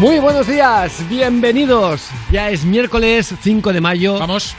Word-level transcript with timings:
Muy 0.00 0.18
buenos 0.20 0.46
días, 0.46 1.04
bienvenidos. 1.08 2.08
Ya 2.30 2.50
es 2.50 2.64
miércoles 2.64 3.34
5 3.42 3.72
de 3.72 3.80
mayo. 3.80 4.18
Vamos. 4.18 4.54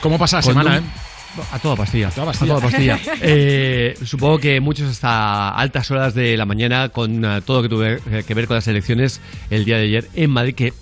¿Cómo 0.00 0.18
pasa 0.18 0.38
la 0.38 0.42
Con 0.42 0.52
semana, 0.52 0.78
un- 0.78 0.84
eh? 0.84 1.44
A 1.52 1.58
toda 1.58 1.76
pastilla. 1.76 2.10
toda 2.10 2.26
pastilla. 2.26 2.54
A 2.54 2.56
toda 2.56 2.70
pastilla. 2.70 2.98
Eh, 3.20 3.94
supongo 4.04 4.38
que 4.38 4.60
muchos 4.60 4.88
hasta 4.90 5.50
altas 5.50 5.90
horas 5.90 6.14
de 6.14 6.36
la 6.36 6.46
mañana 6.46 6.88
con 6.90 7.24
eh, 7.24 7.42
todo 7.44 7.58
lo 7.58 7.62
que 7.64 7.68
tuve 7.68 7.98
eh, 8.18 8.24
que 8.26 8.34
ver 8.34 8.46
con 8.46 8.54
las 8.54 8.68
elecciones 8.68 9.20
el 9.50 9.64
día 9.64 9.76
de 9.78 9.84
ayer 9.84 10.08
en 10.14 10.30
Madrid, 10.30 10.54
que 10.54 10.72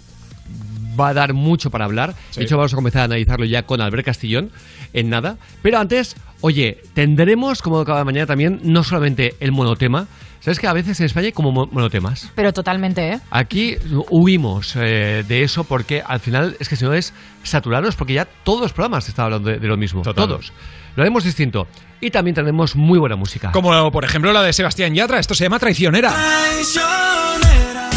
va 0.98 1.08
a 1.08 1.14
dar 1.14 1.32
mucho 1.32 1.70
para 1.70 1.86
hablar. 1.86 2.14
Sí. 2.30 2.40
De 2.40 2.44
hecho, 2.44 2.56
vamos 2.58 2.72
a 2.72 2.76
comenzar 2.76 3.02
a 3.02 3.04
analizarlo 3.06 3.46
ya 3.46 3.64
con 3.64 3.80
Albert 3.80 4.04
Castillón 4.04 4.50
en 4.92 5.08
nada. 5.10 5.38
Pero 5.62 5.78
antes, 5.78 6.14
oye, 6.42 6.82
tendremos 6.94 7.62
como 7.62 7.84
cada 7.84 8.04
mañana 8.04 8.26
también 8.26 8.60
no 8.62 8.84
solamente 8.84 9.34
el 9.40 9.50
monotema. 9.52 10.06
¿Sabes 10.42 10.58
que 10.58 10.66
a 10.66 10.72
veces 10.72 10.98
en 10.98 11.06
España 11.06 11.26
hay 11.26 11.32
como 11.32 11.52
mo- 11.52 11.68
monotemas? 11.70 12.28
Pero 12.34 12.52
totalmente, 12.52 13.12
¿eh? 13.12 13.20
Aquí 13.30 13.76
huimos 14.10 14.74
eh, 14.76 15.24
de 15.26 15.42
eso 15.44 15.62
porque 15.62 16.02
al 16.04 16.18
final 16.18 16.56
es 16.58 16.68
que 16.68 16.74
si 16.74 16.84
no 16.84 16.92
es 16.92 17.14
saturarnos 17.44 17.94
porque 17.94 18.14
ya 18.14 18.24
todos 18.24 18.60
los 18.60 18.72
programas 18.72 19.08
están 19.08 19.26
hablando 19.26 19.50
de, 19.50 19.58
de 19.60 19.68
lo 19.68 19.76
mismo. 19.76 20.02
Total. 20.02 20.26
Todos. 20.26 20.52
Lo 20.96 21.02
haremos 21.04 21.22
distinto. 21.24 21.68
Y 22.00 22.10
también 22.10 22.34
tenemos 22.34 22.74
muy 22.74 22.98
buena 22.98 23.14
música. 23.14 23.52
Como 23.52 23.92
por 23.92 24.04
ejemplo 24.04 24.32
la 24.32 24.42
de 24.42 24.52
Sebastián 24.52 24.92
Yatra, 24.94 25.20
esto 25.20 25.34
se 25.36 25.44
llama 25.44 25.60
Traicionera. 25.60 26.10
Traicionera, 26.12 27.88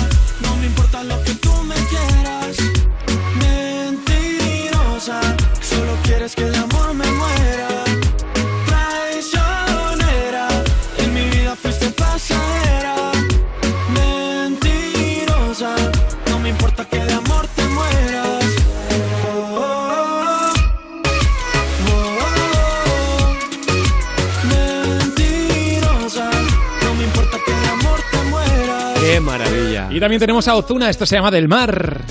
no 0.44 0.56
me 0.58 0.68
importa 0.68 1.04
lo 1.04 1.25
Y 29.96 30.00
también 30.02 30.20
tenemos 30.20 30.46
a 30.50 30.56
Ozuna, 30.58 30.90
esto 30.90 31.06
se 31.06 31.16
llama 31.16 31.32
Del 31.32 31.48
Mar. 31.48 32.02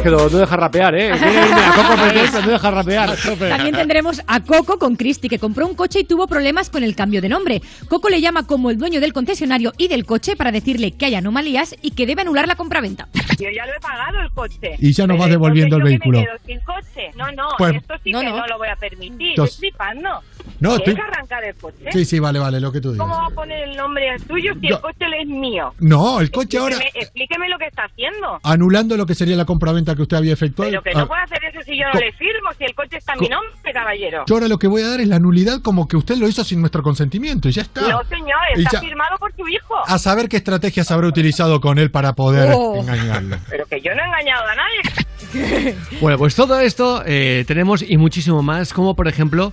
Es 0.00 0.04
que 0.04 0.10
no, 0.10 0.16
no 0.30 0.38
deja 0.38 0.56
rapear, 0.56 0.94
¿eh? 0.94 1.12
A 1.12 1.72
Coco 1.74 1.94
no 2.42 2.50
deja 2.52 2.70
rapear. 2.70 3.16
También 3.38 3.74
tendremos 3.76 4.22
a 4.26 4.40
Coco 4.42 4.78
con 4.78 4.96
Cristi, 4.96 5.28
que 5.28 5.38
compró 5.38 5.66
un 5.66 5.74
coche 5.74 6.00
y 6.00 6.04
tuvo 6.04 6.26
problemas 6.26 6.70
con 6.70 6.82
el 6.82 6.96
cambio 6.96 7.20
de 7.20 7.28
nombre. 7.28 7.60
Coco 7.86 8.08
le 8.08 8.22
llama 8.22 8.46
como 8.46 8.70
el 8.70 8.78
dueño 8.78 8.98
del 9.00 9.12
concesionario 9.12 9.74
y 9.76 9.88
del 9.88 10.06
coche 10.06 10.36
para 10.36 10.52
decirle 10.52 10.92
que 10.92 11.04
hay 11.04 11.16
anomalías 11.16 11.74
y 11.82 11.90
que 11.90 12.06
debe 12.06 12.22
anular 12.22 12.48
la 12.48 12.54
compraventa. 12.54 13.08
Yo 13.38 13.48
ya 13.54 13.66
lo 13.66 13.72
he 13.72 13.80
pagado 13.80 14.20
el 14.22 14.30
coche. 14.30 14.76
Y 14.78 14.92
ya 14.92 15.06
no 15.06 15.14
Pero 15.14 15.20
vas 15.20 15.30
devolviendo 15.30 15.76
entonces 15.76 15.92
el 15.94 15.98
vehículo. 16.12 16.24
Sin 16.46 16.60
coche. 16.60 17.10
No, 17.16 17.30
no, 17.32 17.48
Pues- 17.58 17.74
esto 17.76 17.94
sí 18.02 18.12
No, 18.12 18.20
que 18.20 18.26
no. 18.26 18.36
no. 18.38 18.46
lo 18.46 18.56
voy 18.58 18.68
a 18.68 18.76
permitir. 18.76 19.36
Yo- 19.36 19.44
Estoy 19.44 19.70
flipando. 19.70 20.08
No, 20.60 20.76
¿Quieres 20.76 20.88
estoy- 20.88 21.04
arrancar 21.12 21.44
el 21.44 21.54
coche? 21.56 21.76
Sí, 21.92 22.04
sí, 22.06 22.18
vale, 22.18 22.38
vale, 22.38 22.60
lo 22.60 22.72
que 22.72 22.80
tú 22.80 22.92
digas. 22.92 23.06
¿Cómo 23.06 23.18
va 23.18 23.26
a 23.26 23.30
poner 23.30 23.68
el 23.68 23.76
nombre 23.76 24.16
tuyo 24.26 24.52
si 24.60 24.68
Yo- 24.68 24.76
el 24.76 24.82
coche 24.82 25.04
es 25.20 25.26
mío? 25.26 25.74
No, 25.78 26.20
el 26.20 26.30
coche 26.30 26.58
ahora 26.58 26.76
Explíqueme, 26.76 27.02
explíqueme 27.04 27.48
lo 27.48 27.58
que 27.58 27.66
está 27.66 27.84
haciendo. 27.84 28.40
anulando 28.42 28.96
lo 28.96 29.06
que 29.06 29.14
sería 29.14 29.36
la 29.36 29.44
compraventa 29.46 29.89
que 29.96 30.02
usted 30.02 30.16
había 30.16 30.32
efectuado. 30.32 30.70
Pero 30.70 30.82
que 30.82 30.90
Ah, 30.90 31.00
no 31.00 31.06
puede 31.08 31.22
hacer 31.22 31.44
eso 31.44 31.60
si 31.64 31.76
yo 31.78 31.84
no 31.92 31.98
le 32.00 32.12
firmo, 32.12 32.50
si 32.58 32.64
el 32.64 32.74
coche 32.74 32.96
está 32.98 33.14
en 33.14 33.20
mi 33.20 33.28
nombre, 33.28 33.50
caballero. 33.72 34.24
Yo 34.26 34.34
ahora 34.34 34.48
lo 34.48 34.58
que 34.58 34.66
voy 34.68 34.82
a 34.82 34.88
dar 34.88 35.00
es 35.00 35.08
la 35.08 35.18
nulidad 35.18 35.60
como 35.62 35.86
que 35.88 35.96
usted 35.96 36.16
lo 36.16 36.26
hizo 36.28 36.42
sin 36.44 36.60
nuestro 36.60 36.82
consentimiento 36.82 37.48
y 37.48 37.52
ya 37.52 37.62
está. 37.62 37.80
No, 37.82 38.02
señor, 38.04 38.38
está 38.56 38.70
ya- 38.72 38.80
firmado 38.80 39.16
por 39.18 39.32
su 39.36 39.46
hijo. 39.48 39.74
A 39.86 39.98
saber 39.98 40.28
qué 40.28 40.36
estrategias 40.38 40.90
habrá 40.90 41.06
utilizado 41.06 41.60
con 41.60 41.78
él 41.78 41.90
para 41.90 42.14
poder 42.14 42.52
Oh. 42.54 42.76
engañarlo. 42.76 43.36
Pero 43.48 43.66
que 43.66 43.80
yo 43.80 43.94
no 43.94 44.02
he 44.02 44.06
engañado 44.06 44.44
a 44.46 44.54
nadie. 44.54 45.76
Bueno, 46.00 46.18
pues 46.18 46.34
todo 46.34 46.58
esto 46.60 47.02
eh, 47.06 47.44
tenemos 47.46 47.82
y 47.88 47.96
muchísimo 47.96 48.42
más, 48.42 48.72
como 48.72 48.96
por 48.96 49.06
ejemplo, 49.06 49.52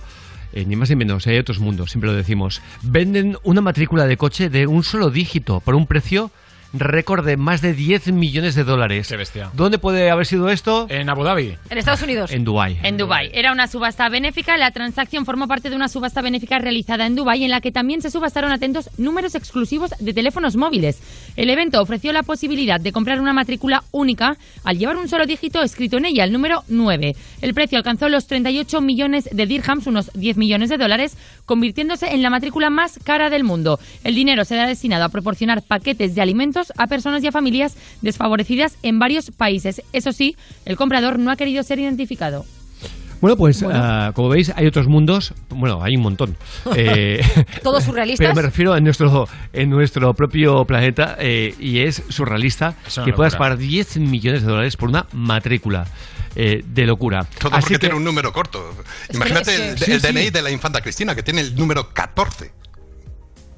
eh, 0.52 0.64
ni 0.66 0.76
más 0.76 0.90
ni 0.90 0.96
menos, 0.96 1.26
hay 1.26 1.38
otros 1.38 1.58
mundos, 1.60 1.90
siempre 1.90 2.10
lo 2.10 2.16
decimos. 2.16 2.62
Venden 2.82 3.36
una 3.44 3.60
matrícula 3.60 4.06
de 4.06 4.16
coche 4.16 4.48
de 4.48 4.66
un 4.66 4.82
solo 4.82 5.10
dígito 5.10 5.60
por 5.60 5.74
un 5.74 5.86
precio 5.86 6.30
récord 6.72 7.24
de 7.24 7.36
más 7.36 7.62
de 7.62 7.72
10 7.72 8.12
millones 8.12 8.54
de 8.54 8.64
dólares. 8.64 9.08
Qué 9.08 9.16
bestia. 9.16 9.50
¿Dónde 9.54 9.78
puede 9.78 10.10
haber 10.10 10.26
sido 10.26 10.50
esto? 10.50 10.86
En 10.88 11.08
Abu 11.08 11.24
Dhabi. 11.24 11.56
En 11.70 11.78
Estados 11.78 12.02
Unidos. 12.02 12.30
En 12.30 12.44
Dubái. 12.44 12.78
En 12.82 12.96
Dubai. 12.96 13.30
Era 13.32 13.52
una 13.52 13.66
subasta 13.66 14.08
benéfica. 14.08 14.56
La 14.56 14.70
transacción 14.70 15.24
formó 15.24 15.48
parte 15.48 15.70
de 15.70 15.76
una 15.76 15.88
subasta 15.88 16.20
benéfica 16.20 16.58
realizada 16.58 17.06
en 17.06 17.14
Dubai 17.14 17.44
en 17.44 17.50
la 17.50 17.60
que 17.60 17.72
también 17.72 18.02
se 18.02 18.10
subastaron 18.10 18.52
atentos 18.52 18.90
números 18.98 19.34
exclusivos 19.34 19.92
de 19.98 20.12
teléfonos 20.12 20.56
móviles. 20.56 21.00
El 21.36 21.50
evento 21.50 21.80
ofreció 21.80 22.12
la 22.12 22.22
posibilidad 22.22 22.80
de 22.80 22.92
comprar 22.92 23.20
una 23.20 23.32
matrícula 23.32 23.82
única 23.92 24.36
al 24.64 24.78
llevar 24.78 24.96
un 24.96 25.08
solo 25.08 25.26
dígito 25.26 25.62
escrito 25.62 25.96
en 25.96 26.04
ella, 26.04 26.24
el 26.24 26.32
número 26.32 26.64
9. 26.68 27.14
El 27.40 27.54
precio 27.54 27.78
alcanzó 27.78 28.08
los 28.08 28.26
38 28.26 28.80
millones 28.80 29.28
de 29.32 29.46
dirhams, 29.46 29.86
unos 29.86 30.10
10 30.14 30.36
millones 30.36 30.68
de 30.68 30.76
dólares, 30.76 31.16
convirtiéndose 31.46 32.12
en 32.14 32.22
la 32.22 32.30
matrícula 32.30 32.70
más 32.70 32.98
cara 33.02 33.30
del 33.30 33.44
mundo. 33.44 33.78
El 34.04 34.14
dinero 34.14 34.44
será 34.44 34.66
destinado 34.66 35.04
a 35.04 35.08
proporcionar 35.08 35.62
paquetes 35.62 36.14
de 36.14 36.22
alimentos 36.22 36.57
a 36.76 36.86
personas 36.86 37.22
y 37.24 37.26
a 37.28 37.32
familias 37.32 37.76
desfavorecidas 38.02 38.76
en 38.82 38.98
varios 38.98 39.30
países. 39.30 39.82
Eso 39.92 40.12
sí, 40.12 40.36
el 40.64 40.76
comprador 40.76 41.18
no 41.18 41.30
ha 41.30 41.36
querido 41.36 41.62
ser 41.62 41.78
identificado. 41.78 42.44
Bueno, 43.20 43.36
pues 43.36 43.64
ah, 43.68 44.12
como 44.14 44.28
veis 44.28 44.52
hay 44.54 44.66
otros 44.66 44.86
mundos, 44.86 45.34
bueno, 45.48 45.82
hay 45.82 45.96
un 45.96 46.02
montón. 46.02 46.36
Eh, 46.76 47.20
Todos 47.64 47.82
surrealistas. 47.82 48.24
Pero 48.28 48.36
me 48.36 48.42
refiero 48.42 48.76
en 48.76 48.84
nuestro, 48.84 49.26
en 49.52 49.70
nuestro 49.70 50.14
propio 50.14 50.64
planeta 50.64 51.16
eh, 51.18 51.52
y 51.58 51.80
es 51.80 52.02
surrealista 52.10 52.74
que 53.04 53.12
puedas 53.12 53.34
pagar 53.34 53.58
10 53.58 53.96
millones 53.98 54.42
de 54.42 54.48
dólares 54.48 54.76
por 54.76 54.88
una 54.88 55.06
matrícula. 55.12 55.86
eh, 56.36 56.62
de 56.64 56.86
locura. 56.86 57.26
Todo 57.40 57.52
Así 57.56 57.62
porque 57.62 57.74
que- 57.74 57.78
tiene 57.80 57.94
un 57.96 58.04
número 58.04 58.32
corto. 58.32 58.62
Imagínate 59.12 59.50
es 59.50 59.58
que- 59.58 59.68
el, 59.70 59.78
Sí, 59.78 59.92
el 59.92 60.00
sí. 60.00 60.06
DNI 60.12 60.30
de 60.30 60.42
la 60.42 60.50
infanta 60.52 60.80
Cristina, 60.80 61.16
que 61.16 61.24
tiene 61.24 61.40
el 61.40 61.56
número 61.56 61.92
14. 61.92 62.52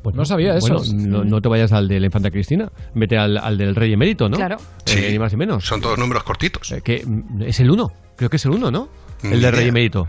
Pues 0.02 0.16
No 0.16 0.24
sabía 0.24 0.56
eso. 0.56 0.78
Bueno, 0.78 0.92
no, 0.94 1.24
no 1.24 1.40
te 1.42 1.48
vayas 1.48 1.72
al 1.72 1.86
de 1.88 2.00
la 2.00 2.06
infanta 2.06 2.30
Cristina, 2.30 2.70
vete 2.94 3.18
al, 3.18 3.36
al 3.36 3.58
del 3.58 3.74
rey 3.74 3.92
emérito, 3.92 4.28
¿no? 4.28 4.36
Claro. 4.36 4.56
Eh, 4.56 4.60
Sí. 4.86 5.00
ni 5.12 5.18
más 5.18 5.32
ni 5.32 5.38
menos. 5.38 5.64
Son 5.66 5.80
todos 5.80 5.98
números 5.98 6.22
cortitos. 6.24 6.72
Eh, 6.72 6.80
que 6.82 7.02
mm, 7.04 7.42
es 7.42 7.60
el 7.60 7.70
uno, 7.70 7.92
creo 8.16 8.30
que 8.30 8.36
es 8.36 8.44
el 8.46 8.52
uno, 8.52 8.70
¿no? 8.70 8.88
Ni 9.22 9.32
El 9.34 9.42
del 9.42 9.52
rey 9.52 9.68
emérito. 9.68 10.08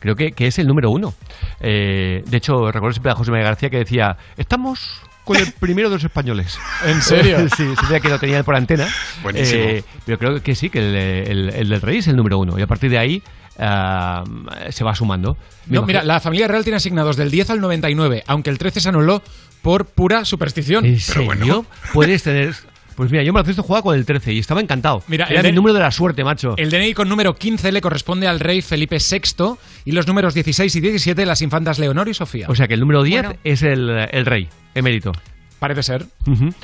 Creo 0.00 0.14
que, 0.16 0.32
que 0.32 0.46
es 0.46 0.58
el 0.58 0.66
número 0.66 0.90
uno. 0.90 1.12
Eh, 1.60 2.22
de 2.26 2.36
hecho, 2.36 2.70
recuerdo 2.70 2.92
siempre 2.94 3.12
a 3.12 3.14
José 3.16 3.30
María 3.32 3.46
García 3.46 3.68
que 3.68 3.78
decía, 3.78 4.16
estamos 4.36 5.00
con 5.24 5.36
el 5.36 5.52
primero 5.60 5.88
de 5.90 5.96
los 5.96 6.04
españoles. 6.04 6.58
¿En 6.86 7.02
serio? 7.02 7.38
sí, 7.56 7.64
sabía 7.80 8.00
que 8.00 8.08
lo 8.08 8.18
tenían 8.18 8.44
por 8.44 8.54
antena. 8.54 8.86
Buenísimo. 9.22 9.60
Eh, 9.62 9.84
pero 10.06 10.18
creo 10.18 10.42
que 10.42 10.54
sí, 10.54 10.70
que 10.70 10.78
el, 10.78 10.94
el- 10.94 11.50
el 11.50 11.68
del 11.68 11.80
rey 11.82 11.98
es 11.98 12.06
el 12.08 12.16
número 12.16 12.38
uno. 12.38 12.58
Y 12.58 12.62
a 12.62 12.66
partir 12.66 12.90
de 12.90 12.98
ahí 12.98 13.22
ah, 13.58 14.24
se 14.70 14.84
va 14.84 14.94
sumando. 14.94 15.36
No, 15.66 15.82
mira, 15.82 16.04
la 16.04 16.20
familia 16.20 16.48
real 16.48 16.64
tiene 16.64 16.76
asignados 16.76 17.16
del 17.16 17.30
10 17.30 17.50
al 17.50 17.60
99, 17.60 18.24
aunque 18.26 18.50
el 18.50 18.58
13 18.58 18.80
se 18.80 18.88
anuló 18.88 19.22
por 19.62 19.86
pura 19.86 20.24
superstición. 20.24 20.84
¿En 20.84 21.00
serio? 21.00 21.66
Puedes 21.92 22.22
tener... 22.22 22.54
Pues 22.96 23.12
mira, 23.12 23.22
yo 23.22 23.32
me 23.32 23.40
lo 23.40 23.62
jugaba 23.62 23.82
con 23.82 23.94
el 23.94 24.04
13 24.04 24.32
y 24.32 24.40
estaba 24.40 24.60
encantado. 24.60 25.04
Mira, 25.06 25.26
Era 25.26 25.38
el 25.40 25.46
el 25.46 25.54
número 25.54 25.72
de 25.72 25.78
la 25.78 25.92
suerte, 25.92 26.24
macho. 26.24 26.54
El 26.56 26.68
DNI 26.68 26.94
con 26.94 27.08
número 27.08 27.36
15 27.36 27.70
le 27.70 27.80
corresponde 27.80 28.26
al 28.26 28.40
rey 28.40 28.60
Felipe 28.60 28.98
VI 28.98 29.54
y 29.84 29.92
los 29.92 30.08
números 30.08 30.34
16 30.34 30.74
y 30.74 30.80
17 30.80 31.24
las 31.24 31.40
infantas 31.40 31.78
Leonor 31.78 32.08
y 32.08 32.14
Sofía. 32.14 32.46
O 32.48 32.56
sea 32.56 32.66
que 32.66 32.74
el 32.74 32.80
número 32.80 33.04
10 33.04 33.22
Bueno. 33.22 33.38
es 33.44 33.62
el, 33.62 33.88
el 34.10 34.26
rey, 34.26 34.48
emérito. 34.74 35.12
Parece 35.58 35.82
ser. 35.82 36.06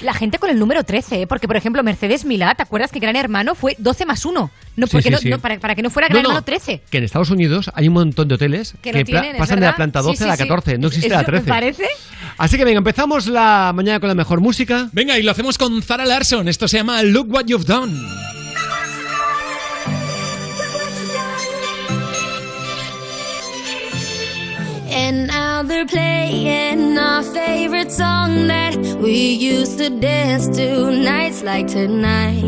La 0.03 0.15
gente 0.15 0.39
con 0.39 0.51
el 0.51 0.59
número 0.59 0.85
13, 0.85 1.23
¿eh? 1.23 1.27
porque 1.27 1.49
por 1.49 1.57
ejemplo 1.57 1.83
Mercedes 1.83 2.25
Milá, 2.25 2.55
¿te 2.55 2.63
acuerdas 2.63 2.93
que 2.93 3.01
Gran 3.01 3.17
Hermano 3.17 3.55
fue 3.57 3.75
12 3.79 4.07
más 4.07 4.25
1? 4.25 4.51
No, 4.77 4.87
Sí, 4.87 4.93
porque 4.93 5.09
sí, 5.09 5.11
no- 5.11 5.19
sí. 5.19 5.29
no, 5.31 5.39
para, 5.41 5.59
para 5.59 5.75
que 5.75 5.83
no 5.83 5.91
fuera 5.91 6.07
Gran 6.09 6.23
no, 6.23 6.29
Hermano 6.31 6.45
13. 6.45 6.83
Que 6.91 6.99
en 6.99 7.05
Estados 7.05 7.31
Unidos 7.31 7.71
hay 7.75 7.89
un 7.89 7.95
montón 7.95 8.29
de 8.29 8.37
hoteles 8.37 8.75
Que 8.83 8.93
que, 8.93 9.05
tienen, 9.05 9.33
¿es 9.35 9.39
pasan 9.39 9.59
de 9.61 9.67
la 9.67 9.75
planta 9.77 10.01
Sí, 10.01 10.07
12 10.09 10.23
a 10.23 10.27
sí, 10.27 10.31
la 10.31 10.37
sí. 10.37 10.43
14, 10.49 10.79
no 10.79 10.87
existe 10.89 11.07
Eso 11.09 11.15
la 11.17 11.21
me 11.23 11.27
13. 11.27 11.49
parece. 11.49 11.87
Así 12.39 12.57
que 12.57 12.65
venga, 12.65 12.79
empezamos 12.79 13.27
la 13.27 13.73
mañana 13.75 13.99
con 14.01 14.09
la 14.09 14.15
mejor 14.15 14.41
música. 14.41 14.89
Venga, 14.93 15.19
y 15.19 15.23
lo 15.23 15.31
hacemos 15.33 15.59
con 15.59 15.83
Zara 15.83 16.05
Larson. 16.07 16.47
Esto 16.49 16.69
se 16.69 16.77
llama 16.79 17.03
Look 17.03 17.33
What 17.33 17.47
You've 17.47 17.65
Done. 17.67 18.01
And 24.97 25.27
now 25.27 25.63
they're 25.63 25.87
playing 25.87 26.97
our 26.97 27.23
favorite 27.23 27.84
song 27.97 28.49
that 28.49 28.77
we 28.99 29.35
used 29.35 29.79
to 29.79 29.89
dance 29.89 30.49
to 30.49 30.91
nights 30.91 31.45
like 31.45 31.69
tonight. 31.69 32.43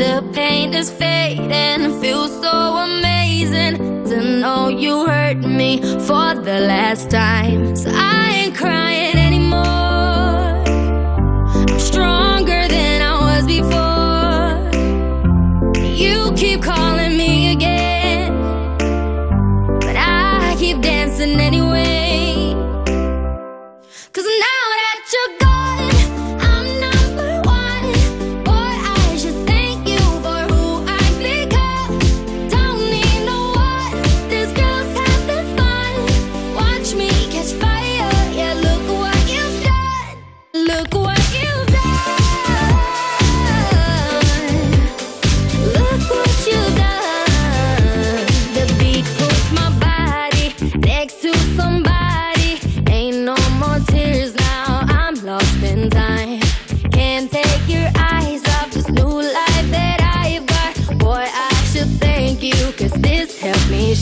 The 0.00 0.22
pain 0.32 0.74
is 0.74 0.92
fading, 0.92 2.00
feels 2.00 2.30
so 2.40 2.76
amazing 2.88 4.04
to 4.04 4.16
know 4.40 4.68
you 4.68 5.04
hurt 5.04 5.38
me 5.38 5.80
for 6.06 6.28
the 6.48 6.60
last 6.72 7.10
time. 7.10 7.74
So 7.74 7.90
I 7.92 8.42
ain't 8.42 8.54
crying 8.54 9.16
anymore. 9.16 10.62
I'm 11.70 11.80
stronger 11.80 12.62
than 12.68 13.02
I 13.02 13.14
was 13.26 13.44
before. 13.56 14.54
You 15.82 16.32
keep 16.36 16.62
calling 16.62 17.16
me 17.18 17.50
again. 17.54 18.32
But 19.80 19.96
I 19.96 20.54
keep 20.60 20.80
dancing 20.80 21.40
anyway. 21.40 21.95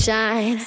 Shine. 0.04 0.60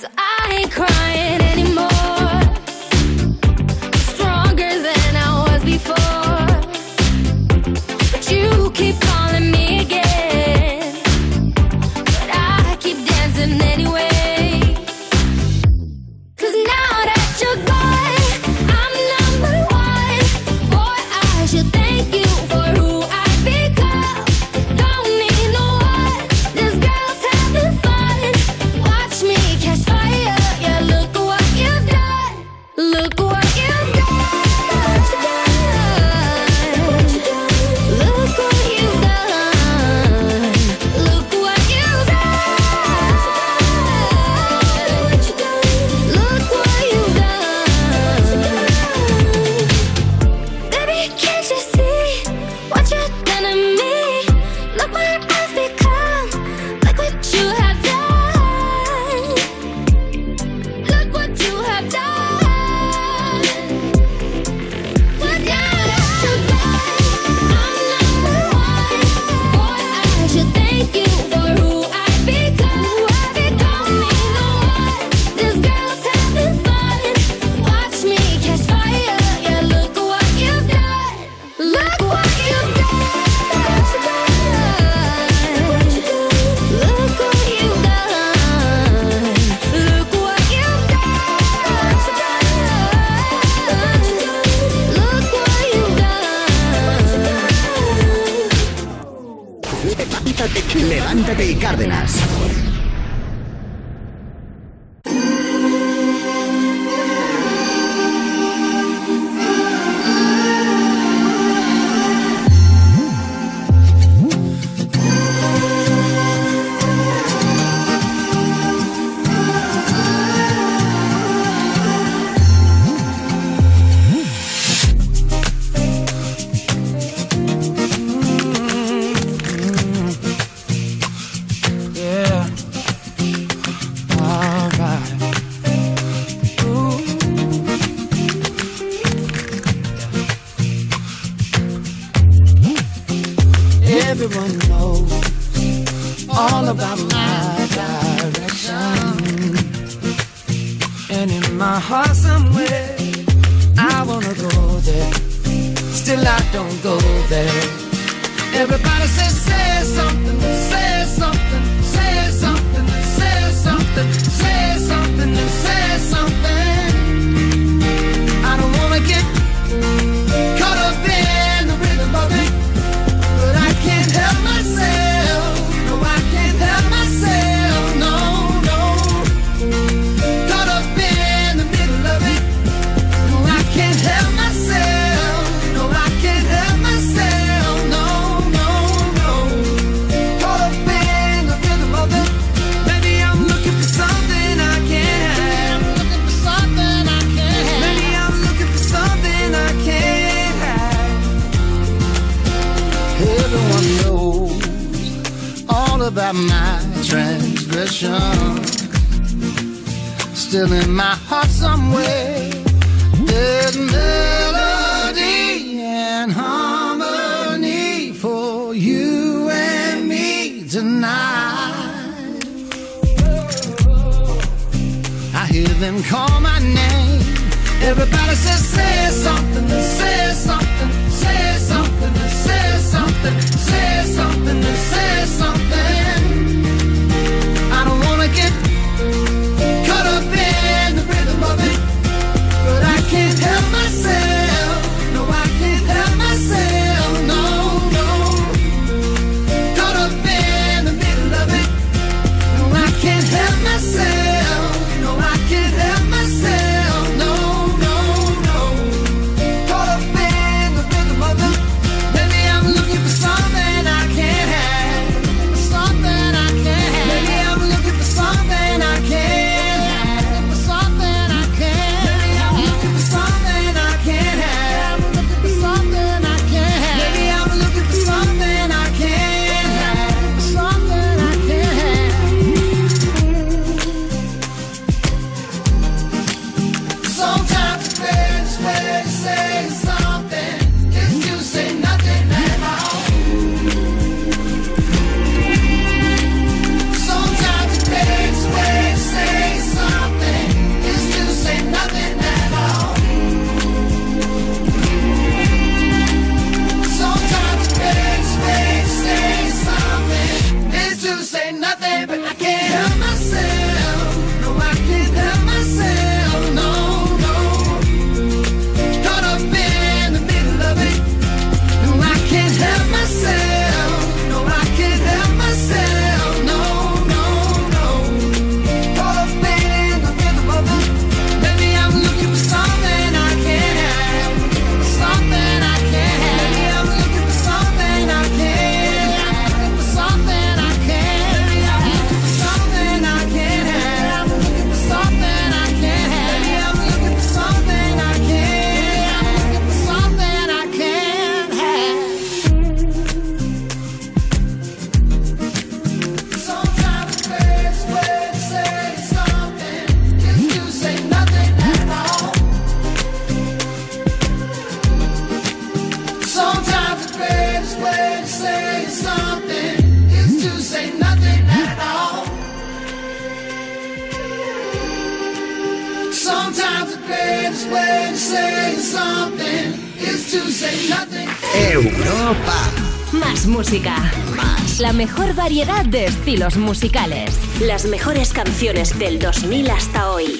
Musicales. 386.68 387.40
Las 387.62 387.86
mejores 387.86 388.34
canciones 388.34 389.00
del 389.00 389.20
2000 389.20 389.72
hasta 389.72 390.12
hoy. 390.12 390.38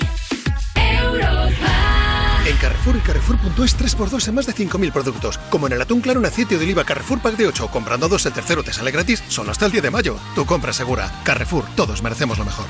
En 2.46 2.58
Carrefour 2.58 2.98
y 2.98 3.00
Carrefour.es 3.00 3.78
3x2 3.80 4.28
en 4.28 4.36
más 4.36 4.46
de 4.46 4.54
5.000 4.54 4.92
productos. 4.92 5.38
Como 5.50 5.68
en 5.68 5.74
el 5.74 5.82
atún 5.82 6.02
claro 6.02 6.20
en 6.20 6.26
aceite 6.26 6.58
de 6.58 6.66
oliva 6.66 6.84
Carrefour 6.84 7.22
Pack 7.22 7.38
de 7.38 7.48
8. 7.48 7.70
Comprando 7.72 8.10
dos, 8.10 8.26
el 8.26 8.34
tercero 8.34 8.62
te 8.62 8.74
sale 8.74 8.92
gratis 8.92 9.24
solo 9.30 9.52
hasta 9.52 9.68
el 9.68 9.72
10 9.72 9.84
de 9.84 9.92
mayo. 9.92 10.18
Tu 10.36 10.46
compra 10.46 10.72
es 10.72 10.78
segura. 10.78 11.10
Carrefour, 11.24 11.64
todos 11.78 12.04
merecemos 12.04 12.38
lo 12.38 12.44
mejor. 12.44 12.66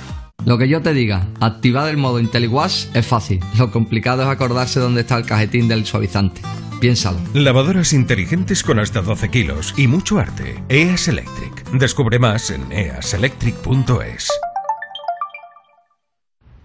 Lo 0.46 0.60
que 0.60 0.70
yo 0.70 0.84
te 0.84 0.94
diga, 0.94 1.28
activar 1.40 1.90
el 1.90 1.98
modo 1.98 2.20
IntelliWash 2.20 2.86
es 2.94 3.08
fácil. 3.08 3.40
Lo 3.58 3.72
complicado 3.72 4.22
es 4.22 4.30
acordarse 4.30 4.80
dónde 4.80 5.02
está 5.02 5.18
el 5.18 5.26
cajetín 5.26 5.68
del 5.68 5.86
suavizante. 5.86 6.42
Piénsalo. 6.80 7.18
Lavadoras 7.34 7.92
inteligentes 7.94 8.62
con 8.64 8.78
hasta 8.78 9.02
12 9.02 9.30
kilos 9.30 9.74
y 9.78 9.88
mucho 9.88 10.20
arte. 10.20 10.64
EAS 10.70 11.08
Electric. 11.08 11.37
Descubre 11.74 12.18
más 12.18 12.50
en 12.50 12.72
easelectric.es. 12.72 14.30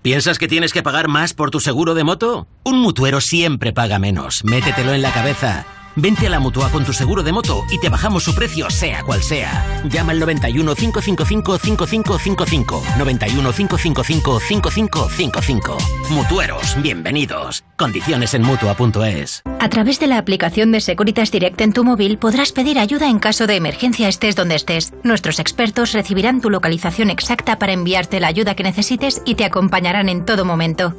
¿Piensas 0.03 0.39
que 0.39 0.49
tienes 0.49 0.73
que 0.73 0.83
pagar 0.83 1.09
más 1.09 1.33
por 1.33 1.51
tu 1.51 1.61
seguro 1.61 1.95
de 1.95 2.05
moto? 2.05 2.47
Un 2.65 2.81
mutuero 2.81 3.21
siempre 3.21 3.73
paga 3.73 3.99
menos. 3.99 4.45
Métetelo 4.45 4.93
en 4.95 5.03
la 5.03 5.13
cabeza. 5.13 5.65
Vente 5.97 6.27
a 6.27 6.31
la 6.31 6.41
mutua 6.41 6.71
con 6.71 6.85
tu 6.85 6.93
seguro 6.95 7.23
de 7.23 7.33
moto 7.33 7.65
y 7.71 7.79
te 7.79 7.91
bajamos 7.91 8.25
su 8.25 8.35
precio, 8.35 8.71
sea 8.71 9.03
cual 9.03 9.23
sea. 9.23 9.83
Llama 9.85 10.13
al 10.13 10.21
91 10.21 10.75
555 10.75 11.59
5555. 11.59 12.83
91 12.97 13.53
555 13.53 14.41
5555. 14.41 15.79
Mutueros, 16.11 16.81
bienvenidos. 16.81 17.65
Condiciones 17.77 18.33
en 18.33 18.43
mutua.es. 18.43 19.43
A 19.61 19.69
través 19.69 20.01
de 20.01 20.07
la 20.07 20.17
aplicación 20.17 20.73
de 20.73 20.81
Securitas 20.81 21.31
Direct 21.31 21.61
en 21.61 21.75
tu 21.75 21.85
móvil 21.85 22.17
podrás 22.17 22.53
pedir 22.53 22.79
ayuda 22.79 23.11
en 23.11 23.19
caso 23.19 23.47
de 23.47 23.57
emergencia 23.57 24.09
estés 24.09 24.35
donde 24.35 24.55
estés. 24.55 24.95
Nuestros 25.03 25.39
expertos 25.41 25.93
recibirán 25.93 26.41
tu 26.41 26.49
localización 26.49 27.11
exacta 27.11 27.59
para 27.59 27.75
enviarte 27.75 28.19
la 28.19 28.29
ayuda 28.29 28.55
que 28.55 28.63
necesites 28.63 29.21
y 29.27 29.35
te 29.35 29.45
acompañarán 29.45 30.09
en 30.09 30.25
todo 30.25 30.47
momento. 30.47 30.95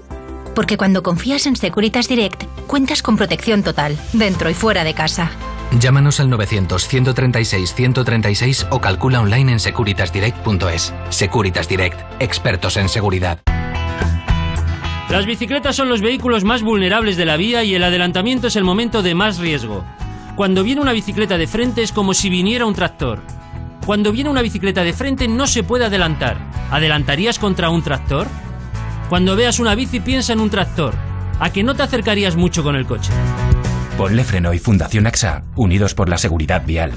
Porque 0.56 0.78
cuando 0.78 1.04
confías 1.04 1.46
en 1.48 1.56
Securitas 1.56 2.08
Direct, 2.08 2.44
cuentas 2.68 3.02
con 3.02 3.18
protección 3.18 3.64
total, 3.64 3.98
dentro 4.14 4.50
y 4.50 4.54
fuera 4.54 4.84
de 4.84 4.94
casa. 4.94 5.32
Llámanos 5.80 6.20
al 6.20 6.30
900-136-136 6.30 8.68
o 8.70 8.80
calcula 8.80 9.22
online 9.22 9.54
en 9.54 9.60
securitasdirect.es. 9.60 10.94
Securitas 11.10 11.68
Direct, 11.68 12.00
expertos 12.22 12.78
en 12.78 12.90
seguridad. 12.90 13.40
Las 15.10 15.26
bicicletas 15.26 15.76
son 15.76 15.90
los 15.90 16.02
vehículos 16.02 16.44
más 16.44 16.62
vulnerables 16.64 17.18
de 17.18 17.26
la 17.26 17.38
vía 17.38 17.64
y 17.64 17.74
el 17.76 17.84
adelantamiento 17.84 18.48
es 18.48 18.56
el 18.56 18.64
momento 18.64 19.04
de 19.04 19.16
más 19.16 19.40
riesgo. 19.40 19.84
Cuando 20.36 20.64
viene 20.64 20.82
una 20.82 20.94
bicicleta 20.94 21.38
de 21.38 21.48
frente 21.48 21.84
es 21.84 21.92
como 21.92 22.14
si 22.14 22.30
viniera 22.30 22.66
un 22.66 22.74
tractor. 22.74 23.22
Cuando 23.86 24.12
viene 24.12 24.30
una 24.30 24.42
bicicleta 24.42 24.84
de 24.84 24.94
frente 24.94 25.28
no 25.28 25.46
se 25.46 25.64
puede 25.64 25.86
adelantar. 25.86 26.38
¿Adelantarías 26.72 27.38
contra 27.38 27.70
un 27.70 27.84
tractor? 27.84 28.28
Cuando 29.14 29.36
veas 29.36 29.60
una 29.60 29.76
bici 29.76 30.00
piensa 30.00 30.34
en 30.34 30.40
un 30.40 30.50
tractor. 30.50 30.96
¿A 31.40 31.54
que 31.54 31.62
no 31.62 31.76
te 31.76 31.84
acercarías 31.84 32.36
mucho 32.36 32.64
con 32.64 32.76
el 32.76 32.88
coche? 32.88 33.12
Ponle 33.96 34.24
Freno 34.24 34.56
y 34.56 34.58
Fundación 34.58 35.06
AXA, 35.06 35.44
unidos 35.56 35.94
por 35.94 36.10
la 36.10 36.18
seguridad 36.18 36.66
vial. 36.66 36.94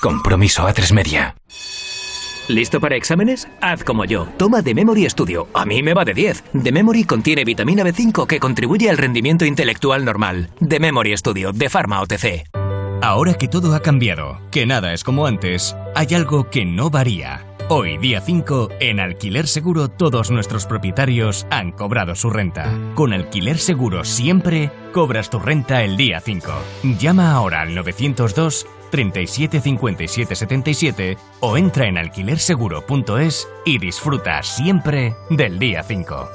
Compromiso 0.00 0.66
a 0.66 0.72
tres 0.72 0.92
media. 0.92 1.36
¿Listo 2.48 2.80
para 2.80 2.96
exámenes? 2.96 3.46
Haz 3.60 3.84
como 3.84 4.04
yo. 4.06 4.26
Toma 4.38 4.60
The 4.60 4.74
Memory 4.74 5.08
Studio. 5.08 5.46
A 5.54 5.64
mí 5.64 5.84
me 5.84 5.94
va 5.94 6.04
de 6.04 6.14
10. 6.14 6.42
The 6.64 6.72
Memory 6.72 7.04
contiene 7.04 7.44
vitamina 7.44 7.84
B5 7.84 8.26
que 8.26 8.40
contribuye 8.40 8.90
al 8.90 8.98
rendimiento 8.98 9.44
intelectual 9.44 10.04
normal. 10.04 10.50
The 10.68 10.80
Memory 10.80 11.16
Studio 11.16 11.52
de 11.52 11.70
Pharma 11.70 12.00
OTC. 12.00 12.48
Ahora 13.02 13.34
que 13.34 13.46
todo 13.46 13.76
ha 13.76 13.82
cambiado, 13.82 14.40
que 14.50 14.66
nada 14.66 14.92
es 14.92 15.04
como 15.04 15.26
antes, 15.26 15.76
hay 15.94 16.12
algo 16.16 16.50
que 16.50 16.64
no 16.64 16.90
varía. 16.90 17.51
Hoy, 17.68 17.96
día 17.98 18.20
5, 18.20 18.68
en 18.80 19.00
Alquiler 19.00 19.46
Seguro 19.46 19.88
todos 19.88 20.30
nuestros 20.30 20.66
propietarios 20.66 21.46
han 21.50 21.72
cobrado 21.72 22.14
su 22.14 22.28
renta. 22.28 22.70
Con 22.94 23.12
Alquiler 23.12 23.58
Seguro 23.58 24.04
siempre 24.04 24.70
cobras 24.92 25.30
tu 25.30 25.38
renta 25.38 25.82
el 25.82 25.96
día 25.96 26.20
5. 26.20 26.50
Llama 26.98 27.32
ahora 27.32 27.62
al 27.62 27.74
902 27.74 28.66
37 28.90 29.60
57 29.60 30.34
77 30.34 31.16
o 31.40 31.56
entra 31.56 31.86
en 31.86 31.96
alquilerseguro.es 31.96 33.48
y 33.64 33.78
disfruta 33.78 34.42
siempre 34.42 35.14
del 35.30 35.58
día 35.58 35.82
5. 35.82 36.28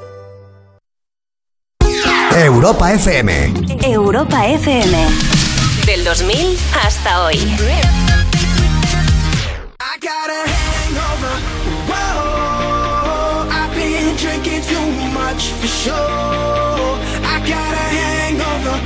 Europa 2.36 2.93
FM. 2.93 3.53
Europa 3.84 4.48
FM. 4.48 5.07
Del 5.86 6.03
2000 6.03 6.57
hasta 6.84 7.25
hoy. 7.25 7.38
Hangover. 11.17 11.39
Whoa, 11.89 13.50
I've 13.50 13.74
been 13.74 14.15
drinking 14.17 14.62
too 14.63 14.88
much 15.13 15.51
for 15.53 15.67
sure. 15.67 15.93
I 15.93 17.39
got 17.47 17.74
a 17.74 17.86
hangover. 17.97 18.77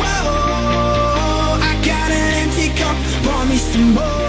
Whoa, 0.00 1.58
I 1.60 1.74
got 1.84 2.10
an 2.10 2.48
empty 2.48 2.68
cup. 2.78 2.96
Pour 3.22 3.44
me 3.46 3.56
some 3.56 3.92
more, 3.94 4.23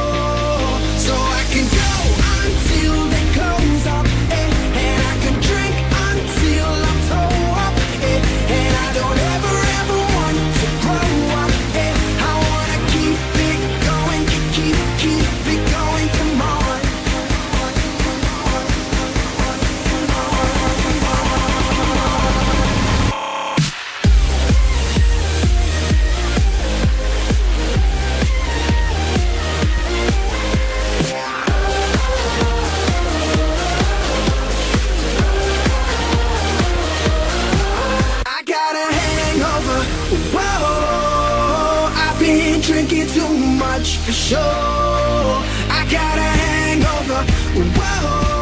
drinking 42.66 43.08
too 43.08 43.30
much 43.38 43.98
for 43.98 44.12
sure. 44.12 44.40
I 44.40 45.86
got 45.92 46.18
a 46.18 46.32
hangover. 46.42 47.22
Whoa, 47.78 48.35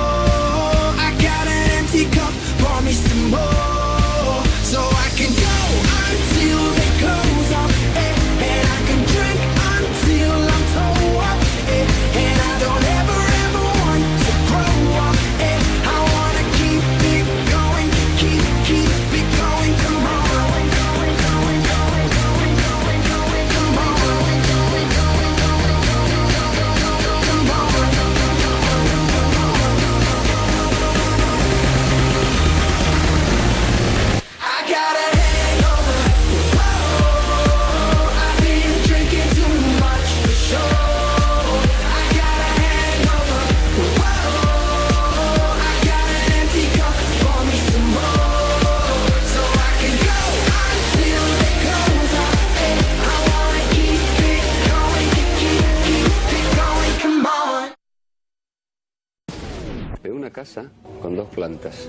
plantas. 61.33 61.87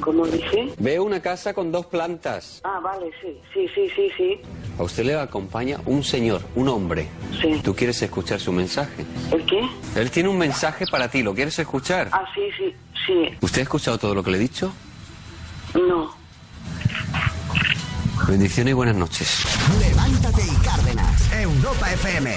¿Cómo 0.00 0.26
dice? 0.26 0.72
Veo 0.78 1.04
una 1.04 1.20
casa 1.20 1.52
con 1.52 1.72
dos 1.72 1.86
plantas. 1.86 2.60
Ah, 2.64 2.80
vale, 2.82 3.10
sí, 3.20 3.38
sí, 3.52 3.68
sí, 3.74 3.90
sí, 3.94 4.10
sí. 4.16 4.40
A 4.78 4.82
usted 4.82 5.04
le 5.04 5.14
acompaña 5.14 5.80
un 5.86 6.04
señor, 6.04 6.42
un 6.54 6.68
hombre. 6.68 7.08
Sí. 7.40 7.60
¿Tú 7.64 7.74
quieres 7.74 8.00
escuchar 8.02 8.40
su 8.40 8.52
mensaje? 8.52 9.04
¿El 9.32 9.44
qué? 9.46 9.60
Él 9.96 10.10
tiene 10.10 10.28
un 10.28 10.38
mensaje 10.38 10.86
para 10.86 11.08
ti, 11.08 11.22
¿lo 11.22 11.34
quieres 11.34 11.58
escuchar? 11.58 12.08
Ah, 12.12 12.24
sí, 12.34 12.42
sí, 12.56 12.74
sí. 13.06 13.36
¿Usted 13.40 13.60
ha 13.60 13.62
escuchado 13.62 13.98
todo 13.98 14.14
lo 14.14 14.22
que 14.22 14.30
le 14.30 14.36
he 14.36 14.40
dicho? 14.40 14.72
No. 15.74 16.14
Bendiciones 18.28 18.72
y 18.72 18.74
buenas 18.74 18.96
noches. 18.96 19.44
Levántate 19.80 20.42
y 20.42 20.64
Cárdenas. 20.64 21.32
Europa 21.32 21.92
FM. 21.92 22.36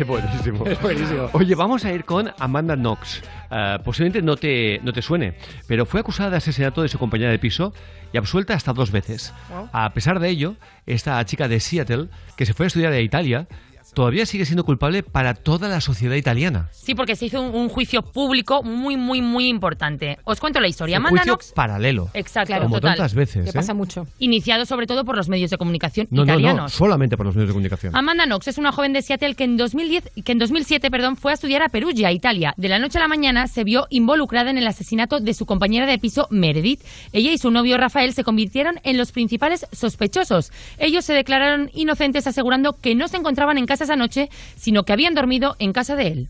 Es 0.00 0.06
buenísimo. 0.06 0.66
Es 0.66 0.80
buenísimo. 0.80 1.28
Oye, 1.34 1.54
vamos 1.54 1.84
a 1.84 1.92
ir 1.92 2.04
con 2.04 2.30
Amanda 2.38 2.74
Knox. 2.74 3.22
Ah, 3.50 3.80
posiblemente 3.84 4.22
no 4.22 4.36
te, 4.36 4.80
no 4.82 4.92
te 4.92 5.02
suene, 5.02 5.34
pero 5.66 5.84
fue 5.84 6.00
acusada 6.00 6.30
de 6.30 6.36
asesinato 6.38 6.80
de 6.82 6.88
su 6.88 6.98
compañera 6.98 7.30
de 7.30 7.38
piso 7.38 7.74
y 8.12 8.16
absuelta 8.16 8.54
hasta 8.54 8.72
dos 8.72 8.90
veces. 8.90 9.34
A 9.72 9.90
pesar 9.92 10.18
de 10.18 10.30
ello, 10.30 10.54
esta 10.86 11.22
chica 11.26 11.48
de 11.48 11.60
Seattle, 11.60 12.08
que 12.36 12.46
se 12.46 12.54
fue 12.54 12.66
a 12.66 12.68
estudiar 12.68 12.92
a 12.92 13.00
Italia, 13.00 13.46
todavía 13.94 14.26
sigue 14.26 14.44
siendo 14.44 14.64
culpable 14.64 15.02
para 15.02 15.34
toda 15.34 15.68
la 15.68 15.80
sociedad 15.80 16.14
italiana. 16.16 16.68
Sí, 16.72 16.94
porque 16.94 17.16
se 17.16 17.26
hizo 17.26 17.40
un, 17.40 17.54
un 17.54 17.68
juicio 17.68 18.02
público 18.02 18.62
muy, 18.62 18.96
muy, 18.96 19.20
muy 19.22 19.48
importante. 19.48 20.18
Os 20.24 20.40
cuento 20.40 20.60
la 20.60 20.68
historia. 20.68 20.98
Un 20.98 21.06
Amanda 21.06 21.20
juicio 21.22 21.34
Knox. 21.34 21.52
paralelo. 21.52 22.08
Exacto, 22.14 22.54
Como 22.60 22.76
total. 22.76 22.96
tantas 22.96 23.14
veces. 23.14 23.54
¿eh? 23.54 23.74
mucho. 23.74 24.06
Iniciado 24.18 24.64
sobre 24.66 24.86
todo 24.86 25.04
por 25.04 25.16
los 25.16 25.28
medios 25.28 25.50
de 25.50 25.58
comunicación 25.58 26.08
No, 26.10 26.24
no, 26.24 26.32
no, 26.32 26.40
italianos. 26.40 26.72
solamente 26.72 27.16
por 27.16 27.26
los 27.26 27.34
medios 27.34 27.48
de 27.48 27.52
comunicación. 27.54 27.94
Amanda 27.96 28.24
Knox 28.26 28.48
es 28.48 28.58
una 28.58 28.72
joven 28.72 28.92
de 28.92 29.02
Seattle 29.02 29.34
que 29.34 29.44
en 29.44 29.56
2010, 29.56 30.10
que 30.24 30.32
en 30.32 30.38
2007, 30.38 30.90
perdón, 30.90 31.16
fue 31.16 31.32
a 31.32 31.34
estudiar 31.34 31.62
a 31.62 31.68
Perugia, 31.68 32.10
Italia. 32.12 32.54
De 32.56 32.68
la 32.68 32.78
noche 32.78 32.98
a 32.98 33.00
la 33.02 33.08
mañana 33.08 33.46
se 33.46 33.64
vio 33.64 33.86
involucrada 33.90 34.50
en 34.50 34.58
el 34.58 34.66
asesinato 34.66 35.20
de 35.20 35.34
su 35.34 35.46
compañera 35.46 35.86
de 35.86 35.98
piso 35.98 36.26
Meredith. 36.30 36.80
Ella 37.12 37.30
y 37.32 37.38
su 37.38 37.50
novio 37.50 37.76
Rafael 37.78 38.12
se 38.12 38.24
convirtieron 38.24 38.80
en 38.82 38.96
los 38.96 39.12
principales 39.12 39.66
sospechosos. 39.72 40.52
Ellos 40.78 41.04
se 41.04 41.12
declararon 41.14 41.70
inocentes 41.74 42.26
asegurando 42.26 42.72
que 42.80 42.94
no 42.94 43.08
se 43.08 43.16
encontraban 43.16 43.58
en 43.58 43.66
casa 43.66 43.79
esa 43.84 43.96
noche, 43.96 44.30
sino 44.56 44.84
que 44.84 44.92
habían 44.92 45.14
dormido 45.14 45.56
en 45.58 45.72
casa 45.72 45.96
de 45.96 46.08
él. 46.08 46.28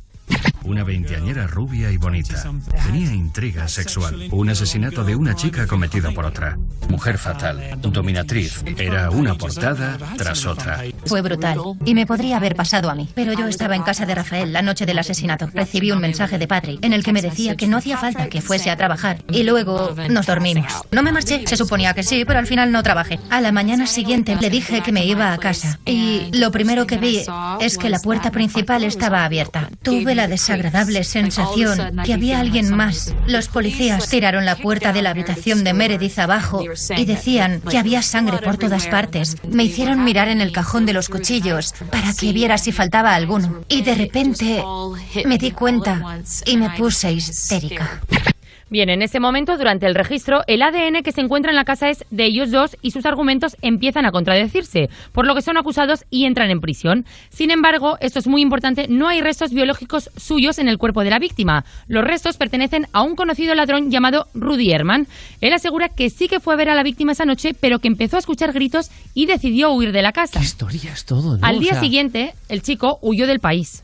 Una 0.64 0.84
veinteañera 0.84 1.46
rubia 1.46 1.90
y 1.90 1.96
bonita. 1.96 2.42
Tenía 2.86 3.12
intriga 3.12 3.66
sexual. 3.68 4.28
Un 4.30 4.50
asesinato 4.50 5.04
de 5.04 5.16
una 5.16 5.34
chica 5.34 5.66
cometido 5.66 6.12
por 6.12 6.26
otra. 6.26 6.58
Mujer 6.88 7.18
fatal. 7.18 7.78
Dominatriz. 7.80 8.62
Era 8.76 9.10
una 9.10 9.34
portada 9.36 9.96
tras 10.16 10.44
otra. 10.46 10.82
Fue 11.06 11.22
brutal 11.22 11.58
y 11.84 11.94
me 11.94 12.06
podría 12.06 12.36
haber 12.36 12.54
pasado 12.54 12.90
a 12.90 12.94
mí. 12.94 13.08
Pero 13.14 13.32
yo 13.32 13.46
estaba 13.48 13.74
en 13.76 13.82
casa 13.82 14.06
de 14.06 14.14
Rafael 14.14 14.52
la 14.52 14.62
noche 14.62 14.86
del 14.86 14.98
asesinato. 14.98 15.48
Recibí 15.52 15.90
un 15.92 16.00
mensaje 16.00 16.38
de 16.38 16.46
Patrick 16.46 16.84
en 16.84 16.92
el 16.92 17.02
que 17.02 17.12
me 17.12 17.22
decía 17.22 17.56
que 17.56 17.66
no 17.66 17.78
hacía 17.78 17.96
falta 17.96 18.28
que 18.28 18.40
fuese 18.40 18.70
a 18.70 18.76
trabajar. 18.76 19.22
Y 19.30 19.42
luego 19.44 19.94
nos 20.10 20.26
dormimos. 20.26 20.72
No 20.90 21.02
me 21.02 21.12
marché. 21.12 21.46
Se 21.46 21.56
suponía 21.56 21.94
que 21.94 22.02
sí, 22.02 22.24
pero 22.26 22.38
al 22.38 22.46
final 22.46 22.70
no 22.70 22.82
trabajé. 22.82 23.18
A 23.30 23.40
la 23.40 23.52
mañana 23.52 23.86
siguiente 23.86 24.36
le 24.40 24.50
dije 24.50 24.82
que 24.82 24.92
me 24.92 25.04
iba 25.04 25.32
a 25.32 25.38
casa. 25.38 25.78
Y 25.86 26.30
lo 26.32 26.50
primero 26.50 26.86
que 26.86 26.98
vi 26.98 27.22
es 27.60 27.78
que 27.78 27.88
la 27.88 27.98
puerta 27.98 28.30
principal 28.30 28.84
estaba 28.84 29.24
abierta. 29.24 29.70
Tuve 29.82 30.14
la 30.14 30.28
desagradable 30.50 31.04
sensación 31.04 32.00
que 32.04 32.14
había 32.14 32.40
alguien 32.40 32.74
más. 32.74 33.14
Los 33.26 33.48
policías 33.48 34.08
tiraron 34.08 34.44
la 34.44 34.56
puerta 34.56 34.92
de 34.92 35.02
la 35.02 35.10
habitación 35.10 35.64
de 35.64 35.74
Meredith 35.74 36.18
abajo 36.18 36.62
y 36.96 37.04
decían 37.04 37.60
que 37.68 37.78
había 37.78 38.02
sangre 38.02 38.38
por 38.38 38.56
todas 38.56 38.86
partes. 38.86 39.36
Me 39.48 39.64
hicieron 39.64 40.04
mirar 40.04 40.28
en 40.28 40.40
el 40.40 40.52
cajón 40.52 40.86
de 40.86 40.92
los 40.92 41.08
cuchillos 41.08 41.74
para 41.90 42.12
que 42.12 42.32
viera 42.32 42.58
si 42.58 42.72
faltaba 42.72 43.14
alguno. 43.14 43.64
Y 43.68 43.82
de 43.82 43.94
repente 43.94 44.62
me 45.24 45.38
di 45.38 45.50
cuenta 45.52 46.20
y 46.44 46.56
me 46.56 46.70
puse 46.70 47.12
histérica. 47.12 48.00
Bien, 48.70 48.88
en 48.88 49.02
ese 49.02 49.18
momento, 49.18 49.58
durante 49.58 49.86
el 49.86 49.96
registro, 49.96 50.42
el 50.46 50.62
ADN 50.62 51.02
que 51.02 51.10
se 51.10 51.20
encuentra 51.20 51.50
en 51.50 51.56
la 51.56 51.64
casa 51.64 51.90
es 51.90 52.04
de 52.10 52.24
ellos 52.24 52.52
dos 52.52 52.76
y 52.82 52.92
sus 52.92 53.04
argumentos 53.04 53.56
empiezan 53.62 54.06
a 54.06 54.12
contradecirse, 54.12 54.88
por 55.10 55.26
lo 55.26 55.34
que 55.34 55.42
son 55.42 55.56
acusados 55.56 56.04
y 56.08 56.24
entran 56.24 56.50
en 56.50 56.60
prisión. 56.60 57.04
Sin 57.30 57.50
embargo, 57.50 57.98
esto 58.00 58.20
es 58.20 58.28
muy 58.28 58.42
importante, 58.42 58.86
no 58.88 59.08
hay 59.08 59.22
restos 59.22 59.52
biológicos 59.52 60.10
suyos 60.16 60.60
en 60.60 60.68
el 60.68 60.78
cuerpo 60.78 61.02
de 61.02 61.10
la 61.10 61.18
víctima. 61.18 61.64
Los 61.88 62.04
restos 62.04 62.36
pertenecen 62.36 62.86
a 62.92 63.02
un 63.02 63.16
conocido 63.16 63.56
ladrón 63.56 63.90
llamado 63.90 64.28
Rudy 64.34 64.70
Herman. 64.70 65.08
Él 65.40 65.52
asegura 65.52 65.88
que 65.88 66.08
sí 66.08 66.28
que 66.28 66.38
fue 66.38 66.54
a 66.54 66.56
ver 66.56 66.68
a 66.68 66.76
la 66.76 66.84
víctima 66.84 67.10
esa 67.10 67.24
noche, 67.24 67.54
pero 67.58 67.80
que 67.80 67.88
empezó 67.88 68.16
a 68.16 68.20
escuchar 68.20 68.52
gritos 68.52 68.92
y 69.14 69.26
decidió 69.26 69.72
huir 69.72 69.90
de 69.90 70.02
la 70.02 70.12
casa. 70.12 70.40
Historia 70.40 70.92
es 70.92 71.04
todo, 71.04 71.38
¿no? 71.38 71.44
Al 71.44 71.56
O 71.56 71.58
día 71.58 71.72
sea, 71.72 71.80
siguiente, 71.80 72.34
el 72.48 72.62
chico 72.62 73.00
huyó 73.02 73.26
del 73.26 73.40
país. 73.40 73.82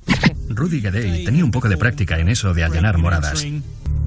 Rudy 0.49 0.81
Gadey 0.81 1.25
tenía 1.25 1.45
un 1.45 1.51
poco 1.51 1.69
de 1.69 1.77
práctica 1.77 2.21
en 2.21 2.29
eso 2.29 2.55
de 2.55 2.63
allanar 2.63 2.99
moradas. 2.99 3.45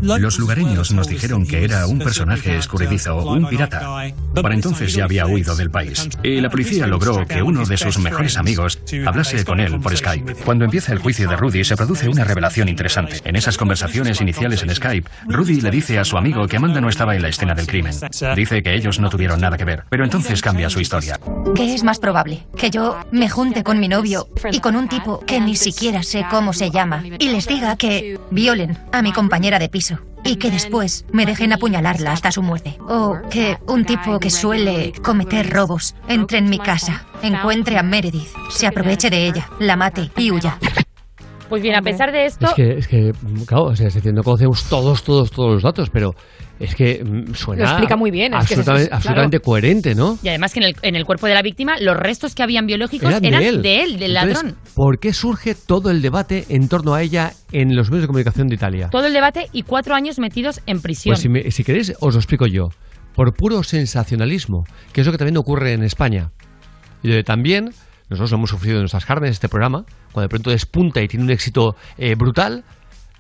Los 0.02 0.40
lugareños 0.40 0.92
nos 0.94 1.08
dijeron 1.08 1.46
que 1.46 1.64
era 1.66 1.86
un 1.86 2.00
personaje 2.00 2.58
escurridizo, 2.58 3.18
un 3.18 3.48
pirata. 3.48 4.14
Para 4.34 4.54
entonces 4.54 4.94
ya 4.94 5.04
había 5.04 5.26
huido 5.26 5.56
del 5.56 5.70
país. 5.70 6.08
Y 6.24 6.40
la 6.40 6.50
policía 6.50 6.88
logró 6.88 7.26
que 7.28 7.42
uno 7.42 7.66
de 7.66 7.78
sus 7.78 7.98
mejores 8.00 8.38
amigos 8.38 8.80
hablase 9.06 9.44
con 9.44 9.60
él 9.60 9.80
por 9.82 9.96
Skype. 9.96 10.36
Cuando 10.46 10.66
empieza 10.66 10.94
el 10.94 11.00
juicio 11.00 11.30
de 11.30 11.36
Rudy 11.36 11.64
se 11.64 11.76
produce 11.76 12.08
una 12.08 12.24
revelación 12.24 12.70
interesante. 12.70 13.20
En 13.26 13.36
esas 13.36 13.58
conversaciones 13.58 14.22
iniciales 14.22 14.64
en 14.64 14.74
Skype, 14.74 15.10
Rudy 15.28 15.60
le 15.62 15.72
dice 15.72 16.00
a 16.00 16.06
su 16.06 16.18
amigo 16.18 16.48
que 16.48 16.58
Amanda 16.58 16.80
no 16.80 16.90
estaba 16.90 17.16
en 17.16 17.22
la 17.22 17.30
escena 17.30 17.54
del 17.54 17.68
crimen. 17.68 17.94
Dice 18.36 18.64
que 18.64 18.76
ellos 18.76 19.00
no 19.00 19.10
tuvieron 19.10 19.42
nada 19.42 19.58
que 19.58 19.66
ver, 19.66 19.84
pero 19.90 20.06
entonces 20.06 20.42
cambia 20.42 20.70
su 20.70 20.80
historia. 20.80 21.20
¿Qué 21.56 21.74
es 21.74 21.84
más 21.84 22.00
probable? 22.00 22.46
Que 22.56 22.70
yo 22.70 22.98
me 23.12 23.30
junte 23.30 23.64
con 23.64 23.80
mi 23.80 23.90
novio 23.90 24.30
y 24.50 24.62
con 24.62 24.76
un 24.78 24.88
tipo 24.88 25.20
que 25.26 25.42
ni 25.42 25.56
siquiera 25.56 26.04
sé 26.04 26.26
cómo 26.30 26.54
se 26.54 26.72
llama 26.72 27.04
y 27.20 27.30
les 27.30 27.48
diga 27.48 27.76
que 27.76 28.18
violen 28.32 28.78
a 28.94 29.02
mi 29.02 29.12
compañera 29.12 29.60
de 29.60 29.68
piso 29.68 29.89
y 30.30 30.36
que 30.36 30.52
después 30.52 31.06
me 31.12 31.26
dejen 31.26 31.54
apuñalarla 31.54 32.12
hasta 32.12 32.32
su 32.32 32.44
muerte. 32.44 32.78
O 32.88 33.18
que 33.32 33.58
un 33.68 33.84
tipo 33.84 34.20
que 34.20 34.30
suele 34.30 34.94
cometer 35.04 35.50
robos 35.50 35.96
entre 36.08 36.38
en 36.38 36.50
mi 36.50 36.60
casa, 36.60 37.06
encuentre 37.24 37.80
a 37.80 37.84
Meredith, 37.84 38.30
se 38.52 38.68
aproveche 38.68 39.10
de 39.10 39.26
ella, 39.26 39.50
la 39.60 39.76
mate 39.76 40.12
y 40.16 40.32
huya. 40.32 40.60
Pues 41.50 41.62
bien, 41.64 41.76
a 41.76 41.82
pesar 41.82 42.12
de 42.12 42.26
esto, 42.26 42.46
Es 42.48 42.54
que, 42.54 42.78
es 42.78 42.88
que, 42.88 43.12
claro, 43.48 43.66
o 43.66 43.76
sea, 43.76 43.88
es 43.88 43.94
decir, 43.96 44.14
no 44.14 44.22
conocemos 44.24 44.66
todos, 44.70 45.04
todos, 45.04 45.32
todos 45.32 45.54
los 45.54 45.64
datos, 45.64 45.90
pero 45.90 46.14
es 46.60 46.76
que 46.76 47.04
mm, 47.04 47.34
suena 47.34 47.64
Lo 47.64 47.70
explica 47.72 47.96
muy 47.98 48.12
bien, 48.12 48.34
es 48.36 48.48
que 48.48 48.54
es- 48.54 48.60
absolutamente, 48.60 48.88
claro. 48.90 48.96
absolutamente 48.98 49.40
coherente, 49.40 49.96
¿no? 49.96 50.18
y 50.22 50.28
además 50.30 50.54
que 50.54 50.60
en 50.60 50.66
el, 50.68 50.76
en 50.84 50.96
el 50.96 51.06
cuerpo 51.06 51.26
de 51.28 51.34
la 51.34 51.42
víctima, 51.42 51.78
los 51.80 51.98
restos 51.98 52.36
que 52.36 52.44
habían 52.44 52.66
biológicos 52.68 53.10
Eran 53.10 53.26
eran, 53.26 53.42
de 53.42 53.48
él. 53.50 53.62
de 53.62 53.82
él, 53.84 54.00
del 54.00 54.16
Entonces, 54.16 54.44
ladrón. 54.44 54.58
¿Por 54.76 55.00
qué 55.00 55.12
surge 55.14 55.56
todo 55.56 55.90
el 55.90 56.02
debate 56.02 56.46
en 56.50 56.68
torno 56.70 56.94
a 56.94 57.02
ella 57.02 57.32
en 57.52 57.76
los 57.76 57.90
medios 57.90 58.04
de 58.04 58.08
comunicación 58.08 58.48
de 58.48 58.56
Italia? 58.56 58.90
Todo 58.92 59.08
el 59.08 59.14
debate 59.14 59.48
y 59.52 59.64
cuatro 59.64 59.96
años 59.96 60.20
metidos 60.20 60.62
en 60.68 60.82
prisión. 60.82 61.14
Pues 61.14 61.22
si, 61.22 61.30
me- 61.30 61.50
si 61.52 61.64
queréis, 61.64 61.94
os 62.00 62.14
lo 62.14 62.20
explico 62.20 62.46
yo. 62.46 62.70
Por 63.16 63.34
puro 63.34 63.64
sensacionalismo, 63.64 64.66
que 64.94 65.02
es 65.02 65.08
lo 65.08 65.12
que 65.12 65.18
también 65.18 65.38
ocurre 65.38 65.74
en 65.74 65.84
España. 65.84 66.32
Y 67.02 67.24
también, 67.24 67.72
nosotros 68.10 68.32
lo 68.32 68.38
hemos 68.38 68.50
sufrido 68.50 68.76
en 68.76 68.82
nuestras 68.84 69.06
carnes 69.06 69.32
este 69.32 69.50
programa, 69.50 69.86
cuando 70.12 70.22
de 70.24 70.30
pronto 70.30 70.50
despunta 70.50 71.02
y 71.02 71.08
tiene 71.08 71.26
un 71.26 71.32
éxito 71.32 71.76
eh, 71.98 72.16
brutal, 72.16 72.64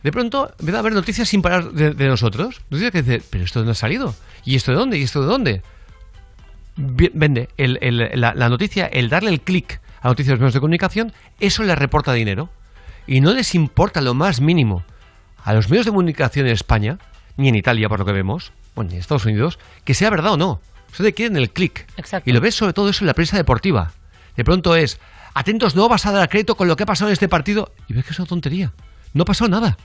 de 0.04 0.12
pronto 0.12 0.52
empieza 0.60 0.78
a 0.78 0.80
haber 0.80 0.94
noticias 0.94 1.28
sin 1.28 1.42
parar 1.42 1.72
de, 1.72 1.92
de 1.94 2.08
nosotros. 2.08 2.62
Noticias 2.70 2.92
que 2.92 3.02
dicen, 3.02 3.24
¿pero 3.30 3.44
esto 3.44 3.60
de 3.60 3.62
dónde 3.64 3.72
ha 3.74 3.76
salido? 3.76 4.16
¿Y 4.46 4.56
esto 4.56 4.72
de 4.72 4.78
dónde? 4.78 4.98
¿Y 4.98 5.04
esto 5.04 5.22
de 5.22 5.28
dónde? 5.28 5.62
Vende, 6.78 7.50
el- 7.58 7.78
el- 7.82 8.12
la, 8.22 8.34
la 8.34 8.48
noticia, 8.50 8.86
el 8.86 9.10
darle 9.10 9.32
el 9.32 9.42
clic 9.42 9.82
a 10.02 10.08
noticias 10.08 10.28
de 10.28 10.34
los 10.36 10.40
medios 10.40 10.54
de 10.54 10.60
comunicación, 10.62 11.12
eso 11.42 11.64
le 11.64 11.76
reporta 11.76 12.14
dinero. 12.14 12.50
Y 13.06 13.20
no 13.22 13.34
les 13.34 13.54
importa 13.56 14.00
lo 14.02 14.14
más 14.14 14.40
mínimo 14.40 14.84
a 15.44 15.54
los 15.54 15.70
medios 15.70 15.86
de 15.86 15.92
comunicación 15.92 16.46
en 16.48 16.54
España, 16.54 16.98
ni 17.36 17.50
en 17.50 17.56
Italia, 17.56 17.90
por 17.90 18.00
lo 18.00 18.06
que 18.06 18.14
vemos, 18.14 18.54
o 18.76 18.84
ni 18.84 18.94
en 18.94 19.00
Estados 19.00 19.26
Unidos, 19.26 19.60
que 19.84 19.94
sea 19.94 20.10
verdad 20.10 20.34
o 20.34 20.38
no. 20.38 20.62
Ustedes 20.92 21.14
quieren 21.14 21.36
el 21.36 21.50
clic. 21.50 21.86
Y 22.30 22.32
lo 22.34 22.40
ves 22.40 22.56
sobre 22.56 22.72
todo 22.74 22.88
eso 22.90 23.04
en 23.04 23.08
la 23.08 23.14
prensa 23.14 23.36
deportiva. 23.36 23.92
De 24.38 24.44
pronto 24.46 24.76
es, 24.76 25.00
atentos, 25.40 25.76
no 25.76 25.88
vas 25.90 26.06
a 26.06 26.12
dar 26.12 26.30
crédito 26.30 26.56
con 26.56 26.68
lo 26.68 26.76
que 26.76 26.84
ha 26.84 26.86
pasado 26.86 27.10
en 27.10 27.14
este 27.14 27.28
partido. 27.30 27.72
Y 27.88 27.94
ves 27.94 28.06
que 28.06 28.12
es 28.12 28.20
una 28.20 28.28
tontería. 28.28 28.72
No 29.14 29.24
ha 29.24 29.26
pasado 29.26 29.50
nada. 29.50 29.78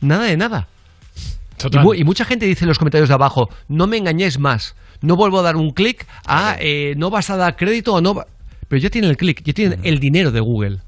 Nada 0.00 0.24
de 0.24 0.36
nada. 0.36 0.68
Y, 1.80 1.84
mu- 1.84 1.94
y 1.94 2.04
mucha 2.04 2.24
gente 2.24 2.46
dice 2.46 2.64
en 2.64 2.68
los 2.68 2.78
comentarios 2.78 3.08
de 3.08 3.14
abajo, 3.14 3.48
no 3.68 3.86
me 3.86 3.96
engañéis 3.96 4.38
más. 4.38 4.74
No 5.00 5.16
vuelvo 5.16 5.38
a 5.40 5.42
dar 5.42 5.56
un 5.56 5.70
clic 5.72 6.06
a 6.26 6.56
eh, 6.58 6.94
no 6.96 7.10
vas 7.10 7.30
a 7.30 7.36
dar 7.36 7.56
crédito 7.56 7.94
o 7.94 8.00
no... 8.00 8.14
va-". 8.14 8.26
Pero 8.68 8.80
ya 8.82 8.90
tienen 8.90 9.10
el 9.10 9.16
clic, 9.16 9.42
ya 9.44 9.52
tienen 9.52 9.80
el 9.82 9.98
dinero 10.00 10.30
de 10.32 10.40
Google. 10.40 10.78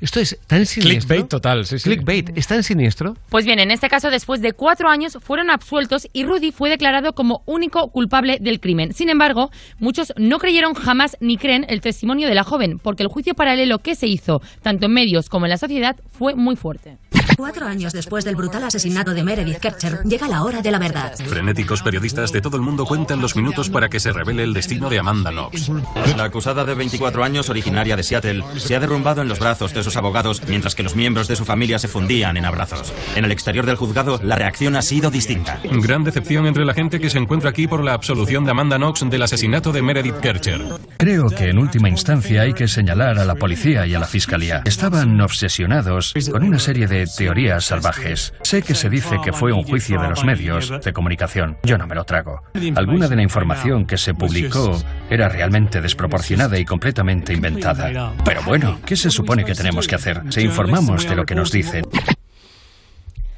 Esto 0.00 0.20
es 0.20 0.38
tan 0.46 0.66
siniestro. 0.66 1.08
Clickbait 1.08 1.28
total, 1.28 1.64
sí, 1.64 1.78
sí. 1.78 1.84
Clickbait, 1.84 2.36
es 2.36 2.46
tan 2.46 2.62
siniestro. 2.62 3.14
Pues 3.30 3.46
bien, 3.46 3.58
en 3.58 3.70
este 3.70 3.88
caso, 3.88 4.10
después 4.10 4.42
de 4.42 4.52
cuatro 4.52 4.88
años, 4.88 5.16
fueron 5.20 5.50
absueltos 5.50 6.08
y 6.12 6.24
Rudy 6.24 6.52
fue 6.52 6.68
declarado 6.68 7.14
como 7.14 7.42
único 7.46 7.88
culpable 7.90 8.38
del 8.40 8.60
crimen. 8.60 8.92
Sin 8.92 9.08
embargo, 9.08 9.50
muchos 9.78 10.12
no 10.16 10.38
creyeron 10.38 10.74
jamás 10.74 11.16
ni 11.20 11.36
creen 11.36 11.64
el 11.68 11.80
testimonio 11.80 12.28
de 12.28 12.34
la 12.34 12.44
joven, 12.44 12.78
porque 12.78 13.02
el 13.02 13.08
juicio 13.08 13.34
paralelo 13.34 13.78
que 13.78 13.94
se 13.94 14.06
hizo, 14.06 14.40
tanto 14.62 14.86
en 14.86 14.92
medios 14.92 15.28
como 15.28 15.46
en 15.46 15.50
la 15.50 15.58
sociedad, 15.58 15.96
fue 16.08 16.34
muy 16.34 16.56
fuerte. 16.56 16.98
Cuatro 17.36 17.66
años 17.66 17.92
después 17.92 18.24
del 18.24 18.36
brutal 18.36 18.64
asesinato 18.64 19.14
de 19.14 19.22
Meredith 19.22 19.58
Kercher, 19.58 20.02
llega 20.04 20.28
la 20.28 20.42
hora 20.42 20.62
de 20.62 20.70
la 20.70 20.78
verdad. 20.78 21.14
Frenéticos 21.16 21.82
periodistas 21.82 22.32
de 22.32 22.40
todo 22.40 22.56
el 22.56 22.62
mundo 22.62 22.84
cuentan 22.84 23.20
los 23.20 23.36
minutos 23.36 23.70
para 23.70 23.88
que 23.88 24.00
se 24.00 24.12
revele 24.12 24.42
el 24.42 24.54
destino 24.54 24.88
de 24.88 24.98
Amanda 24.98 25.30
Knox. 25.30 25.70
La 26.16 26.24
acusada 26.24 26.64
de 26.64 26.74
24 26.74 27.24
años, 27.24 27.50
originaria 27.50 27.96
de 27.96 28.02
Seattle, 28.02 28.44
se 28.56 28.76
ha 28.76 28.80
derrumbado 28.80 29.22
en 29.22 29.28
los 29.28 29.38
brazos 29.38 29.74
de 29.74 29.82
sus 29.82 29.96
abogados 29.96 30.42
mientras 30.46 30.74
que 30.74 30.82
los 30.82 30.96
miembros 30.96 31.28
de 31.28 31.36
su 31.36 31.44
familia 31.44 31.78
se 31.78 31.88
fundían 31.88 32.36
en 32.36 32.44
abrazos. 32.44 32.92
En 33.14 33.24
el 33.24 33.32
exterior 33.32 33.66
del 33.66 33.76
juzgado, 33.76 34.20
la 34.22 34.36
reacción 34.36 34.76
ha 34.76 34.82
sido 34.82 35.10
distinta. 35.10 35.60
Gran 35.64 36.04
decepción 36.04 36.46
entre 36.46 36.64
la 36.64 36.74
gente 36.74 37.00
que 37.00 37.10
se 37.10 37.18
encuentra 37.18 37.50
aquí 37.50 37.66
por 37.66 37.84
la 37.84 37.94
absolución 37.94 38.44
de 38.44 38.50
Amanda 38.50 38.76
Knox 38.76 39.08
del 39.08 39.22
asesinato 39.22 39.72
de 39.72 39.82
Meredith 39.82 40.20
Kercher. 40.20 40.62
Creo 40.98 41.26
que 41.28 41.50
en 41.50 41.58
última 41.58 41.88
instancia 41.88 42.42
hay 42.42 42.52
que 42.52 42.68
señalar 42.68 43.18
a 43.18 43.24
la 43.24 43.34
policía 43.34 43.86
y 43.86 43.94
a 43.94 43.98
la 43.98 44.06
fiscalía. 44.06 44.62
Estaban 44.64 45.20
obsesionados 45.20 46.14
con 46.30 46.42
una 46.42 46.58
serie 46.58 46.86
de 46.86 47.06
teorías 47.16 47.64
salvajes. 47.64 48.34
Sé 48.42 48.62
que 48.62 48.74
se 48.74 48.88
dice 48.90 49.16
que 49.24 49.32
fue 49.32 49.52
un 49.52 49.62
juicio 49.64 50.00
de 50.00 50.08
los 50.08 50.24
medios 50.24 50.72
de 50.84 50.92
comunicación. 50.92 51.56
Yo 51.64 51.78
no 51.78 51.86
me 51.86 51.94
lo 51.94 52.04
trago. 52.04 52.42
Alguna 52.76 53.08
de 53.08 53.16
la 53.16 53.22
información 53.22 53.86
que 53.86 53.96
se 53.98 54.14
publicó 54.14 54.78
era 55.10 55.28
realmente 55.28 55.80
desproporcionada 55.80 56.58
y 56.58 56.64
completamente 56.64 57.32
inventada. 57.32 58.12
Pero 58.24 58.42
bueno, 58.42 58.78
¿qué 58.86 58.96
se 58.96 59.10
supone 59.10 59.44
que 59.44 59.54
tenemos 59.54 59.88
que 59.88 59.94
hacer? 59.94 60.22
Si 60.28 60.42
informamos 60.42 61.08
de 61.08 61.16
lo 61.16 61.24
que 61.24 61.34
nos 61.34 61.50
dicen. 61.50 61.84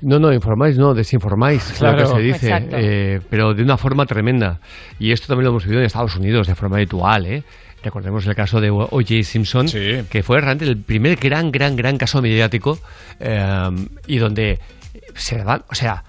No, 0.01 0.21
no, 0.21 0.33
informáis, 0.33 0.79
no, 0.79 0.95
desinformáis, 0.95 1.75
Claro. 1.77 1.99
lo 1.99 2.05
que 2.05 2.15
se 2.15 2.21
dice, 2.21 2.67
eh, 2.71 3.21
pero 3.29 3.53
de 3.53 3.65
una 3.65 3.77
forma 3.77 4.07
tremenda. 4.07 4.61
Y 5.01 5.11
esto 5.11 5.27
también 5.27 5.47
lo 5.47 5.51
hemos 5.51 5.65
vivido 5.65 5.81
en 5.81 5.87
Estados 5.87 6.15
Unidos 6.15 6.47
de 6.47 6.55
forma 6.55 6.77
habitual, 6.77 7.27
¿eh? 7.27 7.43
Recordemos 7.83 8.27
el 8.27 8.35
caso 8.35 8.61
de 8.61 8.71
O.J. 8.71 9.23
Simpson, 9.23 9.67
que 9.67 10.23
fue 10.23 10.41
realmente 10.41 10.65
el 10.65 10.83
primer 10.83 11.17
gran, 11.17 11.51
gran, 11.53 11.77
gran 11.77 11.97
caso 11.97 12.21
mediático 12.21 12.79
eh, 13.21 13.71
y 14.07 14.19
donde 14.19 14.59
se 15.15 15.41
o 15.41 15.75
sea, 15.75 16.05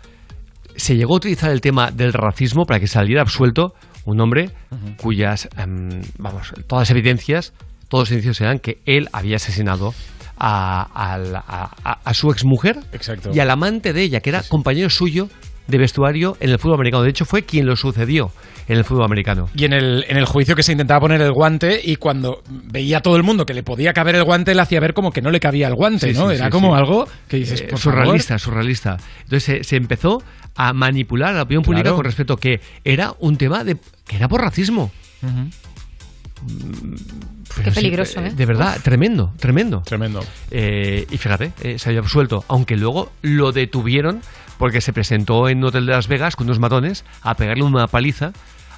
se 0.76 0.96
llegó 0.96 1.14
a 1.14 1.18
utilizar 1.18 1.52
el 1.52 1.62
tema 1.62 1.92
del 1.92 2.14
racismo 2.14 2.66
para 2.66 2.80
que 2.80 2.88
saliera 2.88 3.22
absuelto 3.22 3.76
un 4.06 4.20
hombre 4.22 4.50
cuyas, 4.98 5.48
em, 5.58 6.02
vamos, 6.18 6.54
todas 6.68 6.90
las 6.90 6.92
evidencias, 6.92 7.54
todos 7.88 8.10
los 8.10 8.12
indicios 8.12 8.42
eran 8.42 8.60
que 8.60 8.80
él 8.86 9.08
había 9.12 9.36
asesinado 9.36 9.94
a 10.42 12.14
su 12.14 12.32
exmujer 12.32 12.80
Exacto. 12.94 13.32
y 13.34 13.40
al 13.40 13.50
amante 13.52 13.94
de 13.94 14.02
ella, 14.02 14.22
que 14.22 14.30
era 14.30 14.42
compañero 14.44 14.90
suyo 14.90 15.30
de 15.70 15.78
vestuario 15.78 16.36
en 16.40 16.50
el 16.50 16.60
fútbol 16.60 16.76
americano. 16.76 17.04
De 17.04 17.10
hecho, 17.10 17.26
fue 17.26 17.44
quien 17.44 17.66
lo 17.66 17.76
sucedió 17.76 18.32
en 18.70 18.78
el 18.78 18.86
fútbol 18.86 19.04
americano. 19.04 19.50
Y 19.56 19.66
en 19.66 19.74
el, 19.74 20.06
en 20.08 20.16
el 20.16 20.26
juicio 20.26 20.56
que 20.56 20.64
se 20.64 20.72
intentaba 20.72 21.02
poner 21.02 21.20
el 21.22 21.32
guante 21.34 21.82
y 21.84 21.98
cuando 21.98 22.42
veía 22.48 23.00
a 23.00 23.02
todo 23.02 23.18
el 23.18 23.24
mundo 23.24 23.46
que 23.46 23.54
le 23.54 23.64
podía 23.64 23.92
caber 23.92 24.16
el 24.16 24.24
guante, 24.24 24.56
le 24.56 24.62
hacía 24.62 24.80
ver 24.80 24.94
como 24.94 25.12
que 25.12 25.22
no 25.22 25.32
le 25.32 25.40
cabía 25.42 25.68
el 25.68 25.76
guante, 25.76 26.14
Sí, 26.14 26.18
¿no? 26.18 26.30
sí, 26.30 26.36
Era 26.36 26.46
sí, 26.46 26.52
como 26.52 26.74
sí. 26.74 26.80
algo 26.80 27.08
que 27.28 27.38
dices, 27.38 27.62
Eh, 27.62 27.68
por 27.70 27.80
surrealista, 27.80 28.38
surrealista. 28.40 28.96
Entonces 29.24 29.44
se, 29.44 29.64
se 29.66 29.76
empezó 29.76 30.24
a 30.56 30.72
manipular 30.74 31.30
a 31.34 31.38
la 31.38 31.42
opinión 31.44 31.64
pública 31.64 31.84
Claro. 31.84 31.96
con 31.98 32.06
respecto 32.06 32.34
a 32.34 32.40
que 32.40 32.62
era 32.86 33.14
un 33.20 33.36
tema 33.38 33.64
de 33.64 33.76
que 34.08 34.16
era 34.16 34.28
por 34.30 34.42
racismo. 34.42 34.92
Pero 37.56 37.64
Qué 37.64 37.72
sí, 37.72 37.76
peligroso, 37.76 38.22
¿eh? 38.22 38.32
De 38.34 38.46
verdad, 38.46 38.78
tremendo, 38.84 39.34
tremendo. 39.40 39.82
Tremendo. 39.86 40.22
Eh, 40.52 41.06
y 41.10 41.18
fíjate, 41.18 41.52
eh, 41.62 41.80
se 41.80 41.90
había 41.90 42.00
absuelto, 42.00 42.46
aunque 42.48 42.78
luego 42.78 43.12
lo 43.22 43.52
detuvieron 43.52 44.22
porque 44.58 44.82
se 44.82 44.94
presentó 44.94 45.50
en 45.50 45.58
un 45.60 45.66
hotel 45.66 45.86
de 45.86 45.94
Las 45.94 46.08
Vegas 46.08 46.36
con 46.36 46.48
unos 46.48 46.60
matones 46.60 47.04
a 47.22 47.36
pegarle 47.36 47.64
una 47.64 47.88
paliza 47.88 48.32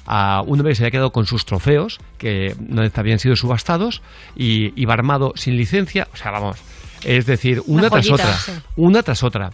a 0.06 0.42
un 0.42 0.58
hombre 0.58 0.70
que 0.72 0.76
se 0.76 0.82
había 0.84 0.90
quedado 0.90 1.10
con 1.12 1.26
sus 1.26 1.44
trofeos, 1.44 1.98
que 2.18 2.54
no 2.58 2.82
habían 2.94 3.18
sido 3.18 3.36
subastados, 3.36 4.02
y 4.36 4.72
iba 4.80 4.94
armado 4.94 5.32
sin 5.36 5.56
licencia. 5.56 6.08
O 6.12 6.16
sea, 6.16 6.30
vamos, 6.30 6.58
es 7.04 7.26
decir, 7.26 7.62
una, 7.66 7.82
Una 7.82 7.90
tras 7.90 8.10
otra. 8.10 8.32
sí. 8.34 8.52
Una 8.76 9.02
tras 9.02 9.22
otra. 9.22 9.50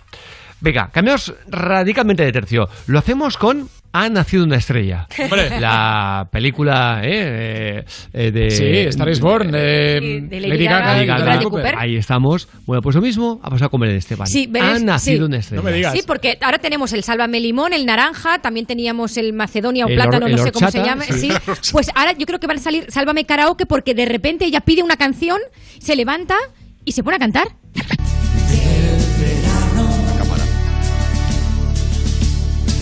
Venga, 0.61 0.91
cambiamos 0.93 1.35
radicalmente 1.49 2.25
de 2.25 2.33
tercio. 2.33 2.69
Lo 2.87 2.99
hacemos 2.99 3.37
con 3.37 3.69
Ha 3.93 4.09
nacido 4.11 4.45
una 4.45 4.57
estrella. 4.57 5.07
Hombre. 5.19 5.59
La 5.61 6.29
película 6.31 7.01
eh, 7.03 7.85
eh, 8.13 8.31
de. 8.31 8.51
Sí, 8.51 8.65
Star 8.89 9.09
is 9.09 9.19
Born, 9.19 9.51
de, 9.51 10.27
de 10.29 10.41
Lady 10.41 10.65
Gaga 10.67 11.03
y 11.03 11.07
Bradley 11.07 11.45
Cooper. 11.45 11.75
Ahí 11.77 11.97
estamos. 11.97 12.49
Bueno, 12.67 12.83
pues 12.83 12.95
lo 12.95 13.03
mismo 13.03 13.41
ha 13.43 13.49
pasado 13.51 13.71
con 13.71 13.81
Belén 13.81 13.97
Esteban. 13.97 14.27
Sí, 14.27 14.47
Belén- 14.47 14.77
ha 14.77 14.79
nacido 14.79 15.19
sí. 15.19 15.23
una 15.25 15.39
estrella. 15.39 15.91
Sí, 15.93 16.03
porque 16.07 16.37
ahora 16.43 16.59
tenemos 16.59 16.93
el 16.93 17.03
Sálvame 17.03 17.41
Limón, 17.41 17.73
el 17.73 17.87
naranja, 17.87 18.39
también 18.41 18.67
teníamos 18.67 19.17
el 19.17 19.33
Macedonia 19.33 19.87
o 19.87 19.89
El 19.89 19.95
plátano, 19.95 20.29
no 20.29 20.39
sé 20.39 20.53
cómo 20.53 20.71
se 20.71 20.83
llama. 20.83 21.05
sí. 21.05 21.31
Sí. 21.31 21.73
Pues 21.73 21.91
ahora 21.95 22.13
yo 22.13 22.27
creo 22.27 22.39
que 22.39 22.47
van 22.47 22.59
a 22.59 22.61
salir 22.61 22.87
Sálvame 22.91 23.25
Karaoke 23.25 23.65
porque 23.67 23.95
de 23.95 24.05
repente 24.05 24.45
ella 24.45 24.61
pide 24.61 24.83
una 24.83 24.97
canción, 24.97 25.39
se 25.79 25.97
levanta 25.97 26.35
y 26.85 26.93
se 26.93 27.03
pone 27.03 27.17
a 27.17 27.19
cantar. 27.19 27.49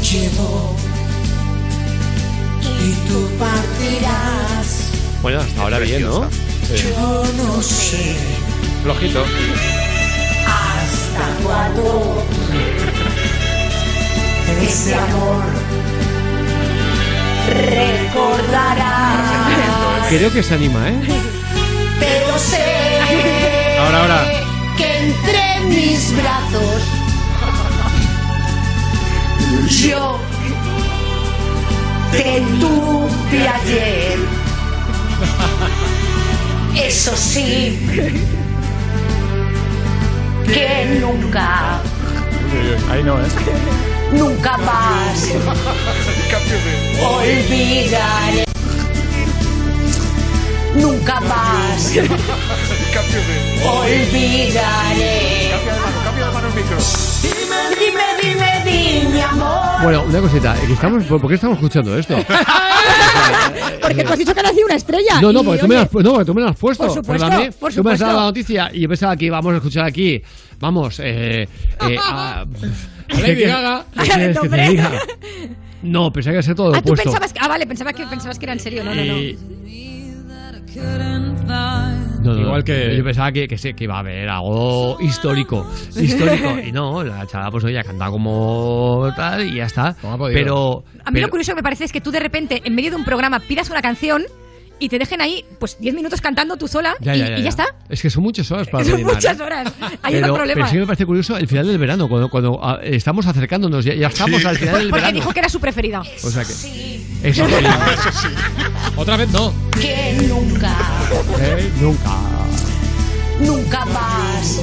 Llevo 0.03 0.25
y 0.27 0.29
tú 0.37 0.56
partirás. 3.39 4.91
Bueno, 5.23 5.41
hasta 5.41 5.63
ahora 5.63 5.79
bien, 5.79 6.03
¿no? 6.03 6.29
Yo 6.69 7.25
no 7.37 7.63
sé 7.63 8.17
Flojito. 8.83 9.25
hasta 10.47 11.45
cuándo 11.45 12.25
ese 14.63 14.95
amor 14.95 15.45
recordarás. 18.37 20.07
Creo 20.09 20.33
que 20.33 20.43
se 20.43 20.55
anima, 20.55 20.89
¿eh? 20.89 20.95
Pero 21.99 22.39
sé 22.39 22.99
Ahora, 23.81 24.01
ahora. 24.03 24.25
que 24.77 24.99
entre 24.99 25.61
mis 25.69 26.13
brazos 26.17 26.83
yo 29.69 30.19
te 32.17 32.43
tuve 32.61 33.49
ayer. 33.49 34.19
Eso 36.75 37.17
sí, 37.17 37.79
que 40.47 40.99
nunca, 41.01 41.81
Ahí 42.91 43.03
no, 43.03 43.19
¿eh? 43.19 43.27
nunca 44.13 44.57
más 44.59 45.33
olvidaré. 47.03 48.45
Nunca 50.77 51.21
más 51.21 51.97
olvidaré. 53.65 55.27
Dime, 56.27 57.57
dime, 57.79 58.03
dime, 58.21 58.63
dime, 58.65 59.23
amor. 59.23 59.83
Bueno, 59.83 60.03
una 60.09 60.21
cosita. 60.21 60.57
Estamos, 60.69 61.05
¿Por 61.05 61.29
qué 61.29 61.35
estamos 61.35 61.57
escuchando 61.59 61.97
esto? 61.97 62.17
Porque 63.81 64.03
tú 64.05 64.13
has 64.13 64.19
dicho 64.19 64.35
que 64.35 64.41
ha 64.41 64.43
nacido 64.43 64.67
una 64.67 64.75
estrella. 64.75 65.21
No, 65.21 65.33
no, 65.33 65.41
y, 65.43 65.45
porque 65.45 65.61
tú 65.61 65.69
me, 65.69 65.75
lo 65.77 65.81
oye, 65.81 65.89
has, 65.89 66.05
no, 66.05 66.11
porque 66.13 66.25
tú 66.25 66.35
me 66.35 66.41
lo 66.43 66.49
has 66.49 66.57
puesto. 66.57 66.85
Por 66.87 66.95
supuesto, 66.95 67.29
por 67.61 67.73
Tú 67.73 67.85
me 67.85 67.93
has 67.93 68.01
dado 68.01 68.11
supuesto. 68.11 68.17
la 68.17 68.23
noticia 68.23 68.71
y 68.73 68.81
yo 68.81 68.89
pensaba 68.89 69.17
que 69.17 69.25
íbamos 69.27 69.53
a 69.53 69.57
escuchar 69.57 69.85
aquí. 69.85 70.21
Vamos, 70.59 70.99
eh. 71.01 71.43
eh 71.89 71.97
a, 72.03 72.45
Lady 73.09 73.43
Gaga. 73.43 73.85
¿Qué 73.95 74.09
quieres 74.09 74.27
que 74.27 74.33
te 74.35 74.41
Hombre. 74.41 74.69
diga? 74.71 74.91
No, 75.83 76.13
pensaba 76.13 76.33
que 76.33 76.35
iba 76.37 76.41
a 76.41 76.43
ser 76.43 76.55
todo 76.57 76.71
lo 76.71 76.75
Ah, 76.77 76.83
tú 76.83 76.89
opuesto. 76.93 77.05
pensabas 77.05 77.33
que, 77.33 77.39
ah, 77.41 77.49
vale, 77.49 77.67
pensaba 77.67 77.93
que, 77.93 78.07
pensabas 78.07 78.39
que 78.39 78.45
era 78.45 78.53
en 78.55 78.61
serio. 78.61 78.83
No, 78.85 78.95
no, 78.95 79.05
no. 79.05 79.15
Eh, 79.15 79.37
No, 82.27 82.35
no, 82.35 82.41
Igual 82.41 82.65
que- 82.65 82.97
Yo 82.97 83.05
pensaba 83.05 83.33
que, 83.33 83.47
que, 83.49 83.57
sí, 83.59 83.75
que 83.75 83.85
iba 83.85 83.97
a 83.97 84.01
haber 84.01 84.29
algo 84.29 84.99
histórico. 85.01 85.67
Histórico. 85.97 86.59
Y 86.59 86.73
no, 86.73 87.03
la 87.05 87.27
chavala, 87.27 87.51
pues 87.51 87.65
oye, 87.65 87.79
ha 87.79 87.85
cantado 87.85 88.13
como 88.13 89.09
tal 89.17 89.47
y 89.47 89.57
ya 89.57 89.65
está. 89.65 89.97
Pero. 90.33 90.85
A 91.05 91.11
mí 91.11 91.15
pero- 91.15 91.27
lo 91.27 91.31
curioso 91.31 91.53
que 91.53 91.57
me 91.57 91.63
parece 91.63 91.85
es 91.85 91.93
que 91.93 92.01
tú 92.01 92.11
de 92.11 92.21
repente, 92.21 92.63
en 92.65 92.75
medio 92.75 92.91
de 92.91 92.97
un 92.97 93.05
programa, 93.05 93.39
pidas 93.41 93.71
una 93.71 93.83
canción 93.83 94.23
y 94.79 94.89
te 94.89 94.99
dejen 94.99 95.21
ahí, 95.21 95.45
pues 95.59 95.77
10 95.81 95.95
minutos 95.95 96.21
cantando 96.21 96.57
tú 96.57 96.69
sola 96.69 96.95
Ya, 97.01 97.17
y, 97.17 97.19
ya, 97.21 97.29
ya, 97.31 97.39
y 97.39 97.43
ya 97.43 97.49
está. 97.49 97.67
Es 97.89 98.03
que 98.03 98.11
son 98.11 98.23
muchas 98.23 98.51
horas 98.51 98.69
para 98.69 98.85
Son 98.89 99.03
muchas 99.03 99.39
¿eh? 99.39 99.43
horas. 99.43 99.73
Hay 100.03 100.15
pero, 100.15 100.27
otro 100.27 100.35
problema. 100.37 100.55
pero 100.61 100.69
sí 100.69 100.77
me 100.79 100.87
parece 100.87 101.07
curioso 101.07 101.37
el 101.37 101.49
final 101.49 101.67
del 101.67 101.79
verano, 101.79 102.09
cuando, 102.09 102.29
cuando 102.29 102.61
ah, 102.63 102.79
estamos 102.83 103.27
acercándonos, 103.27 103.85
ya, 103.85 103.95
ya 103.95 104.09
estamos 104.09 104.45
al 104.45 104.57
final 104.59 104.75
del 104.79 104.89
Porque 104.91 105.01
verano. 105.03 105.15
dijo 105.15 105.33
que 105.33 105.39
era 105.41 105.49
su 105.49 105.61
preferida. 105.61 106.01
O 106.01 106.31
sea 106.31 106.45
que. 106.45 106.53
Eso 107.23 107.45
Otra 108.97 109.17
vez 109.17 109.31
no. 109.31 109.53
Que 109.81 110.19
nunca, 110.29 110.77
Eh, 111.41 111.71
Nunca. 111.81 112.11
Nunca 113.41 113.85
más. 113.87 114.63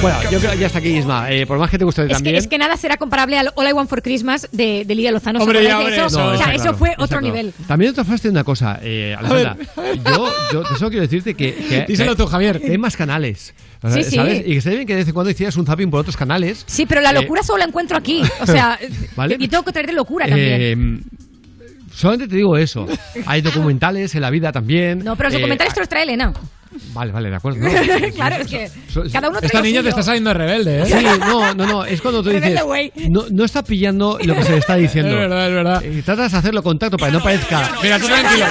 Bueno, 0.00 0.18
yo 0.30 0.38
creo 0.38 0.52
que 0.52 0.58
ya 0.58 0.66
está 0.66 0.78
aquí, 0.78 0.96
Isma. 0.96 1.30
Eh, 1.30 1.46
por 1.46 1.58
más 1.58 1.70
que 1.70 1.78
te 1.78 1.84
guste 1.84 2.02
Es 2.02 2.08
que, 2.08 2.14
también. 2.14 2.36
es 2.36 2.46
que 2.46 2.58
nada 2.58 2.76
será 2.76 2.96
comparable 2.96 3.38
al 3.38 3.50
All 3.54 3.68
I 3.68 3.72
Want 3.72 3.88
for 3.90 4.02
Christmas 4.02 4.48
de, 4.52 4.84
de 4.86 4.94
Lidia 4.94 5.12
Lozano. 5.12 5.38
¿Os 5.38 5.42
Hombre, 5.44 5.62
ya, 5.62 5.78
hombre, 5.78 5.94
eso? 5.96 6.18
no, 6.18 6.26
o 6.28 6.36
sea, 6.36 6.46
está 6.46 6.52
eso 6.54 6.62
claro, 6.62 6.78
fue 6.78 6.90
otro 6.92 7.18
claro. 7.18 7.26
nivel. 7.26 7.52
También 7.66 7.94
te 7.94 8.00
afaste 8.00 8.28
de 8.28 8.32
una 8.32 8.44
cosa, 8.44 8.78
eh, 8.82 9.14
Alejandra. 9.18 9.56
Yo, 10.06 10.32
yo 10.52 10.62
te 10.62 10.74
solo 10.76 10.90
quiero 10.90 11.02
decirte 11.02 11.34
que. 11.34 11.54
que 11.54 11.84
Díselo 11.88 12.12
que- 12.16 12.22
tú, 12.22 12.26
Javier. 12.26 12.60
Que 12.60 12.72
hay 12.72 12.78
más 12.78 12.96
canales. 12.96 13.54
Sí, 13.92 14.02
sí. 14.04 14.16
¿Sabes? 14.16 14.40
Y 14.40 14.50
que 14.52 14.56
está 14.58 14.70
bien 14.70 14.86
que 14.86 14.92
de 14.94 14.98
vez 15.00 15.08
en 15.08 15.14
cuando 15.14 15.30
hicieras 15.30 15.56
un 15.56 15.66
zapping 15.66 15.90
por 15.90 16.00
otros 16.00 16.16
canales. 16.16 16.64
Sí, 16.66 16.86
pero 16.86 17.00
la 17.00 17.10
Eh, 17.10 17.14
locura 17.14 17.42
solo 17.42 17.58
la 17.58 17.64
encuentro 17.66 17.96
aquí. 17.96 18.22
O 18.40 18.46
sea, 18.46 18.78
¿Vale? 19.16 19.36
y 19.38 19.48
tengo 19.48 19.62
que 19.64 19.72
traer 19.72 19.86
de 19.86 19.92
locura 19.94 20.26
también. 20.26 20.60
Eh, 20.60 20.76
solamente 21.92 22.28
te 22.28 22.36
digo 22.36 22.56
eso. 22.56 22.86
Hay 23.26 23.40
documentales 23.42 24.14
en 24.14 24.20
la 24.22 24.30
vida 24.30 24.52
también. 24.52 25.00
no, 25.04 25.16
pero 25.16 25.28
los 25.28 25.34
Eh, 25.36 25.38
documentales 25.40 25.74
te 25.74 25.80
los 25.80 25.88
trae 25.88 26.02
Elena. 26.04 26.32
Vale, 26.92 27.10
vale, 27.12 27.30
de 27.30 27.36
acuerdo. 27.36 27.58
¿no? 27.60 27.70
claro, 28.14 28.36
es 28.36 28.46
que 28.48 28.68
So- 28.92 29.02
cada 29.12 29.28
uno 29.28 29.38
Esta 29.42 29.58
lo 29.58 29.64
niña 29.64 29.82
te 29.82 29.88
está 29.88 30.02
saliendo 30.02 30.30
de 30.30 30.34
rebelde, 30.34 30.82
¿eh? 30.82 30.86
Sí, 30.86 31.06
no, 31.20 31.54
no, 31.54 31.66
no. 31.66 31.84
Es 31.84 32.00
cuando 32.00 32.22
tú 32.22 32.30
dices. 32.30 32.60
No, 33.08 33.24
no 33.30 33.44
está 33.44 33.62
pillando 33.64 34.18
lo 34.22 34.34
que 34.34 34.42
se 34.44 34.52
le 34.52 34.58
está 34.58 34.76
diciendo. 34.76 35.10
Es 35.10 35.16
verdad, 35.16 35.48
es 35.48 35.54
verdad. 35.54 35.84
Eh, 35.84 36.02
tratas 36.04 36.32
de 36.32 36.38
hacerlo 36.38 36.62
contacto 36.62 36.96
para 36.96 37.10
que 37.10 37.18
no 37.18 37.24
parezca. 37.24 37.70
Mira, 37.82 37.98
tú 37.98 38.06
tranquilo. 38.06 38.46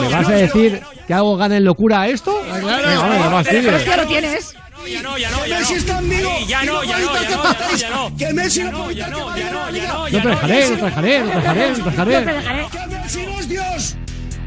¿Me 0.00 0.08
vas 0.08 0.28
a 0.28 0.32
decir 0.32 0.80
que 1.06 1.14
hago 1.14 1.36
gana 1.36 1.56
en 1.56 1.64
locura 1.64 2.02
a 2.02 2.08
esto? 2.08 2.34
claro. 2.60 3.30
Fastidies. 3.30 3.64
Pero 3.84 4.02
es 4.02 4.06
que 4.08 4.38
ya 4.86 5.02
lo 5.02 5.14
tienes. 5.14 5.44
Que 5.44 5.54
Messi 5.58 5.74
está 5.74 5.98
en 5.98 6.08
vivo. 6.10 6.30
ya 6.48 6.64
no, 6.64 6.84
ya 6.84 6.98
no, 6.98 7.04
ya 7.04 7.18
no, 7.20 7.22
ya 7.22 7.70
no, 7.70 7.76
ya 7.76 7.90
no. 7.90 8.16
Que 8.16 8.32
Messi 8.32 8.64
no 8.64 8.70
puede 8.82 8.94
ya 8.94 9.04
estar 9.06 9.18
no, 9.20 9.36
ya 9.36 9.50
no, 9.52 9.68
ya 9.70 9.86
no, 9.88 10.08
No 10.08 10.22
te 10.22 10.28
dejaré, 10.28 10.70
no 10.70 10.76
te 10.76 10.84
dejaré, 10.84 11.20
no 11.20 11.30
te 11.30 11.36
dejaré, 11.36 11.70
no 11.70 11.74
te 11.76 11.80
No 11.80 12.32
dejaré. 12.34 12.66
Que 12.70 12.86
Messi 12.86 13.26
no 13.26 13.40
es 13.40 13.48
Dios. 13.48 13.96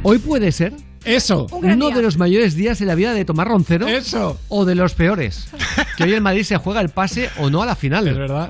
Hoy 0.04 0.18
puede 0.18 0.52
ser 0.52 0.74
Eso. 1.06 1.48
Un 1.52 1.66
uno 1.72 1.88
día. 1.88 1.96
de 1.98 2.02
los 2.02 2.18
mayores 2.18 2.56
días 2.56 2.82
en 2.82 2.88
la 2.88 2.96
vida 2.96 3.14
de 3.14 3.24
Tomás 3.26 3.48
Roncero 3.48 3.88
Eso. 3.88 4.40
o 4.50 4.66
de 4.66 4.76
los 4.76 4.94
peores. 4.94 5.48
Que 5.98 6.06
hoy 6.06 6.14
el 6.14 6.22
Madrid 6.22 6.44
se 6.44 6.58
juega 6.58 6.82
el 6.82 6.90
pase 6.90 7.30
o 7.38 7.50
no 7.52 7.62
a 7.62 7.66
la 7.68 7.74
Es 7.74 7.78
final. 7.78 8.06
verdad. 8.18 8.50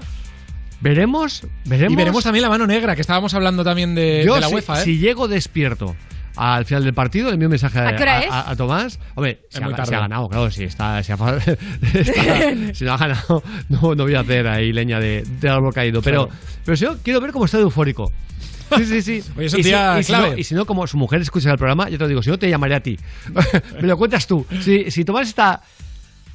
Veremos, 0.80 1.46
veremos. 1.66 1.94
Y 1.94 1.96
veremos 1.96 2.24
también 2.24 2.42
la 2.44 2.50
mano 2.50 2.68
negra, 2.68 2.96
que 2.96 3.02
estábamos 3.02 3.34
hablando 3.34 3.64
también 3.64 3.96
de, 3.96 4.24
Yo, 4.26 4.36
de 4.36 4.42
la 4.42 4.48
si, 4.50 4.56
UEFA, 4.56 4.82
¿eh? 4.82 4.84
si 4.86 4.98
llego 4.98 5.28
despierto 5.28 5.96
al 6.36 6.66
final 6.66 6.84
del 6.84 6.94
partido, 6.94 7.28
le 7.28 7.34
envío 7.34 7.48
un 7.48 7.52
mensaje 7.52 7.80
a, 7.80 8.56
Tomás. 8.56 9.00
Hombre, 9.16 9.42
se 9.50 9.62
muy 9.62 9.74
ha, 9.74 9.76
tarde. 9.76 9.90
se 9.90 9.96
ha 9.96 10.00
ganado, 10.00 10.28
claro, 10.30 10.52
si 10.52 10.64
está, 10.64 11.02
si, 11.04 11.12
ha- 11.12 11.16
está- 11.94 12.74
si 12.74 12.86
no 12.86 12.94
ha 12.94 12.98
ganado, 12.98 13.44
no, 13.70 13.96
no 13.96 14.04
voy 14.04 14.16
a 14.16 14.22
hacer 14.22 14.48
ahí 14.48 14.72
leña 14.74 15.00
de, 15.00 15.24
de 15.24 15.50
árbol 15.50 15.74
caído. 15.74 16.02
Pero, 16.02 16.28
Claro. 16.28 16.42
pero 16.66 16.78
sí, 16.78 16.86
quiero 17.04 17.22
ver 17.22 17.32
cómo 17.32 17.46
está 17.46 17.58
de 17.58 17.64
eufórico. 17.64 18.12
Sí, 18.78 18.86
sí, 18.86 19.02
sí. 19.02 19.24
Hoy 19.38 19.46
es 19.46 19.54
un 19.54 19.60
y, 19.60 19.64
si, 19.64 19.70
día 19.70 20.00
y 20.00 20.04
si 20.04 20.12
no, 20.12 20.18
clave. 20.20 20.40
y 20.40 20.44
si 20.44 20.56
no, 20.56 20.66
como 20.66 20.88
su 20.88 20.98
mujer 20.98 21.22
escucha 21.22 21.52
el 21.52 21.58
programa, 21.58 21.90
yo 21.90 21.98
te 21.98 22.06
lo 22.06 22.08
digo, 22.08 22.24
si 22.24 22.30
no 22.32 22.40
te 22.40 22.50
llamaré 22.50 22.76
a 22.76 22.80
ti. 22.80 22.98
Me 23.82 23.88
lo 23.88 23.98
cuentas 23.98 24.26
tú. 24.26 24.46
Si, 24.62 24.90
si 24.90 25.06
Tomás 25.06 25.28
está 25.28 25.62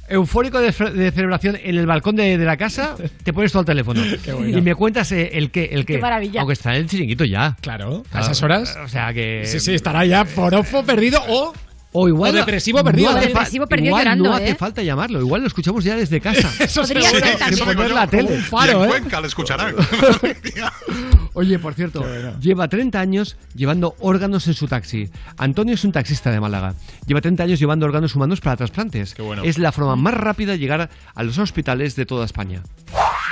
eufórico 0.08 0.60
de, 0.60 0.72
celebración 0.72 1.56
en 1.62 1.76
el 1.76 1.86
balcón 1.86 2.16
de, 2.16 2.38
de 2.38 2.44
la 2.44 2.56
casa, 2.56 2.96
te 3.22 3.32
pones 3.32 3.52
todo 3.52 3.60
al 3.60 3.66
teléfono. 3.66 4.00
bueno. 4.32 4.58
Y 4.58 4.60
me 4.60 4.74
cuentas 4.74 5.12
eh, 5.12 5.30
el 5.34 5.50
qué, 5.50 5.66
el 5.72 5.84
qué. 5.84 5.94
Qué 5.94 6.00
maravilla. 6.00 6.40
Aunque 6.40 6.54
está 6.54 6.74
en 6.74 6.82
el 6.82 6.88
chiringuito 6.88 7.24
ya. 7.24 7.56
Claro, 7.60 8.04
a 8.12 8.20
esas 8.20 8.42
horas. 8.42 8.76
O 8.84 8.88
sea 8.88 9.12
que. 9.12 9.42
Sí, 9.44 9.60
sí, 9.60 9.74
estará 9.74 10.04
ya 10.04 10.24
forofo 10.24 10.84
perdido 10.84 11.20
o 11.28 11.52
O 11.92 12.06
igual. 12.06 12.34
O 12.34 12.38
depresivo 12.38 12.84
perdido, 12.84 13.10
¿eh? 13.10 13.14
fa- 13.14 13.20
Depresivo 13.20 13.66
perdido 13.66 13.88
igual 13.88 14.04
llorando, 14.04 14.24
no 14.28 14.34
hace 14.34 14.50
¿eh? 14.50 14.54
falta 14.54 14.82
llamarlo. 14.82 15.20
Igual 15.20 15.40
lo 15.42 15.46
escuchamos 15.46 15.82
ya 15.84 15.96
desde 15.96 16.20
casa. 16.20 16.50
Eso 16.64 16.82
Podría 16.82 17.08
ser 17.10 17.38
también. 17.38 17.64
Poner 17.64 17.90
la 17.92 18.06
tele. 18.06 18.34
Un 18.36 18.42
faro, 18.42 18.72
y 18.80 18.82
en 18.82 18.84
¿eh? 18.84 18.88
Cuenca 18.88 19.20
le 19.20 19.26
escucharán. 19.28 19.74
Oye, 21.34 21.58
por 21.58 21.74
cierto, 21.74 22.04
lleva 22.40 22.68
30 22.68 22.98
años 23.00 23.36
llevando 23.54 23.94
órganos 24.00 24.46
en 24.48 24.54
su 24.54 24.66
taxi. 24.66 25.08
Antonio 25.36 25.74
es 25.74 25.84
un 25.84 25.92
taxista 25.92 26.30
de 26.30 26.40
Málaga. 26.40 26.74
Lleva 27.06 27.20
30 27.20 27.44
años 27.44 27.60
llevando 27.60 27.86
órganos 27.86 28.14
humanos 28.14 28.40
para 28.40 28.56
trasplantes. 28.56 29.14
Qué 29.14 29.22
bueno. 29.22 29.42
Es 29.44 29.58
la 29.58 29.72
forma 29.72 29.94
más 29.96 30.14
rápida 30.14 30.52
de 30.52 30.58
llegar 30.58 30.90
a 31.14 31.22
los 31.22 31.38
hospitales 31.38 31.94
de 31.96 32.06
toda 32.06 32.24
España. 32.24 32.62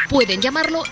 Pueden 0.09 0.41
llamarlo 0.41 0.83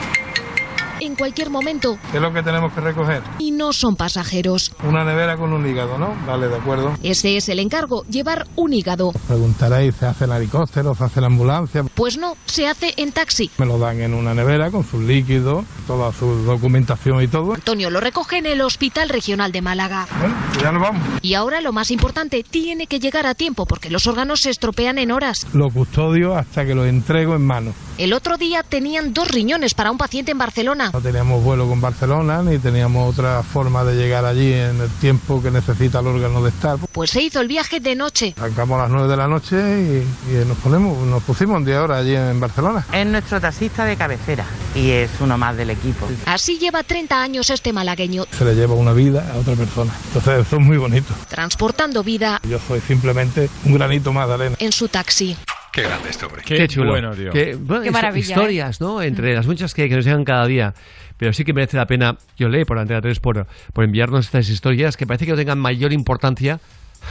en 1.05 1.15
cualquier 1.17 1.51
momento 1.51 1.99
¿Qué 2.11 2.17
es 2.19 2.23
lo 2.23 2.33
que 2.33 2.43
tenemos 2.43 2.73
que 2.73 2.81
recoger? 2.81 3.23
y 3.39 3.51
no 3.51 3.73
son 3.73 3.97
pasajeros. 3.97 4.73
Una 4.83 5.05
nevera 5.05 5.37
con 5.37 5.53
un 5.53 5.67
hígado, 5.67 5.99
¿no? 5.99 6.15
Vale, 6.27 6.49
de 6.49 6.57
acuerdo. 6.57 6.93
Ese 7.03 7.37
es 7.37 7.49
el 7.49 7.59
encargo, 7.59 8.05
llevar 8.09 8.47
un 8.57 8.73
hígado. 8.73 9.13
Preguntaréis, 9.27 9.95
¿se 9.97 10.07
hace 10.07 10.25
en 10.25 10.33
helicóptero? 10.33 10.95
¿Se 10.95 11.05
hace 11.05 11.21
en 11.21 11.27
ambulancia? 11.27 11.85
Pues 11.95 12.17
no, 12.17 12.37
se 12.47 12.67
hace 12.69 12.95
en 12.97 13.13
taxi. 13.13 13.51
Me 13.59 13.67
lo 13.67 13.79
dan 13.79 14.01
en 14.01 14.15
una 14.15 14.35
nevera 14.35 14.71
con 14.71 14.85
sus 14.85 15.01
líquidos, 15.03 15.65
toda 15.87 16.13
su 16.13 16.27
documentación 16.45 17.23
y 17.23 17.29
todo. 17.29 17.55
Antonio 17.55 17.91
lo 17.91 18.01
recoge 18.01 18.39
en 18.39 18.47
el 18.47 18.61
Hospital 18.61 19.09
Regional 19.09 19.53
de 19.53 19.63
Málaga. 19.63 20.07
Bueno, 20.21 20.35
pues 20.49 20.63
ya 20.63 20.73
nos 20.73 20.83
vamos. 20.83 21.03
Y 21.23 21.35
ahora 21.35 21.61
lo 21.61 21.73
más 21.73 21.91
importante, 21.91 22.45
tiene 22.49 22.87
que 22.87 22.99
llegar 23.01 23.27
a 23.27 23.35
tiempo 23.35 23.67
porque 23.67 23.91
los 23.91 24.07
órganos 24.07 24.41
se 24.41 24.51
estropean 24.51 24.99
en 24.99 25.11
horas. 25.11 25.47
Lo 25.53 25.69
custodio 25.71 26.35
hasta 26.37 26.65
que 26.65 26.75
lo 26.75 26.85
entrego 26.87 27.35
en 27.35 27.45
mano. 27.47 27.73
El 27.97 28.13
otro 28.13 28.37
día 28.37 28.65
tenían 28.65 29.15
dos 29.15 29.29
riñones 29.29 29.73
para 29.75 29.93
un 29.93 29.99
paciente 29.99 30.33
en 30.33 30.39
Barcelona. 30.39 30.91
No 30.93 31.01
teníamos 31.01 31.45
vuelo 31.45 31.69
con 31.69 31.81
Barcelona 31.81 32.43
ni 32.43 32.59
teníamos 32.59 33.09
otra 33.13 33.43
forma 33.45 33.85
de 33.85 33.95
llegar 33.95 34.25
allí 34.25 34.53
en 34.53 34.81
el 34.81 34.91
tiempo 35.01 35.41
que 35.41 35.53
necesita 35.53 36.01
el 36.01 36.09
órgano 36.09 36.43
de 36.43 36.49
estar. 36.51 36.77
Pues 36.91 37.11
se 37.11 37.23
hizo 37.23 37.41
el 37.41 37.47
viaje 37.47 37.79
de 37.79 37.95
noche. 37.95 38.35
Arrancamos 38.37 38.81
a 38.81 38.83
las 38.83 38.91
9 38.91 39.09
de 39.09 39.17
la 39.17 39.29
noche 39.29 39.57
y, 39.57 40.33
y 40.33 40.45
nos 40.45 40.59
ponemos, 40.59 40.99
nos 41.07 41.23
pusimos 41.23 41.57
un 41.59 41.65
día 41.65 41.79
ahora 41.79 41.99
allí 41.99 42.17
en 42.17 42.41
Barcelona. 42.41 42.85
Es 42.93 43.07
nuestro 43.07 43.41
taxista 43.41 43.85
de 43.85 43.97
cabecera 43.97 44.45
y 44.75 44.91
es 44.91 45.11
uno 45.21 45.39
más 45.39 45.57
del 45.57 45.71
equipo. 45.71 46.09
Así 46.27 46.59
lleva 46.59 46.83
30 46.83 47.23
años 47.23 47.49
este 47.51 47.73
malagueño, 47.73 48.25
Se 48.37 48.45
le 48.45 48.57
lleva 48.57 48.75
una 48.75 48.93
vida 48.93 49.25
a 49.33 49.39
otra 49.39 49.55
persona. 49.55 49.93
Entonces 50.09 50.45
eso 50.47 50.57
es 50.57 50.63
muy 50.63 50.79
bonito. 50.79 51.15
transportando 51.29 52.03
vida 52.03 52.41
Yo 52.49 52.59
soy 52.67 52.81
simplemente 52.81 53.49
un 53.65 53.75
granito 53.75 54.13
más 54.13 54.27
de 54.27 54.35
arena. 54.35 54.57
en 54.59 54.73
su 54.73 54.89
taxi. 54.89 55.37
Qué 55.75 55.83
grande 55.83 56.09
este 56.11 56.25
hombre. 56.25 56.43
Qué, 56.47 56.69
chulo. 56.69 56.91
bueno, 56.91 57.15
tío. 57.15 57.33
Qué, 57.33 57.57
bueno, 57.57 57.83
Qué 57.83 57.91
maravilla, 57.91 58.29
Historias, 58.35 58.81
¿no? 58.81 59.03
Entre 59.03 59.35
las 59.35 59.47
muchas 59.47 59.75
que, 59.75 59.89
que 59.89 59.97
nos 59.97 60.05
llegan 60.05 60.25
cada 60.25 60.47
día. 60.47 60.73
Pero 61.17 61.33
sí 61.33 61.45
que 61.45 61.53
merece 61.53 61.77
la 61.77 61.87
pena, 61.87 62.17
yo 62.37 62.49
leí 62.49 62.65
por 62.65 62.79
Antena 62.79 63.01
3 63.01 63.19
por, 63.21 63.47
por 63.73 63.85
enviarnos 63.85 64.27
estas 64.27 64.49
historias 64.49 64.97
que 64.97 65.07
parece 65.07 65.25
que 65.27 65.33
no 65.33 65.37
tengan 65.37 65.59
mayor 65.59 65.93
importancia 65.93 66.61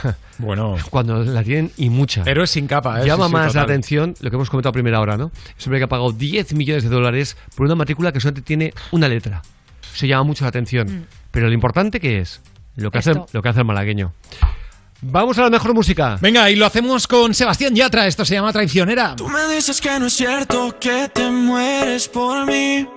Bueno. 0.38 0.76
cuando 0.90 1.22
la 1.22 1.42
tienen 1.42 1.70
y 1.76 1.90
mucha. 1.90 2.22
Héroes 2.26 2.50
sin 2.50 2.66
capa, 2.66 3.02
¿eh? 3.02 3.06
Llama 3.06 3.24
Sí, 3.24 3.28
sí, 3.28 3.32
más 3.32 3.46
la 3.54 3.60
total. 3.62 3.64
atención 3.64 4.14
lo 4.20 4.30
que 4.30 4.36
hemos 4.36 4.50
comentado 4.50 4.70
a 4.70 4.72
primera 4.72 5.00
hora, 5.00 5.16
¿no? 5.16 5.30
Es 5.58 5.66
hombre 5.66 5.78
que 5.80 5.84
ha 5.84 5.88
pagado 5.88 6.12
10 6.12 6.54
millones 6.54 6.84
de 6.84 6.88
dólares 6.90 7.36
por 7.54 7.66
una 7.66 7.74
matrícula 7.74 8.12
que 8.12 8.20
solamente 8.20 8.42
tiene 8.46 8.72
una 8.90 9.08
letra. 9.08 9.42
Se 9.92 10.08
llama 10.08 10.24
mucho 10.24 10.44
la 10.44 10.48
atención. 10.48 11.06
Pero 11.30 11.46
lo 11.48 11.52
importante 11.52 12.00
que 12.00 12.18
es, 12.18 12.42
lo 12.76 12.90
que, 12.90 12.98
hace, 12.98 13.12
lo 13.32 13.42
que 13.42 13.48
hace 13.48 13.60
el 13.60 13.66
malagueño. 13.66 14.12
Vamos 15.02 15.38
a 15.38 15.42
la 15.42 15.50
mejor 15.50 15.74
música. 15.74 16.18
Venga, 16.20 16.50
y 16.50 16.56
lo 16.56 16.66
hacemos 16.66 17.06
con 17.06 17.34
Sebastián 17.34 17.74
Yatra. 17.74 18.06
Esto 18.06 18.24
se 18.24 18.34
llama 18.34 18.52
Traicionera. 18.52 19.16
Tú 19.16 19.28
me 19.28 19.46
dices 19.54 19.80
que 19.80 19.98
no 19.98 20.06
es 20.06 20.14
cierto 20.14 20.76
que 20.78 21.08
te 21.12 21.30
mueres 21.30 22.08
por 22.08 22.46
mí. 22.46 22.88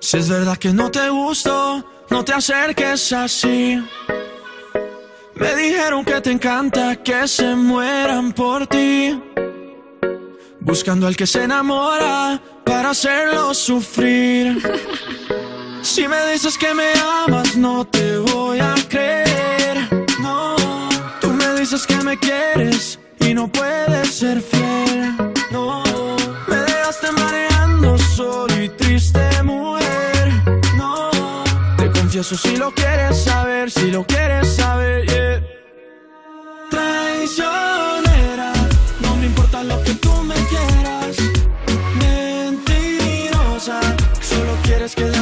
Si 0.00 0.16
es 0.16 0.28
verdad 0.28 0.56
que 0.56 0.72
no 0.72 0.90
te 0.90 1.08
gusto, 1.10 1.84
no 2.10 2.24
te 2.24 2.32
acerques 2.32 3.12
así. 3.12 3.82
Me 5.34 5.56
dijeron 5.56 6.04
que 6.04 6.20
te 6.20 6.30
encanta 6.30 6.96
que 6.96 7.26
se 7.28 7.54
mueran 7.54 8.32
por 8.32 8.66
ti. 8.66 9.20
Buscando 10.60 11.06
al 11.06 11.16
que 11.16 11.26
se 11.26 11.44
enamora 11.44 12.40
para 12.64 12.90
hacerlo 12.90 13.54
sufrir. 13.54 14.62
Si 15.82 16.06
me 16.06 16.30
dices 16.30 16.56
que 16.56 16.72
me 16.74 16.92
amas, 17.26 17.56
no 17.56 17.84
te 17.84 18.16
voy 18.18 18.60
a 18.60 18.72
creer. 18.88 19.31
Dices 21.72 21.86
que 21.86 22.04
me 22.04 22.18
quieres 22.18 22.98
y 23.18 23.32
no 23.32 23.48
puedes 23.48 24.16
ser 24.16 24.42
fiel. 24.42 25.16
No, 25.50 25.82
me 26.46 26.56
dejaste 26.56 27.10
mareando 27.12 27.96
solo 27.96 28.62
y 28.62 28.68
triste, 28.68 29.42
mujer. 29.42 30.32
No, 30.76 31.10
te 31.78 31.90
confieso 31.90 32.36
si 32.36 32.58
lo 32.58 32.72
quieres 32.72 33.24
saber, 33.24 33.70
si 33.70 33.90
lo 33.90 34.04
quieres 34.06 34.54
saber. 34.54 35.06
yeah. 35.06 35.42
Traicionera, 36.68 38.52
no 39.00 39.16
me 39.16 39.24
importa 39.24 39.64
lo 39.64 39.82
que 39.82 39.94
tú 39.94 40.12
me 40.24 40.34
quieras. 40.34 41.16
Mentirosa, 41.98 43.80
solo 44.20 44.58
quieres 44.62 44.94
que 44.94 45.21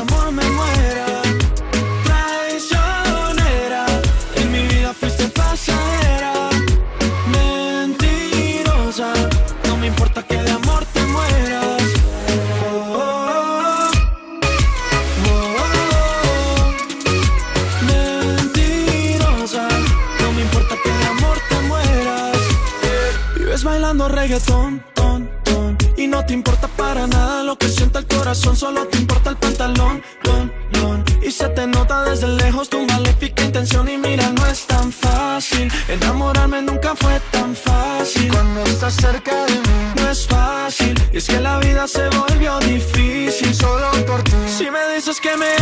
Bailando 24.00 24.20
reggaetón, 24.20 24.82
ton, 24.94 25.30
ton, 25.44 25.76
y 25.98 26.06
no 26.06 26.24
te 26.24 26.32
importa 26.32 26.68
para 26.68 27.06
nada 27.06 27.42
lo 27.42 27.58
que 27.58 27.68
sienta 27.68 27.98
el 27.98 28.06
corazón, 28.06 28.56
solo 28.56 28.86
te 28.86 28.96
importa 28.96 29.28
el 29.28 29.36
pantalón, 29.36 30.02
lon, 30.22 30.50
lon. 30.72 31.04
Y 31.22 31.30
se 31.30 31.46
te 31.50 31.66
nota 31.66 32.04
desde 32.04 32.28
lejos 32.28 32.70
tu 32.70 32.80
maléfica 32.86 33.44
intención 33.44 33.86
y 33.90 33.98
mira, 33.98 34.30
no 34.30 34.46
es 34.46 34.66
tan 34.66 34.90
fácil. 34.90 35.70
Enamorarme 35.88 36.62
nunca 36.62 36.94
fue 36.96 37.20
tan 37.30 37.54
fácil. 37.54 38.32
Cuando 38.32 38.62
estás 38.64 38.94
cerca 38.94 39.44
de 39.44 39.52
mí, 39.52 39.92
no 39.96 40.08
es 40.08 40.26
fácil. 40.26 40.94
Y 41.12 41.18
es 41.18 41.26
que 41.26 41.38
la 41.38 41.58
vida 41.58 41.86
se 41.86 42.08
volvió 42.08 42.58
difícil 42.60 43.54
solo 43.54 43.90
por 44.06 44.22
ti. 44.22 44.32
Si 44.46 44.70
me 44.70 44.94
dices 44.94 45.20
que 45.20 45.36
me 45.36 45.59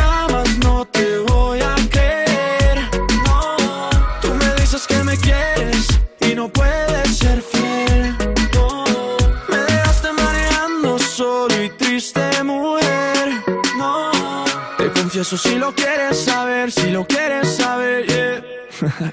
confieso 15.09 15.39
si 15.39 15.55
lo 15.55 15.75
quieres 15.75 16.19
saber, 16.19 16.71
si 16.71 16.91
lo 16.91 17.07
quieres 17.07 17.57
saber, 17.57 18.07
yeah. 18.07 18.43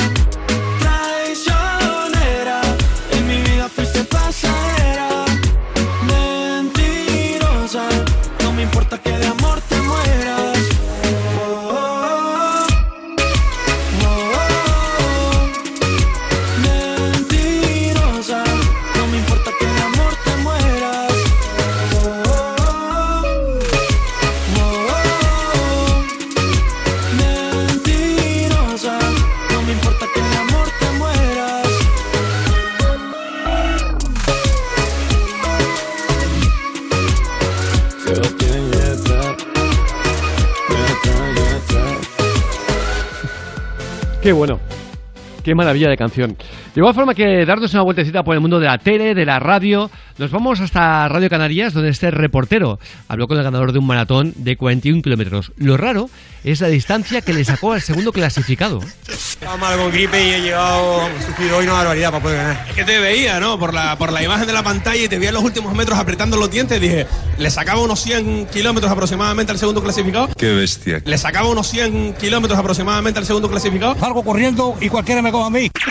Qué 45.51 45.55
maravilla 45.55 45.89
de 45.89 45.97
canción. 45.97 46.37
De 46.73 46.79
igual 46.79 46.93
forma 46.93 47.13
que 47.13 47.45
darnos 47.45 47.73
una 47.73 47.83
vueltecita 47.83 48.23
por 48.23 48.35
el 48.35 48.39
mundo 48.39 48.57
de 48.57 48.67
la 48.67 48.77
tele, 48.77 49.13
de 49.13 49.25
la 49.25 49.37
radio, 49.37 49.91
nos 50.21 50.29
vamos 50.29 50.59
hasta 50.59 51.07
Radio 51.07 51.31
Canarias, 51.31 51.73
donde 51.73 51.89
este 51.89 52.11
reportero 52.11 52.79
habló 53.07 53.27
con 53.27 53.37
el 53.39 53.43
ganador 53.43 53.71
de 53.71 53.79
un 53.79 53.87
maratón 53.87 54.33
de 54.37 54.55
41 54.55 55.01
kilómetros. 55.01 55.51
Lo 55.57 55.77
raro 55.77 56.11
es 56.43 56.61
la 56.61 56.67
distancia 56.67 57.21
que 57.21 57.33
le 57.33 57.43
sacó 57.43 57.73
al 57.73 57.81
segundo 57.81 58.11
clasificado. 58.13 58.81
Estaba 59.09 59.57
mal 59.57 59.77
con 59.79 59.91
gripe 59.91 60.23
y 60.23 60.29
he 60.33 60.41
llegado, 60.41 61.07
he 61.07 61.23
sufrido 61.23 61.57
hoy 61.57 61.63
una 61.63 61.73
barbaridad 61.73 62.11
para 62.11 62.21
poder 62.21 62.37
ganar. 62.37 62.65
Es 62.69 62.75
que 62.75 62.83
te 62.83 62.99
veía, 62.99 63.39
¿no? 63.39 63.57
Por 63.57 63.73
la, 63.73 63.97
por 63.97 64.11
la 64.13 64.21
imagen 64.23 64.45
de 64.45 64.53
la 64.53 64.61
pantalla 64.61 65.03
y 65.03 65.09
te 65.09 65.17
veía 65.17 65.29
en 65.29 65.35
los 65.35 65.43
últimos 65.43 65.73
metros 65.73 65.97
apretando 65.97 66.37
los 66.37 66.51
dientes. 66.51 66.79
Dije, 66.79 67.07
le 67.39 67.49
sacaba 67.49 67.81
unos 67.81 67.99
100 68.01 68.45
kilómetros 68.53 68.91
aproximadamente 68.91 69.51
al 69.51 69.57
segundo 69.57 69.81
clasificado. 69.81 70.29
Qué 70.37 70.53
bestia. 70.53 71.01
Le 71.03 71.17
sacaba 71.17 71.49
unos 71.49 71.67
100 71.67 72.13
kilómetros 72.13 72.59
aproximadamente 72.59 73.19
al 73.19 73.25
segundo 73.25 73.49
clasificado. 73.49 73.95
Salgo 73.99 74.23
corriendo 74.23 74.77
y 74.79 74.87
cualquiera 74.87 75.23
me 75.23 75.31
come 75.31 75.45
a 75.47 75.61
mí. 75.61 75.71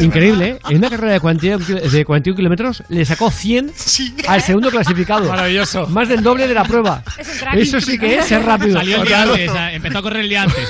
Increíble, 0.00 0.48
¿eh? 0.50 0.58
En 0.70 0.78
una 0.78 0.88
carrera 0.90 1.12
de 1.14 1.20
41, 1.20 1.64
kil- 1.64 1.90
de 1.90 2.04
41 2.04 2.36
kilómetros 2.36 2.82
le 2.88 2.99
sacó 3.04 3.30
100 3.30 3.72
al 4.28 4.42
segundo 4.42 4.70
clasificado. 4.70 5.28
Maravilloso. 5.28 5.86
Más 5.88 6.08
del 6.08 6.22
doble 6.22 6.46
de 6.46 6.54
la 6.54 6.64
prueba. 6.64 7.02
Eso 7.54 7.80
sí 7.80 7.98
que 7.98 8.18
es 8.18 8.26
ser 8.26 8.44
rápido. 8.44 8.78
Salió 8.78 9.02
el 9.02 9.06
día 9.06 9.22
antes, 9.22 9.50
empezó 9.72 9.98
a 9.98 10.02
correr 10.02 10.20
el 10.20 10.28
día 10.28 10.42
antes. 10.42 10.68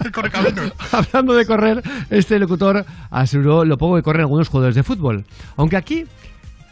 Hablando 0.92 1.34
de 1.34 1.46
correr, 1.46 1.82
este 2.10 2.38
locutor 2.38 2.84
aseguró 3.10 3.64
lo 3.64 3.78
poco 3.78 3.96
que 3.96 4.02
corren 4.02 4.22
algunos 4.22 4.48
jugadores 4.48 4.74
de 4.74 4.82
fútbol. 4.82 5.24
Aunque 5.56 5.76
aquí, 5.76 6.06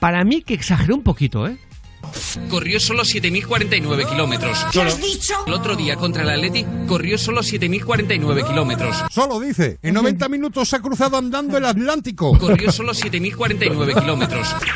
para 0.01 0.25
mí 0.25 0.43
que 0.43 0.55
exageró 0.55 0.95
un 0.95 1.03
poquito, 1.03 1.47
¿eh? 1.47 1.59
Corrió 2.49 2.79
solo 2.81 3.03
7.049 3.03 4.09
kilómetros. 4.09 4.65
¿Qué 4.73 4.83
has 4.83 5.01
dicho? 5.01 5.35
El 5.47 5.53
otro 5.55 5.77
día 5.77 5.97
contra 5.97 6.23
el 6.23 6.31
Atleti 6.31 6.65
corrió 6.87 7.19
solo 7.19 7.43
7.049 7.43 8.47
kilómetros. 8.47 8.97
Solo 9.11 9.41
dice, 9.41 9.79
en 9.83 9.95
90 9.95 10.29
minutos 10.29 10.69
se 10.69 10.77
ha 10.77 10.81
cruzado 10.81 11.17
andando 11.19 11.59
el 11.59 11.65
Atlántico. 11.65 12.39
Corrió 12.39 12.71
solo 12.73 12.93
7.049 12.93 14.01
kilómetros. 14.01 14.55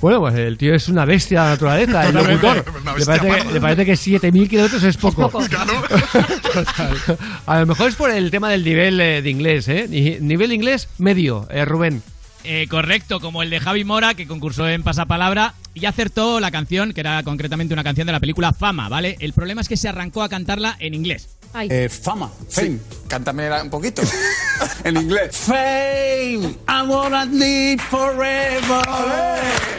Bueno, 0.00 0.20
pues 0.20 0.34
el 0.36 0.56
tío 0.56 0.74
es 0.74 0.88
una 0.88 1.04
bestia 1.04 1.40
de 1.40 1.44
la 1.46 1.50
naturaleza, 1.52 2.08
el 2.08 2.14
locutor. 2.14 2.64
Le 2.96 3.04
parece, 3.04 3.28
que, 3.44 3.52
le 3.52 3.60
parece 3.60 3.84
que 3.84 3.92
7.000 3.92 4.48
kilómetros 4.48 4.82
es 4.82 4.96
poco. 4.96 5.30
A 7.46 7.60
lo 7.60 7.66
mejor 7.66 7.88
es 7.88 7.96
por 7.96 8.10
el 8.10 8.30
tema 8.30 8.48
del 8.50 8.64
nivel 8.64 9.00
eh, 9.00 9.20
de 9.20 9.30
inglés, 9.30 9.68
¿eh? 9.68 9.86
Ni- 9.88 10.18
Nivel 10.20 10.52
inglés 10.52 10.88
medio, 10.98 11.46
eh, 11.50 11.64
Rubén. 11.64 12.02
Eh, 12.44 12.66
correcto, 12.68 13.20
como 13.20 13.42
el 13.42 13.50
de 13.50 13.60
Javi 13.60 13.84
Mora, 13.84 14.14
que 14.14 14.26
concursó 14.26 14.68
en 14.68 14.82
Pasapalabra 14.82 15.54
y 15.74 15.86
acertó 15.86 16.40
la 16.40 16.50
canción, 16.50 16.92
que 16.92 17.00
era 17.00 17.22
concretamente 17.22 17.74
una 17.74 17.84
canción 17.84 18.06
de 18.06 18.12
la 18.12 18.20
película 18.20 18.52
Fama, 18.52 18.88
¿vale? 18.88 19.16
El 19.20 19.32
problema 19.32 19.60
es 19.60 19.68
que 19.68 19.76
se 19.76 19.88
arrancó 19.88 20.22
a 20.22 20.28
cantarla 20.28 20.76
en 20.80 20.94
inglés. 20.94 21.28
Eh, 21.52 21.88
fama, 21.88 22.30
fame. 22.48 22.78
Cántame 23.08 23.50
un 23.62 23.70
poquito. 23.70 24.02
en 24.84 24.96
inglés. 24.96 25.36
Fame, 25.36 26.54
I 26.68 26.82
wanna 26.86 27.24
live 27.24 27.80
forever. 27.90 28.82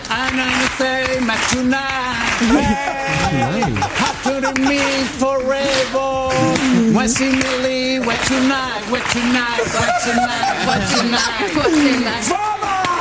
And 0.09 0.41
I'm 0.41 0.67
fame 0.77 1.29
at 1.29 1.49
tonight. 1.49 2.41
After 4.01 4.51
me 4.61 4.79
forever. 5.17 6.80
What's 6.93 7.19
in 7.21 7.31
me 7.31 7.43
live, 7.63 8.05
what 8.05 8.17
tonight, 8.27 8.83
what 8.91 9.01
tonight, 9.11 9.61
what 9.73 10.01
tonight, 10.03 10.65
what 10.67 10.81
tonight, 10.89 11.55
what 11.55 11.69
tonight. 11.69 12.25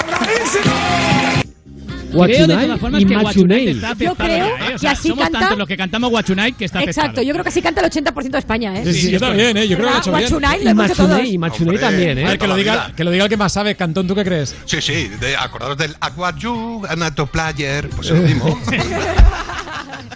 Bravísimo. 0.07 0.74
What 2.12 2.26
creo 2.28 2.47
de 2.49 2.55
todas 2.57 2.80
formas 2.80 3.01
y 3.03 3.05
que 3.07 3.14
What 3.14 3.22
Guachunay 3.22 3.68
está 3.68 3.95
Yo 3.95 4.14
creo 4.16 4.47
¿eh? 4.47 4.53
O 4.53 4.72
que 4.72 4.78
sea, 4.80 4.91
así 4.93 5.09
somos 5.11 5.22
canta- 5.24 5.38
tantos 5.38 5.59
los 5.59 5.68
que 5.68 5.76
cantamos 5.76 6.11
Guachunay 6.11 6.53
que 6.55 6.64
está 6.64 6.82
Exacto, 6.82 7.22
yo 7.22 7.32
creo 7.32 7.45
que 7.45 7.51
así 7.51 7.62
canta 7.62 7.80
el 7.82 7.91
80% 7.91 8.30
de 8.30 8.38
España, 8.38 8.76
¿eh? 8.76 8.84
Sí, 8.84 8.93
sí, 8.95 9.11
yo 9.12 9.20
también, 9.20 9.57
¿eh? 9.57 9.68
Yo 9.68 9.76
creo 9.76 9.88
que 9.88 9.93
lo 9.93 9.97
he 9.97 10.01
hecho 10.01 10.11
bien. 10.16 10.22
Guachunay, 10.28 10.59
lo 10.59 10.64
Y 10.64 10.68
hemos 10.72 10.91
hecho 10.91 11.03
Machunay, 11.03 11.18
todos. 11.22 11.34
y 11.34 11.38
Machunay 11.38 11.78
también, 11.78 12.18
¿eh? 12.18 12.24
A 12.24 12.28
ver, 12.30 12.38
que 12.38 12.47
lo, 12.49 12.57
diga, 12.57 12.93
que 12.97 13.05
lo 13.05 13.11
diga 13.12 13.24
el 13.24 13.30
que 13.30 13.36
más 13.36 13.53
sabe. 13.53 13.76
Cantón, 13.76 14.07
¿tú 14.09 14.14
qué 14.16 14.24
crees? 14.24 14.57
Sí, 14.64 14.80
sí, 14.80 15.09
de, 15.20 15.36
acordaros 15.36 15.76
del 15.78 15.95
Aquaju, 16.01 16.82
Anato 16.88 17.26
Player, 17.26 17.88
pues 17.91 18.11
lo 18.11 18.16
mismo. 18.22 18.61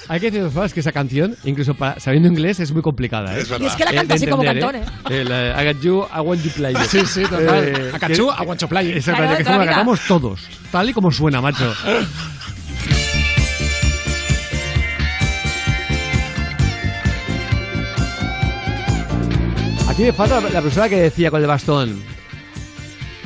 Hay 0.09 0.21
que 0.21 0.31
decir 0.31 0.73
que 0.75 0.81
esa 0.81 0.93
canción, 0.93 1.35
incluso 1.45 1.75
para, 1.75 1.99
sabiendo 1.99 2.29
inglés, 2.29 2.61
es 2.61 2.73
muy 2.73 2.83
complicada. 2.83 3.37
¿eh? 3.37 3.41
Es 3.41 3.49
verdad. 3.49 3.65
Y 3.65 3.69
es 3.69 3.75
que 3.77 3.85
la 3.85 3.91
Eh, 3.91 3.95
canta 3.95 4.15
así 4.15 4.27
como 4.27 4.45
cantón, 4.45 4.77
El, 5.11 5.29
eh, 5.31 5.55
I 5.59 5.65
got 5.73 5.83
you, 5.83 6.05
I 6.15 6.21
want 6.21 6.43
you 6.43 6.51
play. 6.51 6.75
Sí, 6.89 7.01
sí, 7.07 7.23
total. 7.23 7.65
Eh, 7.69 7.91
A 7.93 7.99
cachú, 7.99 8.27
que- 8.29 8.35
a 8.37 8.45
guancho 8.45 8.69
play. 8.69 8.93
Exactamente, 8.93 9.13
Claro, 9.15 9.37
que 9.37 9.43
es 9.43 9.47
toda 9.47 9.55
como 9.57 9.65
la 9.65 9.71
la 9.71 9.77
cantamos 9.77 10.01
todos, 10.07 10.41
tal 10.71 10.91
y 10.91 10.93
como 10.93 11.11
suena, 11.11 11.41
macho. 11.41 11.73
Aquí 19.89 20.03
me 20.03 20.13
falta 20.13 20.41
la 20.41 20.63
persona 20.63 20.89
que 20.89 20.97
decía 20.97 21.31
con 21.31 21.41
el 21.41 21.47
bastón. 21.47 22.03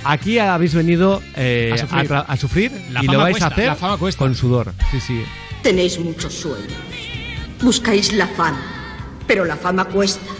Aquí 0.04 0.38
habéis 0.38 0.74
venido 0.74 1.22
eh, 1.36 1.70
A 1.72 1.74
a, 1.74 1.78
sufrir. 1.78 2.08
tra- 2.10 2.24
a 2.26 2.36
sufrir 2.36 2.72
La 2.90 3.02
y 3.02 3.06
fama 3.06 3.12
lo 3.18 3.18
vais 3.24 3.32
cuesta, 3.32 3.46
a 3.46 3.50
hacer 3.50 3.66
la 3.66 3.74
fama 3.76 3.96
cuesta. 3.96 4.18
con 4.18 4.34
sudor. 4.34 4.72
Sí, 4.90 5.00
sí. 5.00 5.22
Tenéis 5.62 5.98
mucho 5.98 6.30
sueño. 6.30 6.76
Buscáis 7.60 8.12
la 8.12 8.26
fama. 8.26 8.62
Pero 9.26 9.44
la 9.44 9.56
fama 9.56 9.84
cuesta. 9.84 10.32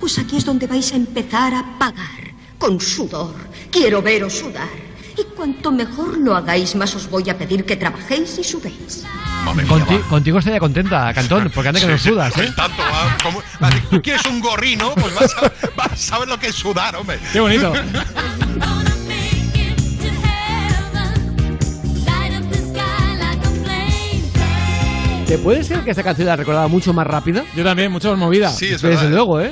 Pues 0.00 0.18
aquí 0.18 0.36
es 0.38 0.44
donde 0.44 0.66
vais 0.66 0.92
a 0.92 0.96
empezar 0.96 1.54
a 1.54 1.78
pagar. 1.78 2.32
Con 2.58 2.80
sudor. 2.80 3.34
Quiero 3.70 4.02
veros 4.02 4.32
sudar. 4.34 4.68
Y 5.16 5.24
cuanto 5.36 5.70
mejor 5.70 6.16
lo 6.16 6.34
hagáis, 6.34 6.74
más 6.74 6.94
os 6.94 7.08
voy 7.10 7.28
a 7.28 7.36
pedir 7.36 7.64
que 7.66 7.76
trabajéis 7.76 8.38
y 8.38 8.44
sudéis. 8.44 9.04
Conti- 9.68 9.98
contigo 10.08 10.38
estaría 10.38 10.58
contenta, 10.60 11.12
Cantón, 11.12 11.50
porque 11.52 11.68
anda 11.68 11.80
que 11.80 11.86
no 11.86 11.98
sudas, 11.98 12.36
¿eh? 12.38 12.50
Tanto, 12.56 12.80
va, 12.82 13.16
como- 13.22 13.42
tú 13.90 14.00
quieres 14.00 14.24
un 14.26 14.40
gorrino, 14.40 14.94
pues 14.94 15.14
vas 15.14 15.34
a, 15.36 15.52
vas 15.76 15.92
a 15.92 15.96
saber 15.96 16.28
lo 16.28 16.38
que 16.38 16.46
es 16.46 16.54
sudar, 16.54 16.94
hombre. 16.96 17.18
Qué 17.32 17.40
bonito. 17.40 17.72
¿Te 25.32 25.38
puede 25.38 25.64
ser 25.64 25.80
que 25.80 25.88
esta 25.88 26.02
canción 26.02 26.26
la 26.28 26.36
recordaba 26.36 26.68
mucho 26.68 26.92
más 26.92 27.06
rápida? 27.06 27.42
Yo 27.56 27.64
también, 27.64 27.90
mucho 27.90 28.10
más 28.10 28.18
movida. 28.18 28.50
Sí, 28.50 28.66
es 28.66 28.82
Desde 28.82 28.96
verdad. 28.96 29.10
luego, 29.12 29.40
¿eh? 29.40 29.50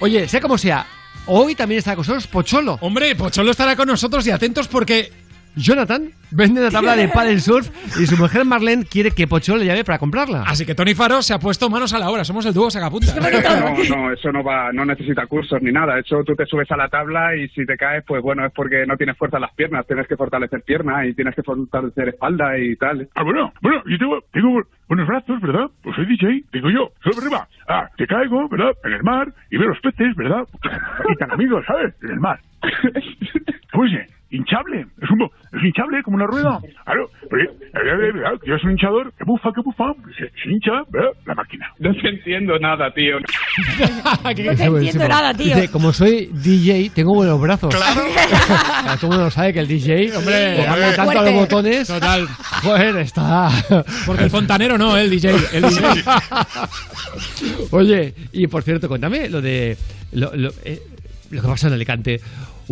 Oye, 0.00 0.26
sea 0.26 0.40
como 0.40 0.58
sea, 0.58 0.84
hoy 1.26 1.54
también 1.54 1.78
está 1.78 1.92
con 1.94 2.00
nosotros 2.02 2.26
Pocholo. 2.26 2.76
Hombre, 2.80 3.14
Pocholo 3.14 3.52
estará 3.52 3.76
con 3.76 3.86
nosotros 3.86 4.26
y 4.26 4.32
atentos 4.32 4.66
porque 4.66 5.12
Jonathan 5.56 6.10
vende 6.30 6.60
una 6.60 6.70
tabla 6.70 6.96
de 6.96 7.08
paddle 7.08 7.38
surf 7.38 7.68
y 8.00 8.06
su 8.06 8.16
mujer 8.16 8.44
Marlene 8.44 8.84
quiere 8.84 9.10
que 9.10 9.26
Pocholo 9.26 9.58
le 9.58 9.66
llame 9.66 9.84
para 9.84 9.98
comprarla. 9.98 10.44
Así 10.46 10.64
que 10.64 10.74
Tony 10.74 10.94
Faro 10.94 11.22
se 11.22 11.34
ha 11.34 11.38
puesto 11.38 11.68
manos 11.68 11.92
a 11.92 11.98
la 11.98 12.10
obra. 12.10 12.24
Somos 12.24 12.46
el 12.46 12.54
dúo 12.54 12.70
sacapunta. 12.70 13.14
No, 13.14 13.96
no, 13.96 14.12
eso 14.12 14.32
no 14.32 14.42
va, 14.42 14.72
no 14.72 14.84
necesita 14.84 15.26
cursos 15.26 15.60
ni 15.62 15.72
nada. 15.72 15.94
De 15.94 16.00
hecho, 16.00 16.22
tú 16.24 16.34
te 16.34 16.46
subes 16.46 16.70
a 16.70 16.76
la 16.76 16.88
tabla 16.88 17.36
y 17.36 17.48
si 17.48 17.66
te 17.66 17.76
caes, 17.76 18.04
pues 18.06 18.22
bueno, 18.22 18.46
es 18.46 18.52
porque 18.52 18.86
no 18.86 18.96
tienes 18.96 19.16
fuerza 19.16 19.36
en 19.36 19.42
las 19.42 19.54
piernas. 19.54 19.86
Tienes 19.86 20.06
que 20.06 20.16
fortalecer 20.16 20.62
piernas 20.62 21.06
y 21.06 21.14
tienes 21.14 21.34
que 21.34 21.42
fortalecer 21.42 22.08
espalda 22.08 22.58
y 22.58 22.76
tal. 22.76 23.08
Ah, 23.14 23.22
bueno, 23.22 23.52
bueno, 23.60 23.82
yo 23.86 23.98
tengo, 23.98 24.20
tengo 24.32 24.62
buenos 24.88 25.06
brazos, 25.06 25.40
¿verdad? 25.40 25.66
Pues 25.82 25.96
soy 25.96 26.06
DJ, 26.06 26.44
digo 26.52 26.70
yo, 26.70 26.92
solo 27.02 27.18
arriba. 27.18 27.48
Ah, 27.68 27.88
te 27.96 28.06
caigo, 28.06 28.48
¿verdad? 28.48 28.72
En 28.84 28.92
el 28.92 29.02
mar 29.02 29.32
y 29.50 29.58
veo 29.58 29.68
los 29.68 29.80
peces, 29.80 30.14
¿verdad? 30.16 30.46
Y 31.10 31.16
tan 31.16 31.30
amigos, 31.30 31.64
¿sabes? 31.66 31.94
En 32.02 32.10
el 32.10 32.20
mar. 32.20 32.40
¿Cómo 33.72 33.84
dice? 33.84 34.06
Hinchable, 34.32 34.80
es 34.80 35.10
un 35.10 35.22
es 35.22 35.62
hinchable 35.62 36.02
como 36.02 36.16
una 36.16 36.26
rueda. 36.26 36.58
Claro, 36.84 37.10
pero, 37.28 37.42
eh, 37.42 37.54
eh, 37.74 38.12
¿verdad? 38.14 38.32
Yo 38.46 38.56
soy 38.56 38.64
un 38.64 38.70
hinchador, 38.72 39.12
que 39.12 39.24
bufa, 39.26 39.50
que 39.54 39.60
bufa, 39.62 39.92
se, 40.16 40.24
se 40.42 40.50
hincha, 40.50 40.72
¿verdad? 40.88 41.10
La 41.26 41.34
máquina. 41.34 41.68
No 41.78 41.92
te 41.92 42.08
entiendo 42.08 42.58
nada, 42.58 42.90
tío. 42.94 43.18
No 44.24 44.34
te 44.34 44.64
entiendo 44.64 45.08
nada, 45.08 45.34
tío. 45.34 45.54
Dice, 45.54 45.70
como 45.70 45.92
soy 45.92 46.30
DJ, 46.32 46.90
tengo 46.94 47.12
buenos 47.14 47.38
brazos. 47.42 47.74
Claro. 47.74 48.00
Todo 48.98 49.12
el 49.12 49.18
mundo 49.18 49.30
sabe 49.30 49.52
que 49.52 49.60
el 49.60 49.68
DJ, 49.68 50.16
Hombre, 50.16 50.66
hombre. 50.66 50.92
tanto 50.96 51.18
a 51.18 51.22
los 51.24 51.34
botones. 51.34 51.88
Total. 51.88 52.26
Joder, 52.62 52.96
está. 52.96 53.50
Porque 54.06 54.24
el 54.24 54.30
fontanero 54.30 54.78
no, 54.78 54.96
el 54.96 55.10
DJ. 55.10 55.34
El 55.52 55.62
DJ. 55.62 56.04
Oye, 57.70 58.14
y 58.32 58.46
por 58.46 58.62
cierto, 58.62 58.88
cuéntame 58.88 59.28
lo 59.28 59.42
de. 59.42 59.76
Lo, 60.12 60.34
lo, 60.34 60.50
eh, 60.64 60.80
lo 61.30 61.42
que 61.42 61.48
pasó 61.48 61.68
en 61.68 61.74
Alicante. 61.74 62.20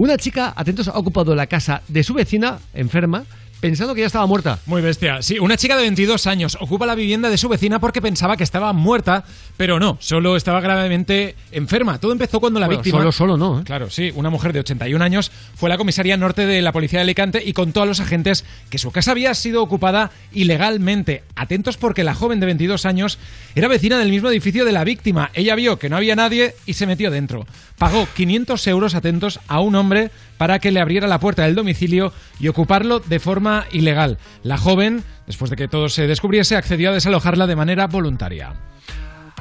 Una 0.00 0.16
chica, 0.16 0.54
atentos, 0.56 0.88
ha 0.88 0.98
ocupado 0.98 1.34
la 1.34 1.46
casa 1.46 1.82
de 1.86 2.02
su 2.02 2.14
vecina, 2.14 2.58
enferma, 2.72 3.24
pensando 3.60 3.94
que 3.94 4.00
ya 4.00 4.06
estaba 4.06 4.26
muerta. 4.26 4.58
Muy 4.66 4.82
bestia. 4.82 5.22
Sí, 5.22 5.38
una 5.38 5.56
chica 5.56 5.76
de 5.76 5.82
22 5.82 6.26
años 6.26 6.56
ocupa 6.60 6.86
la 6.86 6.94
vivienda 6.94 7.28
de 7.28 7.36
su 7.38 7.48
vecina 7.48 7.78
porque 7.78 8.00
pensaba 8.02 8.36
que 8.36 8.44
estaba 8.44 8.72
muerta, 8.72 9.24
pero 9.56 9.78
no, 9.78 9.98
solo 10.00 10.36
estaba 10.36 10.60
gravemente 10.60 11.36
enferma. 11.52 11.98
Todo 11.98 12.12
empezó 12.12 12.40
cuando 12.40 12.58
la 12.60 12.66
Bueno, 12.66 12.80
víctima... 12.80 12.98
solo, 12.98 13.12
solo 13.12 13.36
no, 13.36 13.60
¿eh? 13.60 13.64
Claro, 13.64 13.90
sí, 13.90 14.12
una 14.14 14.30
mujer 14.30 14.52
de 14.52 14.60
81 14.60 15.04
años 15.04 15.30
fue 15.54 15.68
a 15.68 15.70
la 15.70 15.78
comisaría 15.78 16.16
norte 16.16 16.46
de 16.46 16.62
la 16.62 16.72
policía 16.72 16.98
de 16.98 17.04
Alicante 17.04 17.42
y 17.44 17.52
contó 17.52 17.82
a 17.82 17.86
los 17.86 18.00
agentes 18.00 18.44
que 18.70 18.78
su 18.78 18.90
casa 18.90 19.12
había 19.12 19.34
sido 19.34 19.62
ocupada 19.62 20.10
ilegalmente. 20.32 21.22
Atentos 21.36 21.76
porque 21.76 22.04
la 22.04 22.14
joven 22.14 22.40
de 22.40 22.46
22 22.46 22.86
años 22.86 23.18
era 23.54 23.68
vecina 23.68 23.98
del 23.98 24.10
mismo 24.10 24.30
edificio 24.30 24.64
de 24.64 24.72
la 24.72 24.84
víctima. 24.84 25.30
Ella 25.34 25.54
vio 25.54 25.78
que 25.78 25.88
no 25.88 25.96
había 25.96 26.16
nadie 26.16 26.54
y 26.66 26.74
se 26.74 26.86
metió 26.86 27.10
dentro. 27.10 27.46
Pagó 27.78 28.06
500 28.14 28.66
euros, 28.66 28.94
atentos, 28.94 29.40
a 29.48 29.60
un 29.60 29.74
hombre 29.74 30.10
para 30.40 30.58
que 30.58 30.70
le 30.70 30.80
abriera 30.80 31.06
la 31.06 31.20
puerta 31.20 31.42
del 31.42 31.54
domicilio 31.54 32.14
y 32.38 32.48
ocuparlo 32.48 32.98
de 32.98 33.18
forma 33.18 33.66
ilegal. 33.72 34.16
La 34.42 34.56
joven, 34.56 35.04
después 35.26 35.50
de 35.50 35.56
que 35.58 35.68
todo 35.68 35.90
se 35.90 36.06
descubriese, 36.06 36.56
accedió 36.56 36.88
a 36.88 36.94
desalojarla 36.94 37.46
de 37.46 37.56
manera 37.56 37.86
voluntaria. 37.88 38.54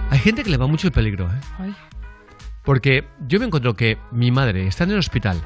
Hay 0.10 0.20
gente 0.20 0.43
que 0.43 0.50
le 0.50 0.58
va 0.58 0.68
mucho 0.68 0.88
el 0.88 0.91
peligro, 0.91 1.30
¿eh? 1.30 1.72
Porque 2.66 3.06
yo 3.30 3.39
me 3.39 3.45
encuentro 3.45 3.76
que 3.76 3.97
mi 4.12 4.30
madre 4.30 4.68
está 4.68 4.84
en 4.84 4.91
el 4.91 4.97
hospital 4.97 5.38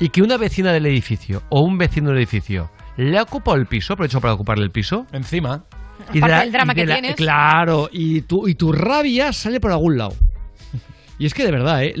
y 0.00 0.08
que 0.08 0.22
una 0.22 0.38
vecina 0.38 0.72
del 0.72 0.86
edificio 0.86 1.42
o 1.50 1.60
un 1.60 1.76
vecino 1.76 2.08
del 2.08 2.16
edificio 2.16 2.70
le 2.96 3.18
ha 3.18 3.24
ocupado 3.24 3.58
el 3.58 3.66
piso, 3.66 3.92
aprovecho 3.92 4.22
para 4.22 4.32
ocuparle 4.32 4.64
el 4.64 4.70
piso. 4.70 5.06
Encima. 5.12 5.66
Y 6.14 6.20
la- 6.20 6.40
del 6.40 6.52
drama 6.52 6.72
y 6.72 6.76
de 6.76 6.80
que 6.82 6.86
la- 6.86 6.94
tienes. 6.94 7.16
Claro, 7.16 7.90
y 7.92 8.22
tu, 8.22 8.48
y 8.48 8.54
tu 8.54 8.72
rabia 8.72 9.34
sale 9.34 9.60
por 9.60 9.70
algún 9.70 9.98
lado. 9.98 10.14
Y 11.18 11.26
es 11.26 11.34
que 11.34 11.44
de 11.44 11.50
verdad, 11.52 11.84
¿eh? 11.84 11.92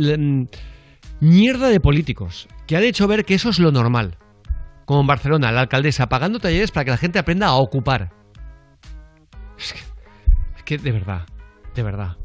Mierda 1.20 1.68
de 1.68 1.80
políticos, 1.80 2.48
que 2.66 2.76
han 2.76 2.84
hecho 2.84 3.06
ver 3.06 3.24
que 3.24 3.34
eso 3.34 3.50
es 3.50 3.58
lo 3.58 3.70
normal. 3.72 4.18
Como 4.84 5.00
en 5.00 5.06
Barcelona, 5.06 5.52
la 5.52 5.62
alcaldesa 5.62 6.08
pagando 6.08 6.38
talleres 6.38 6.70
para 6.70 6.84
que 6.84 6.90
la 6.90 6.96
gente 6.96 7.18
aprenda 7.18 7.46
a 7.48 7.54
ocupar. 7.54 8.10
Es 9.58 9.72
que, 9.72 9.78
es 10.56 10.62
que 10.64 10.78
de 10.78 10.92
verdad, 10.92 11.26
de 11.74 11.82
verdad. 11.82 12.16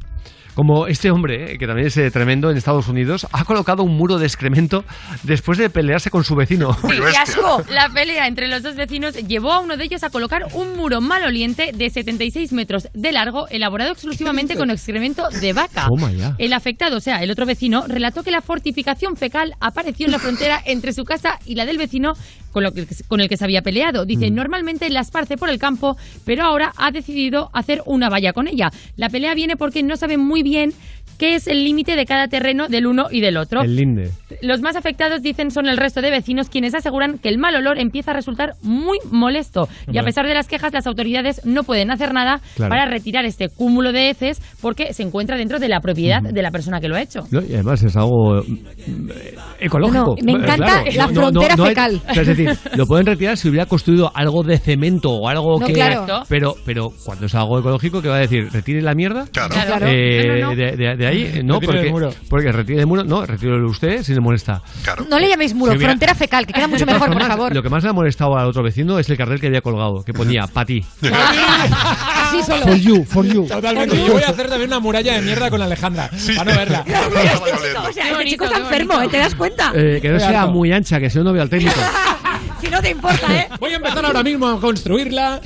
Como 0.54 0.86
este 0.86 1.10
hombre, 1.10 1.52
eh, 1.54 1.58
que 1.58 1.66
también 1.66 1.88
es 1.88 1.96
eh, 1.96 2.10
tremendo 2.10 2.50
en 2.50 2.56
Estados 2.56 2.88
Unidos, 2.88 3.26
ha 3.32 3.44
colocado 3.44 3.82
un 3.82 3.96
muro 3.96 4.18
de 4.18 4.26
excremento 4.26 4.84
después 5.22 5.58
de 5.58 5.70
pelearse 5.70 6.10
con 6.10 6.24
su 6.24 6.34
vecino. 6.34 6.72
Sí, 6.74 6.96
qué 7.10 7.16
asco. 7.16 7.62
La 7.70 7.88
pelea 7.88 8.26
entre 8.26 8.48
los 8.48 8.62
dos 8.62 8.74
vecinos 8.74 9.14
llevó 9.14 9.52
a 9.52 9.60
uno 9.60 9.76
de 9.76 9.84
ellos 9.84 10.02
a 10.02 10.10
colocar 10.10 10.46
un 10.54 10.76
muro 10.76 11.00
maloliente 11.00 11.72
de 11.72 11.90
76 11.90 12.52
metros 12.52 12.88
de 12.94 13.12
largo, 13.12 13.48
elaborado 13.48 13.92
exclusivamente 13.92 14.56
con 14.56 14.70
excremento 14.70 15.28
de 15.40 15.52
vaca. 15.52 15.86
Toma 15.88 16.12
ya. 16.12 16.34
El 16.38 16.52
afectado, 16.52 16.96
o 16.96 17.00
sea, 17.00 17.22
el 17.22 17.30
otro 17.30 17.46
vecino, 17.46 17.84
relató 17.86 18.22
que 18.22 18.30
la 18.30 18.40
fortificación 18.40 19.16
fecal 19.16 19.54
apareció 19.60 20.06
en 20.06 20.12
la 20.12 20.18
frontera 20.18 20.60
entre 20.64 20.92
su 20.92 21.04
casa 21.04 21.38
y 21.44 21.54
la 21.54 21.66
del 21.66 21.78
vecino 21.78 22.12
con, 22.52 22.62
lo 22.64 22.72
que- 22.72 22.86
con 23.08 23.20
el 23.20 23.28
que 23.28 23.36
se 23.36 23.44
había 23.44 23.62
peleado. 23.62 24.04
Dice, 24.04 24.30
normalmente 24.30 24.88
la 24.90 25.00
esparce 25.00 25.36
por 25.36 25.48
el 25.50 25.58
campo, 25.58 25.96
pero 26.24 26.44
ahora 26.44 26.72
ha 26.76 26.90
decidido 26.90 27.50
hacer 27.52 27.82
una 27.86 28.08
valla 28.08 28.32
con 28.32 28.48
ella. 28.48 28.70
La 28.96 29.08
pelea 29.10 29.34
viene 29.34 29.56
porque 29.56 29.82
no 29.82 29.96
sabe 29.96 30.16
muy 30.16 30.42
bien 30.42 30.72
qué 31.20 31.34
es 31.34 31.46
el 31.46 31.62
límite 31.64 31.94
de 31.96 32.06
cada 32.06 32.26
terreno 32.28 32.66
del 32.66 32.86
uno 32.86 33.06
y 33.10 33.20
del 33.20 33.36
otro. 33.36 33.60
El 33.62 33.76
linde. 33.76 34.10
Los 34.40 34.62
más 34.62 34.74
afectados 34.74 35.20
dicen 35.22 35.50
son 35.50 35.66
el 35.68 35.76
resto 35.76 36.00
de 36.00 36.10
vecinos 36.10 36.48
quienes 36.48 36.74
aseguran 36.74 37.18
que 37.18 37.28
el 37.28 37.36
mal 37.36 37.54
olor 37.54 37.78
empieza 37.78 38.12
a 38.12 38.14
resultar 38.14 38.54
muy 38.62 38.98
molesto 39.10 39.68
y 39.92 39.98
a 39.98 40.02
pesar 40.02 40.26
de 40.26 40.32
las 40.34 40.48
quejas 40.48 40.72
las 40.72 40.86
autoridades 40.86 41.42
no 41.44 41.62
pueden 41.62 41.90
hacer 41.90 42.14
nada 42.14 42.40
Claro. 42.56 42.70
para 42.70 42.86
retirar 42.86 43.26
este 43.26 43.48
cúmulo 43.50 43.92
de 43.92 44.08
heces 44.10 44.40
porque 44.62 44.94
se 44.94 45.02
encuentra 45.02 45.36
dentro 45.36 45.58
de 45.58 45.68
la 45.68 45.80
propiedad 45.80 46.22
de 46.22 46.42
la 46.42 46.50
persona 46.50 46.80
que 46.80 46.88
lo 46.88 46.96
ha 46.96 47.02
hecho. 47.02 47.20
No, 47.30 47.42
y 47.42 47.52
además 47.54 47.82
es 47.82 47.94
algo 47.96 48.42
mm, 48.42 49.10
ecológico. 49.60 50.14
No, 50.18 50.24
me 50.24 50.32
Eh, 50.32 50.36
encanta 50.42 50.84
la 50.96 51.08
frontera 51.08 51.54
hay- 51.58 51.68
fecal. 51.68 52.00
es 52.14 52.26
decir, 52.26 52.50
lo 52.76 52.86
pueden 52.86 53.04
retirar 53.06 53.36
si 53.36 53.48
hubiera 53.48 53.66
construido 53.66 54.10
algo 54.14 54.42
de 54.42 54.58
cemento 54.58 55.10
o 55.10 55.28
algo 55.28 55.58
No, 55.60 55.66
que. 55.66 55.72
claro. 55.74 56.06
Pero, 56.28 56.54
pero 56.64 56.90
cuando 57.04 57.26
es 57.26 57.34
algo 57.34 57.58
ecológico, 57.58 58.00
¿qué 58.00 58.08
va 58.08 58.16
a 58.16 58.20
decir? 58.20 58.48
¿Retire 58.50 58.80
la 58.80 58.94
mierda? 58.94 59.26
Claro. 59.32 59.54
Claro. 59.54 59.86
Eh, 59.88 60.26
No, 60.26 60.34
no, 60.34 60.50
no. 60.50 60.56
De, 60.56 60.76
de- 60.76 60.96
de 60.96 61.06
ahí, 61.10 61.40
no, 61.44 61.60
porque, 61.60 61.90
muro. 61.90 62.14
porque 62.28 62.52
del 62.52 62.86
muro, 62.86 63.04
no, 63.04 63.26
retírelo 63.26 63.68
usted 63.68 64.02
si 64.02 64.14
le 64.14 64.20
molesta. 64.20 64.62
No 65.08 65.18
le 65.18 65.28
llaméis 65.28 65.54
muro, 65.54 65.78
frontera 65.78 66.14
fecal, 66.14 66.46
que 66.46 66.52
queda 66.52 66.68
mucho 66.68 66.86
mejor, 66.86 67.12
por 67.12 67.22
favor. 67.22 67.54
Lo 67.54 67.62
que 67.62 67.68
más 67.68 67.82
le 67.82 67.90
ha 67.90 67.92
molestado 67.92 68.36
al 68.36 68.46
otro 68.46 68.62
vecino 68.62 68.98
es 68.98 69.08
el 69.08 69.16
cartel 69.16 69.40
que 69.40 69.48
había 69.48 69.60
colgado, 69.60 70.02
que 70.02 70.12
ponía 70.12 70.46
pa' 70.46 70.64
ti. 70.64 70.84
Así 71.02 72.42
solo. 72.46 72.62
For 72.62 72.76
you, 72.76 73.04
for 73.04 73.26
you. 73.26 73.46
Totalmente. 73.46 73.96
Yo 73.96 74.12
voy 74.12 74.22
a 74.22 74.30
hacer 74.30 74.48
también 74.48 74.70
una 74.70 74.80
muralla 74.80 75.14
de 75.14 75.22
mierda 75.22 75.50
con 75.50 75.60
Alejandra. 75.62 76.10
Para 76.36 76.52
no 76.52 76.58
verla. 76.58 76.84
O 77.88 77.92
sea, 77.92 78.10
este 78.10 78.24
chico 78.24 78.44
está 78.44 78.58
enfermo, 78.58 79.00
¿eh? 79.00 79.08
¿te 79.08 79.18
das 79.18 79.34
cuenta? 79.34 79.72
Eh, 79.74 79.98
que 80.00 80.08
no 80.10 80.20
sea 80.20 80.46
muy 80.46 80.72
ancha, 80.72 80.98
que 80.98 81.10
si 81.10 81.18
no, 81.18 81.24
no 81.24 81.32
veo 81.32 81.42
al 81.42 81.50
técnico. 81.50 81.80
No 82.80 82.84
te 82.84 82.90
importa, 82.92 83.36
¿eh? 83.38 83.46
Voy 83.60 83.72
a 83.72 83.76
empezar 83.76 84.06
ahora 84.06 84.22
mismo 84.22 84.48
a 84.48 84.58
construirla. 84.58 85.38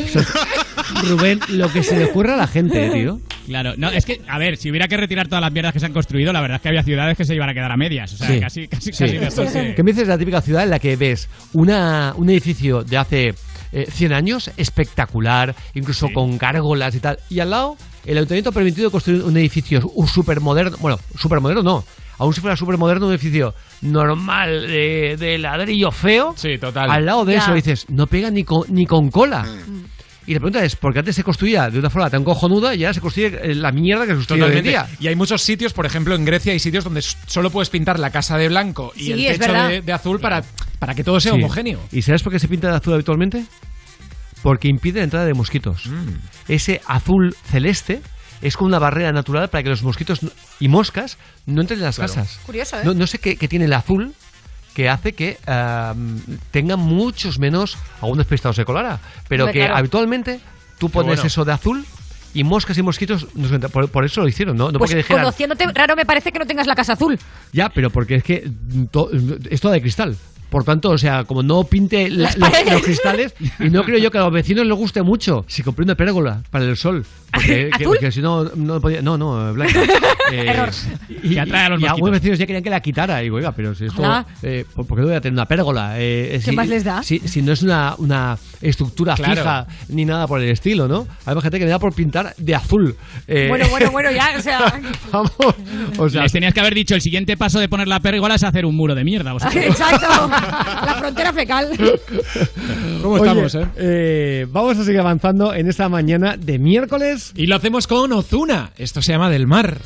Rubén, 1.03 1.41
lo 1.49 1.69
que 1.73 1.83
se 1.83 1.99
le 1.99 2.05
ocurre 2.05 2.33
a 2.33 2.37
la 2.37 2.47
gente, 2.47 2.91
tío. 2.91 3.21
Claro, 3.49 3.75
no, 3.77 3.91
es 3.91 4.05
que, 4.07 4.21
a 4.29 4.39
ver, 4.39 4.57
si 4.57 4.71
hubiera 4.71 4.87
que 4.87 4.97
retirar 4.97 5.27
todas 5.27 5.43
las 5.43 5.51
mierdas 5.51 5.73
que 5.73 5.81
se 5.81 5.87
han 5.87 5.93
construido, 5.93 6.33
la 6.33 6.41
verdad 6.41 6.57
es 6.57 6.63
que 6.63 6.69
había 6.69 6.85
ciudades 6.85 7.17
que 7.17 7.25
se 7.25 7.35
iban 7.35 7.49
a 7.49 7.55
quedar 7.55 7.73
a 7.73 7.77
medias. 7.77 8.13
O 8.13 8.17
sea, 8.17 8.29
Sí. 8.29 8.39
casi, 8.39 8.69
casi, 8.69 8.93
Sí. 8.93 9.19
casi. 9.19 9.75
¿Qué 9.75 9.83
me 9.83 9.91
dices 9.91 10.07
de 10.07 10.13
la 10.15 10.19
típica 10.19 10.41
ciudad 10.43 10.63
en 10.63 10.71
la 10.71 10.79
que 10.79 10.95
ves 10.95 11.29
una, 11.55 12.15
un 12.17 12.31
edificio 12.31 12.85
de 12.85 12.97
hace 12.99 13.35
eh, 13.73 13.89
100 13.91 14.13
años 14.13 14.53
espectacular, 14.57 15.57
incluso 15.75 16.09
con 16.13 16.39
gárgolas 16.39 16.95
y 16.95 17.01
tal, 17.01 17.19
y 17.29 17.41
al 17.41 17.51
lado 17.51 17.77
el 18.07 18.17
ayuntamiento 18.17 18.51
ha 18.51 18.53
permitido 18.53 18.93
construir 18.93 19.23
un 19.23 19.37
edificio 19.37 19.83
súper 20.07 20.41
moderno, 20.41 20.77
bueno, 20.79 21.01
súper 21.19 21.41
moderno 21.41 21.65
no, 21.65 21.85
aún 22.19 22.33
si 22.35 22.41
fuera 22.41 22.57
súper 22.57 22.79
moderno, 22.79 23.07
un 23.07 23.13
edificio 23.13 23.55
normal 23.83 24.67
de, 24.67 25.17
de 25.19 25.39
ladrillo 25.39 25.91
feo, 25.91 26.35
Sí, 26.37 26.59
total. 26.59 26.91
al 26.91 27.05
lado 27.05 27.25
de 27.25 27.35
Ya. 27.35 27.39
eso 27.41 27.55
dices, 27.55 27.87
no 27.89 28.07
pega 28.07 28.31
ni 28.31 28.45
con, 28.45 28.63
ni 28.69 28.87
con 28.87 29.11
cola. 29.11 29.43
Mm. 29.45 29.85
Y 30.27 30.33
la 30.33 30.41
pregunta 30.41 30.65
es, 30.65 30.75
¿por 30.75 30.95
qué 30.95 31.01
antes 31.01 31.15
se 31.17 31.23
construía 31.23 31.69
de 31.69 31.79
una 31.79 31.91
forma 31.91 32.09
tan 32.09 32.25
cojonuda 32.25 32.75
y 32.75 32.83
ahora 32.83 32.95
se 32.95 33.01
construye 33.03 33.27
eh, 33.43 33.55
la 33.55 33.73
mierda 33.73 34.05
que 34.05 34.13
se 34.13 34.17
construye 34.17 34.43
hoy 34.43 34.57
en 34.57 34.65
día? 34.65 34.87
Y 34.99 35.09
hay 35.09 35.15
muchos 35.17 35.43
sitios, 35.43 35.75
por 35.75 35.85
ejemplo, 35.85 36.15
en 36.15 36.25
Grecia 36.25 36.53
hay 36.53 36.59
sitios 36.61 36.83
donde 36.85 37.03
solo 37.03 37.51
puedes 37.51 37.69
pintar 37.69 37.99
la 37.99 38.09
casa 38.11 38.39
de 38.39 38.49
blanco 38.49 38.93
y 38.97 39.05
Sí, 39.13 39.27
el 39.27 39.39
techo 39.39 39.53
de, 39.53 39.83
de 39.83 39.93
azul 39.93 40.21
para, 40.21 40.43
para 40.79 40.95
que 40.95 41.05
todo 41.05 41.21
sea 41.21 41.33
Sí. 41.33 41.39
homogéneo. 41.39 41.79
¿Y 41.93 42.01
sabes 42.01 42.23
por 42.23 42.33
qué 42.33 42.39
se 42.39 42.49
pinta 42.49 42.71
de 42.71 42.77
azul 42.77 42.95
habitualmente? 42.95 43.45
Porque 44.43 44.69
impide 44.69 45.01
la 45.01 45.05
entrada 45.05 45.27
de 45.27 45.35
mosquitos. 45.35 45.87
Mm. 45.89 46.09
Ese 46.49 46.81
azul 46.87 47.35
celeste 47.51 48.01
es 48.43 48.57
como 48.57 48.69
una 48.69 48.79
barrera 48.79 49.13
natural 49.13 49.49
para 49.49 49.63
que 49.63 49.71
los 49.71 49.83
mosquitos 49.83 50.21
y 50.61 50.69
moscas 50.69 51.19
no 51.47 51.61
entren 51.61 51.79
en 51.81 51.85
las 51.87 51.97
Claro. 51.97 52.15
casas. 52.15 52.39
Curioso, 52.47 52.79
¿eh? 52.79 52.83
No, 52.85 52.95
no 52.95 53.07
sé 53.07 53.19
qué, 53.19 53.37
qué 53.37 53.49
tiene 53.49 53.65
el 53.67 53.73
azul 53.73 54.15
que 54.75 54.89
hace 54.89 55.13
que 55.13 55.39
tengan 56.51 56.79
muchos 56.81 57.39
menos, 57.39 57.77
algún 58.01 58.19
despistado 58.19 58.53
se 58.53 58.65
colará, 58.65 58.99
pero 59.29 59.47
que 59.47 59.61
claro. 59.61 59.77
habitualmente 59.77 60.41
tú 60.79 60.91
pones 60.91 61.17
bueno. 61.17 61.27
eso 61.27 61.45
de 61.45 61.53
azul 61.53 61.85
y 62.35 62.43
moscas 62.43 62.77
y 62.79 62.83
mosquitos, 62.83 63.29
no 63.35 63.47
se 63.49 63.55
entran. 63.55 63.71
por, 63.71 63.89
por 63.89 64.05
eso 64.05 64.21
lo 64.21 64.29
hicieron, 64.29 64.57
¿no? 64.57 64.73
No 64.73 64.79
Pues 64.81 64.91
porque 64.91 64.97
dijeran, 65.03 65.23
conociéndote, 65.23 65.67
raro 65.73 65.95
me 65.95 66.05
parece 66.05 66.33
que 66.33 66.41
no 66.41 66.47
tengas 66.47 66.67
la 66.67 66.75
casa 66.75 66.95
azul. 66.95 67.19
ya, 67.53 67.69
pero 67.69 67.91
porque 67.91 68.17
es 68.17 68.25
que 68.25 68.51
to- 68.91 69.11
es 69.49 69.61
toda 69.61 69.75
de 69.75 69.81
cristal. 69.81 70.17
Por 70.55 70.63
tanto, 70.63 70.91
o 70.91 70.99
sea, 70.99 71.25
como 71.25 71.43
no 71.43 71.65
pinte 71.65 72.09
la- 72.09 72.31
los, 72.71 72.83
cristales, 72.83 73.35
y 73.59 73.71
no 73.71 73.83
creo 73.83 73.99
yo 73.99 74.09
que 74.13 74.19
a 74.19 74.21
los 74.21 74.33
vecinos 74.33 74.65
les 74.65 74.77
guste 74.77 75.03
mucho. 75.03 75.45
Si 75.49 75.65
compré 75.65 75.83
una 75.83 75.97
pérgola 75.97 76.45
para 76.49 76.65
el 76.65 76.77
sol. 76.77 77.05
Porque, 77.33 78.13
si 78.13 78.21
no, 78.23 78.45
no 78.55 78.81
podía. 78.81 79.03
No, 79.03 79.19
no, 79.19 79.53
blanca. 79.53 79.81
Eh, 80.33 80.47
Error. 80.49 80.71
Y, 81.23 81.35
Que 81.35 81.41
atrae 81.41 81.67
a 81.67 81.69
los 81.69 81.83
y 81.83 81.87
algunos 81.87 82.13
vecinos 82.13 82.39
ya 82.39 82.47
querían 82.47 82.65
que 82.65 82.71
la 82.71 82.81
quitara. 82.81 83.21
Y 83.21 83.25
digo, 83.25 83.37
oiga, 83.37 83.53
pero 83.53 83.75
si 83.75 83.85
esto. 83.85 84.03
Eh, 84.43 84.65
¿Por 84.75 84.87
qué 84.87 84.95
no 85.03 85.07
voy 85.09 85.15
a 85.17 85.21
tener 85.21 85.35
una 85.35 85.45
pérgola? 85.45 85.97
Eh, 85.99 86.41
¿Qué 86.43 86.51
más 86.53 86.67
les 86.67 86.83
da? 86.83 87.03
Si, 87.03 87.19
si 87.19 87.43
no 87.43 87.53
es 87.53 87.63
una, 87.63 87.95
una 87.99 88.39
estructura 88.63 89.15
Claro. 89.17 89.35
fija 89.35 89.67
ni 89.91 90.07
nada 90.07 90.27
por 90.27 90.41
el 90.41 90.49
estilo, 90.49 90.89
¿no? 90.89 91.07
Hay 91.27 91.39
gente 91.43 91.59
que 91.59 91.67
me 91.67 91.71
da 91.71 91.79
por 91.79 91.95
pintar 91.95 92.35
de 92.39 92.55
azul. 92.55 92.97
Eh, 93.29 93.49
Bueno, 93.51 93.69
bueno, 93.69 93.91
bueno, 93.91 94.11
ya, 94.13 94.33
o 94.39 94.41
sea. 94.41 94.81
Vamos. 95.13 95.31
O 95.99 96.09
sea, 96.09 96.23
Les 96.23 96.33
tenías 96.33 96.55
que 96.55 96.61
haber 96.61 96.75
dicho, 96.75 96.95
el 96.95 97.03
siguiente 97.03 97.37
paso 97.37 97.61
de 97.61 97.69
poner 97.69 97.87
la 97.87 98.01
pérgola 98.01 98.37
es 98.37 98.43
hacer 98.45 98.65
un 98.65 98.75
muro 98.75 98.95
de 98.95 99.05
mierda. 99.05 99.35
vosotros. 99.35 99.63
Exacto. 99.63 100.31
La 100.51 100.97
frontera 100.99 101.33
fecal. 101.33 101.71
¿Cómo 103.03 103.15
Oye, 103.15 103.29
estamos, 103.29 103.55
eh? 103.55 103.67
eh, 103.77 104.47
Vamos 104.51 104.79
a 104.79 104.85
seguir 104.85 105.01
avanzando 105.01 105.55
en 105.55 105.69
esta 105.69 105.89
mañana 105.89 106.37
de 106.37 106.59
miércoles. 106.59 107.33
Y 107.35 107.47
lo 107.47 107.57
hacemos 107.57 107.87
con 107.87 108.13
Ozuna. 108.13 108.71
Esto 108.77 109.03
se 109.03 109.13
llama 109.13 109.31
Del 109.31 109.47
Mar. 109.47 109.79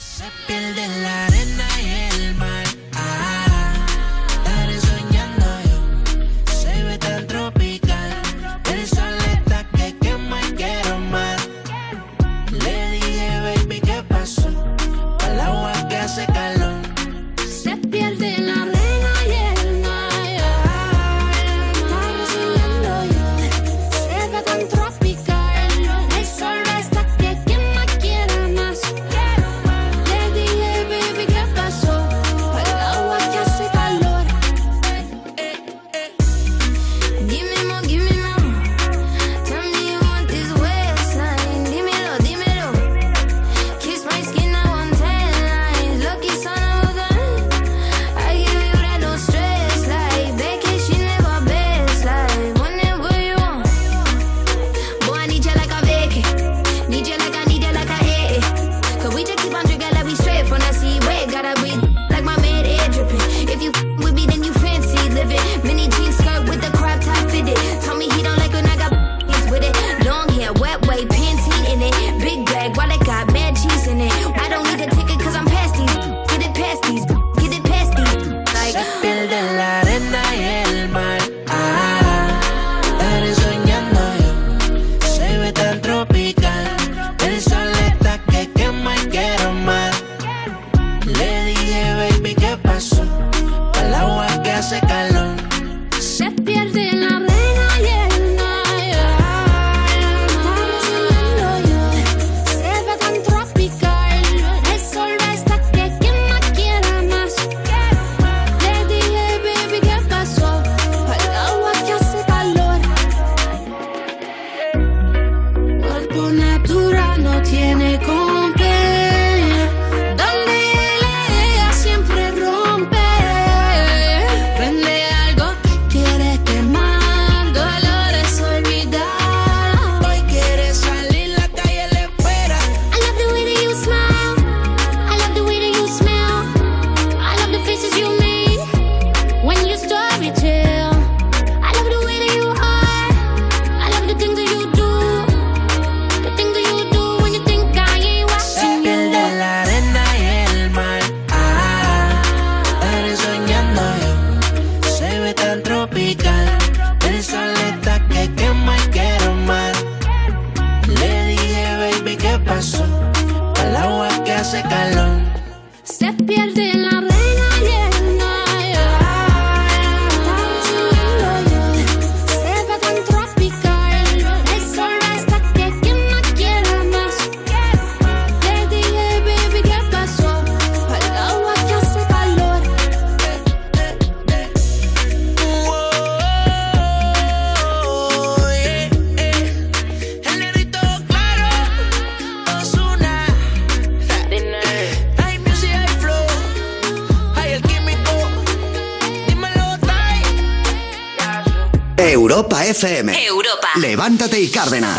Cárdenas. 204.69 204.98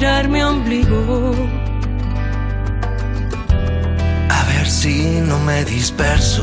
Mirar 0.00 0.28
mi 0.28 0.42
ombligo. 0.42 1.34
A 4.30 4.44
ver 4.44 4.66
si 4.66 5.20
no 5.20 5.38
me 5.40 5.62
disperso. 5.66 6.42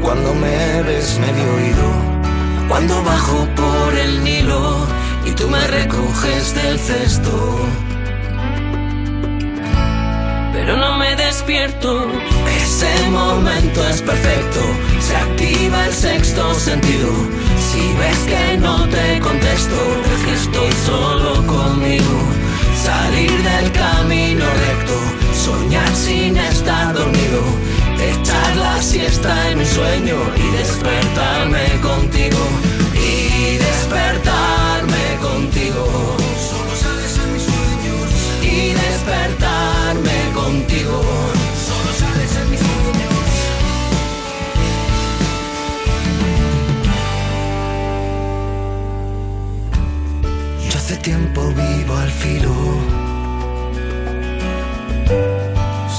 Cuando 0.00 0.32
me 0.34 0.82
ves 0.82 1.18
medio 1.18 1.46
oído, 1.58 1.88
Cuando 2.68 3.04
bajo 3.04 3.46
por 3.54 3.94
el 4.04 4.24
Nilo 4.24 4.86
y 5.26 5.30
tú 5.32 5.46
me 5.46 5.62
recoges 5.66 6.54
del 6.54 6.78
cesto. 6.78 7.36
Pero 10.54 10.78
no 10.78 10.96
me 10.96 11.14
despierto, 11.16 12.06
ese 12.62 13.10
momento 13.10 13.86
es 13.90 14.00
perfecto. 14.00 14.60
Se 15.00 15.14
activa 15.16 15.86
el 15.86 15.92
sexto 15.92 16.54
sentido. 16.54 17.10
Si 17.74 17.92
ves 17.94 18.18
que 18.28 18.56
no 18.56 18.88
te 18.88 19.18
contesto, 19.18 19.74
es 20.14 20.22
que 20.24 20.34
estoy 20.34 20.72
solo 20.86 21.44
conmigo. 21.44 22.16
Salir 22.80 23.32
del 23.42 23.72
camino 23.72 24.44
recto, 24.66 24.96
soñar 25.34 25.92
sin 25.96 26.36
estar 26.36 26.94
dormido. 26.94 27.42
Echar 27.98 28.56
la 28.56 28.80
siesta 28.80 29.50
en 29.50 29.58
un 29.58 29.66
sueño 29.66 30.18
y 30.36 30.56
despertarme 30.56 31.64
contigo. 31.82 32.42
Y 32.94 33.56
despertarme 33.56 34.53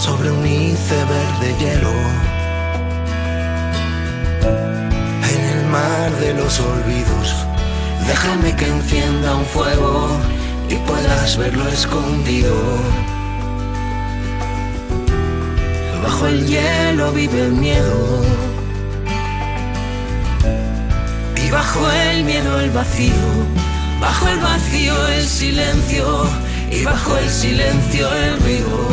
Sobre 0.06 0.32
un 0.32 0.46
iceberg 0.46 1.40
de 1.40 1.56
hielo. 1.60 1.92
En 5.34 5.42
el 5.54 5.66
mar 5.68 6.12
de 6.20 6.34
los 6.34 6.60
olvidos. 6.60 7.36
Déjame 8.08 8.56
que 8.56 8.68
encienda 8.68 9.36
un 9.36 9.46
fuego 9.46 10.20
y 10.70 10.76
puedas 10.88 11.38
verlo 11.38 11.68
escondido. 11.70 12.56
Bajo 16.04 16.28
el 16.28 16.48
hielo 16.48 17.12
vive 17.12 17.42
el 17.42 17.52
miedo. 17.54 18.24
Y 21.36 21.52
bajo 21.52 21.92
el 21.92 22.24
miedo 22.24 22.60
el 22.60 22.72
vacío. 22.72 23.65
Bajo 24.06 24.28
el 24.28 24.40
vacío 24.40 25.08
el 25.08 25.26
silencio. 25.26 26.28
Y 26.72 26.84
bajo 26.84 27.18
el 27.18 27.28
silencio 27.28 28.08
el 28.14 28.40
ruido. 28.40 28.88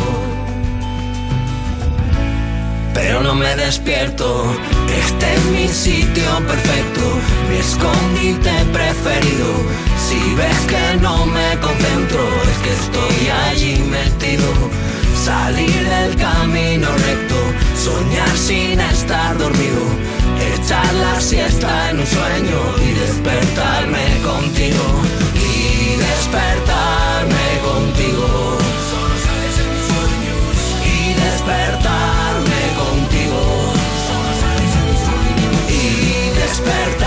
Pero 2.94 3.22
no 3.22 3.34
me 3.34 3.54
despierto. 3.56 4.26
Este 5.04 5.34
es 5.34 5.44
mi 5.56 5.68
sitio 5.68 6.30
perfecto, 6.46 7.04
mi 7.50 7.56
escondite 7.56 8.54
preferido. 8.72 9.50
Si 10.06 10.34
ves 10.34 10.60
que 10.70 11.00
no 11.02 11.26
me 11.26 11.58
concentro, 11.60 12.22
es 12.50 12.58
que 12.64 12.72
estoy 12.82 13.18
allí 13.48 13.74
metido. 13.98 14.48
Salir 15.26 15.88
del 15.94 16.16
camino 16.16 16.88
recto, 17.08 17.38
soñar 17.76 18.34
sin 18.36 18.80
estar 18.80 19.36
dormido. 19.36 19.84
Echar 20.50 20.92
la 20.94 21.20
siesta 21.20 21.90
en 21.90 22.00
un 22.00 22.06
sueño 22.06 22.60
y 22.86 22.92
despertarme 23.02 24.06
contigo. 24.24 24.84
Y 25.34 25.96
despertarme 25.96 27.46
contigo. 27.68 28.26
Solo 28.90 29.14
sales 29.26 29.56
en 29.62 29.68
mis 29.72 29.84
sueños. 29.92 30.54
Y 30.94 31.14
despertarme 31.24 32.62
contigo. 32.82 33.40
Solo 34.08 34.30
sales 34.42 34.72
en 34.78 34.84
mis 34.90 35.00
sueños. 35.08 35.54
Y 35.70 35.82
despertarme 36.40 37.01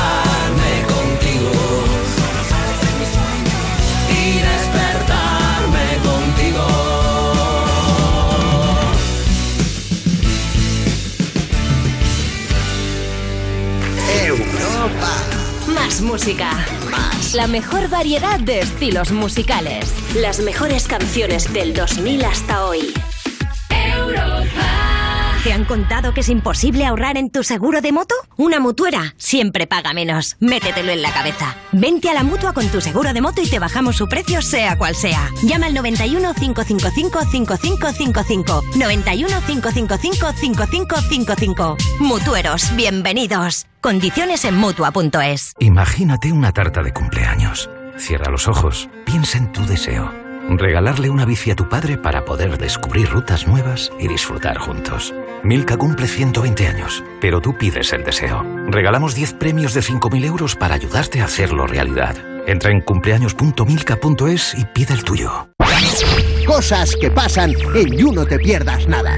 Más 15.96 16.02
música. 16.02 16.50
La 17.34 17.48
mejor 17.48 17.88
variedad 17.90 18.38
de 18.38 18.60
estilos 18.60 19.14
musicales. 19.14 19.94
Las 20.14 20.42
mejores 20.42 20.88
canciones 20.88 21.54
del 21.54 21.74
2000 21.74 22.26
hasta 22.26 22.66
hoy. 22.66 22.94
¿Te 25.46 25.54
han 25.54 25.64
contado 25.64 26.14
que 26.14 26.20
es 26.20 26.28
imposible 26.28 26.86
ahorrar 26.86 27.18
en 27.18 27.30
tu 27.30 27.44
seguro 27.44 27.80
de 27.80 27.94
moto? 27.94 28.14
Una 28.36 28.60
mutuera 28.60 29.14
siempre 29.16 29.68
paga 29.68 29.94
menos. 29.94 30.36
Métetelo 30.42 30.92
en 30.92 31.02
la 31.02 31.14
cabeza. 31.14 31.56
Vente 31.72 32.10
a 32.10 32.14
la 32.14 32.24
mutua 32.24 32.52
con 32.52 32.68
tu 32.68 32.82
seguro 32.82 33.14
de 33.14 33.22
moto 33.22 33.42
y 33.42 33.50
te 33.50 33.60
bajamos 33.60 33.96
su 33.96 34.10
precio, 34.10 34.42
sea 34.42 34.78
cual 34.78 34.96
sea. 34.96 35.30
Llama 35.44 35.68
al 35.68 35.76
91 35.76 36.34
555 36.34 37.20
5555. 37.32 38.62
91 38.76 39.42
555 39.48 40.34
5555. 40.34 41.78
Mutueros, 42.00 42.76
bienvenidos. 42.76 43.66
Condiciones 43.86 44.46
en 44.46 44.56
mutua.es. 44.56 45.54
Imagínate 45.60 46.32
una 46.32 46.52
tarta 46.52 46.82
de 46.82 46.92
cumpleaños. 46.92 47.70
Cierra 47.98 48.32
los 48.32 48.48
ojos, 48.48 48.90
piensa 49.06 49.38
en 49.38 49.52
tu 49.52 49.64
deseo. 49.68 50.12
Regalarle 50.50 51.12
una 51.12 51.24
bici 51.24 51.52
a 51.52 51.56
tu 51.56 51.70
padre 51.70 51.96
para 51.96 52.26
poder 52.26 52.58
descubrir 52.58 53.08
rutas 53.12 53.46
nuevas 53.46 53.92
y 54.00 54.08
disfrutar 54.08 54.58
juntos. 54.58 55.14
Milka 55.44 55.78
cumple 55.78 56.08
120 56.08 56.68
años, 56.68 57.04
pero 57.22 57.42
tú 57.42 57.60
pides 57.60 57.94
el 57.94 58.04
deseo. 58.04 58.44
Regalamos 58.70 59.14
10 59.14 59.34
premios 59.34 59.76
de 59.76 59.82
5.000 59.82 60.26
euros 60.26 60.56
para 60.56 60.74
ayudarte 60.74 61.22
a 61.22 61.26
hacerlo 61.26 61.68
realidad. 61.68 62.16
Entra 62.48 62.72
en 62.72 62.82
cumpleaños.milka.es 62.82 64.56
y 64.58 64.66
pide 64.66 64.96
el 64.96 65.04
tuyo. 65.04 65.48
Cosas 66.46 66.96
que 66.96 67.10
pasan 67.12 67.54
en 67.76 67.98
You 67.98 68.12
No 68.14 68.26
Te 68.26 68.38
Pierdas 68.40 68.88
Nada. 68.88 69.18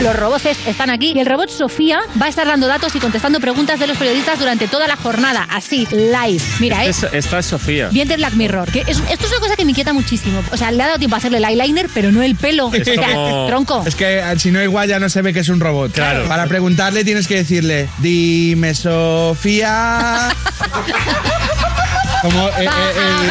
Los 0.00 0.16
robots 0.16 0.46
están 0.66 0.90
aquí 0.90 1.12
y 1.14 1.20
el 1.20 1.26
robot 1.26 1.48
Sofía 1.50 2.00
va 2.20 2.26
a 2.26 2.28
estar 2.28 2.46
dando 2.46 2.66
datos 2.66 2.96
y 2.96 2.98
contestando 2.98 3.38
preguntas 3.38 3.78
de 3.78 3.86
los 3.86 3.96
periodistas 3.96 4.38
durante 4.40 4.66
toda 4.66 4.88
la 4.88 4.96
jornada, 4.96 5.46
así, 5.50 5.86
live. 5.92 6.42
Mira, 6.58 6.84
es 6.84 7.04
Es- 7.04 7.12
esta 7.12 7.38
es 7.38 7.46
Sofía. 7.46 7.88
bien 7.90 8.08
de 8.08 8.16
Black 8.16 8.32
Mirror. 8.34 8.72
Que 8.72 8.80
es- 8.80 8.98
esto 9.08 9.26
es 9.26 9.30
una 9.30 9.40
cosa 9.40 9.56
que 9.56 9.64
me 9.64 9.70
inquieta 9.70 9.92
muchísimo. 9.92 10.42
O 10.50 10.56
sea, 10.56 10.72
le 10.72 10.82
ha 10.82 10.86
dado 10.86 10.98
tiempo 10.98 11.14
a 11.14 11.18
hacerle 11.18 11.38
el 11.38 11.44
eyeliner, 11.44 11.88
pero 11.94 12.10
no 12.10 12.22
el 12.22 12.34
pelo. 12.34 12.70
Es 12.72 12.88
O 12.88 12.92
sea, 12.94 13.12
como- 13.12 13.46
tronco. 13.48 13.84
Es 13.86 13.94
que 13.94 14.18
eh, 14.18 14.38
si 14.38 14.50
no 14.50 14.60
igual 14.62 14.88
ya 14.88 14.98
no 14.98 15.08
se 15.08 15.22
ve 15.22 15.32
que 15.32 15.40
es 15.40 15.48
un 15.48 15.60
robot. 15.60 15.92
Claro. 15.92 16.26
Para 16.26 16.46
preguntarle 16.46 17.04
tienes 17.04 17.28
que 17.28 17.36
decirle, 17.36 17.88
dime 17.98 18.74
Sofía. 18.74 20.30
Como 22.24 22.48
eh, 22.48 22.52
eh, 22.56 22.68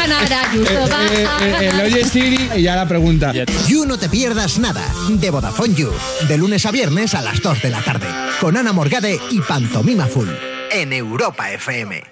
el, 0.06 0.12
eh, 0.12 1.28
eh, 1.42 1.70
el 1.74 1.82
oye 1.82 2.06
Siri 2.06 2.48
y 2.56 2.62
ya 2.62 2.76
la 2.76 2.88
pregunta. 2.88 3.34
You 3.68 3.88
No 3.88 3.98
Te 3.98 4.08
Pierdas 4.08 4.60
Nada, 4.60 4.86
de 5.10 5.32
Vodafone 5.32 5.74
You, 5.74 5.90
de 6.28 6.38
lunes 6.38 6.64
a 6.68 6.72
viernes 6.72 7.16
a 7.16 7.24
las 7.24 7.42
2 7.42 7.64
de 7.64 7.72
la 7.72 7.82
tarde, 7.82 8.06
con 8.40 8.56
Ana 8.56 8.72
Morgade 8.72 9.20
y 9.32 9.42
Pantomima 9.42 10.06
Full, 10.06 10.30
en 10.72 10.94
Europa 10.94 11.52
FM. 11.52 12.04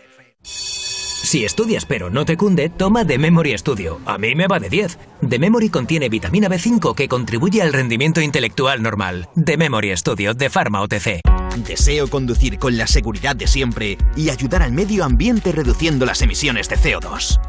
Si 0.42 1.46
estudias 1.46 1.86
pero 1.86 2.10
no 2.10 2.26
te 2.26 2.36
cunde, 2.36 2.70
toma 2.70 3.06
The 3.06 3.20
Memory 3.20 3.56
Studio. 3.60 4.02
A 4.08 4.18
mí 4.18 4.34
me 4.34 4.48
va 4.48 4.60
de 4.60 4.70
10. 4.70 4.98
The 5.30 5.38
Memory 5.38 5.70
contiene 5.70 6.10
vitamina 6.10 6.50
B5 6.50 6.96
que 6.96 7.08
contribuye 7.08 7.62
al 7.62 7.74
rendimiento 7.74 8.22
intelectual 8.22 8.82
normal. 8.82 9.30
The 9.36 9.56
Memory 9.56 9.96
Studio 9.98 10.34
de 10.34 10.50
Pharma 10.50 10.82
OTC. 10.82 11.22
Deseo 11.58 12.08
conducir 12.08 12.58
con 12.60 12.78
la 12.78 12.88
seguridad 12.88 13.36
de 13.36 13.48
siempre 13.48 13.98
y 14.16 14.30
ayudar 14.30 14.64
al 14.64 14.72
medio 14.72 15.04
ambiente 15.04 15.52
reduciendo 15.52 16.06
las 16.06 16.22
emisiones 16.22 16.70
de 16.70 16.78
CO2. 16.78 17.40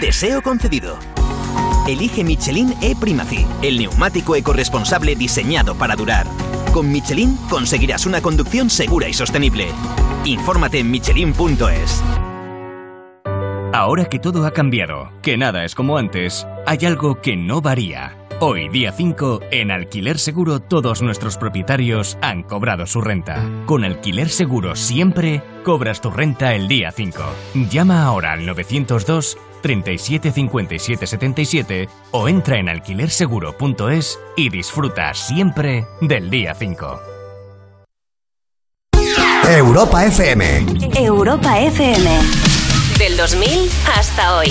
Deseo 0.00 0.42
concedido. 0.42 0.98
Elige 1.88 2.24
Michelin 2.24 2.74
E-Primacy, 2.82 3.46
el 3.62 3.78
neumático 3.78 4.36
ecorresponsable 4.36 5.16
diseñado 5.16 5.76
para 5.76 5.96
durar. 5.96 6.26
Con 6.72 6.90
Michelin 6.90 7.36
conseguirás 7.48 8.06
una 8.06 8.20
conducción 8.20 8.68
segura 8.68 9.08
y 9.08 9.14
sostenible. 9.14 9.68
Infórmate 10.24 10.80
en 10.80 10.90
michelin.es. 10.90 12.02
Ahora 13.72 14.06
que 14.06 14.18
todo 14.18 14.46
ha 14.46 14.52
cambiado, 14.52 15.12
que 15.22 15.36
nada 15.36 15.64
es 15.64 15.74
como 15.74 15.96
antes, 15.96 16.46
hay 16.66 16.84
algo 16.86 17.20
que 17.20 17.36
no 17.36 17.60
varía. 17.60 18.25
Hoy, 18.38 18.68
día 18.68 18.92
5, 18.92 19.40
en 19.50 19.70
Alquiler 19.70 20.18
Seguro 20.18 20.60
todos 20.60 21.00
nuestros 21.00 21.38
propietarios 21.38 22.18
han 22.20 22.42
cobrado 22.42 22.84
su 22.84 23.00
renta. 23.00 23.42
Con 23.64 23.82
Alquiler 23.82 24.28
Seguro 24.28 24.76
siempre 24.76 25.42
cobras 25.64 26.02
tu 26.02 26.10
renta 26.10 26.54
el 26.54 26.68
día 26.68 26.92
5. 26.92 27.18
Llama 27.70 28.04
ahora 28.04 28.34
al 28.34 28.44
902 28.44 29.38
37 29.62 30.32
57 30.32 31.06
77 31.06 31.88
o 32.10 32.28
entra 32.28 32.58
en 32.58 32.68
alquilerseguro.es 32.68 34.18
y 34.36 34.50
disfruta 34.50 35.14
siempre 35.14 35.86
del 36.02 36.28
día 36.28 36.54
5. 36.54 37.00
Europa 39.48 40.04
FM. 40.04 40.66
Europa 40.94 41.58
FM. 41.58 42.10
Del 42.98 43.16
2000 43.16 43.70
hasta 43.96 44.36
hoy. 44.36 44.50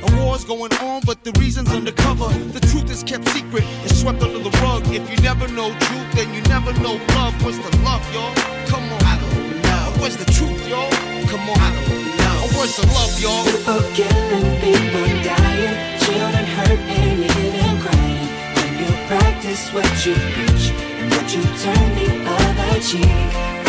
War's 0.23 0.45
going 0.45 0.73
on, 0.81 1.01
but 1.05 1.23
the 1.23 1.31
reason's 1.39 1.69
undercover. 1.71 2.29
The 2.53 2.59
truth 2.59 2.89
is 2.89 3.03
kept 3.03 3.27
secret, 3.29 3.63
it's 3.83 3.99
swept 3.99 4.21
under 4.21 4.39
the 4.39 4.51
rug. 4.61 4.83
If 4.87 5.09
you 5.09 5.17
never 5.21 5.47
know 5.47 5.69
truth, 5.79 6.11
then 6.15 6.33
you 6.33 6.41
never 6.43 6.71
know 6.79 6.95
love. 7.17 7.33
Where's 7.43 7.57
the 7.57 7.73
love, 7.83 8.05
y'all? 8.13 8.33
Come 8.67 8.83
on. 8.83 9.01
I 9.03 9.15
don't 9.19 9.61
know. 9.63 10.01
Where's 10.01 10.17
the 10.17 10.29
truth, 10.31 10.61
y'all? 10.69 10.89
Come 11.27 11.49
on. 11.49 11.57
I 11.57 11.69
don't 11.73 12.05
know. 12.21 12.37
Where's 12.55 12.75
the 12.77 12.87
love, 12.97 13.13
y'all? 13.19 13.43
People 13.45 13.81
killing, 13.97 14.49
people 14.61 15.09
dying, 15.25 15.75
children 16.05 16.45
hurt 16.55 16.79
and 16.79 17.19
you 17.21 17.71
crying. 17.81 18.29
When 18.55 18.71
you 18.81 18.91
practice 19.09 19.73
what 19.73 19.91
you 20.05 20.13
preach 20.35 20.69
and 20.99 21.11
what 21.11 21.27
you 21.33 21.43
turn 21.63 21.87
the 21.97 22.09
other 22.29 22.79
cheek. 22.79 23.60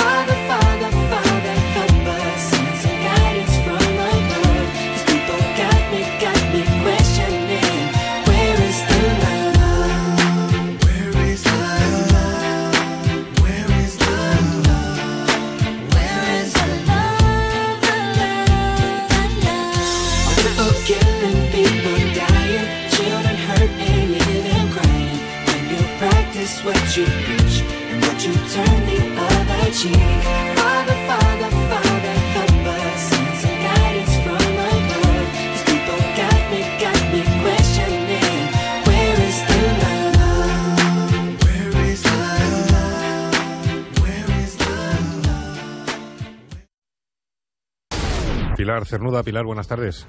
Pilar 48.54 48.84
Cernuda, 48.84 49.22
Pilar, 49.22 49.46
buenas 49.46 49.66
tardes. 49.66 50.06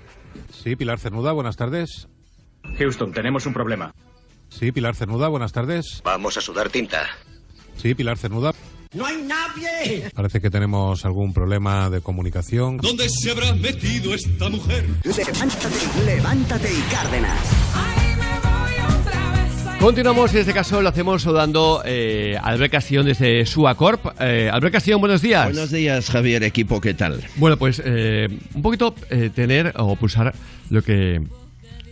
Sí, 0.51 0.75
Pilar 0.75 0.99
Cernuda, 0.99 1.31
buenas 1.31 1.55
tardes. 1.55 2.09
Houston, 2.77 3.13
tenemos 3.13 3.45
un 3.45 3.53
problema. 3.53 3.93
Sí, 4.57 4.71
Pilar 4.71 4.95
Cernuda, 4.95 5.27
buenas 5.27 5.51
tardes. 5.51 6.01
Vamos 6.03 6.37
a 6.37 6.41
sudar 6.41 6.69
tinta. 6.69 7.07
Sí, 7.77 7.95
Pilar 7.95 8.17
Cernuda. 8.17 8.53
¡No 8.93 9.05
hay 9.05 9.17
nadie! 9.23 10.11
Parece 10.13 10.39
que 10.39 10.51
tenemos 10.51 11.03
algún 11.05 11.33
problema 11.33 11.89
de 11.89 12.01
comunicación. 12.01 12.77
¿Dónde 12.77 13.09
se 13.09 13.31
habrá 13.31 13.53
metido 13.55 14.13
esta 14.13 14.49
mujer? 14.49 14.85
Levántate, 15.03 16.05
levántate 16.05 16.71
y 16.71 16.81
Cárdenas. 16.91 17.39
Continuamos 19.79 20.31
y 20.31 20.35
en 20.37 20.41
este 20.41 20.53
caso 20.53 20.81
lo 20.81 20.87
hacemos 20.87 21.23
saludando 21.23 21.81
eh, 21.83 22.37
a 22.37 22.47
Albert 22.47 22.71
Castillón 22.71 23.05
desde 23.07 23.45
Suacorp. 23.45 24.05
Eh, 24.21 24.49
Albert 24.49 24.73
Castillón, 24.75 25.01
buenos 25.01 25.21
días. 25.21 25.45
Buenos 25.45 25.71
días, 25.71 26.09
Javier, 26.09 26.43
equipo, 26.43 26.79
¿qué 26.79 26.93
tal? 26.93 27.21
Bueno, 27.35 27.57
pues 27.57 27.81
eh, 27.83 28.29
un 28.53 28.61
poquito 28.61 28.95
eh, 29.09 29.29
tener 29.33 29.73
o 29.75 29.95
pulsar 29.97 30.33
lo 30.69 30.83
que 30.83 31.21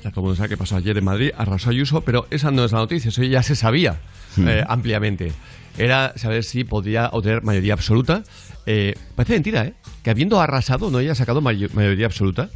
ya 0.02 0.10
todo 0.12 0.22
el 0.22 0.24
mundo 0.26 0.36
sabe 0.36 0.50
que 0.50 0.58
pasó 0.58 0.76
ayer 0.76 0.98
en 0.98 1.04
Madrid, 1.06 1.32
arrasó 1.38 1.70
Ayuso, 1.70 2.02
pero 2.02 2.28
esa 2.32 2.52
no 2.52 2.66
es 2.66 2.72
la 2.72 2.80
noticia, 2.80 3.10
eso 3.10 3.24
ya 3.24 3.44
se 3.44 3.56
sabía 3.56 4.00
Hmm. 4.36 4.48
eh, 4.48 4.64
ampliamente. 4.68 5.32
Era 5.78 6.14
saber 6.18 6.44
si 6.44 6.64
podía 6.64 7.10
obtener 7.12 7.44
mayoría 7.44 7.74
absoluta. 7.74 8.24
Eh, 8.66 8.94
parece 9.16 9.34
mentira, 9.34 9.66
¿eh? 9.66 9.74
Que 10.04 10.10
habiendo 10.10 10.40
arrasado 10.40 10.90
no 10.92 10.98
haya 11.00 11.16
sacado 11.16 11.42
mayo- 11.42 11.70
mayoría 11.74 12.06
absoluta, 12.06 12.50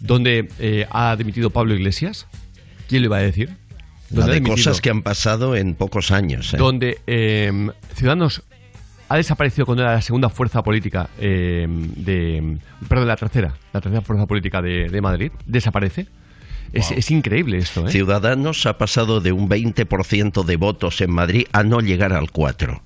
donde 0.00 0.48
eh, 0.58 0.86
ha 0.90 1.14
dimitido 1.16 1.50
Pablo 1.50 1.74
Iglesias. 1.74 2.26
¿Quién 2.88 3.02
lo 3.02 3.06
iba 3.06 3.18
a 3.18 3.20
decir? 3.20 3.50
La 4.10 4.26
de 4.26 4.42
cosas 4.42 4.80
que 4.80 4.88
han 4.90 5.02
pasado 5.02 5.54
en 5.54 5.74
pocos 5.74 6.10
años. 6.10 6.54
¿eh? 6.54 6.56
donde 6.56 6.98
eh, 7.06 7.70
Ciudadanos 7.94 8.42
ha 9.10 9.16
desaparecido 9.16 9.66
cuando 9.66 9.82
era 9.82 9.92
la 9.92 10.02
segunda 10.02 10.28
fuerza 10.30 10.62
política 10.62 11.10
eh, 11.18 11.66
de... 11.68 12.58
Perdón, 12.88 13.08
la 13.08 13.16
tercera, 13.16 13.54
la 13.72 13.80
tercera 13.82 14.00
fuerza 14.02 14.26
política 14.26 14.62
de, 14.62 14.88
de 14.88 15.00
Madrid, 15.02 15.30
desaparece. 15.46 16.06
Es, 16.72 16.90
es 16.90 17.10
increíble 17.10 17.58
esto, 17.58 17.86
¿eh? 17.86 17.90
Ciudadanos 17.90 18.66
ha 18.66 18.78
pasado 18.78 19.20
de 19.20 19.32
un 19.32 19.48
20% 19.48 20.44
de 20.44 20.56
votos 20.56 21.00
en 21.00 21.10
Madrid 21.10 21.46
a 21.52 21.62
no 21.62 21.80
llegar 21.80 22.12
al 22.12 22.30
4%. 22.30 22.80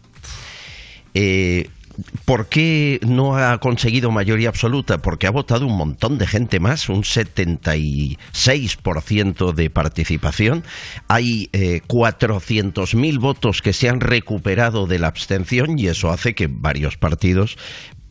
Eh, 1.14 1.68
¿Por 2.24 2.48
qué 2.48 2.98
no 3.06 3.36
ha 3.36 3.58
conseguido 3.58 4.10
mayoría 4.10 4.48
absoluta? 4.48 5.02
Porque 5.02 5.26
ha 5.26 5.30
votado 5.30 5.66
un 5.66 5.76
montón 5.76 6.16
de 6.18 6.26
gente 6.26 6.58
más, 6.60 6.88
un 6.88 7.02
76% 7.02 9.52
de 9.52 9.70
participación. 9.70 10.64
Hay 11.08 11.50
eh, 11.52 11.82
400.000 11.86 13.18
votos 13.18 13.60
que 13.60 13.74
se 13.74 13.88
han 13.88 14.00
recuperado 14.00 14.86
de 14.86 14.98
la 14.98 15.08
abstención 15.08 15.78
y 15.78 15.88
eso 15.88 16.10
hace 16.10 16.34
que 16.34 16.48
varios 16.48 16.96
partidos 16.96 17.58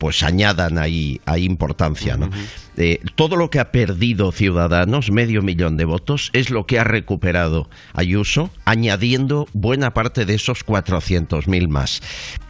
pues 0.02 0.24
añadan 0.24 0.78
ahí, 0.78 1.20
ahí 1.26 1.44
importancia. 1.44 2.16
¿no? 2.16 2.28
Eh, 2.76 2.98
todo 3.14 3.36
lo 3.36 3.50
que 3.50 3.60
ha 3.60 3.70
perdido 3.70 4.32
Ciudadanos, 4.32 5.12
medio 5.12 5.42
millón 5.42 5.76
de 5.76 5.84
votos, 5.84 6.30
es 6.32 6.50
lo 6.50 6.66
que 6.66 6.80
ha 6.80 6.82
recuperado 6.82 7.70
Ayuso, 7.92 8.50
añadiendo 8.64 9.46
buena 9.52 9.94
parte 9.94 10.24
de 10.24 10.34
esos 10.34 10.66
400.000 10.66 11.68
más. 11.68 12.02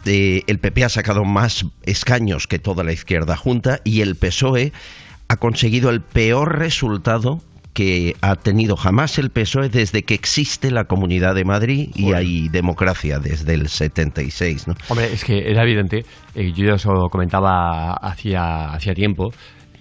Eh, 0.05 0.41
el 0.47 0.57
PP 0.57 0.83
ha 0.83 0.89
sacado 0.89 1.25
más 1.25 1.67
escaños 1.83 2.47
que 2.47 2.57
toda 2.57 2.83
la 2.83 2.91
izquierda 2.91 3.37
junta 3.37 3.81
y 3.83 4.01
el 4.01 4.15
PSOE 4.15 4.73
ha 5.27 5.37
conseguido 5.37 5.91
el 5.91 6.01
peor 6.01 6.57
resultado 6.57 7.39
que 7.73 8.15
ha 8.21 8.35
tenido 8.35 8.75
jamás 8.75 9.17
el 9.17 9.29
PSOE 9.31 9.69
desde 9.69 10.03
que 10.03 10.13
existe 10.13 10.69
la 10.71 10.83
Comunidad 10.85 11.33
de 11.35 11.43
Madrid 11.43 11.89
y 11.95 12.13
hay 12.13 12.47
democracia 12.49 13.19
desde 13.19 13.53
el 13.55 13.67
76. 13.67 14.67
¿no? 14.67 14.75
Hombre, 14.89 15.11
es 15.11 15.23
que 15.25 15.49
era 15.49 15.63
evidente, 15.63 16.05
eh, 16.35 16.51
yo 16.55 16.65
ya 16.65 16.73
os 16.75 16.85
lo 16.85 17.09
comentaba 17.09 17.93
hacía, 17.93 18.65
hacía 18.73 18.93
tiempo, 18.93 19.33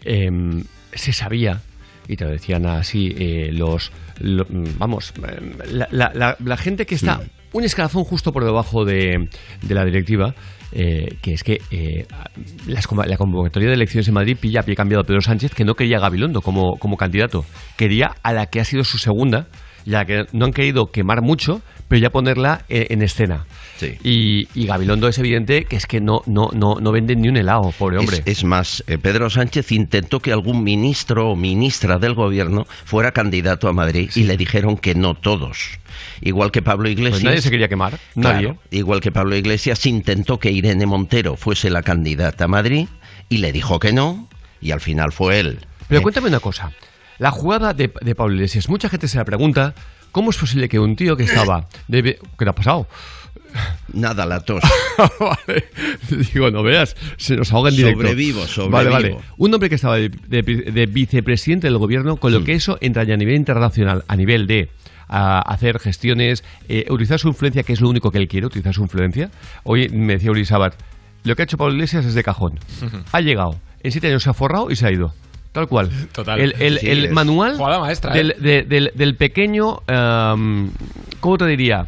em, 0.05 0.65
se 0.95 1.13
sabía, 1.13 1.61
y 2.09 2.17
te 2.17 2.25
lo 2.25 2.31
decían 2.31 2.67
así, 2.67 3.15
eh, 3.19 3.51
los, 3.53 3.93
lo- 4.21 4.47
vamos, 4.79 5.13
em, 5.17 5.53
la, 5.71 5.89
la- 5.91 6.13
la- 6.15 6.37
la 6.43 6.57
gente 6.57 6.87
que 6.87 6.95
está 6.95 7.21
un 7.53 7.65
escalafón 7.65 8.05
justo 8.05 8.33
por 8.33 8.45
debajo 8.45 8.85
de, 8.87 9.29
de 9.61 9.75
la 9.75 9.85
directiva, 9.85 10.35
eh, 10.73 11.17
que 11.21 11.35
es 11.35 11.45
que 11.45 11.61
eh, 11.71 12.07
las 12.67 12.87
la 13.07 13.17
convocatoria 13.17 13.69
de 13.69 13.75
elecciones 13.75 14.09
en 14.09 14.15
Madrid 14.15 14.37
pilla 14.41 14.61
a 14.61 14.75
cambiado 14.75 15.03
a 15.03 15.05
Pedro 15.05 15.21
Sánchez, 15.21 15.55
que 15.55 15.65
no 15.65 15.75
quería 15.75 15.99
a 15.99 16.01
Gabilondo 16.01 16.41
como, 16.41 16.77
como 16.79 16.97
candidato, 16.97 17.45
quería 17.77 18.13
a 18.23 18.33
la 18.33 18.47
que 18.47 18.61
ha 18.61 18.65
sido 18.65 18.85
su 18.85 18.99
segunda, 18.99 19.49
y 19.85 19.95
a 19.95 19.99
la 19.99 20.05
que 20.05 20.27
no 20.33 20.47
han 20.47 20.53
querido 20.53 20.91
quemar 20.91 21.23
mucho, 21.23 21.63
pero 21.89 22.01
ya 22.01 22.11
ponerla 22.11 22.65
eh, 22.69 22.87
en 22.91 23.03
escena. 23.03 23.45
Y, 24.05 24.49
y 24.55 24.67
Gabilondo 24.67 25.09
es 25.09 25.19
evidente 25.19 25.65
que 25.65 25.77
es 25.77 25.87
que 25.87 26.01
no, 26.01 26.23
no, 26.27 26.51
no, 26.53 26.77
no 26.81 26.93
vende 26.93 27.17
ni 27.17 27.29
un 27.29 27.37
helado, 27.37 27.73
pobre 27.77 27.99
hombre. 27.99 28.19
Es, 28.19 28.39
es 28.39 28.45
más, 28.45 28.85
eh, 28.87 28.97
Pedro 28.97 29.29
Sánchez 29.29 29.73
intentó 29.73 30.21
que 30.21 30.33
algún 30.33 30.63
ministro 30.63 31.31
o 31.31 31.37
ministra 31.37 31.99
del 31.99 32.15
gobierno 32.15 32.65
fuera 32.85 33.13
candidato 33.13 33.69
a 33.69 33.73
Madrid 33.73 34.11
y 34.15 34.23
le 34.23 34.37
dijeron 34.37 34.77
que 34.77 34.95
no 34.95 35.15
todos. 35.15 35.79
Igual 36.21 36.53
que 36.53 36.63
Pablo 36.63 36.89
Iglesias. 36.89 37.21
Pues 37.21 37.25
nadie 37.25 37.43
se 37.43 37.51
quería 37.51 37.69
quemar, 37.69 37.99
nadie. 38.15 38.47
Claro, 38.47 38.61
igual 38.71 39.01
que 39.01 39.11
Pablo 39.11 39.37
Iglesias 39.37 39.85
intentó 39.87 40.39
que 40.39 40.51
Irene 40.51 40.87
Montero 40.87 41.37
fuese 41.37 41.71
la 41.71 41.83
candidata 41.83 42.45
a 42.45 42.49
Madrid 42.49 42.87
y 43.29 43.39
le 43.39 43.53
dijo 43.53 43.79
que 43.79 43.93
no 43.93 44.29
y 44.61 44.71
al 44.71 44.81
final 44.81 45.13
fue 45.13 45.41
él. 45.41 45.59
Pero 45.89 46.03
cuéntame 46.03 46.29
una 46.29 46.41
cosa. 46.41 46.73
La 47.23 47.31
jugada 47.31 47.73
de, 47.73 47.93
de 48.01 48.15
Pablo 48.15 48.35
Iglesias, 48.35 48.69
mucha 48.69 48.89
gente 48.89 49.07
se 49.09 49.17
la 49.19 49.25
pregunta, 49.25 49.75
¿cómo 50.11 50.31
es 50.31 50.37
posible 50.37 50.69
que 50.69 50.79
un 50.81 50.97
tío 50.97 51.17
que 51.17 51.23
estaba... 51.25 51.69
De, 51.89 52.03
¿Qué 52.03 52.45
le 52.45 52.51
ha 52.51 52.55
pasado? 52.55 52.87
Nada, 53.93 54.25
la 54.27 54.41
tos. 54.41 54.63
vale. 55.21 55.65
Digo, 56.33 56.51
no 56.51 56.63
veas, 56.63 56.97
se 57.19 57.37
nos 57.37 57.53
ahoga 57.53 57.69
en 57.71 57.77
directo. 57.77 58.01
Sobrevivo, 58.01 58.41
Vale, 58.41 58.51
sobrevivo. 58.53 58.91
vale. 58.93 59.17
Un 59.37 59.55
hombre 59.55 59.69
que 59.69 59.75
estaba 59.77 59.97
de, 59.97 60.09
de- 60.09 60.43
de 60.43 60.87
vicepresidente 60.87 61.67
del 61.67 61.79
gobierno, 61.79 62.17
con 62.17 62.33
Mm. 62.33 62.35
lo 62.35 62.45
que 62.45 62.55
eso 62.55 62.79
entra 62.81 63.05
ya 63.05 63.15
a 63.15 63.17
nivel 63.19 63.37
internacional, 63.37 64.05
a 64.09 64.17
nivel 64.17 64.47
de 64.47 64.71
a 65.09 65.41
hacer 65.41 65.79
gestiones, 65.79 66.43
eh, 66.69 66.87
utilizar 66.89 67.19
su 67.21 67.29
influencia, 67.29 67.63
que 67.63 67.75
es 67.75 67.81
lo 67.83 67.91
único 67.91 68.11
que 68.11 68.19
él 68.19 68.29
quiere, 68.29 68.47
utilizar 68.47 68.73
su 68.75 68.83
influencia. 68.83 69.31
Hoy 69.65 69.91
me 69.91 70.15
decía 70.15 70.31
Uri 70.31 70.47
Sabat, 70.47 70.75
lo 71.25 71.37
que 71.37 71.43
ha 71.43 71.45
hecho 71.45 71.59
Pablo 71.59 71.75
Iglesias 71.75 72.07
es 72.07 72.15
de 72.15 72.23
cajón. 72.25 72.59
Ha 73.13 73.21
llegado, 73.21 73.61
en 73.83 73.93
siete 73.93 74.07
años 74.09 74.23
se 74.23 74.31
ha 74.31 74.35
forrado 74.35 74.71
y 74.71 74.77
se 74.77 74.87
ha 74.87 74.91
ido. 74.91 75.13
Tal 75.53 75.69
cual. 75.69 75.91
Total. 76.13 76.41
El, 76.41 76.55
el- 76.61 76.79
Sí, 76.79 76.89
el 76.91 77.05
es 77.07 77.13
manual 77.13 77.57
jugada 77.57 77.79
maestra, 77.81 78.13
del, 78.15 78.31
¿eh? 78.33 78.37
de- 78.41 78.63
del, 78.63 78.91
del 78.95 79.17
pequeño, 79.17 79.81
am, 79.87 80.71
¿cómo 81.21 81.37
te 81.39 81.47
diría? 81.47 81.87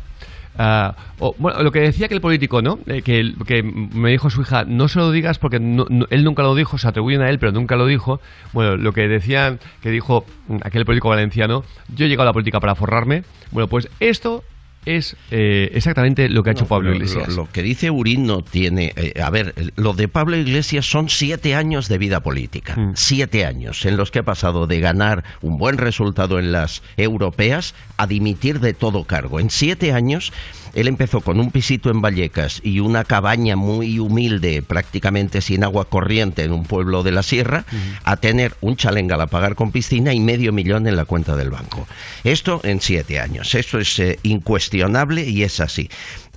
O, 1.19 1.35
bueno, 1.39 1.63
lo 1.63 1.73
que 1.73 1.81
decía 1.81 2.07
que 2.09 2.15
el 2.15 2.21
político, 2.21 2.63
¿no? 2.63 2.79
Eh, 2.87 3.03
que, 3.03 3.19
el- 3.19 3.37
que 3.47 3.63
me 3.63 4.11
dijo 4.11 4.31
su 4.31 4.43
hija, 4.43 4.65
no 4.65 4.89
se 4.89 4.99
lo 4.99 5.11
digas 5.11 5.39
porque 5.39 5.59
no- 5.59 5.87
no- 5.89 6.07
él 6.11 6.23
nunca 6.25 6.43
lo 6.43 6.55
dijo, 6.55 6.79
se 6.79 6.87
atribuyen 6.87 7.23
a 7.23 7.31
él, 7.31 7.39
pero 7.39 7.53
nunca 7.53 7.75
lo 7.77 7.87
dijo. 7.87 8.21
Bueno, 8.53 8.77
lo 8.77 8.93
que 8.93 9.09
decían, 9.09 9.59
que 9.83 9.91
dijo 9.91 10.25
aquel 10.63 10.85
político 10.85 11.09
valenciano, 11.09 11.65
yo 11.95 12.07
he 12.07 12.09
llegado 12.09 12.23
a 12.25 12.31
la 12.31 12.33
política 12.33 12.61
para 12.61 12.75
forrarme. 12.75 13.25
Bueno, 13.51 13.67
pues 13.69 13.89
esto 14.01 14.45
es 14.87 15.17
eh, 15.31 15.71
exactamente 15.75 16.29
lo 16.29 16.43
que 16.43 16.51
ha 16.51 16.53
hecho 16.53 16.67
Pablo 16.67 16.91
Lo- 16.91 16.97
Iglesias. 16.97 17.29
Lo, 17.29 17.45
lo 17.45 17.49
que 17.51 17.63
dice 17.63 17.91
Urín 17.91 18.27
no 18.27 18.43
tiene. 18.43 18.93
eh, 18.97 19.21
a 19.23 19.31
ver, 19.31 19.55
lo 19.77 19.93
de 19.95 20.09
Pablo 20.09 20.37
Iglesias 20.37 20.87
son 20.87 21.09
siete 21.09 21.55
años 21.55 21.89
de 21.89 21.99
vida 21.99 22.21
política. 22.21 22.77
Mm. 22.77 22.93
Siete 22.95 23.47
años 23.47 23.85
en 23.87 23.97
los 23.97 24.11
que 24.11 24.21
ha 24.21 24.25
pasado 24.25 24.67
de 24.67 24.81
ganar 24.81 25.25
un 25.43 25.59
buen 25.59 25.79
resultado 25.79 26.39
en 26.39 26.53
las 26.53 26.83
europeas 26.97 27.75
a 27.97 28.07
dimitir 28.07 28.61
de 28.61 28.75
todo 28.75 29.05
cargo. 29.05 29.41
En 29.41 29.51
siete 29.51 29.93
años. 29.93 30.33
Él 30.75 30.89
empezó 30.89 31.21
con 31.21 31.41
un 31.41 31.51
pisito 31.51 31.91
en 31.91 32.03
Vallecas 32.03 32.61
y 32.63 32.81
una 32.81 33.05
cabaña 33.05 33.57
muy 33.57 33.99
humilde, 33.99 34.63
prácticamente 34.63 35.41
sin 35.41 35.65
agua 35.65 35.87
corriente 35.87 36.43
en 36.43 36.53
un 36.53 36.65
pueblo 36.65 37.03
de 37.03 37.13
la 37.13 37.23
sierra, 37.23 37.65
a 38.05 38.17
tener 38.17 38.55
un 38.61 38.77
chalengal 38.77 39.21
a 39.21 39.27
pagar 39.27 39.55
con 39.55 39.73
piscina 39.73 40.13
y 40.13 40.21
medio 40.21 40.53
millón 40.53 40.87
en 40.87 40.97
la 40.97 41.05
cuenta 41.05 41.37
del 41.37 41.51
banco. 41.51 41.87
Esto 42.25 42.61
en 42.65 42.81
siete 42.81 43.21
años. 43.21 43.55
Eso 43.55 43.79
es 43.79 43.99
eh, 43.99 44.19
incuestionable 44.23 45.23
y 45.23 45.43
es 45.43 45.61
así. 45.61 45.89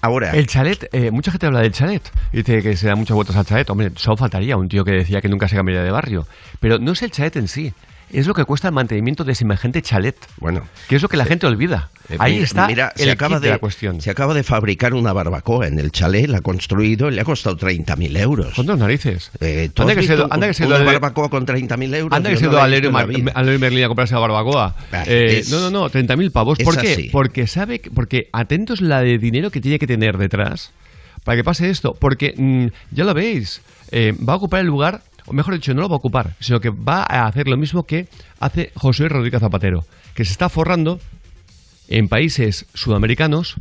Ahora, 0.02 0.32
El 0.32 0.48
chalet, 0.48 0.88
eh, 0.92 1.10
mucha 1.12 1.32
gente 1.32 1.48
habla 1.48 1.62
del 1.62 1.72
chalet 1.72 2.04
y 2.32 2.38
dice 2.38 2.62
que 2.62 2.78
se 2.78 2.88
da 2.88 2.96
muchas 2.96 3.16
vueltas 3.16 3.36
al 3.36 3.46
chalet. 3.46 3.70
Hombre, 3.70 3.92
solo 3.96 4.18
faltaría 4.18 4.56
un 4.56 4.70
tío 4.70 4.86
que 4.86 4.92
decía 4.92 5.22
que 5.22 5.30
nunca 5.30 5.48
se 5.48 5.56
cambiaría 5.56 5.84
de 5.84 5.92
barrio. 5.92 6.28
Pero 6.60 6.78
no 6.78 6.92
es 6.92 7.02
el 7.02 7.12
chalet 7.12 7.36
en 7.38 7.48
sí, 7.48 7.74
es 8.12 8.26
lo 8.28 8.34
que 8.34 8.46
cuesta 8.46 8.68
el 8.70 8.74
mantenimiento 8.74 9.24
de 9.24 9.36
semejante 9.36 9.82
chalet. 9.82 10.16
Bueno. 10.40 10.62
Que 10.88 10.96
es 10.96 11.02
lo 11.02 11.10
que 11.10 11.18
la 11.18 11.26
gente 11.26 11.46
olvida. 11.48 11.90
Eh, 12.10 12.16
Ahí 12.20 12.38
está 12.38 12.68
mira, 12.68 12.94
el 12.96 13.04
se 13.06 13.12
acaba 13.12 13.40
de, 13.40 13.48
de 13.48 13.54
la 13.54 13.60
cuestión. 13.60 14.00
Se 14.00 14.10
acaba 14.10 14.34
de 14.34 14.44
fabricar 14.44 14.94
una 14.94 15.12
barbacoa 15.12 15.68
en 15.68 15.78
el 15.78 15.92
chalet, 15.92 16.28
la 16.30 16.38
ha 16.38 16.42
construido 16.42 17.10
y 17.10 17.16
le 17.16 17.22
ha 17.22 17.26
costado 17.26 17.58
30.000 17.58 18.18
euros. 18.18 18.54
¿Cuántas 18.56 18.78
narices? 18.78 19.32
Eh, 19.42 19.70
¿tú 19.74 19.82
Anda 19.82 19.96
que 19.96 20.04
se 20.04 20.16
do- 20.16 20.28
anda 20.32 20.48
que 20.48 20.54
se 20.54 20.66
una 20.66 20.80
do- 20.80 20.86
barbacoa 20.86 21.30
con 21.30 21.46
30.000 21.46 21.94
euros? 21.96 22.16
Anda 22.16 22.30
que 22.30 22.38
se 22.38 22.46
no 22.46 22.52
a 23.84 23.88
comprarse 23.88 24.14
la 24.14 24.20
barbacoa. 24.22 24.76
Ah, 24.94 25.04
Eh, 25.06 25.40
es- 25.40 25.50
no, 25.52 25.60
no, 25.60 25.70
no, 25.70 25.90
30.000 25.90 26.32
pavos. 26.32 26.58
¿Por 26.60 26.78
qué? 26.78 26.94
así. 26.94 27.10
Porque 27.12 27.46
sabe, 27.48 27.80
que- 27.80 27.92
porque 27.92 28.30
atentos 28.32 28.80
la 28.82 29.02
de 29.02 29.18
dinero 29.18 29.52
que 29.52 29.60
tiene 29.60 29.78
que 29.80 29.88
tener 29.88 30.18
detrás 30.18 30.72
para 31.26 31.36
que 31.36 31.44
pase 31.44 31.70
esto. 31.70 31.94
Porque 32.00 32.34
mm, 32.38 32.68
ya 32.92 33.04
lo 33.04 33.14
veis, 33.14 33.62
eh, 33.92 34.14
va 34.18 34.34
a 34.34 34.36
ocupar 34.38 34.62
el 34.62 34.68
lugar, 34.68 35.02
o 35.28 35.34
mejor 35.34 35.54
dicho, 35.54 35.74
no 35.74 35.82
lo 35.82 35.90
va 35.90 35.96
a 35.96 35.98
ocupar, 35.98 36.34
sino 36.40 36.60
que 36.60 36.70
va 36.70 37.04
a 37.08 37.28
hacer 37.28 37.48
lo 37.48 37.58
mismo 37.58 37.84
que 37.84 38.08
hace 38.40 38.72
José 38.76 39.08
Rodríguez 39.10 39.42
Zapatero, 39.42 39.84
que 40.16 40.26
se 40.26 40.32
está 40.32 40.50
forrando 40.50 41.00
en 41.90 42.08
países 42.08 42.66
sudamericanos, 42.74 43.56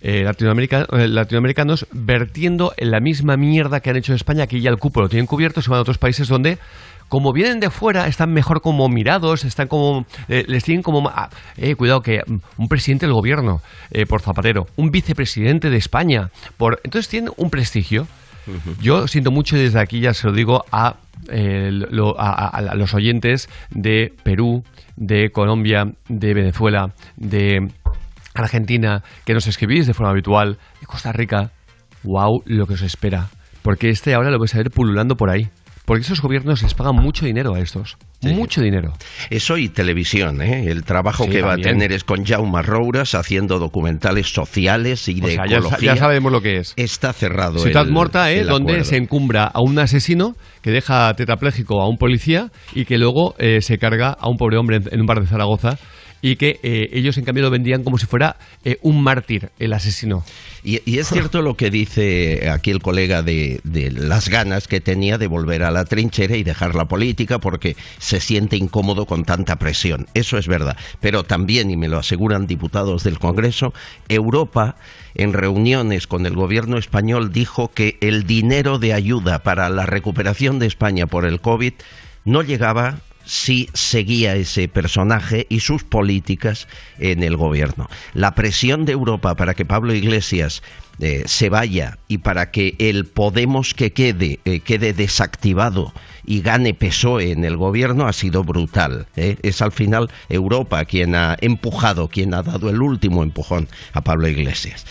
eh, 0.00 0.22
latinoamerica- 0.24 0.86
eh, 0.96 1.08
latinoamericanos, 1.08 1.86
vertiendo 1.92 2.72
en 2.76 2.90
la 2.92 3.00
misma 3.00 3.36
mierda 3.36 3.80
que 3.80 3.90
han 3.90 3.96
hecho 3.96 4.12
en 4.12 4.16
España, 4.16 4.46
que 4.46 4.60
ya 4.60 4.70
el 4.70 4.78
cupo 4.78 5.00
lo 5.00 5.08
tienen 5.08 5.26
cubierto, 5.26 5.60
se 5.60 5.70
van 5.70 5.78
a 5.78 5.82
otros 5.82 5.98
países 5.98 6.28
donde 6.28 6.58
como 7.08 7.32
vienen 7.32 7.58
de 7.58 7.70
fuera, 7.70 8.06
están 8.06 8.32
mejor 8.32 8.60
como 8.60 8.86
mirados, 8.88 9.44
están 9.44 9.66
como 9.66 10.04
eh, 10.28 10.44
les 10.46 10.62
tienen 10.64 10.82
como 10.82 11.08
ah, 11.08 11.30
eh, 11.56 11.74
cuidado 11.74 12.02
que 12.02 12.20
mm, 12.26 12.36
un 12.58 12.68
presidente 12.68 13.06
del 13.06 13.14
gobierno 13.14 13.62
eh, 13.90 14.04
por 14.04 14.20
Zapatero, 14.20 14.66
un 14.76 14.90
vicepresidente 14.90 15.70
de 15.70 15.78
España 15.78 16.30
por 16.58 16.80
entonces 16.84 17.08
tienen 17.08 17.32
un 17.36 17.50
prestigio. 17.50 18.06
Yo 18.80 19.06
siento 19.08 19.30
mucho 19.30 19.56
y 19.58 19.60
desde 19.60 19.78
aquí 19.78 20.00
ya 20.00 20.14
se 20.14 20.26
lo 20.26 20.32
digo 20.32 20.64
a, 20.72 20.96
eh, 21.28 21.70
lo- 21.72 22.18
a- 22.20 22.48
a- 22.48 22.74
los 22.74 22.94
oyentes 22.94 23.48
de 23.70 24.12
Perú, 24.22 24.64
de 24.96 25.30
Colombia, 25.30 25.92
de 26.08 26.34
Venezuela, 26.34 26.92
de 27.16 27.68
Argentina, 28.34 29.02
que 29.24 29.34
nos 29.34 29.46
escribís 29.46 29.86
de 29.86 29.94
forma 29.94 30.10
habitual, 30.10 30.58
de 30.80 30.86
Costa 30.86 31.12
Rica. 31.12 31.50
Wow, 32.04 32.42
lo 32.46 32.66
que 32.66 32.74
os 32.74 32.82
espera. 32.82 33.28
Porque 33.62 33.90
este 33.90 34.14
ahora 34.14 34.30
lo 34.30 34.38
vais 34.38 34.54
a 34.54 34.58
ver 34.58 34.70
pululando 34.70 35.16
por 35.16 35.30
ahí. 35.30 35.48
Porque 35.88 36.02
esos 36.02 36.20
gobiernos 36.20 36.62
les 36.62 36.74
pagan 36.74 36.94
mucho 36.96 37.24
dinero 37.26 37.54
a 37.54 37.60
estos. 37.60 37.96
Mucho 38.20 38.60
dinero. 38.60 38.92
Eso 39.30 39.56
y 39.56 39.68
televisión, 39.70 40.42
¿eh? 40.42 40.70
El 40.70 40.84
trabajo 40.84 41.24
Sí, 41.24 41.30
que 41.30 41.40
va 41.42 41.54
a 41.54 41.56
tener 41.56 41.92
es 41.92 42.04
con 42.04 42.24
Jaume 42.26 42.62
Rouras 42.62 43.14
haciendo 43.14 43.58
documentales 43.58 44.32
sociales 44.32 45.08
y 45.08 45.20
O 45.22 45.26
de 45.26 45.34
sea, 45.34 45.44
ecología. 45.46 45.94
ya 45.94 45.96
sabemos 45.96 46.30
lo 46.30 46.42
que 46.42 46.58
es. 46.58 46.74
Está 46.76 47.12
cerrado 47.14 47.58
Ciudad 47.58 47.86
el- 47.86 47.92
Morta, 47.92 48.30
¿eh? 48.30 48.44
donde 48.44 48.72
acuerdo. 48.74 48.84
se 48.84 48.96
encumbra 48.98 49.44
a 49.44 49.60
un 49.62 49.78
asesino 49.78 50.34
que 50.62 50.70
deja 50.72 51.12
tetrapléjico 51.14 51.80
a 51.80 51.88
un 51.88 51.96
policía 51.96 52.50
y 52.74 52.84
que 52.84 52.98
luego 52.98 53.34
eh, 53.38 53.62
se 53.62 53.78
carga 53.78 54.10
a 54.10 54.28
un 54.28 54.36
pobre 54.36 54.58
hombre 54.58 54.76
en, 54.76 54.82
en 54.92 55.00
un 55.00 55.06
bar 55.06 55.20
de 55.20 55.26
Zaragoza 55.26 55.78
y 56.20 56.36
que 56.36 56.60
eh, 56.62 56.90
ellos 56.92 57.16
en 57.18 57.24
cambio 57.24 57.44
lo 57.44 57.50
vendían 57.50 57.84
como 57.84 57.98
si 57.98 58.06
fuera 58.06 58.36
eh, 58.64 58.78
un 58.82 59.02
mártir, 59.02 59.50
el 59.58 59.72
asesino. 59.72 60.24
Y, 60.64 60.80
y 60.90 60.98
es 60.98 61.08
cierto 61.08 61.42
lo 61.42 61.56
que 61.56 61.70
dice 61.70 62.50
aquí 62.50 62.70
el 62.70 62.80
colega 62.80 63.22
de, 63.22 63.60
de 63.64 63.90
las 63.90 64.28
ganas 64.28 64.66
que 64.66 64.80
tenía 64.80 65.16
de 65.18 65.26
volver 65.28 65.62
a 65.62 65.70
la 65.70 65.84
trinchera 65.84 66.36
y 66.36 66.42
dejar 66.42 66.74
la 66.74 66.86
política 66.86 67.38
porque 67.38 67.76
se 67.98 68.20
siente 68.20 68.56
incómodo 68.56 69.06
con 69.06 69.24
tanta 69.24 69.56
presión. 69.56 70.06
Eso 70.14 70.38
es 70.38 70.48
verdad. 70.48 70.76
Pero 71.00 71.24
también, 71.24 71.70
y 71.70 71.76
me 71.76 71.88
lo 71.88 71.98
aseguran 71.98 72.46
diputados 72.46 73.04
del 73.04 73.18
Congreso, 73.18 73.72
Europa 74.08 74.76
en 75.14 75.32
reuniones 75.32 76.06
con 76.06 76.26
el 76.26 76.34
gobierno 76.34 76.78
español 76.78 77.32
dijo 77.32 77.70
que 77.72 77.98
el 78.00 78.26
dinero 78.26 78.78
de 78.78 78.92
ayuda 78.92 79.42
para 79.42 79.68
la 79.68 79.86
recuperación 79.86 80.58
de 80.58 80.66
España 80.66 81.06
por 81.06 81.24
el 81.24 81.40
COVID 81.40 81.72
no 82.24 82.42
llegaba 82.42 83.00
si 83.28 83.68
seguía 83.74 84.36
ese 84.36 84.68
personaje 84.68 85.46
y 85.50 85.60
sus 85.60 85.84
políticas 85.84 86.66
en 86.98 87.22
el 87.22 87.36
gobierno. 87.36 87.88
La 88.14 88.34
presión 88.34 88.86
de 88.86 88.92
Europa 88.92 89.36
para 89.36 89.52
que 89.52 89.66
Pablo 89.66 89.92
Iglesias 89.92 90.62
eh, 90.98 91.24
se 91.26 91.50
vaya 91.50 91.98
y 92.08 92.18
para 92.18 92.50
que 92.50 92.74
el 92.78 93.04
Podemos 93.04 93.74
que 93.74 93.92
quede 93.92 94.40
eh, 94.46 94.60
quede 94.60 94.94
desactivado 94.94 95.92
y 96.24 96.40
gane 96.40 96.72
PSOE 96.72 97.32
en 97.32 97.44
el 97.44 97.58
gobierno 97.58 98.08
ha 98.08 98.14
sido 98.14 98.44
brutal. 98.44 99.06
¿eh? 99.14 99.36
Es 99.42 99.60
al 99.60 99.72
final 99.72 100.10
Europa 100.30 100.84
quien 100.86 101.14
ha 101.14 101.36
empujado, 101.40 102.08
quien 102.08 102.32
ha 102.32 102.42
dado 102.42 102.70
el 102.70 102.80
último 102.80 103.22
empujón 103.22 103.68
a 103.92 104.00
Pablo 104.00 104.26
Iglesias. 104.26 104.86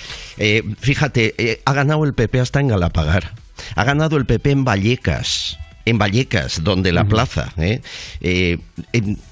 Fíjate, 0.79 1.61
ha 1.65 1.73
ganado 1.73 2.03
el 2.05 2.13
PP 2.13 2.39
hasta 2.39 2.59
en 2.59 2.67
Galapagar. 2.67 3.33
Ha 3.75 3.83
ganado 3.83 4.17
el 4.17 4.27
PP 4.27 4.51
en 4.51 4.63
Vallecas 4.63 5.57
en 5.89 5.97
Vallecas, 5.97 6.63
donde 6.63 6.91
la 6.91 7.05
plaza. 7.05 7.53
¿eh? 7.57 7.81
Eh, 8.21 8.57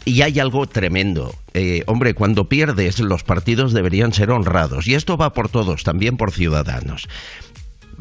y 0.06 0.22
hay 0.22 0.39
algo 0.39 0.68
tremendo. 0.68 1.36
Eh, 1.53 1.84
hombre, 1.88 2.14
cuando 2.14 2.47
pierdes, 2.47 2.99
los 2.99 3.24
partidos 3.24 3.74
deberían 3.74 4.14
ser 4.14 4.32
honrados. 4.32 4.88
Y 4.88 4.95
esto 4.95 5.18
va 5.18 5.34
por 5.34 5.49
todos, 5.49 5.84
también 5.84 6.18
por 6.18 6.32
ciudadanos. 6.32 7.08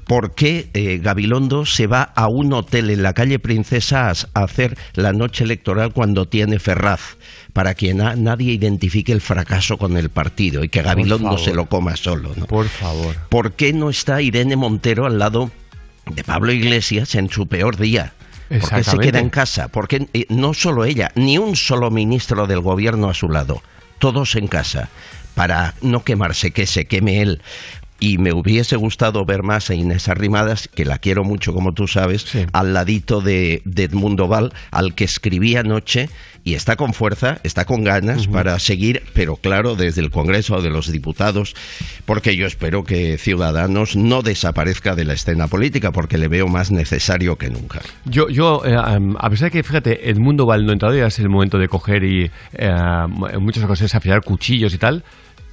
¿Por 0.07 0.35
qué 0.35 0.69
eh, 0.75 0.99
Gabilondo 1.03 1.67
se 1.67 1.87
va 1.87 2.03
a 2.03 2.29
un 2.29 2.53
hotel 2.53 2.91
en 2.91 3.03
la 3.03 3.13
calle 3.13 3.39
Princesa 3.39 4.11
a, 4.11 4.43
hacer 4.43 4.77
la 4.95 5.13
noche 5.13 5.45
electoral 5.45 5.93
cuando 5.93 6.27
tiene 6.27 6.59
Ferraz? 6.59 7.17
Para 7.53 7.75
que 7.75 7.95
na- 7.95 8.17
nadie 8.17 8.53
identifique 8.53 9.13
el 9.13 9.21
fracaso 9.21 9.79
con 9.79 9.97
el 9.97 10.11
partido 10.11 10.65
y 10.65 10.69
que 10.69 10.83
Gabilondo 10.83 11.39
se 11.39 11.55
lo 11.55 11.67
coma 11.67 11.97
solo. 11.97 12.33
¿no? 12.37 12.47
Por 12.47 12.69
favor. 12.69 13.17
¿Por 13.29 13.53
qué 13.53 13.73
no 13.73 13.89
está 13.91 14.21
Irene 14.21 14.57
Montero 14.57 15.07
al 15.07 15.19
lado 15.19 15.51
de 16.13 16.25
Pablo 16.25 16.53
Iglesias 16.53 17.15
en 17.15 17.31
su 17.31 17.47
peor 17.47 17.77
día? 17.77 18.13
¿Por 18.49 18.71
qué 18.71 18.85
se 18.85 18.99
queda 18.99 19.21
en 19.21 19.31
casa? 19.31 19.69
Porque 19.69 20.09
eh, 20.13 20.27
no 20.29 20.55
solo 20.55 20.85
ella, 20.85 21.11
ni 21.15 21.39
un 21.39 21.57
solo 21.57 21.91
ministro 21.91 22.47
del 22.47 22.61
gobierno 22.61 23.09
a 23.09 23.15
su 23.15 23.29
lado, 23.29 23.63
todos 23.99 24.37
en 24.37 24.49
casa, 24.49 24.89
para 25.35 25.75
no 25.81 26.05
quemarse, 26.05 26.51
que 26.51 26.67
se 26.67 26.87
queme 26.87 27.23
él. 27.23 27.43
Y 28.01 28.19
me 28.19 28.33
hubiese 28.33 28.77
gustado 28.77 29.25
ver 29.25 29.43
más 29.43 29.71
a 29.71 29.75
Inés 29.75 30.09
Arrimadas, 30.09 30.69
que 30.69 30.85
la 30.85 30.99
quiero 30.99 31.25
mucho, 31.25 31.55
como 31.55 31.73
tú 31.73 31.87
sabes, 31.87 32.27
al 32.53 32.75
ladito 32.75 33.21
de, 33.21 33.63
de 33.65 33.85
Edmundo 33.85 34.29
Val, 34.29 34.53
al 34.73 34.95
que 34.95 35.05
escribí 35.05 35.57
anoche, 35.57 36.11
y 36.45 36.55
está 36.55 36.77
con 36.77 36.93
fuerza, 36.93 37.39
está 37.43 37.65
con 37.65 37.85
ganas 37.85 38.27
para 38.29 38.59
seguir, 38.59 39.03
pero 39.15 39.37
claro, 39.37 39.77
desde 39.77 40.03
el 40.03 40.11
Congreso 40.11 40.61
de 40.61 40.69
los 40.69 40.93
Diputados, 40.93 41.55
porque 42.05 42.37
yo 42.37 42.47
espero 42.47 42.85
que 42.85 43.17
Ciudadanos 43.17 43.97
no 43.97 44.21
desaparezca 44.21 44.95
de 44.95 45.05
la 45.05 45.15
escena 45.15 45.49
política, 45.49 45.91
porque 45.91 46.19
le 46.19 46.29
veo 46.29 46.47
más 46.47 46.71
necesario 46.71 47.37
que 47.37 47.49
nunca. 47.49 47.81
Yo, 48.05 48.29
yo 48.29 48.63
eh, 48.67 48.77
a 48.77 49.31
pesar 49.31 49.51
de 49.51 49.53
que, 49.53 49.63
fíjate, 49.63 50.11
el 50.11 50.21
mundo 50.21 50.47
va 50.47 50.57
entrado, 50.57 50.95
ya 50.95 51.07
es 51.07 51.19
el 51.19 51.31
momento 51.31 51.59
de 51.59 51.69
coger 51.69 52.05
y 52.05 52.25
eh, 52.25 52.31
en 52.59 53.43
muchas 53.43 53.65
ocasiones 53.65 53.95
afilar 53.95 54.23
cuchillos 54.23 54.75
y 54.75 54.79
tal. 54.79 55.03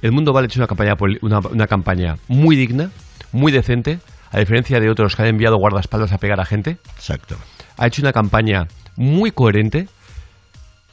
El 0.02 0.12
mundo 0.12 0.32
vale 0.32 0.44
ha 0.44 0.48
hecho 0.48 0.60
una 0.60 0.66
campaña, 0.66 0.94
una, 1.22 1.38
una 1.38 1.66
campaña 1.66 2.16
muy 2.28 2.56
digna, 2.56 2.90
muy 3.30 3.50
decente, 3.52 3.98
a 4.30 4.40
diferencia 4.40 4.80
de 4.80 4.90
otros 4.90 5.16
que 5.16 5.22
han 5.22 5.28
enviado 5.28 5.56
guardaespaldas 5.56 6.12
a 6.12 6.18
pegar 6.18 6.40
a 6.40 6.44
gente. 6.44 6.78
Exacto. 6.96 7.36
Ha 7.78 7.86
hecho 7.86 8.02
una 8.02 8.12
campaña 8.12 8.66
muy 8.96 9.30
coherente 9.30 9.88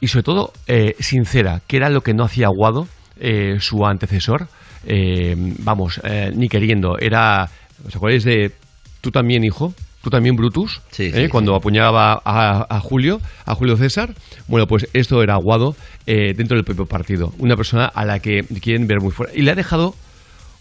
y 0.00 0.08
sobre 0.08 0.22
todo 0.22 0.52
eh, 0.66 0.94
sincera, 0.98 1.60
que 1.66 1.76
era 1.76 1.90
lo 1.90 2.00
que 2.00 2.14
no 2.14 2.24
hacía 2.24 2.46
Aguado, 2.46 2.88
eh, 3.18 3.56
su 3.60 3.84
antecesor. 3.86 4.48
Eh, 4.86 5.34
vamos, 5.58 6.00
eh, 6.04 6.30
ni 6.34 6.48
queriendo. 6.48 6.98
Era, 6.98 7.48
¿os 7.86 7.94
acordáis 7.94 8.24
de 8.24 8.52
tú 9.00 9.10
también, 9.10 9.44
hijo? 9.44 9.74
Tú 10.02 10.08
también, 10.08 10.34
Brutus, 10.34 10.80
Sí, 10.90 11.04
¿eh? 11.04 11.12
sí, 11.24 11.28
cuando 11.28 11.54
apuñalaba 11.54 12.22
a, 12.24 12.66
a 12.74 12.80
Julio, 12.80 13.20
a 13.44 13.54
Julio 13.54 13.76
César. 13.76 14.14
Bueno, 14.48 14.66
pues 14.66 14.88
esto 14.94 15.22
era 15.22 15.34
Aguado 15.34 15.76
eh, 16.06 16.32
dentro 16.34 16.56
del 16.56 16.64
propio 16.64 16.86
partido. 16.86 17.34
Una 17.38 17.54
persona 17.54 17.84
a 17.84 18.06
la 18.06 18.18
que 18.20 18.42
quieren 18.62 18.86
ver 18.86 19.00
muy 19.02 19.10
fuera. 19.10 19.32
Y 19.34 19.42
le 19.42 19.50
ha 19.50 19.54
dejado 19.54 19.94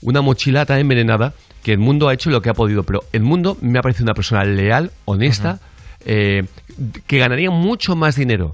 una 0.01 0.21
mochila 0.21 0.65
tan 0.65 0.79
envenenada 0.79 1.33
que 1.63 1.71
el 1.71 1.79
mundo 1.79 2.09
ha 2.09 2.13
hecho 2.13 2.29
lo 2.29 2.41
que 2.41 2.49
ha 2.49 2.53
podido. 2.53 2.83
Pero 2.83 2.99
el 3.13 3.23
mundo 3.23 3.57
me 3.61 3.79
ha 3.79 3.81
parecido 3.81 4.03
una 4.03 4.13
persona 4.13 4.43
leal, 4.43 4.91
honesta, 5.05 5.59
eh, 6.05 6.43
que 7.07 7.17
ganaría 7.17 7.49
mucho 7.49 7.95
más 7.95 8.17
dinero 8.17 8.51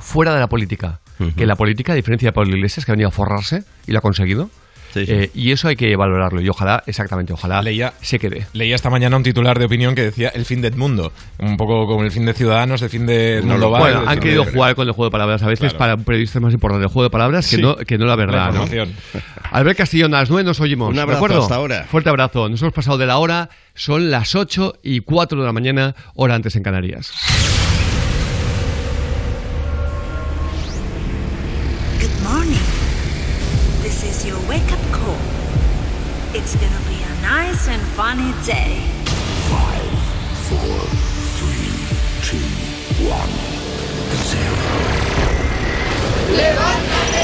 fuera 0.00 0.34
de 0.34 0.40
la 0.40 0.48
política 0.48 1.00
que 1.34 1.42
en 1.44 1.48
la 1.48 1.56
política, 1.56 1.92
a 1.92 1.96
diferencia 1.96 2.28
de 2.28 2.32
Pablo 2.34 2.54
Iglesias, 2.56 2.84
que 2.84 2.92
ha 2.92 2.94
venido 2.94 3.08
a 3.08 3.12
forrarse 3.12 3.64
y 3.86 3.92
lo 3.92 3.98
ha 3.98 4.02
conseguido. 4.02 4.50
Eh, 4.94 5.30
y 5.34 5.50
eso 5.52 5.68
hay 5.68 5.76
que 5.76 5.94
valorarlo. 5.94 6.40
Y 6.40 6.48
ojalá, 6.48 6.82
exactamente, 6.86 7.32
ojalá 7.34 7.62
se 8.00 8.18
quede. 8.18 8.46
Leía 8.54 8.74
esta 8.76 8.88
mañana 8.88 9.16
un 9.16 9.22
titular 9.22 9.58
de 9.58 9.66
opinión 9.66 9.94
que 9.94 10.02
decía 10.02 10.28
el 10.34 10.44
fin 10.46 10.62
de 10.62 10.68
Edmundo. 10.68 11.12
Un 11.38 11.56
poco 11.58 11.86
como 11.86 12.02
el 12.02 12.10
fin 12.10 12.24
de 12.24 12.32
Ciudadanos, 12.32 12.80
el 12.80 12.88
fin 12.90 13.04
de 13.06 13.38
Edmundo 13.38 13.70
Val, 13.70 13.80
bueno, 13.82 14.02
han 14.06 14.20
querido 14.20 14.44
de- 14.44 14.52
jugar 14.52 14.74
con 14.74 14.86
el 14.88 14.92
juego 14.94 15.08
de 15.08 15.12
palabras. 15.12 15.42
A 15.42 15.46
veces 15.48 15.60
Claro. 15.70 15.78
para 15.78 15.94
un 15.96 16.04
periodista 16.04 16.38
es 16.38 16.42
más 16.42 16.54
importante 16.54 16.84
el 16.84 16.90
juego 16.90 17.04
de 17.04 17.10
palabras 17.10 17.46
que, 17.48 17.56
Sí. 17.56 17.62
no, 17.62 17.76
que 17.76 17.98
no 17.98 18.06
la 18.06 18.16
verdad. 18.16 18.52
La 18.54 18.84
¿no? 18.84 18.90
Albert 19.52 19.76
Castillón, 19.78 20.14
a 20.14 20.20
las 20.20 20.30
9 20.30 20.44
nos 20.44 20.60
oímos. 20.60 20.88
Un 20.90 20.96
¿de 20.96 21.00
abrazo, 21.02 21.18
acuerdo? 21.18 21.42
hasta 21.42 21.54
ahora. 21.56 21.84
Fuerte 21.84 22.08
abrazo. 22.08 22.48
Nos 22.48 22.60
hemos 22.62 22.72
pasado 22.74 22.96
de 22.98 23.04
la 23.06 23.18
hora. 23.18 23.50
Son 23.74 24.10
las 24.10 24.34
8 24.34 24.76
y 24.82 25.00
4 25.00 25.40
de 25.40 25.46
la 25.46 25.52
mañana, 25.52 25.94
hora 26.14 26.34
antes 26.34 26.56
en 26.56 26.62
Canarias. 26.62 27.12
It's 36.46 36.54
gonna 36.54 36.88
be 36.88 37.02
a 37.02 37.22
nice 37.22 37.66
and 37.66 37.82
funny 37.98 38.32
day. 38.46 38.78
Five, 39.50 39.98
four, 40.46 40.78
three, 41.38 41.74
two, 42.22 42.46
one, 43.10 43.34
zero. 44.30 44.54
¡Levántate, 46.36 47.22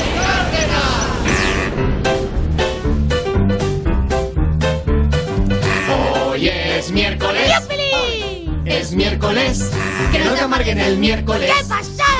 Hoy 6.27 6.49
es 6.49 6.91
miércoles. 6.91 7.53
Es 8.65 8.93
miércoles. 8.93 9.71
Que 10.11 10.19
no 10.19 10.33
te 10.33 10.41
amarguen 10.41 10.81
el 10.81 10.99
miércoles. 10.99 11.49
¡Qué 11.49 11.65
pasada! 11.69 12.12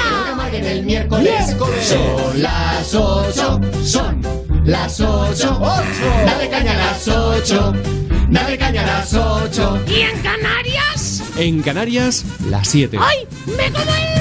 Amarguen 0.53 0.67
el 0.67 0.85
miércoles. 0.85 1.47
Miércoles. 1.47 1.87
Son 1.87 2.43
las 2.43 2.95
ocho. 2.95 3.61
Son 3.83 4.21
las 4.65 5.01
ocho. 5.01 5.61
Dale 6.27 6.51
caña 6.51 6.73
a 6.73 6.77
las 6.77 7.09
ocho. 7.09 7.73
Dale 8.29 8.59
caña 8.59 8.83
a 8.83 8.87
las 8.87 9.15
ocho. 9.15 9.83
¿Y 9.87 10.01
en 10.03 10.21
Canarias? 10.21 11.23
En 11.39 11.63
Canarias, 11.63 12.25
las 12.51 12.69
7. 12.69 12.99
¡Ay! 13.01 13.27
¡Me 13.57 13.73
como 13.73 13.91
el 13.95 14.12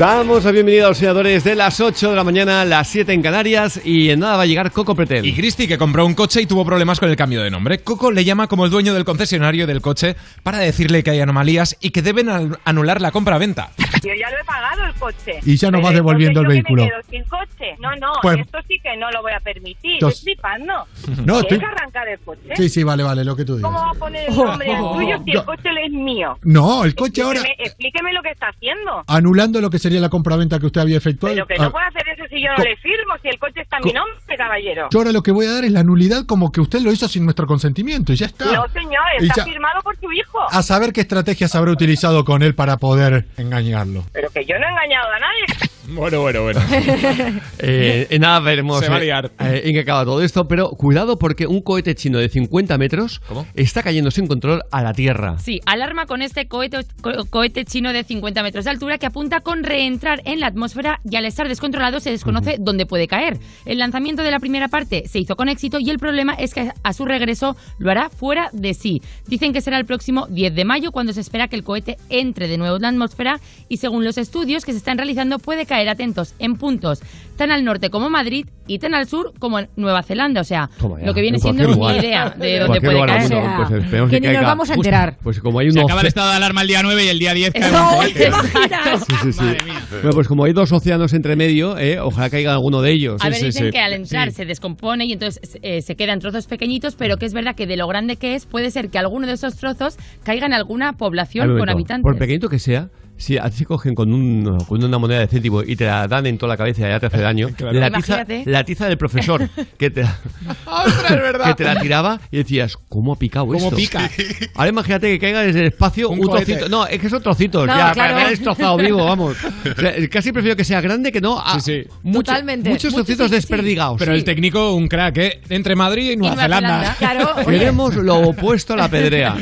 Damos 0.00 0.44
la 0.46 0.50
bienvenida 0.50 0.86
a 0.86 0.88
los 0.88 0.96
senadores 0.96 1.44
de 1.44 1.54
las 1.54 1.78
8 1.78 2.08
de 2.08 2.16
la 2.16 2.24
mañana, 2.24 2.64
las 2.64 2.88
7 2.88 3.12
en 3.12 3.20
Canarias 3.20 3.78
y 3.84 4.08
en 4.08 4.20
nada 4.20 4.38
va 4.38 4.44
a 4.44 4.46
llegar 4.46 4.70
Coco 4.72 4.94
Pretel. 4.94 5.26
Y 5.26 5.34
Cristi, 5.34 5.68
que 5.68 5.76
compró 5.76 6.06
un 6.06 6.14
coche 6.14 6.40
y 6.40 6.46
tuvo 6.46 6.64
problemas 6.64 6.98
con 6.98 7.10
el 7.10 7.16
cambio 7.16 7.42
de 7.42 7.50
nombre. 7.50 7.80
Coco 7.80 8.10
le 8.10 8.24
llama 8.24 8.46
como 8.46 8.64
el 8.64 8.70
dueño 8.70 8.94
del 8.94 9.04
concesionario 9.04 9.66
del 9.66 9.82
coche 9.82 10.16
para 10.42 10.56
decirle 10.56 11.02
que 11.02 11.10
hay 11.10 11.20
anomalías 11.20 11.76
y 11.82 11.90
que 11.90 12.00
deben 12.00 12.30
anular 12.64 13.02
la 13.02 13.10
compra-venta. 13.12 13.72
Yo 14.02 14.14
ya 14.18 14.30
lo 14.30 14.38
he 14.40 14.44
pagado 14.46 14.84
el 14.86 14.94
coche. 14.94 15.38
Y 15.44 15.58
ya 15.58 15.70
no 15.70 15.76
Pero 15.76 15.84
vas 15.88 15.94
devolviendo 15.94 16.40
el 16.40 16.46
vehículo. 16.46 16.84
Yo 16.84 16.88
que 16.88 16.96
me 16.96 17.02
quedo 17.02 17.10
sin 17.10 17.28
coche. 17.28 17.76
No, 17.78 17.94
no, 17.96 18.12
Pues- 18.22 18.38
esto 18.40 18.58
sí 18.66 18.80
que 18.82 18.96
no 18.96 19.10
lo 19.10 19.20
voy 19.20 19.32
a 19.32 19.40
permitir. 19.40 19.92
Estoy 20.02 20.12
flipando. 20.14 20.72
No, 21.26 21.40
¿Quieres 21.40 21.52
estoy- 21.60 21.68
arrancar 21.76 22.08
el 22.08 22.18
coche? 22.20 22.56
Sí, 22.56 22.70
sí, 22.70 22.82
vale, 22.84 23.02
vale, 23.02 23.22
lo 23.22 23.36
que 23.36 23.44
tú 23.44 23.56
digas. 23.56 23.70
¿Cómo 23.70 23.84
va 23.84 23.90
a 23.90 23.94
poner 23.94 24.30
el 24.30 24.38
Oh, 24.38 24.46
nombre 24.46 24.72
al 24.74 24.82
oh, 24.82 24.94
tuyo 24.96 25.18
si 25.26 25.32
yo- 25.32 25.40
el 25.40 25.44
coche 25.44 25.68
es 25.84 25.92
mío? 25.92 26.38
No, 26.44 26.84
el 26.84 26.94
coche 26.94 27.20
ahora 27.20 27.40
Explíqueme, 27.40 27.66
explíqueme 27.68 28.12
lo 28.14 28.22
que 28.22 28.30
está 28.30 28.48
haciendo. 28.48 29.04
anulando 29.06 29.60
lo 29.60 29.68
que 29.68 29.78
sería 29.90 30.00
la 30.00 30.08
compraventa 30.08 30.60
que 30.60 30.66
usted 30.66 30.80
había 30.82 30.96
efectuado. 30.98 31.34
Pero 31.34 31.46
que 31.48 31.54
Ah, 31.58 31.64
no 31.64 31.72
puedo 31.72 31.84
hacer 31.84 32.08
eso 32.10 32.22
si 32.30 32.40
yo 32.40 32.48
no 32.56 32.62
le 32.62 32.76
firmo, 32.76 33.14
si 33.22 33.28
el 33.28 33.38
coche 33.40 33.60
está 33.62 33.78
en 33.78 33.84
mi 33.86 33.92
nombre, 33.92 34.36
caballero. 34.38 34.88
Yo 34.92 35.00
ahora 35.00 35.10
lo 35.10 35.20
que 35.22 35.32
voy 35.32 35.46
a 35.46 35.52
dar 35.52 35.64
es 35.64 35.72
la 35.72 35.82
nulidad 35.82 36.26
como 36.26 36.52
que 36.52 36.60
usted 36.60 36.80
lo 36.80 36.92
hizo 36.92 37.08
sin 37.08 37.24
nuestro 37.24 37.46
consentimiento 37.48 38.12
y 38.12 38.16
ya 38.16 38.26
está. 38.26 38.44
No, 38.44 38.68
señor, 38.68 39.02
está 39.18 39.34
ya- 39.38 39.44
firmado 39.44 39.80
por 39.82 39.98
su 39.98 40.12
hijo. 40.12 40.38
A 40.48 40.62
saber 40.62 40.92
qué 40.92 41.00
estrategias 41.00 41.56
habrá 41.56 41.72
utilizado 41.72 42.24
con 42.24 42.42
él 42.44 42.54
para 42.54 42.76
poder 42.76 43.26
engañarlo. 43.36 44.04
Pero 44.12 44.30
que 44.30 44.44
yo 44.44 44.56
no 44.60 44.66
he 44.66 44.70
engañado 44.70 45.08
a 45.10 45.18
nadie. 45.18 45.68
Bueno, 45.92 46.20
bueno, 46.22 46.42
bueno. 46.42 46.60
Eh, 47.62 48.06
en 48.10 48.22
nada 48.22 48.40
veremos 48.40 48.80
Se 48.80 48.88
va 48.88 48.96
a 48.96 49.00
eh, 49.00 49.04
liar. 49.04 49.32
eh, 49.38 49.62
en 49.64 49.72
qué 49.74 49.80
acaba 49.80 50.04
todo 50.04 50.22
esto, 50.22 50.48
pero 50.48 50.70
cuidado 50.70 51.18
porque 51.18 51.46
un 51.46 51.60
cohete 51.60 51.94
chino 51.94 52.18
de 52.18 52.28
50 52.30 52.78
metros 52.78 53.20
está 53.54 53.82
cayendo 53.82 54.10
sin 54.10 54.26
control 54.26 54.62
a 54.70 54.82
la 54.82 54.94
Tierra. 54.94 55.38
Sí, 55.38 55.60
alarma 55.66 56.06
con 56.06 56.22
este 56.22 56.48
cohete, 56.48 56.78
co- 57.02 57.26
cohete 57.28 57.64
chino 57.66 57.92
de 57.92 58.02
50 58.04 58.42
metros 58.42 58.64
de 58.64 58.70
altura 58.70 58.96
que 58.96 59.06
apunta 59.06 59.40
con 59.40 59.62
reentrar 59.62 60.22
en 60.24 60.40
la 60.40 60.46
atmósfera 60.46 61.00
y 61.08 61.16
al 61.16 61.26
estar 61.26 61.48
descontrolado 61.48 62.00
se 62.00 62.10
desconoce 62.10 62.56
dónde 62.58 62.86
puede 62.86 63.06
caer. 63.08 63.38
El 63.66 63.78
lanzamiento 63.78 64.22
de 64.22 64.30
la 64.30 64.40
primera 64.40 64.68
parte 64.68 65.06
se 65.06 65.18
hizo 65.18 65.36
con 65.36 65.48
éxito 65.50 65.78
y 65.80 65.90
el 65.90 65.98
problema 65.98 66.32
es 66.34 66.54
que 66.54 66.70
a 66.82 66.92
su 66.94 67.04
regreso 67.04 67.56
lo 67.78 67.90
hará 67.90 68.08
fuera 68.08 68.48
de 68.52 68.72
sí. 68.72 69.02
Dicen 69.26 69.52
que 69.52 69.60
será 69.60 69.76
el 69.78 69.84
próximo 69.84 70.26
10 70.28 70.54
de 70.54 70.64
mayo 70.64 70.92
cuando 70.92 71.12
se 71.12 71.20
espera 71.20 71.48
que 71.48 71.56
el 71.56 71.64
cohete 71.64 71.98
entre 72.08 72.48
de 72.48 72.56
nuevo 72.56 72.76
en 72.76 72.82
la 72.82 72.88
atmósfera 72.88 73.38
y 73.68 73.76
según 73.76 74.04
los 74.04 74.16
estudios 74.16 74.64
que 74.64 74.72
se 74.72 74.78
están 74.78 74.96
realizando 74.96 75.38
puede 75.38 75.66
caer 75.66 75.79
atentos 75.88 76.34
en 76.38 76.56
puntos 76.56 77.00
tan 77.40 77.52
al 77.52 77.64
norte 77.64 77.88
como 77.88 78.10
Madrid 78.10 78.44
y 78.66 78.78
tan 78.78 78.94
al 78.94 79.08
sur 79.08 79.32
como 79.38 79.58
en 79.60 79.68
Nueva 79.74 80.02
Zelanda. 80.02 80.42
O 80.42 80.44
sea, 80.44 80.68
ya, 80.78 81.06
lo 81.06 81.14
que 81.14 81.22
viene 81.22 81.38
en 81.38 81.40
siendo 81.40 81.64
cualquier 81.64 81.70
ni 81.70 81.74
lugar. 81.74 82.04
idea 82.04 82.30
de 82.38 82.58
dónde 82.58 82.80
puede 82.82 82.92
lugar 82.92 83.08
caer. 83.08 83.30
pues 83.56 83.82
esperemos 83.82 84.10
que 84.10 84.20
ni 84.20 84.28
nos 84.28 84.42
vamos 84.42 84.70
a 84.70 84.74
enterar. 84.74 85.16
Pues 85.22 85.40
como 85.40 85.58
hay 85.58 85.68
un 85.68 85.72
Se 85.72 85.80
acaba 85.80 86.02
el 86.02 86.06
estado 86.08 86.28
de 86.28 86.36
alarma 86.36 86.60
el 86.60 86.68
día 86.68 86.82
9 86.82 87.02
y 87.02 87.08
el 87.08 87.18
día 87.18 87.32
10 87.32 87.52
cae 87.54 87.72
No, 87.72 87.98
un. 87.98 88.12
¿te? 88.12 88.30
Sí, 88.30 89.14
sí, 89.22 89.32
sí. 89.32 89.44
Bueno, 89.90 90.10
pues 90.12 90.28
como 90.28 90.44
hay 90.44 90.52
dos 90.52 90.70
océanos 90.70 91.14
entre 91.14 91.34
medio, 91.34 91.78
eh, 91.78 91.98
ojalá 91.98 92.28
caiga 92.28 92.52
alguno 92.52 92.82
de 92.82 92.92
ellos. 92.92 93.22
A 93.24 93.30
ver, 93.30 93.42
dicen 93.42 93.70
que 93.70 93.80
al 93.80 93.94
entrar 93.94 94.32
se 94.32 94.44
descompone 94.44 95.06
y 95.06 95.14
entonces 95.14 95.58
eh, 95.62 95.80
se 95.80 95.96
queda 95.96 96.12
en 96.12 96.20
trozos 96.20 96.46
pequeñitos, 96.46 96.94
pero 96.94 97.16
que 97.16 97.24
es 97.24 97.32
verdad 97.32 97.54
que 97.56 97.66
de 97.66 97.78
lo 97.78 97.88
grande 97.88 98.16
que 98.16 98.34
es, 98.34 98.44
puede 98.44 98.70
ser 98.70 98.90
que 98.90 98.98
alguno 98.98 99.26
de 99.26 99.32
esos 99.32 99.56
trozos 99.56 99.96
caiga 100.24 100.44
en 100.44 100.52
alguna 100.52 100.92
población 100.92 101.56
con 101.56 101.70
habitantes. 101.70 102.02
Por 102.02 102.18
pequeñito 102.18 102.50
que 102.50 102.58
sea, 102.58 102.90
si 103.20 103.36
a 103.36 103.50
ti 103.50 103.58
se 103.58 103.66
cogen 103.66 103.94
con, 103.94 104.12
un, 104.14 104.58
con 104.66 104.82
una 104.82 104.98
moneda 104.98 105.20
de 105.20 105.26
céntimo 105.28 105.62
y 105.62 105.76
te 105.76 105.84
la 105.84 106.08
dan 106.08 106.26
en 106.26 106.38
toda 106.38 106.48
la 106.54 106.56
cabeza 106.56 106.86
y 106.86 106.90
ya 106.90 106.98
te 106.98 107.06
hace 107.06 107.18
daño, 107.18 107.48
la, 107.72 107.90
tiza, 107.90 108.24
la 108.46 108.64
tiza 108.64 108.88
del 108.88 108.96
profesor 108.96 109.46
que 109.76 109.90
te, 109.90 110.02
que 111.44 111.54
te 111.54 111.64
la 111.64 111.78
tiraba 111.80 112.18
y 112.30 112.38
decías, 112.38 112.78
¿cómo 112.88 113.12
ha 113.12 113.16
picado 113.18 113.46
¿Cómo 113.46 113.58
esto? 113.58 113.76
pica? 113.76 114.10
Ahora 114.54 114.70
imagínate 114.70 115.10
que 115.10 115.18
caiga 115.18 115.42
desde 115.42 115.60
el 115.60 115.66
espacio 115.66 116.08
un, 116.08 116.20
trocito. 116.20 116.68
No, 116.70 116.86
es 116.86 116.98
que 116.98 117.10
son 117.10 117.22
trocitos. 117.22 117.66
No, 117.66 117.76
ya, 117.76 117.92
claro. 117.92 117.94
para 117.94 118.14
haber 118.16 118.28
destrozado 118.30 118.76
vivo, 118.78 119.04
vamos. 119.04 119.36
O 119.44 119.80
sea, 119.80 120.08
casi 120.08 120.32
prefiero 120.32 120.56
que 120.56 120.64
sea 120.64 120.80
grande 120.80 121.12
que 121.12 121.20
no. 121.20 121.38
a- 121.38 121.58
mucho- 122.02 122.30
Totalmente. 122.30 122.70
Muchos 122.70 122.92
Mucho, 122.92 123.04
trocitos 123.04 123.28
sí, 123.28 123.34
desperdigados. 123.34 123.98
Pero 123.98 124.14
el 124.14 124.24
técnico, 124.24 124.72
un 124.74 124.88
crack, 124.88 125.18
¿eh? 125.18 125.40
Entre 125.50 125.76
Madrid 125.76 126.12
y 126.12 126.16
Nueva, 126.16 126.36
Nueva 126.36 126.56
Zelanda. 126.60 126.94
Zelanda, 126.94 127.24
claro. 127.26 127.46
Oye. 127.46 127.58
Queremos 127.58 127.96
lo 127.96 128.16
opuesto 128.20 128.72
a 128.72 128.76
la 128.76 128.88
pedrea. 128.88 129.36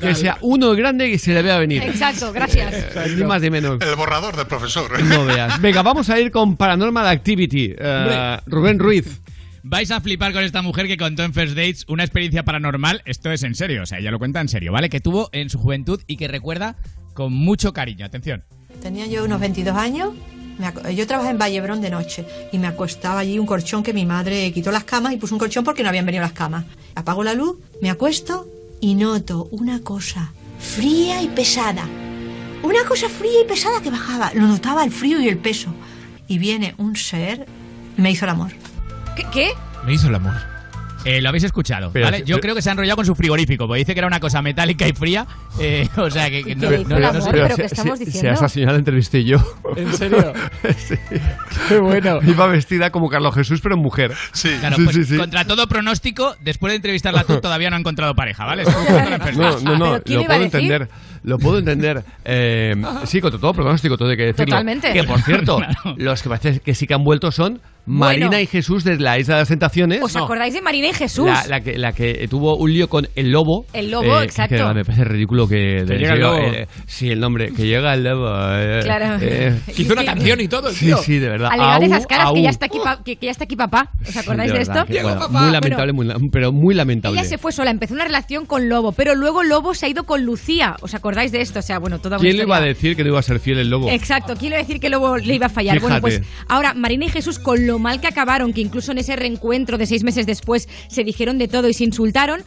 que 0.00 0.14
sea 0.14 0.38
uno 0.40 0.74
grande 0.74 1.08
y 1.08 1.18
se 1.18 1.32
le 1.32 1.42
vea 1.42 1.58
venir. 1.58 1.82
Exacto, 1.84 2.32
gracias. 2.32 2.71
Ni 3.16 3.24
más 3.24 3.42
ni 3.42 3.50
menos. 3.50 3.78
El 3.80 3.96
borrador 3.96 4.36
del 4.36 4.46
profesor. 4.46 5.02
No 5.02 5.24
veas. 5.24 5.60
Venga, 5.60 5.82
vamos 5.82 6.08
a 6.10 6.18
ir 6.18 6.30
con 6.30 6.56
Paranormal 6.56 7.06
Activity. 7.06 7.74
Eh, 7.76 8.38
Rubén 8.46 8.78
Ruiz. 8.78 9.20
Vais 9.64 9.90
a 9.92 10.00
flipar 10.00 10.32
con 10.32 10.42
esta 10.42 10.60
mujer 10.60 10.88
que 10.88 10.96
contó 10.96 11.22
en 11.22 11.32
First 11.32 11.54
Dates 11.54 11.84
una 11.86 12.02
experiencia 12.02 12.42
paranormal. 12.44 13.02
Esto 13.04 13.30
es 13.30 13.44
en 13.44 13.54
serio, 13.54 13.82
o 13.82 13.86
sea, 13.86 13.98
ella 13.98 14.10
lo 14.10 14.18
cuenta 14.18 14.40
en 14.40 14.48
serio, 14.48 14.72
¿vale? 14.72 14.90
Que 14.90 15.00
tuvo 15.00 15.28
en 15.32 15.50
su 15.50 15.58
juventud 15.58 16.00
y 16.08 16.16
que 16.16 16.26
recuerda 16.26 16.76
con 17.14 17.32
mucho 17.32 17.72
cariño. 17.72 18.04
Atención. 18.04 18.44
Tenía 18.82 19.06
yo 19.06 19.24
unos 19.24 19.38
22 19.38 19.76
años. 19.76 20.10
yo 20.94 21.06
trabajaba 21.06 21.30
en 21.30 21.38
Vallebrón 21.38 21.80
de 21.80 21.90
noche 21.90 22.26
y 22.50 22.58
me 22.58 22.66
acostaba 22.66 23.20
allí 23.20 23.38
un 23.38 23.46
colchón 23.46 23.84
que 23.84 23.92
mi 23.92 24.04
madre 24.04 24.50
quitó 24.52 24.72
las 24.72 24.82
camas 24.82 25.12
y 25.12 25.16
puso 25.16 25.36
un 25.36 25.38
colchón 25.38 25.62
porque 25.62 25.84
no 25.84 25.90
habían 25.90 26.06
venido 26.06 26.22
las 26.22 26.32
camas. 26.32 26.64
Apago 26.96 27.22
la 27.22 27.34
luz, 27.34 27.58
me 27.80 27.88
acuesto 27.88 28.48
y 28.80 28.96
noto 28.96 29.46
una 29.52 29.80
cosa 29.80 30.32
fría 30.58 31.22
y 31.22 31.28
pesada. 31.28 31.86
Una 32.62 32.84
cosa 32.84 33.08
fría 33.08 33.42
y 33.44 33.48
pesada 33.48 33.82
que 33.82 33.90
bajaba. 33.90 34.32
Lo 34.34 34.46
notaba 34.46 34.84
el 34.84 34.92
frío 34.92 35.20
y 35.20 35.28
el 35.28 35.38
peso. 35.38 35.74
Y 36.28 36.38
viene 36.38 36.74
un 36.78 36.96
ser 36.96 37.46
me 37.96 38.10
hizo 38.10 38.24
el 38.24 38.30
amor. 38.30 38.52
¿Qué? 39.16 39.26
qué? 39.32 39.52
Me 39.84 39.94
hizo 39.94 40.08
el 40.08 40.14
amor. 40.14 40.51
Eh, 41.04 41.20
lo 41.20 41.28
habéis 41.30 41.44
escuchado, 41.44 41.90
Pero- 41.92 42.04
¿vale? 42.06 42.18
Yo 42.20 42.24
pero- 42.36 42.40
creo 42.40 42.54
que 42.54 42.62
se 42.62 42.68
ha 42.68 42.72
enrollado 42.72 42.96
con 42.96 43.06
su 43.06 43.14
frigorífico, 43.14 43.66
porque 43.66 43.80
dice 43.80 43.94
que 43.94 44.00
era 44.00 44.06
una 44.06 44.20
cosa 44.20 44.40
metálica 44.42 44.86
y 44.86 44.92
fría. 44.92 45.26
eh, 45.60 45.88
o 45.96 46.08
sea, 46.10 46.30
que, 46.30 46.44
que 46.44 46.54
no, 46.54 46.68
Pero- 46.68 46.84
no- 46.84 47.12
no 47.12 47.20
sé. 47.20 47.30
pero 47.30 47.56
¿qué 47.56 47.64
estamos 47.64 47.98
si- 47.98 48.04
Si 48.04 48.10
diciendo? 48.12 48.30
a 48.30 48.34
esa 48.34 48.48
señora 48.48 48.72
la 48.72 48.78
entrevisté 48.78 49.24
yo. 49.24 49.38
¿En 49.76 49.92
serio? 49.94 50.32
Sí. 50.76 50.94
Qué 51.68 51.78
bueno. 51.78 52.20
Iba 52.26 52.46
vestida 52.46 52.90
como 52.90 53.08
Carlos 53.08 53.34
Jesús, 53.34 53.60
pero 53.60 53.74
en 53.74 53.80
mujer. 53.82 54.12
Sí. 54.32 54.50
Claro, 54.60 54.76
Sí, 54.76 54.84
pues 54.84 54.96
sí, 54.96 55.04
sí. 55.04 55.16
contra 55.16 55.44
todo 55.44 55.66
pronóstico, 55.68 56.34
después 56.40 56.70
de 56.72 56.76
entrevistarla 56.76 57.24
tú 57.24 57.40
todavía 57.40 57.70
no 57.70 57.76
ha 57.76 57.78
encontrado 57.80 58.14
pareja, 58.14 58.44
¿vale? 58.44 58.64
No, 58.64 59.60
no, 59.60 59.78
no, 59.78 59.92
¿Pero 59.92 60.02
quién 60.04 60.18
lo 60.20 60.24
puedo 60.26 60.40
decir? 60.40 60.44
entender. 60.60 60.88
Lo 61.24 61.38
puedo 61.38 61.58
entender. 61.58 62.04
Eh, 62.24 62.74
sí, 63.04 63.20
contra 63.20 63.40
todo 63.40 63.52
pronóstico, 63.54 63.96
todo 63.96 64.08
hay 64.10 64.16
que 64.16 64.24
decirlo. 64.26 64.46
Totalmente. 64.46 64.92
Que 64.92 65.04
por 65.04 65.20
cierto, 65.20 65.56
Claro. 65.82 65.94
los 65.96 66.22
que 66.22 66.28
parece 66.28 66.60
que 66.60 66.74
sí 66.74 66.86
que 66.86 66.94
han 66.94 67.04
vuelto 67.04 67.30
son 67.32 67.60
Marina 67.84 68.28
Bueno. 68.28 68.40
y 68.42 68.46
Jesús 68.46 68.84
de 68.84 68.96
la 68.98 69.18
Isla 69.18 69.34
de 69.34 69.40
las 69.40 69.48
Tentaciones. 69.48 70.00
¿Os 70.02 70.14
acordáis 70.16 70.54
de 70.54 70.62
Marina 70.62 70.88
y 70.88 70.92
Jesús? 70.92 71.26
La, 71.26 71.44
la 71.48 71.60
que, 71.60 71.76
la 71.78 71.92
que 71.92 72.26
tuvo 72.28 72.56
un 72.56 72.72
lío 72.72 72.88
con 72.88 73.08
el 73.16 73.30
lobo. 73.30 73.66
El 73.72 73.90
lobo, 73.90 74.20
Eh, 74.20 74.24
exacto. 74.24 74.56
que 74.68 74.74
me 74.74 74.84
parece 74.84 75.04
ridículo 75.04 75.48
que... 75.48 75.84
de- 75.84 75.98
llega 75.98 76.14
el 76.14 76.20
lobo. 76.20 76.38
eh, 76.38 76.68
sí, 76.86 77.10
el 77.10 77.18
nombre. 77.20 77.50
Que 77.52 77.66
llega 77.66 77.94
el 77.94 78.04
lobo. 78.04 78.28
eh, 78.56 78.80
Claro. 78.84 79.16
eh, 79.20 79.58
Hizo 79.76 79.92
una 79.94 80.04
canción 80.04 80.40
y 80.40 80.48
todo, 80.48 80.68
el 80.68 80.74
sí, 80.74 80.86
tío. 80.86 80.96
sí, 80.98 81.18
de 81.18 81.28
verdad. 81.28 81.48
Alegar 81.50 81.76
Au, 81.76 81.82
esas 81.82 82.06
caras 82.06 82.32
que 82.32 82.42
ya, 82.42 82.50
está 82.50 82.66
aquí 82.66 82.78
pa- 82.82 83.02
que, 83.04 83.16
que 83.16 83.26
ya 83.26 83.32
está 83.32 83.44
aquí 83.44 83.56
papá. 83.56 83.90
¿Os 84.06 84.16
acordáis 84.16 84.50
Sí, 84.50 84.58
de, 84.58 84.64
verdad, 84.64 84.76
esto? 84.88 84.92
que, 84.92 85.02
bueno, 85.02 85.28
muy 85.28 85.50
lamentable, 85.50 85.92
muy 85.92 86.06
pero 86.30 86.52
muy 86.52 86.74
lamentable. 86.74 87.18
Ella 87.18 87.28
se 87.28 87.38
fue 87.38 87.52
sola, 87.52 87.70
empezó 87.70 87.94
una 87.94 88.04
relación 88.04 88.46
con 88.46 88.68
Lobo, 88.68 88.92
pero 88.92 89.14
luego 89.14 89.42
Lobo 89.42 89.74
se 89.74 89.86
ha 89.86 89.88
ido 89.88 90.04
con 90.04 90.24
Lucía. 90.24 90.76
¿Os 90.82 90.94
acordáis 90.94 91.32
de 91.32 91.40
esto? 91.40 91.58
O 91.58 91.62
sea, 91.62 91.78
bueno, 91.78 91.98
toda 91.98 92.16
una 92.16 92.22
¿Quién 92.22 92.36
le 92.36 92.44
iba 92.44 92.56
a 92.56 92.60
decir 92.60 92.96
que 92.96 93.02
no 93.02 93.10
iba 93.10 93.18
a 93.18 93.22
ser 93.22 93.40
fiel 93.40 93.58
el 93.58 93.68
lobo? 93.70 93.90
Exacto, 93.90 94.34
¿quién 94.38 94.50
le 94.50 94.56
iba 94.56 94.64
a 94.64 94.66
decir 94.66 94.80
que 94.80 94.88
Lobo 94.88 95.16
le 95.16 95.34
iba 95.34 95.46
a 95.46 95.50
fallar? 95.50 95.80
Bueno, 95.80 96.00
pues 96.00 96.20
ahora 96.48 96.74
Marina 96.74 97.06
y 97.06 97.08
Jesús, 97.08 97.38
con 97.38 97.66
lo 97.72 97.78
mal 97.78 98.02
que 98.02 98.06
acabaron, 98.06 98.52
que 98.52 98.60
incluso 98.60 98.92
en 98.92 98.98
ese 98.98 99.16
reencuentro 99.16 99.78
de 99.78 99.86
seis 99.86 100.04
meses 100.04 100.26
después 100.26 100.68
se 100.88 101.04
dijeron 101.04 101.38
de 101.38 101.48
todo 101.48 101.70
y 101.70 101.72
se 101.72 101.84
insultaron. 101.84 102.44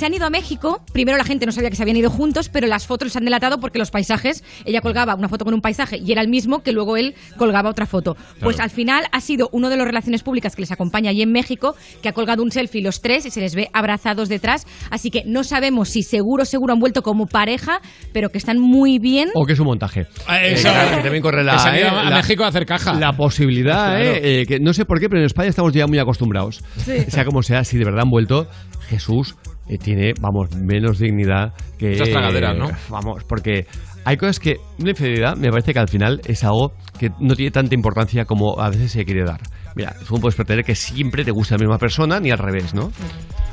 Se 0.00 0.06
han 0.06 0.14
ido 0.14 0.24
a 0.24 0.30
México. 0.30 0.80
Primero 0.94 1.18
la 1.18 1.24
gente 1.24 1.44
no 1.44 1.52
sabía 1.52 1.68
que 1.68 1.76
se 1.76 1.82
habían 1.82 1.98
ido 1.98 2.08
juntos, 2.08 2.48
pero 2.48 2.66
las 2.66 2.86
fotos 2.86 3.08
les 3.08 3.16
han 3.16 3.26
delatado 3.26 3.60
porque 3.60 3.78
los 3.78 3.90
paisajes, 3.90 4.42
ella 4.64 4.80
colgaba 4.80 5.14
una 5.14 5.28
foto 5.28 5.44
con 5.44 5.52
un 5.52 5.60
paisaje 5.60 5.98
y 5.98 6.10
era 6.10 6.22
el 6.22 6.28
mismo 6.28 6.60
que 6.62 6.72
luego 6.72 6.96
él 6.96 7.14
colgaba 7.36 7.68
otra 7.68 7.84
foto. 7.84 8.16
Pues 8.40 8.60
al 8.60 8.70
final 8.70 9.04
ha 9.12 9.20
sido 9.20 9.50
uno 9.52 9.68
de 9.68 9.76
los 9.76 9.84
relaciones 9.86 10.22
públicas 10.22 10.56
que 10.56 10.62
les 10.62 10.72
acompaña 10.72 11.10
allí 11.10 11.20
en 11.20 11.30
México, 11.32 11.74
que 12.02 12.08
ha 12.08 12.12
colgado 12.14 12.42
un 12.42 12.50
selfie 12.50 12.80
los 12.80 13.02
tres 13.02 13.26
y 13.26 13.30
se 13.30 13.40
les 13.42 13.54
ve 13.54 13.68
abrazados 13.74 14.30
detrás. 14.30 14.66
Así 14.90 15.10
que 15.10 15.22
no 15.26 15.44
sabemos 15.44 15.90
si 15.90 16.02
seguro, 16.02 16.46
seguro 16.46 16.72
han 16.72 16.80
vuelto 16.80 17.02
como 17.02 17.26
pareja, 17.26 17.82
pero 18.14 18.30
que 18.30 18.38
están 18.38 18.58
muy 18.58 18.98
bien. 18.98 19.28
O 19.34 19.44
que 19.44 19.52
es 19.52 19.60
un 19.60 19.66
montaje. 19.66 20.06
Ah, 20.26 20.42
eso. 20.42 20.68
Eh, 20.70 20.72
que 20.96 21.02
también 21.02 21.22
corre 21.22 21.44
la, 21.44 21.52
Que 21.52 21.58
se 21.58 21.68
han 21.68 21.76
ido 21.76 21.86
eh, 21.88 21.90
a 21.90 22.08
la- 22.08 22.16
México 22.16 22.44
a 22.44 22.46
hacer 22.46 22.64
caja. 22.64 22.94
La 22.94 23.12
posibilidad, 23.12 23.96
Claro. 23.98 24.02
eh, 24.14 24.40
eh, 24.40 24.46
que 24.46 24.60
no 24.60 24.72
sé 24.72 24.86
por 24.86 24.98
qué, 24.98 25.10
pero 25.10 25.20
en 25.20 25.26
España 25.26 25.50
estamos 25.50 25.74
ya 25.74 25.86
muy 25.86 25.98
acostumbrados. 25.98 26.64
Sí. 26.86 27.00
Sea 27.08 27.26
como 27.26 27.42
sea, 27.42 27.64
si 27.64 27.76
de 27.76 27.84
verdad 27.84 28.04
han 28.04 28.10
vuelto, 28.10 28.48
Jesús 28.88 29.36
eh, 29.70 29.78
tiene, 29.78 30.14
vamos, 30.20 30.50
menos 30.56 30.98
dignidad 30.98 31.54
que... 31.78 31.92
Esas 31.92 32.10
tragaderas, 32.10 32.58
¿no? 32.58 32.70
Vamos, 32.88 33.22
porque 33.22 33.66
hay 34.04 34.16
cosas 34.16 34.40
que... 34.40 34.56
Una 34.80 34.90
infidelidad 34.90 35.36
me 35.36 35.48
parece 35.48 35.72
que 35.72 35.78
al 35.78 35.88
final 35.88 36.20
es 36.24 36.42
algo 36.42 36.72
que 36.98 37.10
no 37.20 37.36
tiene 37.36 37.52
tanta 37.52 37.72
importancia 37.76 38.24
como 38.24 38.60
a 38.60 38.68
veces 38.68 38.90
se 38.90 39.04
quiere 39.04 39.24
dar. 39.24 39.40
Mira, 39.76 39.94
tú 40.08 40.16
no 40.16 40.20
puedes 40.20 40.34
pretender 40.34 40.64
que 40.64 40.74
siempre 40.74 41.24
te 41.24 41.30
guste 41.30 41.54
la 41.54 41.58
misma 41.58 41.78
persona, 41.78 42.18
ni 42.18 42.32
al 42.32 42.38
revés, 42.38 42.74
¿no? 42.74 42.90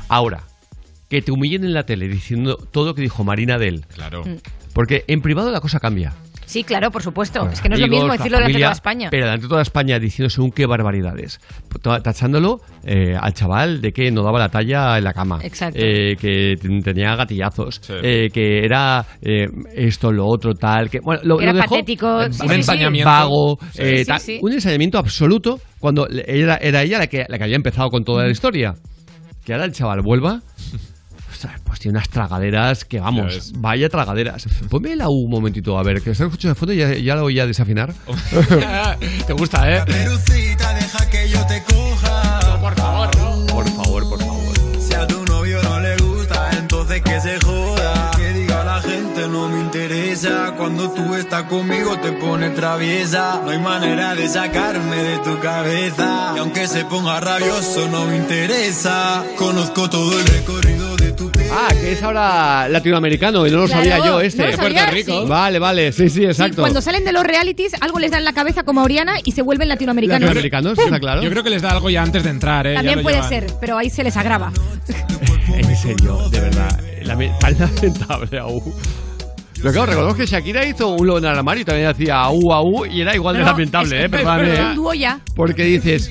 Ahora, 0.08 0.42
que 1.08 1.22
te 1.22 1.30
humillen 1.30 1.64
en 1.64 1.72
la 1.72 1.84
tele 1.84 2.08
diciendo 2.08 2.56
todo 2.56 2.86
lo 2.86 2.94
que 2.94 3.02
dijo 3.02 3.22
Marina 3.22 3.56
de 3.56 3.68
él. 3.68 3.86
Claro. 3.94 4.24
Mm. 4.24 4.38
Porque 4.74 5.04
en 5.06 5.20
privado 5.20 5.52
la 5.52 5.60
cosa 5.60 5.78
cambia. 5.78 6.14
Sí, 6.48 6.64
claro, 6.64 6.90
por 6.90 7.02
supuesto. 7.02 7.46
Es 7.50 7.60
que 7.60 7.68
no 7.68 7.74
es 7.74 7.80
lo 7.82 7.88
mismo 7.88 8.10
decirlo 8.10 8.38
delante 8.38 8.38
de 8.38 8.42
familia, 8.54 8.66
toda 8.68 8.72
España. 8.72 9.08
Pero 9.10 9.24
delante 9.26 9.42
de 9.44 9.48
toda 9.50 9.60
España 9.62 9.98
diciendo 9.98 10.30
según 10.30 10.50
qué 10.50 10.64
barbaridades. 10.64 11.40
To- 11.82 12.00
Tachándolo 12.00 12.60
eh, 12.84 13.14
al 13.20 13.34
chaval 13.34 13.82
de 13.82 13.92
que 13.92 14.10
no 14.10 14.22
daba 14.22 14.38
la 14.38 14.48
talla 14.48 14.96
en 14.96 15.04
la 15.04 15.12
cama. 15.12 15.40
Exacto. 15.42 15.78
Eh, 15.78 16.16
que 16.18 16.54
ten- 16.58 16.82
tenía 16.82 17.14
gatillazos. 17.16 17.82
eh, 18.02 18.30
que 18.32 18.64
era 18.64 19.04
eh, 19.20 19.46
esto, 19.74 20.10
lo 20.10 20.26
otro, 20.26 20.54
tal. 20.54 20.88
Que, 20.88 21.00
bueno, 21.00 21.20
lo, 21.24 21.36
Que 21.36 21.44
era 21.44 21.52
lo 21.52 21.58
dejó 21.60 21.74
patético, 21.74 22.22
sí, 22.32 22.42
un 22.44 22.48
sí, 22.48 22.54
ensañamiento 22.54 23.10
vago. 23.10 23.58
Tal. 24.06 24.20
Un 24.40 24.52
ensañamiento 24.54 24.96
absoluto 24.98 25.60
cuando 25.78 26.06
le- 26.06 26.24
era, 26.26 26.56
era 26.56 26.82
ella 26.82 26.98
la 26.98 27.06
que, 27.08 27.26
la 27.28 27.36
que 27.36 27.44
había 27.44 27.56
empezado 27.56 27.90
con 27.90 28.04
toda 28.04 28.24
la 28.24 28.30
historia. 28.30 28.74
Que 29.44 29.52
ahora 29.52 29.66
el 29.66 29.72
chaval 29.72 30.00
vuelva. 30.02 30.40
Ostras, 31.38 31.60
Pues 31.64 31.78
tiene 31.78 31.96
unas 31.98 32.08
tragaderas 32.08 32.84
que 32.84 32.98
vamos, 33.00 33.52
vaya 33.58 33.88
tragaderas. 33.88 34.46
Ponme 34.68 34.96
la 34.96 35.08
U 35.08 35.24
un 35.24 35.30
momentito, 35.30 35.78
a 35.78 35.82
ver, 35.84 36.02
que 36.02 36.10
está 36.10 36.24
escuchando 36.24 36.54
de 36.54 36.58
fondo 36.58 36.72
y 36.72 36.78
ya, 36.78 36.94
ya 36.94 37.14
la 37.14 37.22
voy 37.22 37.38
a 37.38 37.46
desafinar. 37.46 37.94
Te 39.26 39.32
gusta, 39.34 39.70
¿eh? 39.70 39.82
Perucita, 39.86 40.74
deja 40.74 41.10
que 41.10 41.28
yo 41.28 41.46
te 41.46 41.62
coja. 41.62 42.58
por 42.60 42.74
favor, 42.74 43.16
no. 43.18 43.46
Por 43.46 43.68
favor, 43.70 44.08
por 44.08 44.18
favor. 44.20 44.56
Si 44.80 44.94
a 44.94 45.06
tu 45.06 45.24
novio 45.26 45.62
no 45.62 45.80
le 45.80 45.96
gusta, 45.98 46.50
entonces 46.58 47.02
que 47.02 47.20
se 47.20 47.38
joda. 47.40 48.10
Que 48.16 48.32
diga 48.32 48.64
la 48.64 48.80
gente 48.80 49.28
no 49.28 49.48
me 49.48 49.60
interesa. 49.60 50.54
Cuando 50.56 50.90
tú 50.90 51.14
estás 51.14 51.44
conmigo 51.44 51.98
te 52.00 52.12
pones 52.12 52.54
traviesa. 52.56 53.40
No 53.44 53.50
hay 53.50 53.58
manera 53.58 54.14
de 54.16 54.28
sacarme 54.28 54.96
de 54.96 55.18
tu 55.18 55.38
cabeza. 55.40 56.32
Y 56.34 56.38
aunque 56.38 56.66
se 56.66 56.84
ponga 56.84 57.20
rabioso 57.20 57.88
no 57.88 58.06
me 58.06 58.16
interesa. 58.16 59.24
Conozco 59.36 59.88
todo 59.88 60.18
el 60.18 60.26
recorrido. 60.26 60.87
Ah, 61.50 61.68
que 61.80 61.92
es 61.92 62.02
ahora 62.02 62.68
latinoamericano 62.68 63.46
y 63.46 63.50
no 63.50 63.58
lo 63.58 63.66
Claro, 63.66 63.82
sabía 63.84 64.04
yo 64.06 64.20
este. 64.20 64.44
¿no 64.44 64.50
lo? 64.50 64.56
Puerto 64.58 64.80
Rico. 64.92 65.22
Sí. 65.22 65.28
Vale, 65.28 65.58
vale, 65.58 65.92
sí, 65.92 66.08
sí, 66.08 66.18
Sí, 66.20 66.24
exacto. 66.24 66.60
cuando 66.62 66.80
salen 66.80 67.04
de 67.04 67.12
los 67.12 67.24
realities, 67.24 67.72
algo 67.80 67.98
les 67.98 68.10
da 68.10 68.18
en 68.18 68.24
la 68.24 68.32
cabeza 68.32 68.62
como 68.64 68.80
a 68.80 68.84
Oriana 68.84 69.14
y 69.24 69.32
se 69.32 69.42
vuelven 69.42 69.68
latinoamericanos. 69.68 70.20
Latinoamericanos, 70.20 70.78
está 70.78 70.98
claro. 71.00 71.22
Yo 71.22 71.30
creo 71.30 71.42
que 71.42 71.50
les 71.50 71.62
da 71.62 71.70
algo 71.70 71.88
ya 71.90 72.02
antes 72.02 72.22
de 72.22 72.30
entrar, 72.30 72.66
¿eh? 72.66 72.70
Ya 72.72 72.76
También 72.76 72.96
lo 72.98 73.02
puede 73.02 73.16
llevan. 73.16 73.28
ser, 73.30 73.46
pero 73.60 73.78
ahí 73.78 73.90
se 73.90 74.02
les 74.04 74.16
agrava. 74.16 74.52
En 75.54 75.76
serio, 75.76 76.28
de 76.28 76.40
verdad. 76.40 76.80
Lame- 77.04 77.32
tan 77.40 77.58
lamentable 77.58 78.38
aún. 78.38 78.62
Pero 79.56 79.72
claro, 79.72 79.86
recordemos 79.86 80.16
que 80.16 80.26
Shakira 80.26 80.64
hizo 80.66 80.88
un 80.90 81.06
lobo 81.06 81.18
en 81.18 81.24
el 81.24 81.30
armario 81.30 81.62
y 81.62 81.64
también 81.64 81.88
hacía 81.88 82.20
au 82.20 82.52
au 82.52 82.86
y 82.86 83.00
era 83.00 83.14
igual 83.14 83.34
de 83.36 83.40
No, 83.40 83.46
lamentable, 83.46 83.98
es- 83.98 84.04
¿eh? 84.04 84.08
Perdóname. 84.08 84.52
es 84.52 84.58
¿eh? 84.58 84.62
un 84.64 84.74
dúo 84.76 84.94
ya. 84.94 85.20
Porque 85.34 85.64
dices, 85.64 86.10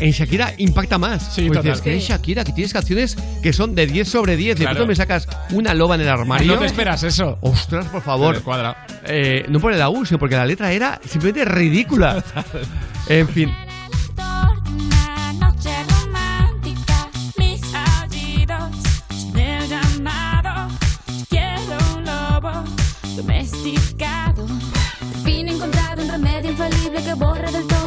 en 0.00 0.10
Shakira 0.10 0.54
impacta 0.58 0.98
más. 0.98 1.34
Sí, 1.34 1.46
total. 1.48 1.62
dices, 1.64 1.80
que 1.80 1.92
en 1.94 2.00
Shakira, 2.00 2.44
que 2.44 2.52
tienes 2.52 2.72
canciones 2.72 3.16
que 3.42 3.52
son 3.52 3.74
de 3.74 3.86
10 3.86 4.08
sobre 4.08 4.36
10. 4.36 4.56
De 4.56 4.64
Claro. 4.64 4.76
pronto 4.76 4.88
me 4.88 4.94
sacas 4.96 5.28
una 5.50 5.74
loba 5.74 5.94
en 5.94 6.02
el 6.02 6.08
armario. 6.08 6.52
No 6.54 6.58
te 6.58 6.66
esperas 6.66 7.02
eso. 7.02 7.38
Ostras, 7.40 7.86
por 7.86 8.02
favor. 8.02 8.34
Se 8.34 8.38
descuadra. 8.38 8.86
Eh, 9.06 9.44
no 9.48 9.60
por 9.60 9.72
el 9.72 9.80
au, 9.82 10.04
sino 10.04 10.18
porque 10.18 10.36
la 10.36 10.46
letra 10.46 10.72
era 10.72 11.00
simplemente 11.06 11.44
ridícula. 11.44 12.22
en 13.08 13.28
fin. 13.28 13.50
Una 14.16 15.32
noche 15.34 15.70
romántica, 16.02 17.08
mis 17.38 17.60
aullidos 17.74 18.70
del 19.32 19.68
llamado. 19.68 20.68
Quiero 21.28 21.78
un 21.96 22.04
lobo 22.04 22.64
domesticado. 23.16 24.46
Por 24.46 25.22
fin 25.24 25.48
he 25.48 25.52
encontrado 25.52 26.02
un 26.02 26.08
remedio 26.10 26.50
infalible 26.50 27.02
que 27.02 27.14
borra 27.14 27.50
del 27.50 27.66
todo. 27.66 27.83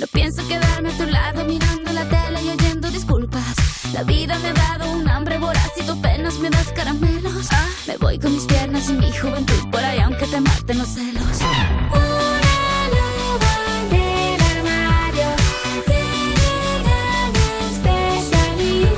No 0.00 0.06
pienso 0.06 0.46
quedarme 0.48 0.88
a 0.92 0.96
tu 0.96 1.04
lado 1.06 1.44
mirando 1.44 1.92
la 1.92 2.08
tele 2.08 2.42
y 2.42 2.48
oyendo 2.50 2.90
disculpas. 2.90 3.54
La 3.92 4.02
vida 4.02 4.38
me 4.38 4.48
ha 4.48 4.52
dado 4.54 4.90
un 4.92 5.06
hambre 5.08 5.36
voraz 5.38 5.70
y 5.78 5.82
tú 5.82 5.92
apenas 5.92 6.38
me 6.38 6.48
das 6.48 6.72
caramelos. 6.72 7.48
Me 7.86 7.96
voy 7.98 8.18
con 8.18 8.32
mis 8.32 8.44
piernas 8.44 8.88
y 8.88 8.94
mi 8.94 9.12
juventud 9.12 9.68
por 9.70 9.84
ahí, 9.84 9.98
aunque 9.98 10.26
te 10.26 10.40
maten 10.40 10.78
los 10.78 10.88
celos. 10.88 11.36
Salir. 18.30 18.88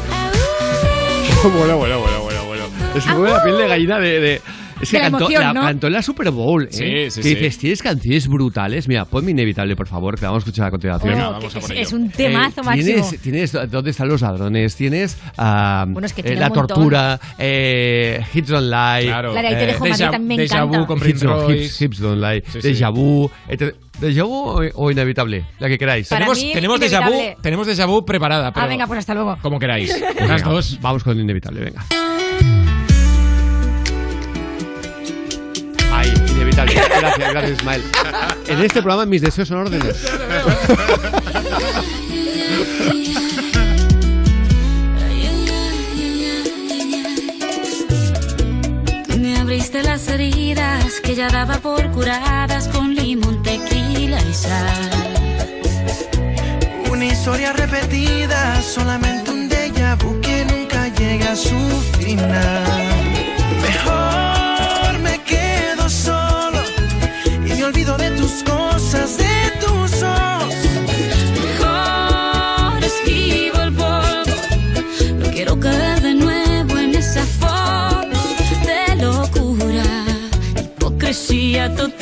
bueno, 1.58 1.78
bueno, 1.78 1.98
bueno, 2.00 2.22
bueno, 2.22 2.44
bueno. 2.44 2.64
Es 2.94 3.04
pone 3.04 3.30
la 3.30 3.42
piel 3.42 3.58
de 3.58 3.68
gallina 3.68 3.98
de- 3.98 4.42
es 4.82 4.90
que 4.90 4.96
De 4.98 5.02
cantó, 5.04 5.18
emoción, 5.20 5.42
la, 5.42 5.52
¿no? 5.54 5.60
cantó 5.62 5.86
en 5.86 5.92
la 5.94 6.02
Super 6.02 6.30
Bowl, 6.30 6.64
¿eh? 6.64 6.68
Sí, 6.70 7.10
sí, 7.10 7.20
que 7.22 7.28
sí. 7.28 7.34
dices, 7.36 7.58
tienes 7.58 7.82
canciones 7.82 8.28
brutales. 8.28 8.88
Mira, 8.88 9.04
ponme 9.04 9.30
inevitable, 9.30 9.74
por 9.76 9.86
favor, 9.88 10.16
que 10.16 10.22
la 10.22 10.28
vamos 10.28 10.42
a 10.42 10.46
escuchar 10.46 10.66
a 10.66 10.70
continuación. 10.70 11.20
Oh, 11.20 11.38
que 11.38 11.46
es, 11.46 11.70
es 11.70 11.92
un 11.92 12.10
temazo 12.10 12.60
Eh, 12.60 12.64
máximo. 12.64 12.84
Tienes, 13.20 13.20
tienes 13.52 13.70
¿Dónde 13.70 13.90
están 13.90 14.08
los 14.08 14.20
ladrones? 14.20 14.76
Tienes 14.76 15.16
ah, 15.38 15.84
Bueno, 15.88 16.06
es 16.06 16.12
que 16.12 16.20
eh, 16.22 16.34
La 16.36 16.48
montón. 16.48 16.66
tortura, 16.66 17.18
eh, 17.38 18.20
Hits 18.34 18.48
Don't 18.48 18.64
Lie. 18.66 19.06
Claro. 19.08 19.34
La 19.34 19.42
de 19.42 19.48
Ahí 19.48 19.54
te 19.54 19.66
dejo, 19.66 19.80
Madrid, 19.80 19.94
Deja- 19.98 20.10
también 20.10 20.36
me 20.38 20.42
Deja 20.42 20.56
encanta. 20.58 20.78
Vu 20.78 20.86
con 20.86 20.98
Hits, 20.98 21.20
Prince. 21.24 21.52
Hips, 21.64 21.80
Hips 21.82 21.98
Don't 22.00 22.20
Lie. 22.22 22.42
Sí, 22.46 22.60
sí. 22.62 22.68
Deja 22.68 22.88
Vu. 22.90 23.30
etc. 23.48 23.74
Deja 24.00 24.22
Vu 24.24 24.60
o, 24.74 24.90
Inevitable, 24.90 25.44
la 25.60 25.68
que 25.68 25.78
queráis. 25.78 26.08
Para 26.08 26.20
Tenemos, 26.26 26.38
mí, 26.42 26.52
tenemos 26.54 26.80
déjà 26.80 27.06
vu, 27.08 27.40
tenemos 27.42 27.68
déjà 27.68 27.86
vu 27.86 28.04
preparada, 28.04 28.50
pero 28.52 28.66
Ah, 28.66 28.68
venga, 28.68 28.86
pues 28.86 28.98
hasta 28.98 29.14
luego. 29.14 29.38
como 29.42 29.58
queráis. 29.60 29.90
Pues 29.92 30.02
Las 30.28 30.40
venga, 30.42 30.50
dos. 30.54 30.78
Vamos 30.80 31.04
con 31.04 31.18
Inevitable, 31.20 31.60
venga. 31.60 31.84
Inevitable. 36.52 37.00
Gracias, 37.00 37.32
gracias, 37.32 37.58
Ismael. 37.58 37.82
En 38.46 38.60
este 38.60 38.82
programa 38.82 39.06
mis 39.06 39.22
deseos 39.22 39.48
son 39.48 39.58
órdenes. 39.58 39.96
Me 49.18 49.38
abriste 49.38 49.82
las 49.82 50.08
heridas 50.08 51.00
que 51.02 51.14
ya 51.14 51.28
daba 51.28 51.58
por 51.58 51.90
curadas 51.90 52.68
con 52.68 52.94
limón, 52.94 53.42
tequila 53.42 54.20
y 54.22 54.34
sal. 54.34 54.90
Una 56.90 57.06
historia 57.06 57.52
repetida, 57.52 58.60
solamente 58.62 59.30
un 59.30 59.48
déjà 59.48 59.96
vu 59.96 60.20
que 60.20 60.44
nunca 60.44 60.88
llega 60.88 61.32
a 61.32 61.36
su 61.36 61.58
final. 61.98 63.21
Olvido 67.64 67.96
de 67.96 68.10
tus 68.12 68.42
cosas, 68.42 69.18
de 69.18 69.52
tus 69.60 70.02
ojos. 70.02 70.54
Mejor 71.40 72.84
esquivo 72.84 73.60
el 73.62 73.72
polvo. 73.72 75.18
No 75.18 75.30
quiero 75.30 75.60
caer 75.60 76.00
de 76.00 76.14
nuevo 76.14 76.78
en 76.78 76.94
esa 76.94 77.24
foto 77.24 78.18
de 78.66 78.96
locura, 78.96 79.84
hipocresía 80.60 81.74
total. 81.74 82.01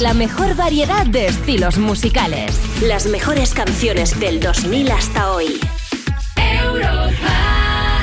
La 0.00 0.14
mejor 0.14 0.56
variedad 0.56 1.06
de 1.06 1.26
estilos 1.26 1.78
musicales. 1.78 2.58
Las 2.82 3.06
mejores 3.06 3.54
canciones 3.54 4.18
del 4.18 4.40
2000 4.40 4.90
hasta 4.90 5.32
hoy. 5.32 5.60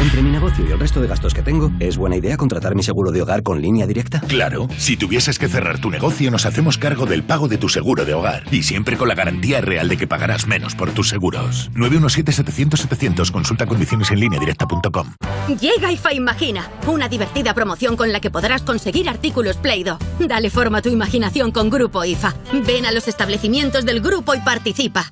Entre 0.02 0.22
mi 0.22 0.31
negocio 0.31 0.65
y 0.65 0.72
el 0.72 0.80
resto 0.80 1.02
de 1.02 1.07
gastos 1.07 1.34
que 1.34 1.41
tengo, 1.41 1.72
¿es 1.80 1.98
buena 1.98 2.15
idea 2.15 2.38
contratar 2.38 2.73
mi 2.73 2.84
seguro 2.84 3.11
de 3.11 3.22
hogar 3.22 3.44
con 3.44 3.61
línea 3.61 3.86
directa? 3.86 4.22
Claro, 4.22 4.69
si 4.77 4.95
tuvieses 4.95 5.38
que 5.38 5.49
cerrar 5.49 5.80
tu 5.80 5.90
negocio, 5.90 6.31
nos 6.31 6.45
hacemos 6.45 6.77
cargo 6.77 7.06
del 7.06 7.23
pago 7.23 7.49
de 7.49 7.57
tu 7.57 7.68
seguro 7.68 8.06
de 8.06 8.14
hogar. 8.14 8.44
Y 8.49 8.64
siempre 8.64 8.95
con 8.95 9.10
la 9.10 9.15
garantía 9.15 9.60
real 9.60 9.90
de 9.90 9.98
que 9.98 10.07
pagarás 10.07 10.48
menos 10.48 10.76
por 10.76 10.91
tus 10.91 11.10
seguros. 11.10 11.69
917-700-700. 11.76 13.31
Consulta 13.31 13.65
condiciones 13.65 14.10
en 14.11 14.22
línea 14.22 14.40
directa.com. 14.40 15.14
Llega 15.58 15.92
IFA 15.92 16.14
Imagina, 16.14 16.70
una 16.86 17.10
divertida 17.10 17.56
promoción 17.56 17.98
con 17.98 18.12
la 18.12 18.20
que 18.20 18.30
podrás 18.30 18.62
conseguir 18.62 19.10
artículos 19.10 19.58
Play-Doh. 19.58 19.98
Dale 20.20 20.52
forma 20.52 20.78
a 20.78 20.82
tu 20.84 20.90
imaginación 20.90 21.52
con 21.52 21.72
Grupo 21.72 22.06
IFA. 22.06 22.36
Ven 22.68 22.86
a 22.86 22.92
los 22.92 23.08
establecimientos 23.08 23.84
del 23.84 24.00
grupo 24.00 24.36
y 24.36 24.42
participa. 24.42 25.12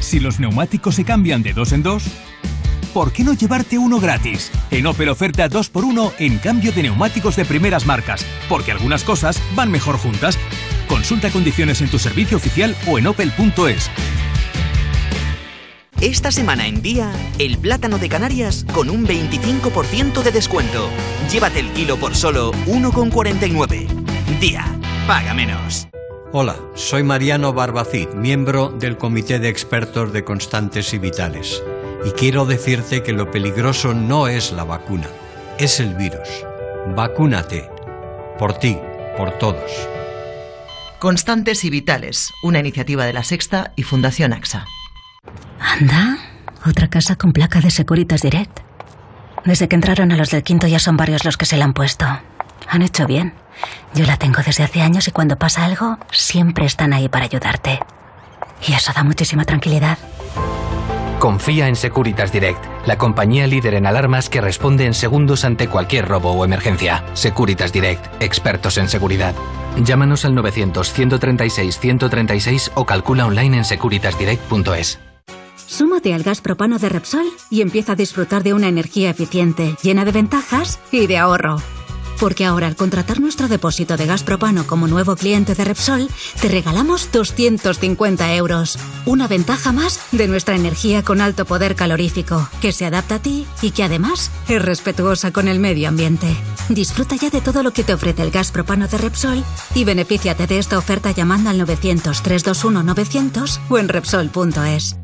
Si 0.00 0.20
los 0.20 0.38
neumáticos 0.38 0.96
se 0.96 1.04
cambian 1.04 1.42
de 1.42 1.54
dos 1.54 1.72
en 1.72 1.82
dos, 1.82 2.04
¿por 2.92 3.10
qué 3.10 3.24
no 3.24 3.32
llevarte 3.32 3.78
uno 3.78 4.00
gratis? 4.00 4.50
En 4.70 4.86
Opel 4.86 5.08
oferta 5.08 5.48
2x1 5.48 6.12
en 6.18 6.38
cambio 6.38 6.70
de 6.70 6.82
neumáticos 6.82 7.36
de 7.36 7.46
primeras 7.46 7.86
marcas, 7.86 8.26
porque 8.50 8.72
algunas 8.72 9.02
cosas 9.02 9.40
van 9.54 9.70
mejor 9.70 9.96
juntas. 9.96 10.38
Consulta 10.88 11.30
condiciones 11.30 11.80
en 11.80 11.88
tu 11.88 11.98
servicio 11.98 12.36
oficial 12.36 12.76
o 12.86 12.98
en 12.98 13.06
opel.es. 13.06 13.90
Esta 16.04 16.30
semana 16.30 16.66
en 16.66 16.82
Día, 16.82 17.10
el 17.38 17.56
plátano 17.56 17.96
de 17.96 18.10
Canarias 18.10 18.66
con 18.74 18.90
un 18.90 19.06
25% 19.06 20.22
de 20.22 20.32
descuento. 20.32 20.90
Llévate 21.32 21.60
el 21.60 21.72
kilo 21.72 21.96
por 21.96 22.14
solo 22.14 22.52
1,49. 22.66 23.86
Día, 24.38 24.66
paga 25.06 25.32
menos. 25.32 25.88
Hola, 26.30 26.56
soy 26.74 27.04
Mariano 27.04 27.54
Barbacid, 27.54 28.08
miembro 28.08 28.68
del 28.68 28.98
Comité 28.98 29.38
de 29.38 29.48
Expertos 29.48 30.12
de 30.12 30.24
Constantes 30.24 30.92
y 30.92 30.98
Vitales. 30.98 31.62
Y 32.04 32.10
quiero 32.10 32.44
decirte 32.44 33.02
que 33.02 33.14
lo 33.14 33.30
peligroso 33.30 33.94
no 33.94 34.28
es 34.28 34.52
la 34.52 34.64
vacuna, 34.64 35.08
es 35.56 35.80
el 35.80 35.94
virus. 35.94 36.28
Vacúnate. 36.94 37.70
Por 38.38 38.58
ti, 38.58 38.76
por 39.16 39.38
todos. 39.38 39.70
Constantes 40.98 41.64
y 41.64 41.70
Vitales, 41.70 42.30
una 42.42 42.58
iniciativa 42.58 43.06
de 43.06 43.14
la 43.14 43.24
Sexta 43.24 43.72
y 43.74 43.84
Fundación 43.84 44.34
AXA. 44.34 44.66
Anda, 45.60 46.18
otra 46.66 46.88
casa 46.88 47.16
con 47.16 47.32
placa 47.32 47.60
de 47.60 47.70
Securitas 47.70 48.22
Direct. 48.22 48.60
Desde 49.44 49.68
que 49.68 49.76
entraron 49.76 50.12
a 50.12 50.16
los 50.16 50.30
del 50.30 50.42
quinto 50.42 50.66
ya 50.66 50.78
son 50.78 50.96
varios 50.96 51.24
los 51.24 51.36
que 51.36 51.46
se 51.46 51.56
la 51.56 51.64
han 51.64 51.74
puesto. 51.74 52.06
Han 52.68 52.82
hecho 52.82 53.06
bien. 53.06 53.34
Yo 53.94 54.04
la 54.06 54.16
tengo 54.16 54.40
desde 54.44 54.64
hace 54.64 54.82
años 54.82 55.06
y 55.08 55.12
cuando 55.12 55.36
pasa 55.36 55.64
algo, 55.64 55.98
siempre 56.10 56.66
están 56.66 56.92
ahí 56.92 57.08
para 57.08 57.26
ayudarte. 57.26 57.78
Y 58.66 58.72
eso 58.72 58.92
da 58.94 59.04
muchísima 59.04 59.44
tranquilidad. 59.44 59.98
Confía 61.18 61.68
en 61.68 61.76
Securitas 61.76 62.32
Direct, 62.32 62.64
la 62.86 62.98
compañía 62.98 63.46
líder 63.46 63.74
en 63.74 63.86
alarmas 63.86 64.28
que 64.28 64.40
responde 64.40 64.84
en 64.84 64.94
segundos 64.94 65.44
ante 65.44 65.68
cualquier 65.68 66.08
robo 66.08 66.32
o 66.32 66.44
emergencia. 66.44 67.04
Securitas 67.14 67.72
Direct, 67.72 68.20
expertos 68.22 68.78
en 68.78 68.88
seguridad. 68.88 69.34
Llámanos 69.82 70.24
al 70.24 70.34
900-136-136 70.34 72.72
o 72.74 72.84
calcula 72.84 73.26
online 73.26 73.58
en 73.58 73.64
securitasdirect.es. 73.64 74.98
Súmate 75.66 76.14
al 76.14 76.22
gas 76.22 76.40
propano 76.40 76.78
de 76.78 76.88
Repsol 76.88 77.26
y 77.50 77.60
empieza 77.62 77.92
a 77.92 77.96
disfrutar 77.96 78.42
de 78.42 78.54
una 78.54 78.68
energía 78.68 79.10
eficiente, 79.10 79.76
llena 79.82 80.04
de 80.04 80.12
ventajas 80.12 80.78
y 80.92 81.06
de 81.06 81.18
ahorro. 81.18 81.60
Porque 82.20 82.44
ahora 82.44 82.68
al 82.68 82.76
contratar 82.76 83.20
nuestro 83.20 83.48
depósito 83.48 83.96
de 83.96 84.06
gas 84.06 84.22
propano 84.22 84.66
como 84.66 84.86
nuevo 84.86 85.16
cliente 85.16 85.54
de 85.54 85.64
Repsol, 85.64 86.08
te 86.40 86.48
regalamos 86.48 87.10
250 87.12 88.34
euros. 88.34 88.78
Una 89.04 89.26
ventaja 89.26 89.72
más 89.72 90.00
de 90.12 90.28
nuestra 90.28 90.54
energía 90.54 91.02
con 91.02 91.20
alto 91.20 91.44
poder 91.44 91.74
calorífico, 91.74 92.48
que 92.60 92.72
se 92.72 92.86
adapta 92.86 93.16
a 93.16 93.18
ti 93.22 93.46
y 93.62 93.72
que 93.72 93.82
además 93.82 94.30
es 94.48 94.62
respetuosa 94.62 95.32
con 95.32 95.48
el 95.48 95.58
medio 95.58 95.88
ambiente. 95.88 96.36
Disfruta 96.68 97.16
ya 97.16 97.30
de 97.30 97.40
todo 97.40 97.62
lo 97.62 97.72
que 97.72 97.84
te 97.84 97.94
ofrece 97.94 98.22
el 98.22 98.30
gas 98.30 98.52
propano 98.52 98.86
de 98.88 98.98
Repsol 98.98 99.44
y 99.74 99.84
benefíciate 99.84 100.46
de 100.46 100.58
esta 100.58 100.78
oferta 100.78 101.10
llamando 101.10 101.50
al 101.50 101.60
900-321-900 101.60 103.58
o 103.68 103.78
en 103.78 103.88
Repsol.es. 103.88 105.03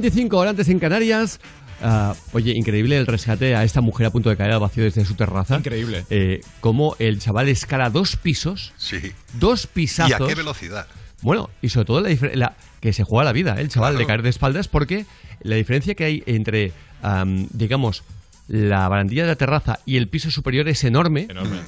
8.25 0.00 0.34
horas 0.34 0.50
antes 0.50 0.68
en 0.68 0.78
Canarias. 0.78 1.40
Ah, 1.82 2.14
oye, 2.32 2.52
increíble 2.54 2.96
el 2.96 3.06
rescate 3.06 3.54
a 3.56 3.64
esta 3.64 3.80
mujer 3.80 4.06
a 4.06 4.10
punto 4.10 4.30
de 4.30 4.36
caer 4.36 4.52
al 4.52 4.60
vacío 4.60 4.84
desde 4.84 5.04
su 5.04 5.14
terraza. 5.14 5.56
Increíble. 5.58 6.04
Eh, 6.10 6.40
cómo 6.60 6.96
el 6.98 7.18
chaval 7.18 7.48
escala 7.48 7.90
dos 7.90 8.16
pisos, 8.16 8.72
Sí. 8.76 9.12
dos 9.34 9.66
pisazos. 9.66 10.10
¿Y 10.18 10.22
a 10.22 10.26
qué 10.26 10.34
velocidad? 10.34 10.86
Bueno, 11.20 11.50
y 11.62 11.68
sobre 11.70 11.84
todo 11.86 12.00
la, 12.00 12.10
la- 12.34 12.56
que 12.80 12.92
se 12.92 13.02
juega 13.02 13.24
la 13.24 13.32
vida, 13.32 13.54
¿eh? 13.58 13.62
el 13.62 13.68
chaval 13.68 13.92
Claro. 13.92 13.98
de 13.98 14.06
caer 14.06 14.22
de 14.22 14.28
espaldas, 14.30 14.68
porque 14.68 15.06
la 15.42 15.56
diferencia 15.56 15.94
que 15.94 16.04
hay 16.04 16.22
entre, 16.26 16.72
am, 17.02 17.48
digamos, 17.52 18.02
la 18.46 18.86
barandilla 18.88 19.22
de 19.22 19.28
la 19.28 19.36
terraza 19.36 19.78
y 19.86 19.96
el 19.96 20.08
piso 20.08 20.30
superior 20.30 20.68
es 20.68 20.84
enorme. 20.84 21.26
Enorme. 21.30 21.58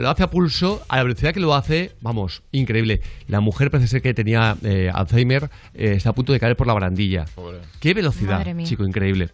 Lo 0.00 0.08
hace 0.10 0.22
a 0.22 0.30
pulso, 0.30 0.82
a 0.88 0.96
la 0.96 1.02
velocidad 1.02 1.32
que 1.32 1.40
lo 1.40 1.54
hace, 1.54 1.92
vamos, 2.00 2.42
increíble. 2.52 3.00
La 3.28 3.40
mujer 3.40 3.70
parece 3.70 3.88
ser 3.88 4.02
que 4.02 4.14
tenía 4.14 4.56
eh, 4.62 4.90
Alzheimer, 4.92 5.50
eh, 5.74 5.94
está 5.96 6.10
a 6.10 6.14
punto 6.14 6.32
de 6.32 6.40
caer 6.40 6.56
por 6.56 6.66
la 6.66 6.74
barandilla. 6.74 7.26
Qué 7.80 7.94
velocidad, 7.94 8.46
chico, 8.64 8.84
increíble. 8.84 9.30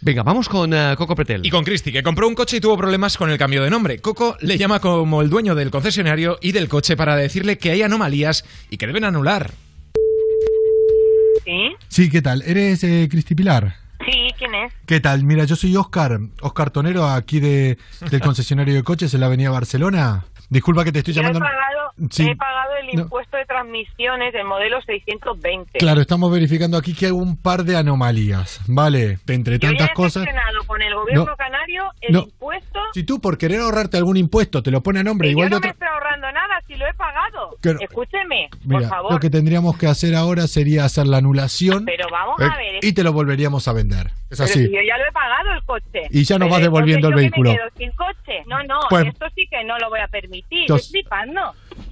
Venga, 0.00 0.22
vamos 0.22 0.48
con 0.48 0.72
eh, 0.72 0.94
Coco 0.96 1.14
Pretel. 1.14 1.44
Y 1.44 1.50
con 1.50 1.64
Cristi, 1.64 1.90
que 1.90 2.02
compró 2.02 2.28
un 2.28 2.34
coche 2.34 2.58
y 2.58 2.60
tuvo 2.60 2.76
problemas 2.76 3.16
con 3.16 3.30
el 3.30 3.38
cambio 3.38 3.62
de 3.62 3.70
nombre. 3.70 3.98
Coco 3.98 4.36
le 4.40 4.58
llama 4.58 4.78
como 4.78 5.22
el 5.22 5.30
dueño 5.30 5.54
del 5.54 5.70
concesionario 5.70 6.38
y 6.40 6.52
del 6.52 6.68
coche 6.68 6.96
para 6.96 7.16
decirle 7.16 7.58
que 7.58 7.70
hay 7.70 7.82
anomalías 7.82 8.44
y 8.70 8.76
que 8.76 8.86
deben 8.86 9.04
anular. 9.04 9.52
¿Sí? 11.44 11.76
Sí, 11.88 12.10
¿qué 12.10 12.22
tal? 12.22 12.42
¿Eres 12.42 12.84
eh, 12.84 13.08
Cristi 13.10 13.34
Pilar? 13.34 13.85
Sí, 14.06 14.28
¿quién 14.38 14.54
es? 14.54 14.72
¿Qué 14.86 15.00
tal? 15.00 15.24
Mira, 15.24 15.44
yo 15.44 15.56
soy 15.56 15.76
Oscar, 15.76 16.18
Oscar 16.40 16.70
Tonero, 16.70 17.06
aquí 17.08 17.40
de, 17.40 17.76
del 18.10 18.20
concesionario 18.20 18.74
de 18.74 18.82
coches 18.82 19.12
en 19.14 19.20
la 19.20 19.26
avenida 19.26 19.50
Barcelona. 19.50 20.24
Disculpa 20.48 20.84
que 20.84 20.92
te 20.92 21.00
estoy 21.00 21.12
Yo 21.12 21.22
he 21.22 21.24
llamando. 21.24 21.40
pagado, 21.44 21.90
Sí. 22.10 22.28
he 22.28 22.36
pagado 22.36 22.76
el 22.80 22.94
No. 22.94 23.02
impuesto 23.02 23.36
de 23.36 23.44
transmisiones 23.46 24.32
del 24.32 24.44
modelo 24.44 24.80
620. 24.82 25.78
Claro, 25.80 26.00
estamos 26.00 26.30
verificando 26.30 26.76
aquí 26.78 26.94
que 26.94 27.06
hay 27.06 27.12
un 27.12 27.36
par 27.36 27.64
de 27.64 27.76
anomalías, 27.76 28.60
¿vale? 28.68 29.18
De 29.26 29.34
entre 29.34 29.58
Yo 29.58 29.62
ya 29.62 29.68
tantas 29.70 29.90
he 29.90 29.94
cosas. 29.94 30.24
con 30.68 30.82
el 30.82 30.94
gobierno 30.94 31.24
No. 31.26 31.36
canario 31.36 31.84
el 32.00 32.12
No. 32.12 32.20
impuesto 32.22 32.78
Si 32.94 33.02
tú 33.04 33.20
por 33.20 33.38
querer 33.38 33.60
ahorrarte 33.60 33.96
algún 33.96 34.16
impuesto 34.16 34.62
te 34.62 34.70
lo 34.70 34.82
pone 34.82 35.00
a 35.00 35.02
nombre 35.04 35.28
igual 35.30 35.46
yo 35.50 35.56
de 35.56 35.60
no 35.60 35.60
me 35.60 35.70
otro... 35.70 35.70
estoy 35.70 35.88
ahorrando 35.88 36.26
nada 36.32 36.54
si 36.66 36.74
lo 36.76 36.86
he 36.86 36.94
pagado. 36.94 37.35
Escúcheme, 37.62 38.48
Mira, 38.64 38.80
por 38.80 38.88
favor. 38.88 39.12
lo 39.12 39.20
que 39.20 39.30
tendríamos 39.30 39.76
que 39.78 39.86
hacer 39.86 40.14
ahora 40.14 40.46
sería 40.46 40.84
hacer 40.84 41.06
la 41.06 41.18
anulación 41.18 41.84
Pero 41.84 42.06
vamos 42.10 42.40
eh, 42.40 42.44
a 42.44 42.56
ver. 42.56 42.84
y 42.84 42.92
te 42.92 43.02
lo 43.02 43.12
volveríamos 43.12 43.66
a 43.68 43.72
vender. 43.72 44.08
Es 44.28 44.38
pero 44.38 44.44
así. 44.44 44.64
si 44.66 44.72
yo 44.72 44.80
ya 44.86 44.98
lo 44.98 45.04
he 45.08 45.12
pagado 45.12 45.52
el 45.56 45.62
coche. 45.64 46.02
Y 46.10 46.24
ya 46.24 46.38
nos 46.38 46.50
vas 46.50 46.60
devolviendo 46.60 47.08
el 47.08 47.14
yo 47.14 47.16
que 47.16 47.22
vehículo. 47.22 47.50
me 47.50 47.56
quedo 47.56 47.68
sin 47.76 47.90
coche. 47.92 48.42
No, 48.46 48.62
no, 48.64 48.80
Pues- 48.90 49.06
esto 49.06 49.26
sí 49.34 49.46
que 49.50 49.62
no 49.64 49.78
lo 49.78 49.88
voy 49.88 50.00
a 50.00 50.08
permitir. 50.08 50.62
Estoy 50.62 50.80
flipando. 50.80 51.40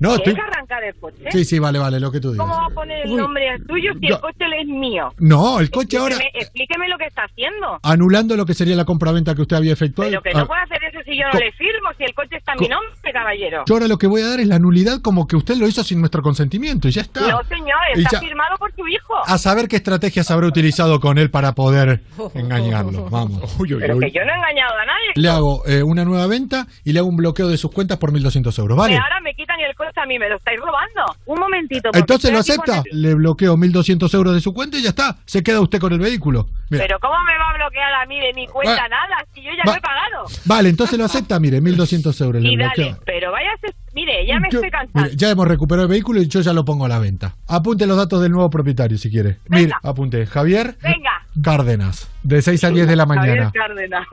No, 0.00 0.16
¿Quieres 0.16 0.28
estoy- 0.34 0.44
arrancar 0.52 0.82
el 0.84 0.94
coche? 0.96 1.24
Sí, 1.30 1.44
sí, 1.44 1.58
vale, 1.58 1.78
vale, 1.78 2.00
lo 2.00 2.10
que 2.10 2.20
tú 2.20 2.32
digas. 2.32 2.46
¿Cómo 2.46 2.58
va 2.60 2.66
a 2.66 2.70
poner 2.70 3.06
el 3.06 3.16
nombre 3.16 3.48
al 3.50 3.64
tuyo 3.66 3.92
si 4.00 4.08
Yo- 4.08 4.16
el 4.16 4.20
coche 4.20 4.44
es 4.60 4.66
mío? 4.66 5.12
No, 5.18 5.60
el 5.60 5.70
coche 5.70 5.96
ahora 5.98 6.16
Explíqueme, 6.16 6.42
explíqueme 6.42 6.88
lo 6.88 6.98
que 6.98 7.04
está 7.06 7.22
haciendo. 7.24 7.78
anulando 7.82 8.36
lo 8.36 8.44
que 8.46 8.54
sería 8.54 8.74
la 8.74 8.84
compraventa 8.84 9.34
que 9.34 9.42
usted 9.42 9.56
había 9.56 9.72
efectuado. 9.72 10.10
Pero 10.10 10.22
que 10.22 10.30
Ah, 10.30 10.40
no 10.40 10.46
puede 10.46 10.62
hacer 10.62 10.82
eso 10.84 10.98
si 11.04 11.16
yo 11.16 11.24
no 11.26 11.32
Co- 11.32 11.38
le 11.38 11.52
firmo, 11.52 11.88
si 11.96 12.04
el 12.04 12.14
coche 12.14 12.36
está 12.36 12.52
en 12.52 12.58
Co- 12.58 12.64
mi 12.64 12.68
nombre, 12.68 13.12
caballero. 13.12 13.62
Yo 13.66 13.74
ahora 13.74 13.86
lo 13.86 13.98
que 13.98 14.06
voy 14.08 14.22
a 14.22 14.28
dar 14.28 14.40
es 14.40 14.48
la 14.48 14.58
nulidad 14.58 15.00
como 15.02 15.28
que 15.28 15.36
usted 15.36 15.53
lo 15.58 15.66
hizo 15.68 15.82
sin 15.84 16.00
nuestro 16.00 16.22
consentimiento 16.22 16.88
y 16.88 16.92
ya 16.92 17.02
está. 17.02 17.20
No, 17.20 17.42
señor, 17.44 17.78
Y 17.94 18.00
está 18.02 18.10
ya- 18.12 18.20
firmado 18.20 18.56
por 18.58 18.74
su 18.74 18.86
hijo. 18.88 19.14
A 19.26 19.38
saber 19.38 19.68
qué 19.68 19.76
estrategias 19.76 20.30
habrá 20.30 20.46
utilizado 20.46 21.00
con 21.00 21.18
él 21.18 21.30
para 21.30 21.52
poder 21.52 22.02
engañarlo. 22.34 23.08
Vamos. 23.10 23.54
Pero 23.58 23.98
que 23.98 24.10
yo 24.10 24.24
no 24.24 24.32
he 24.32 24.36
engañado 24.36 24.74
a 24.74 24.86
nadie. 24.86 25.12
Le 25.16 25.28
hago 25.28 25.66
eh, 25.66 25.82
una 25.82 26.04
nueva 26.04 26.26
venta 26.26 26.66
y 26.84 26.92
le 26.92 26.98
hago 26.98 27.08
un 27.08 27.16
bloqueo 27.16 27.48
de 27.48 27.56
sus 27.56 27.70
cuentas 27.70 27.98
por 27.98 28.12
1.200 28.12 28.58
euros, 28.58 28.76
¿vale? 28.76 28.94
Que 28.94 29.00
ahora 29.00 29.20
me 29.22 29.34
quitan 29.34 29.58
el 29.60 29.74
coche 29.74 29.90
a 29.96 30.06
mí, 30.06 30.18
me 30.18 30.28
lo 30.28 30.36
estáis 30.36 30.58
robando. 30.60 31.14
Un 31.26 31.38
momentito. 31.40 31.90
Entonces 31.92 32.32
lo 32.32 32.38
acepta, 32.38 32.82
le 32.92 33.14
bloqueo 33.14 33.56
1.200 33.56 34.14
euros 34.14 34.34
de 34.34 34.40
su 34.40 34.52
cuenta 34.52 34.76
y 34.78 34.82
ya 34.82 34.90
está. 34.90 35.16
Se 35.24 35.42
queda 35.42 35.60
usted 35.60 35.78
con 35.78 35.92
el 35.92 35.98
vehículo. 36.00 36.46
Mira. 36.70 36.84
Pero 36.86 36.98
¿cómo 37.00 37.14
me 37.26 37.36
va 37.38 37.50
a 37.50 37.54
bloquear 37.54 37.94
a 37.94 38.06
mí 38.06 38.18
de 38.20 38.32
mi 38.34 38.46
cuenta 38.48 38.72
Va- 38.82 38.88
nada? 38.88 39.24
Si 39.34 39.42
yo 39.42 39.50
ya 39.52 39.62
va- 39.66 39.72
lo 39.72 39.78
he 39.78 39.80
pagado. 39.80 40.24
Vale, 40.44 40.68
entonces 40.68 40.98
lo 40.98 41.04
acepta, 41.04 41.38
mire, 41.40 41.60
1.200 41.60 42.20
euros. 42.24 42.42
Le 42.42 42.52
Y 42.52 42.56
dale, 42.56 42.72
bloqueo. 42.76 42.98
pero 43.04 43.32
váyase... 43.32 43.74
Mire, 43.94 44.26
ya 44.26 44.38
me 44.40 44.48
Yo- 44.50 44.58
estoy 44.58 44.70
cansando. 44.70 45.02
Mire, 45.04 45.16
ya 45.16 45.30
hemos 45.30 45.46
recuperado 45.46 45.84
el 45.84 45.90
vehículo 45.90 46.20
y 46.20 46.26
yo 46.28 46.40
ya 46.40 46.52
lo 46.52 46.64
pongo 46.64 46.84
a 46.84 46.88
la 46.88 46.98
venta. 46.98 47.36
Apunte 47.46 47.86
los 47.86 47.96
datos 47.96 48.20
del 48.20 48.32
nuevo 48.32 48.50
propietario 48.50 48.98
si 48.98 49.10
quiere. 49.10 49.38
Mire, 49.48 49.72
apunte. 49.82 50.26
Javier 50.26 50.76
Venga. 50.82 51.26
Cárdenas, 51.42 52.08
de 52.22 52.42
6 52.42 52.64
a 52.64 52.70
10 52.70 52.88
de 52.88 52.96
la 52.96 53.06
mañana. 53.06 53.50
Javier 53.50 53.52
Cárdenas. 53.52 54.06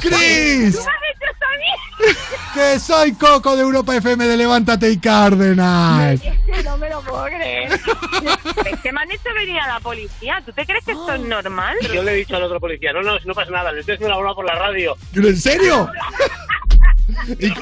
¿Tú 0.76 0.78
me 0.78 0.90
has 0.92 1.02
hecho 1.10 1.26
esto 1.30 1.46
a 1.46 1.58
mí? 1.58 2.14
Que 2.54 2.78
soy 2.78 3.12
Coco 3.14 3.54
de 3.56 3.62
Europa 3.62 3.94
FM 3.96 4.24
de 4.26 4.36
Levántate 4.36 4.90
y 4.90 4.98
Cárdenas. 4.98 6.22
No 6.64 6.78
me 6.78 6.88
lo 6.88 7.02
puedo 7.02 7.24
creer. 7.26 7.68
Es 8.66 8.80
que 8.80 8.92
me 8.92 9.00
han 9.00 9.10
hecho 9.10 9.28
venir 9.34 9.58
a 9.60 9.66
la 9.68 9.80
policía. 9.80 10.40
¿Tú 10.44 10.52
te 10.52 10.64
crees 10.64 10.84
que 10.84 10.92
esto 10.92 11.12
es 11.12 11.20
normal? 11.20 11.76
Yo 11.92 12.02
le 12.02 12.12
he 12.12 12.16
dicho 12.16 12.36
al 12.36 12.44
otro 12.44 12.58
policía, 12.60 12.92
no, 12.92 13.02
no, 13.02 13.18
no 13.24 13.34
pasa 13.34 13.50
nada, 13.50 13.72
le 13.72 13.80
estoy 13.80 13.94
haciendo 13.96 14.14
una 14.14 14.20
broma 14.22 14.34
por 14.34 14.44
la 14.46 14.54
radio. 14.54 14.96
¿En 15.14 15.36
serio? 15.36 15.90
¡Qué 17.38 17.52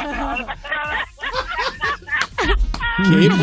bueno. 3.09 3.37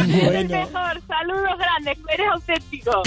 mejor! 0.49 1.01
Saludos 1.07 1.57
grandes, 1.59 1.97
eres 2.13 2.27
auténtico. 2.33 3.01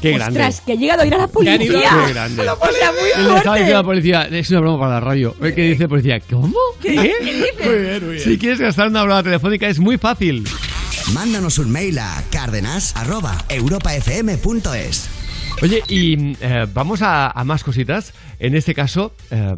Qué 0.00 0.12
grande. 0.12 0.38
Ostras, 0.40 0.60
que 0.60 0.72
ha 0.72 0.76
llegado 0.76 1.02
a 1.02 1.06
ir 1.06 1.14
a 1.14 1.18
la 1.18 1.26
policía. 1.26 1.58
Qué 2.06 2.12
grande. 2.12 2.44
La 2.44 2.54
policía 2.54 2.92
muy 2.92 3.24
Le 3.24 3.36
estaba 3.38 3.56
diciendo 3.56 3.56
a 3.56 3.56
la 3.56 3.64
fuerte. 3.64 3.84
policía, 3.84 4.28
es 4.30 4.50
una 4.50 4.60
broma 4.60 4.78
para 4.78 4.90
la 4.94 5.00
radio. 5.00 5.34
Que 5.40 5.62
dice 5.62 5.82
la 5.84 5.88
policía, 5.88 6.20
¿cómo? 6.30 6.54
¿Qué? 6.80 6.94
¿Qué? 6.94 7.12
¿Qué 7.24 7.34
dice? 7.34 7.52
Muy 7.64 7.78
bien, 7.78 8.04
muy 8.04 8.14
bien. 8.14 8.24
Si 8.24 8.38
quieres 8.38 8.60
gastar 8.60 8.88
una 8.88 9.02
broma 9.02 9.22
telefónica 9.22 9.66
es 9.68 9.78
muy 9.80 9.96
fácil. 9.98 10.46
Mándanos 11.12 11.58
un 11.58 11.70
mail 11.72 11.98
a 11.98 12.22
cárdenas.europafm.es. 12.30 15.08
Oye, 15.62 15.82
y 15.88 16.36
eh, 16.40 16.66
vamos 16.72 17.00
a, 17.02 17.28
a 17.30 17.44
más 17.44 17.64
cositas. 17.64 18.12
En 18.38 18.54
este 18.54 18.74
caso, 18.74 19.12
eh, 19.30 19.54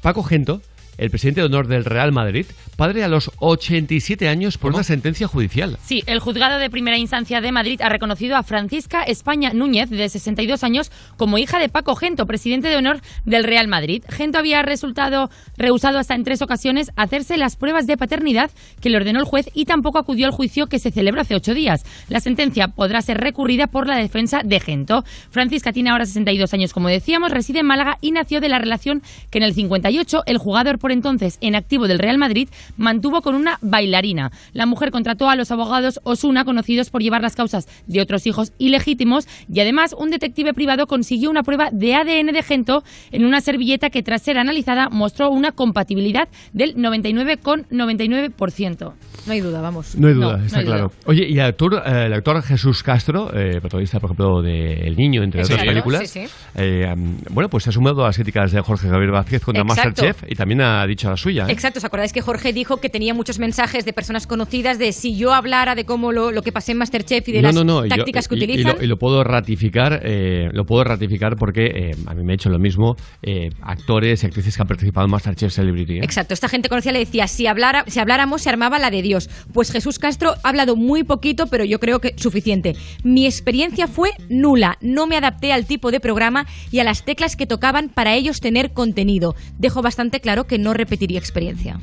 Paco 0.00 0.22
Gento, 0.22 0.62
el 1.00 1.08
presidente 1.08 1.40
de 1.40 1.46
honor 1.46 1.66
del 1.66 1.86
Real 1.86 2.12
Madrid, 2.12 2.44
padre 2.76 3.02
a 3.02 3.08
los 3.08 3.30
87 3.38 4.28
años 4.28 4.58
por 4.58 4.74
una 4.74 4.84
sentencia 4.84 5.26
judicial. 5.26 5.78
Sí, 5.82 6.04
el 6.06 6.20
juzgado 6.20 6.58
de 6.58 6.68
primera 6.68 6.98
instancia 6.98 7.40
de 7.40 7.52
Madrid 7.52 7.80
ha 7.80 7.88
reconocido 7.88 8.36
a 8.36 8.42
Francisca 8.42 9.02
España 9.02 9.52
Núñez, 9.54 9.88
de 9.88 10.08
62 10.10 10.62
años, 10.62 10.92
como 11.16 11.38
hija 11.38 11.58
de 11.58 11.70
Paco 11.70 11.94
Gento, 11.94 12.26
presidente 12.26 12.68
de 12.68 12.76
honor 12.76 13.00
del 13.24 13.44
Real 13.44 13.66
Madrid. 13.66 14.04
Gento 14.10 14.38
había 14.38 14.60
resultado 14.60 15.30
rehusado 15.56 15.98
hasta 15.98 16.14
en 16.14 16.22
tres 16.22 16.42
ocasiones 16.42 16.90
hacerse 16.96 17.38
las 17.38 17.56
pruebas 17.56 17.86
de 17.86 17.96
paternidad 17.96 18.50
que 18.82 18.90
le 18.90 18.98
ordenó 18.98 19.20
el 19.20 19.26
juez 19.26 19.48
y 19.54 19.64
tampoco 19.64 19.98
acudió 19.98 20.26
al 20.26 20.32
juicio 20.32 20.66
que 20.66 20.78
se 20.78 20.90
celebró 20.90 21.22
hace 21.22 21.34
ocho 21.34 21.54
días. 21.54 21.86
La 22.10 22.20
sentencia 22.20 22.68
podrá 22.68 23.00
ser 23.00 23.16
recurrida 23.18 23.68
por 23.68 23.86
la 23.86 23.96
defensa 23.96 24.42
de 24.44 24.60
Gento. 24.60 25.04
Francisca 25.30 25.72
tiene 25.72 25.88
ahora 25.88 26.04
62 26.04 26.52
años, 26.52 26.74
como 26.74 26.88
decíamos, 26.88 27.30
reside 27.30 27.60
en 27.60 27.66
Málaga 27.66 27.96
y 28.02 28.10
nació 28.12 28.42
de 28.42 28.50
la 28.50 28.58
relación 28.58 29.02
que 29.30 29.38
en 29.38 29.44
el 29.44 29.54
58 29.54 30.24
el 30.26 30.36
jugador 30.36 30.78
por 30.78 30.89
entonces 30.92 31.38
en 31.40 31.54
activo 31.54 31.88
del 31.88 31.98
Real 31.98 32.18
Madrid 32.18 32.48
mantuvo 32.76 33.22
con 33.22 33.34
una 33.34 33.58
bailarina. 33.62 34.30
La 34.52 34.66
mujer 34.66 34.90
contrató 34.90 35.28
a 35.28 35.36
los 35.36 35.50
abogados 35.50 36.00
Osuna, 36.04 36.44
conocidos 36.44 36.90
por 36.90 37.02
llevar 37.02 37.22
las 37.22 37.36
causas 37.36 37.68
de 37.86 38.00
otros 38.00 38.26
hijos 38.26 38.52
ilegítimos, 38.58 39.26
y 39.52 39.60
además 39.60 39.94
un 39.98 40.10
detective 40.10 40.54
privado 40.54 40.86
consiguió 40.86 41.30
una 41.30 41.42
prueba 41.42 41.68
de 41.72 41.94
ADN 41.94 42.32
de 42.32 42.42
Gento 42.42 42.82
en 43.10 43.24
una 43.24 43.40
servilleta 43.40 43.90
que 43.90 44.02
tras 44.02 44.22
ser 44.22 44.38
analizada 44.38 44.88
mostró 44.90 45.30
una 45.30 45.52
compatibilidad 45.52 46.28
del 46.52 46.76
99,99%. 46.76 48.92
No 49.26 49.32
hay 49.32 49.40
duda, 49.40 49.60
vamos. 49.60 49.94
No 49.96 50.08
hay 50.08 50.14
duda, 50.14 50.36
No, 50.38 50.44
está 50.44 50.56
no 50.56 50.60
hay 50.60 50.66
claro. 50.66 50.82
duda. 50.84 50.94
Oye, 51.06 51.28
y 51.28 51.34
el 51.38 51.44
actor, 51.44 51.82
eh, 51.86 52.06
el 52.06 52.12
actor 52.14 52.42
Jesús 52.42 52.82
Castro, 52.82 53.30
eh, 53.34 53.58
protagonista, 53.60 54.00
por 54.00 54.08
ejemplo, 54.10 54.40
de 54.42 54.86
El 54.86 54.96
Niño, 54.96 55.22
entre 55.22 55.44
Sí, 55.44 55.52
otras 55.52 55.62
claro, 55.64 55.70
películas, 55.72 56.08
sí, 56.10 56.26
sí. 56.26 56.32
eh, 56.54 56.94
bueno, 57.30 57.48
pues 57.50 57.64
se 57.64 57.70
ha 57.70 57.72
sumado 57.72 58.02
a 58.02 58.06
las 58.06 58.16
críticas 58.16 58.50
de 58.52 58.60
Jorge 58.62 58.88
Javier 58.88 59.10
Vázquez 59.10 59.42
contra 59.44 59.62
Exacto. 59.62 59.90
Masterchef 60.02 60.24
y 60.30 60.34
también 60.34 60.60
ha 60.70 60.86
dicho 60.86 61.08
la 61.10 61.16
suya. 61.16 61.44
¿eh? 61.48 61.52
Exacto, 61.52 61.78
¿os 61.78 61.84
acordáis 61.84 62.12
que 62.12 62.20
Jorge 62.20 62.52
dijo 62.52 62.78
que 62.78 62.88
tenía 62.88 63.14
muchos 63.14 63.38
mensajes 63.38 63.84
de 63.84 63.92
personas 63.92 64.26
conocidas 64.26 64.78
de 64.78 64.92
si 64.92 65.16
yo 65.16 65.32
hablara 65.32 65.74
de 65.74 65.84
cómo 65.84 66.12
lo, 66.12 66.30
lo 66.32 66.42
que 66.42 66.52
pasé 66.52 66.72
en 66.72 66.78
Masterchef 66.78 67.28
y 67.28 67.32
de 67.32 67.42
no, 67.42 67.48
las 67.48 67.54
no, 67.56 67.64
no, 67.64 67.86
y 67.86 67.88
yo- 67.90 67.96
tácticas 67.96 68.28
que 68.28 68.34
y- 68.36 68.38
y 68.40 68.44
utilizan? 68.44 68.76
lo, 68.78 68.84
y 68.84 68.86
lo 68.86 68.96
puedo 68.96 69.24
ratificar, 69.24 70.00
eh, 70.04 70.48
lo 70.52 70.64
puedo 70.64 70.84
ratificar 70.84 71.36
porque 71.38 71.66
eh, 71.66 71.90
a 72.06 72.14
mí 72.14 72.22
me 72.24 72.32
ha 72.32 72.34
hecho 72.34 72.48
lo 72.50 72.58
mismo 72.58 72.94
actores 73.62 74.22
y 74.22 74.26
actrices 74.26 74.56
que 74.56 74.62
han 74.62 74.68
participado 74.68 75.06
en 75.06 75.10
Masterchef 75.12 75.52
Celebrity. 75.52 75.98
Exacto, 75.98 76.34
esta 76.34 76.48
gente 76.48 76.68
conocida 76.68 76.92
le 76.92 77.00
decía, 77.00 77.26
si, 77.26 77.46
hablara, 77.46 77.84
si 77.86 77.98
habláramos 78.00 78.42
se 78.42 78.50
armaba 78.50 78.78
la 78.78 78.90
de 78.90 79.02
Dios. 79.02 79.28
Pues 79.52 79.70
Jesús 79.72 79.98
Castro 79.98 80.34
ha 80.42 80.48
hablado 80.48 80.76
muy 80.76 81.04
poquito, 81.04 81.46
pero 81.46 81.64
yo 81.64 81.78
creo 81.78 82.00
que 82.00 82.14
suficiente. 82.16 82.74
Mi 83.04 83.26
experiencia 83.26 83.86
fue 83.86 84.10
nula, 84.28 84.76
no 84.80 85.06
me 85.06 85.16
adapté 85.16 85.52
al 85.52 85.66
tipo 85.66 85.90
de 85.90 86.00
programa 86.00 86.46
y 86.70 86.78
a 86.78 86.84
las 86.84 87.04
teclas 87.04 87.36
que 87.36 87.46
tocaban 87.46 87.88
para 87.88 88.14
ellos 88.14 88.40
tener 88.40 88.72
contenido. 88.72 89.34
Dejo 89.58 89.82
bastante 89.82 90.20
claro 90.20 90.44
que 90.44 90.58
no 90.62 90.74
repetiría 90.74 91.18
experiencia. 91.18 91.78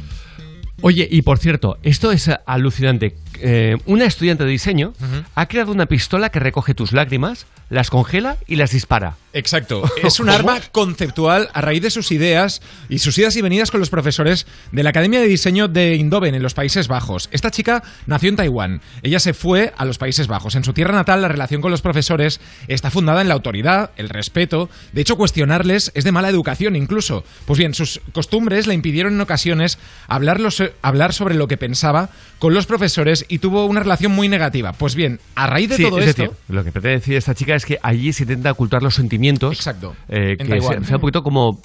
Oye, 0.82 1.08
y 1.10 1.24
por 1.24 1.40
cierto, 1.40 1.78
esto 1.82 2.12
es 2.12 2.30
alucinante. 2.46 3.16
Eh, 3.42 3.78
una 3.86 4.06
estudiante 4.06 4.44
de 4.46 4.50
diseño 4.52 4.94
ha 5.36 5.46
creado 5.48 5.72
una 5.72 5.86
pistola 5.86 6.30
que 6.30 6.40
recoge 6.40 6.74
tus 6.74 6.92
lágrimas, 6.92 7.46
las 7.70 7.90
congela 7.90 8.38
y 8.48 8.56
las 8.56 8.72
dispara. 8.72 9.16
Exacto. 9.34 9.84
Es 10.04 10.20
un 10.20 10.30
arma 10.30 10.60
conceptual 10.72 11.50
a 11.54 11.62
raíz 11.62 11.82
de 11.82 11.90
sus 11.92 12.12
ideas 12.12 12.62
y 12.90 13.00
sus 13.00 13.18
idas 13.18 13.36
y 13.36 13.42
venidas 13.42 13.72
con 13.72 13.80
los 13.80 13.90
profesores 13.90 14.48
de 14.72 14.84
la 14.84 14.90
Academia 14.92 15.20
de 15.20 15.28
Diseño 15.28 15.68
de 15.68 15.94
Eindhoven 15.94 16.34
en 16.34 16.42
los 16.44 16.54
Países 16.54 16.88
Bajos. 16.88 17.28
Esta 17.32 17.52
chica 17.52 17.84
nació 18.06 18.30
en 18.30 18.36
Taiwán. 18.38 18.82
Ella 19.04 19.20
se 19.20 19.34
fue 19.34 19.74
a 19.78 19.84
los 19.86 19.98
Países 19.98 20.28
Bajos. 20.28 20.56
En 20.56 20.64
su 20.64 20.74
tierra 20.74 20.94
natal 20.94 21.22
la 21.22 21.28
relación 21.28 21.62
con 21.62 21.72
los 21.72 21.82
profesores 21.82 22.40
está 22.68 22.90
fundada 22.90 23.22
en 23.22 23.28
la 23.28 23.34
autoridad, 23.34 23.92
el 23.98 24.10
respeto. 24.10 24.70
De 24.94 25.02
hecho, 25.02 25.18
cuestionarles 25.18 25.92
es 25.94 26.04
de 26.04 26.12
mala 26.12 26.30
educación 26.30 26.76
incluso. 26.76 27.24
Pues 27.46 27.60
bien, 27.60 27.74
sus 27.74 28.00
costumbres 28.14 28.66
le 28.66 28.74
impidieron 28.74 29.14
en 29.14 29.22
ocasiones 29.22 29.78
hablar, 30.08 30.40
los- 30.40 30.64
hablar 30.82 31.14
sobre 31.14 31.36
lo 31.36 31.48
que 31.48 31.58
pensaba 31.58 32.10
con 32.40 32.54
los 32.54 32.66
profesores 32.66 33.26
y 33.28 33.40
tuvo 33.40 33.66
una 33.66 33.82
relación 33.82 34.12
muy 34.12 34.28
negativa. 34.30 34.74
Pues 34.74 34.96
bien, 34.96 35.20
a 35.36 35.48
raíz 35.48 35.70
de 35.70 35.76
Sí, 35.78 35.84
todo 35.84 36.00
es 36.00 36.08
esto... 36.08 36.24
decir, 36.24 36.38
lo 36.50 36.64
que 36.64 36.72
pretende 36.72 36.98
decir 37.00 37.16
esta 37.16 37.34
chica 37.36 37.56
es 37.56 37.66
que 37.66 37.78
allí 37.84 38.14
se 38.14 38.24
intenta 38.24 38.52
ocultar 38.52 38.82
los 38.84 38.96
sentimientos. 38.96 39.54
Exacto. 39.58 39.96
eh, 40.10 40.36
que 40.38 40.62
sea 40.62 40.96
un 40.96 41.02
poquito 41.02 41.22
como. 41.22 41.60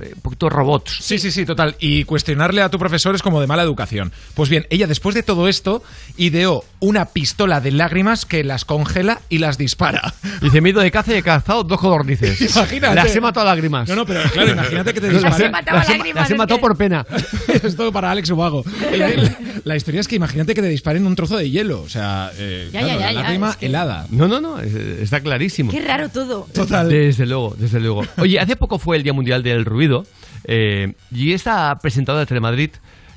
Eh, 0.00 0.12
un 0.14 0.20
poquito 0.20 0.48
robots. 0.48 0.98
Sí, 1.00 1.18
sí, 1.18 1.30
sí, 1.30 1.44
total. 1.46 1.76
Y 1.78 2.04
cuestionarle 2.04 2.62
a 2.62 2.68
tu 2.70 2.78
profesor 2.78 3.14
es 3.14 3.22
como 3.22 3.40
de 3.40 3.46
mala 3.46 3.62
educación. 3.62 4.12
Pues 4.34 4.48
bien, 4.48 4.66
ella 4.70 4.86
después 4.86 5.14
de 5.14 5.22
todo 5.22 5.48
esto 5.48 5.82
ideó 6.16 6.64
una 6.80 7.06
pistola 7.06 7.60
de 7.60 7.70
lágrimas 7.72 8.26
que 8.26 8.44
las 8.44 8.64
congela 8.64 9.20
y 9.28 9.38
las 9.38 9.58
dispara. 9.58 10.14
Dice, 10.42 10.60
me 10.60 10.68
he 10.68 10.72
ido 10.72 10.80
de 10.82 10.90
caza 10.90 11.14
y 11.14 11.18
he 11.18 11.22
cazado 11.22 11.64
dos 11.64 11.80
codornices. 11.80 12.40
Imagínate. 12.56 12.94
Las 12.94 13.16
he 13.16 13.20
matado 13.20 13.46
a 13.46 13.50
lágrimas. 13.54 13.88
No, 13.88 13.96
no, 13.96 14.04
pero 14.06 14.22
claro, 14.30 14.52
imagínate 14.52 14.92
que 14.94 15.00
te 15.00 15.12
Las 15.12 15.22
he- 15.22 15.26
disparen. 15.26 15.52
las 15.52 15.88
he- 15.88 16.14
las 16.14 16.30
he 16.30 16.34
matado 16.34 16.60
por 16.60 16.76
pena. 16.76 17.06
es 17.62 17.76
todo 17.76 17.90
para 17.92 18.10
Alex 18.10 18.30
Ubago. 18.30 18.64
La, 18.96 19.08
la- 19.08 19.36
la 19.64 19.76
historia 19.76 20.00
es 20.00 20.08
que 20.08 20.16
imagínate 20.16 20.54
que 20.54 20.62
te 20.62 20.68
disparen 20.68 21.06
un 21.06 21.16
trozo 21.16 21.36
de 21.36 21.50
hielo. 21.50 21.80
O 21.82 21.88
sea, 21.88 22.30
eh, 22.36 22.68
Ya, 22.72 22.80
claro, 22.80 22.86
ya, 22.94 23.00
ya, 23.00 23.06
la 23.06 23.12
ya, 23.12 23.22
lágrima 23.22 23.50
es 23.50 23.56
que- 23.56 23.66
helada. 23.66 24.06
No, 24.10 24.28
no, 24.28 24.40
no, 24.40 24.60
es- 24.60 24.74
está 24.74 25.20
clarísimo. 25.20 25.70
Qué 25.70 25.80
raro 25.80 26.08
todo. 26.08 26.46
Desde 26.52 27.26
luego, 27.26 27.56
desde 27.58 27.80
luego. 27.80 28.02
Oye, 28.18 28.38
hace 28.38 28.56
poco 28.56 28.78
fue 28.78 28.96
el 28.96 29.02
Día 29.02 29.12
Mundial 29.12 29.42
del 29.42 29.64
Ruido 29.64 29.85
eh, 30.44 30.94
y 31.10 31.32
esta 31.32 31.78
presentadora 31.78 32.20
de 32.20 32.26
Telemadrid 32.26 32.70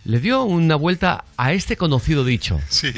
le 0.06 0.20
dio 0.20 0.44
una 0.44 0.76
vuelta 0.76 1.26
a 1.38 1.54
este 1.54 1.78
conocido 1.78 2.24
dicho. 2.24 2.60
Sí. 2.70 2.94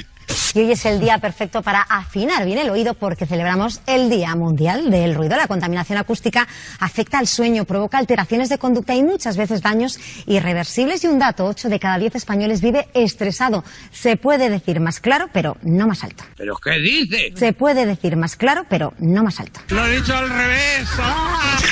Y 0.53 0.59
hoy 0.59 0.71
es 0.71 0.85
el 0.85 0.99
día 0.99 1.17
perfecto 1.17 1.61
para 1.61 1.81
afinar 1.81 2.45
bien 2.45 2.57
el 2.57 2.69
oído 2.69 2.93
porque 2.93 3.25
celebramos 3.25 3.81
el 3.87 4.09
Día 4.09 4.35
Mundial 4.35 4.91
del 4.91 5.15
Ruido. 5.15 5.37
La 5.37 5.47
contaminación 5.47 5.97
acústica 5.97 6.47
afecta 6.79 7.19
al 7.19 7.27
sueño, 7.27 7.65
provoca 7.65 7.97
alteraciones 7.97 8.49
de 8.49 8.57
conducta 8.57 8.93
y 8.93 9.03
muchas 9.03 9.37
veces 9.37 9.61
daños 9.61 9.99
irreversibles. 10.25 11.03
Y 11.03 11.07
un 11.07 11.19
dato, 11.19 11.45
8 11.45 11.69
de 11.69 11.79
cada 11.79 11.97
10 11.97 12.15
españoles 12.15 12.61
vive 12.61 12.87
estresado. 12.93 13.63
Se 13.91 14.17
puede 14.17 14.49
decir 14.49 14.79
más 14.79 14.99
claro, 14.99 15.29
pero 15.31 15.57
no 15.63 15.87
más 15.87 16.03
alto. 16.03 16.23
¿Pero 16.35 16.55
qué 16.57 16.79
dice? 16.79 17.33
Se 17.35 17.53
puede 17.53 17.85
decir 17.85 18.17
más 18.17 18.35
claro, 18.35 18.65
pero 18.69 18.93
no 18.99 19.23
más 19.23 19.39
alto. 19.39 19.61
Lo 19.69 19.85
he 19.85 19.97
dicho 19.97 20.15
al 20.15 20.29
revés. 20.29 20.89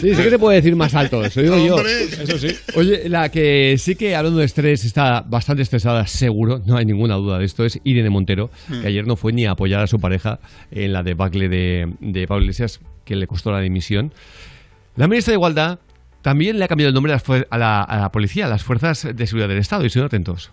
Sí, 0.00 0.14
sí 0.14 0.22
que 0.22 0.30
se 0.30 0.38
puede 0.38 0.56
decir 0.56 0.76
más 0.76 0.94
alto, 0.94 1.24
eso 1.24 1.40
digo 1.40 1.56
yo. 1.58 1.80
Eso 1.86 2.38
sí. 2.38 2.56
Oye, 2.74 3.08
la 3.08 3.30
que 3.30 3.76
sí 3.78 3.94
que 3.94 4.14
hablando 4.14 4.40
de 4.40 4.46
estrés 4.46 4.84
está 4.84 5.22
bastante 5.22 5.62
estresada, 5.62 6.06
seguro, 6.16 6.60
no 6.66 6.76
hay 6.76 6.84
ninguna 6.84 7.14
duda 7.14 7.38
de 7.38 7.44
esto, 7.44 7.64
es 7.64 7.80
Irene 7.84 8.10
Montero, 8.10 8.50
Hmm. 8.68 8.80
que 8.82 8.88
ayer 8.88 9.06
no 9.06 9.16
fue 9.16 9.32
ni 9.32 9.46
a 9.46 9.52
apoyar 9.52 9.82
a 9.82 9.86
su 9.86 10.00
pareja 10.00 10.40
en 10.70 10.92
la 10.92 11.02
debacle 11.02 11.48
de, 11.48 11.92
de 12.00 12.26
Pablo 12.26 12.42
Iglesias, 12.42 12.80
que 13.04 13.14
le 13.16 13.26
costó 13.26 13.52
la 13.52 13.60
dimisión. 13.60 14.12
La 14.96 15.06
ministra 15.08 15.32
de 15.32 15.36
Igualdad 15.36 15.78
también 16.22 16.58
le 16.58 16.64
ha 16.64 16.68
cambiado 16.68 16.88
el 16.88 16.94
nombre 16.94 17.12
a, 17.12 17.16
las 17.16 17.24
fuer- 17.24 17.46
a 17.50 17.58
la, 17.58 17.82
a 17.82 18.00
la 18.00 18.10
policía, 18.10 18.46
a 18.46 18.48
las 18.48 18.64
fuerzas 18.64 19.06
de 19.14 19.26
seguridad 19.26 19.48
del 19.48 19.58
Estado, 19.58 19.84
y 19.84 19.90
son 19.90 20.02
atentos. 20.04 20.50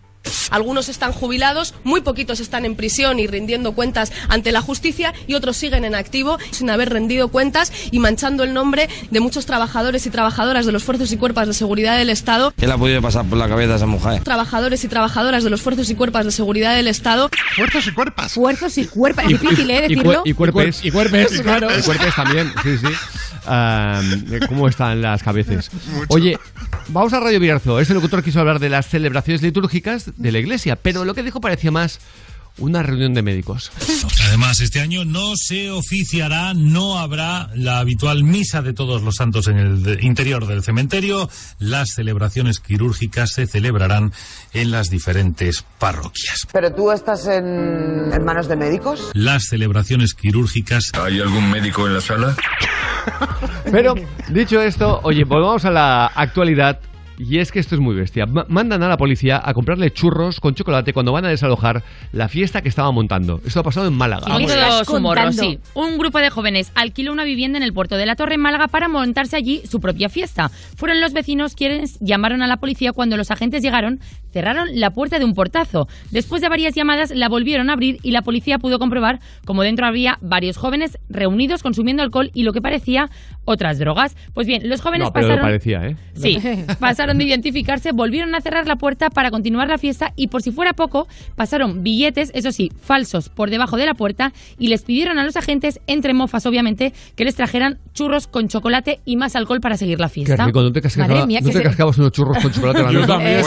Algunos 0.50 0.90
están 0.90 1.12
jubilados, 1.12 1.74
muy 1.84 2.02
poquitos 2.02 2.40
están 2.40 2.66
en 2.66 2.76
prisión 2.76 3.20
y 3.20 3.28
rindiendo 3.28 3.74
cuentas 3.74 4.12
ante 4.30 4.52
la 4.52 4.62
justicia 4.62 5.14
y 5.28 5.34
otros 5.34 5.58
siguen 5.58 5.86
en 5.86 5.96
activo 5.96 6.38
sin 6.52 6.70
haber 6.70 6.90
rendido 6.90 7.30
cuentas 7.30 7.72
y 7.92 8.00
manchando 8.00 8.44
el 8.44 8.54
nombre 8.54 8.90
de 9.10 9.20
muchos 9.20 9.46
trabajadores 9.46 10.06
y 10.06 10.10
trabajadoras 10.10 10.66
de 10.66 10.72
los 10.72 10.84
fuerzos 10.84 11.12
y 11.12 11.18
cuerpos 11.18 11.48
de 11.48 11.54
seguridad 11.54 11.98
del 11.98 12.10
Estado. 12.10 12.54
¿Qué 12.58 12.68
le 12.68 12.74
ha 12.74 12.78
podido 12.78 13.02
pasar 13.02 13.26
por 13.26 13.38
la 13.38 13.48
cabeza 13.48 13.74
a 13.74 13.76
esa 13.78 13.86
mujer? 13.86 14.24
Trabajadores 14.24 14.84
y 14.84 14.88
trabajadoras 14.88 15.44
de 15.44 15.50
los 15.50 15.62
fuerzos 15.62 15.90
y 15.90 15.96
cuerpos 15.96 16.26
de 16.26 16.32
seguridad 16.32 16.76
del 16.76 16.88
Estado. 16.88 17.30
Fuerzos 17.56 17.88
y 17.88 17.92
cuerpos. 17.92 18.34
Fuerzos 18.34 18.78
y 18.78 18.86
cuerpos. 18.86 19.24
Es 19.26 19.40
difícil, 19.40 19.70
¿eh? 19.72 19.86
Y, 19.88 19.96
Decirlo. 19.96 20.22
y 20.26 20.34
cuerpes. 20.34 20.84
Y 20.84 20.92
cuerpes, 20.92 21.42
claro. 21.42 21.68
Y 21.78 21.82
cuerpes 21.82 22.16
también, 22.16 22.52
sí, 22.64 22.78
sí. 22.78 22.88
Am, 23.46 24.26
¿Cómo 24.48 24.68
están 24.68 25.02
las 25.02 25.22
cabezas? 25.22 25.70
Oye, 26.08 26.38
vamos 26.88 27.12
a 27.14 27.20
Radio 27.20 27.40
Bierzo. 27.40 27.80
Este 27.80 27.94
locutor 27.94 28.24
quiso 28.24 28.40
hablar 28.40 28.60
de 28.60 28.70
las 28.70 28.88
celebraciones 28.88 29.42
litúrgicas 29.42 30.12
de 30.18 30.32
la 30.32 30.40
iglesia, 30.40 30.76
pero 30.76 31.06
lo 31.06 31.14
que 31.14 31.24
dijo 31.24 31.42
parecía 31.42 31.72
más 31.72 32.00
una 32.60 32.84
reunión 32.84 33.14
de 33.14 33.22
médicos. 33.24 33.72
Además, 34.28 34.60
este 34.60 34.80
año 34.80 35.06
no 35.06 35.36
se 35.36 35.72
oficiará, 35.72 36.54
no 36.54 37.00
habrá 37.00 37.50
la 37.56 37.80
habitual 37.80 38.24
misa 38.24 38.62
de 38.62 38.74
todos 38.74 39.02
los 39.02 39.16
santos 39.16 39.48
en 39.48 39.58
el 39.58 40.04
interior 40.04 40.46
del 40.46 40.64
cementerio. 40.64 41.30
Las 41.60 41.94
celebraciones 41.96 42.60
quirúrgicas 42.60 43.32
se 43.32 43.48
celebrarán 43.48 44.14
en 44.54 44.72
las 44.72 44.90
diferentes 44.90 45.66
parroquias. 45.80 46.48
¿Pero 46.52 46.74
tú 46.74 46.92
estás 46.92 47.26
en, 47.28 48.12
en 48.14 48.24
manos 48.24 48.48
de 48.48 48.56
médicos? 48.56 49.12
Las 49.14 49.46
celebraciones 49.46 50.14
quirúrgicas. 50.14 50.92
¿Hay 50.94 51.20
algún 51.20 51.50
médico 51.50 51.88
en 51.88 51.96
la 51.96 52.02
sala? 52.02 52.36
Pero, 53.72 53.96
dicho 54.30 54.62
esto, 54.62 55.00
oye, 55.04 55.24
volvamos 55.24 55.66
a 55.66 55.72
la 55.72 56.06
actualidad. 56.06 56.80
Y 57.18 57.38
es 57.40 57.52
que 57.52 57.60
esto 57.60 57.76
es 57.76 57.82
muy 57.82 57.96
bestia. 57.96 58.26
Ma- 58.26 58.46
mandan 58.50 58.82
a 58.84 58.90
la 58.90 58.98
policía 58.98 59.42
a 59.44 59.54
comprarle 59.54 59.92
churros 59.92 60.40
con 60.40 60.56
chocolate 60.56 60.94
cuando 60.94 61.12
van 61.12 61.26
a 61.26 61.30
desalojar 61.30 61.84
la 62.12 62.28
fiesta 62.28 62.62
que 62.62 62.70
estaba 62.70 62.92
montando. 62.92 63.42
Esto 63.46 63.60
ha 63.60 63.64
pasado 63.64 63.88
en 63.88 63.94
Málaga. 63.94 64.26
Sí. 65.44 65.60
Un 65.76 65.98
grupo 65.98 66.20
de 66.20 66.30
jóvenes 66.30 66.72
alquiló 66.76 67.12
una 67.12 67.24
vivienda 67.24 67.58
en 67.58 67.64
el 67.64 67.74
puerto 67.74 67.98
de 67.98 68.06
la 68.06 68.16
Torre 68.16 68.36
en 68.36 68.42
Málaga 68.42 68.68
para 68.68 68.88
montarse 68.88 69.36
allí 69.36 69.62
su 69.70 69.80
propia 69.80 70.10
fiesta. 70.10 70.50
Fueron 70.76 71.02
los 71.02 71.14
vecinos 71.14 71.56
quienes 71.56 72.00
llamaron 72.00 72.42
a 72.42 72.48
la 72.48 72.58
policía 72.58 72.94
cuando 72.94 73.16
los 73.18 73.30
agentes 73.32 73.62
llegaron, 73.62 74.00
cerraron 74.32 74.68
la 74.80 74.90
puerta 74.92 75.20
de 75.20 75.26
un 75.26 75.34
portazo. 75.36 75.88
Después 76.12 76.42
de 76.42 76.50
varias 76.50 76.74
llamadas 76.74 77.12
la 77.12 77.30
volvieron 77.30 77.70
a 77.70 77.74
abrir 77.74 78.00
y 78.02 78.12
la 78.12 78.22
policía 78.24 78.58
pudo 78.58 78.80
comprobar 78.80 79.20
como 79.46 79.62
dentro 79.64 79.86
había 79.86 80.18
varios 80.22 80.58
jóvenes 80.58 80.98
reunidos 81.10 81.62
consumiendo 81.62 82.02
alcohol 82.02 82.32
y 82.34 82.44
lo 82.44 82.54
que 82.54 82.62
parecía 82.62 83.10
otras 83.46 83.78
drogas. 83.78 84.16
Pues 84.34 84.48
bien, 84.48 84.68
los 84.70 84.82
jóvenes 84.82 85.08
No, 85.10 85.14
pero 85.14 85.28
pasaron 85.28 85.46
parecía, 85.46 85.86
¿eh? 85.88 85.96
Sí, 86.16 86.40
pasaron 86.80 87.03
de 87.18 87.24
identificarse, 87.26 87.92
volvieron 87.92 88.34
a 88.36 88.42
cerrar 88.42 88.66
la 88.68 88.78
puerta 88.78 89.10
para 89.10 89.30
continuar 89.30 89.68
la 89.68 89.78
fiesta 89.78 90.14
y 90.16 90.28
por 90.28 90.42
si 90.42 90.52
fuera 90.52 90.74
poco, 90.74 91.08
pasaron 91.36 91.84
billetes, 91.84 92.32
eso 92.34 92.52
sí, 92.52 92.72
falsos, 92.82 93.30
por 93.30 93.50
debajo 93.50 93.76
de 93.78 93.86
la 93.86 93.94
puerta 93.94 94.32
y 94.58 94.68
les 94.70 94.84
pidieron 94.84 95.20
a 95.20 95.26
los 95.26 95.36
agentes, 95.36 95.80
entre 95.88 96.14
mofas 96.14 96.46
obviamente, 96.46 96.94
que 97.16 97.26
les 97.26 97.36
trajeran 97.36 97.80
churros 97.94 98.28
con 98.28 98.48
chocolate 98.48 99.00
y 99.06 99.18
más 99.18 99.36
alcohol 99.36 99.60
para 99.60 99.76
seguir 99.78 100.00
la 100.00 100.08
Qué 100.08 100.14
fiesta. 100.14 100.46
rico, 100.46 100.62
¿no 100.62 100.72
te 100.72 100.82
cascabas, 100.82 101.10
Madre 101.10 101.28
mía, 101.28 101.40
¿no 101.42 101.48
que 101.48 101.52
te 101.54 101.58
se- 101.60 101.64
cascabas 101.64 101.98
unos 101.98 102.12
churros 102.12 102.38
con 102.42 102.52
chocolate 102.52 102.80
en 102.80 102.86
la 102.86 102.92
Yo 102.94 103.00
mesa? 103.02 103.14
también. 103.14 103.44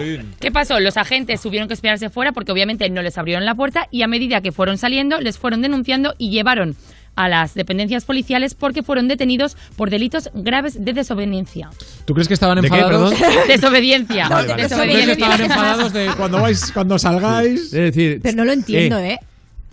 Eh. 0.00 0.24
¿Qué 0.40 0.50
pasó? 0.50 0.80
Los 0.80 0.96
agentes 0.96 1.40
tuvieron 1.42 1.68
que 1.68 1.74
esperarse 1.74 2.08
fuera 2.10 2.32
porque 2.32 2.52
obviamente 2.52 2.88
no 2.90 3.02
les 3.02 3.18
abrieron 3.18 3.44
la 3.44 3.54
puerta 3.54 3.86
y 3.90 4.02
a 4.02 4.06
medida 4.08 4.40
que 4.40 4.52
fueron 4.52 4.78
saliendo 4.78 5.20
les 5.20 5.38
fueron 5.38 5.60
denunciando 5.62 6.14
y 6.18 6.30
llevaron 6.30 6.74
a 7.16 7.28
las 7.28 7.54
dependencias 7.54 8.04
policiales 8.04 8.54
porque 8.54 8.82
fueron 8.82 9.08
detenidos 9.08 9.56
por 9.76 9.90
delitos 9.90 10.30
graves 10.34 10.84
de 10.84 10.92
desobediencia. 10.92 11.70
¿Tú 12.04 12.14
crees 12.14 12.28
que 12.28 12.34
estaban 12.34 12.60
¿De 12.60 12.68
qué, 12.68 12.76
enfadados? 12.76 13.14
Desobediencia. 13.48 14.28
Vale, 14.28 14.48
vale. 14.48 14.48
¿Tú 14.48 14.54
crees 14.54 14.68
que 14.68 14.74
Desobediencia. 14.76 15.12
estaban 15.12 15.40
enfadados 15.40 15.92
de 15.92 16.06
cuando 16.16 16.40
vais, 16.40 16.72
cuando 16.72 16.98
salgáis? 16.98 17.60
Es 17.64 17.94
decir, 17.94 18.20
Pero 18.22 18.36
no 18.36 18.44
lo 18.44 18.52
entiendo, 18.52 18.98
¿eh? 18.98 19.18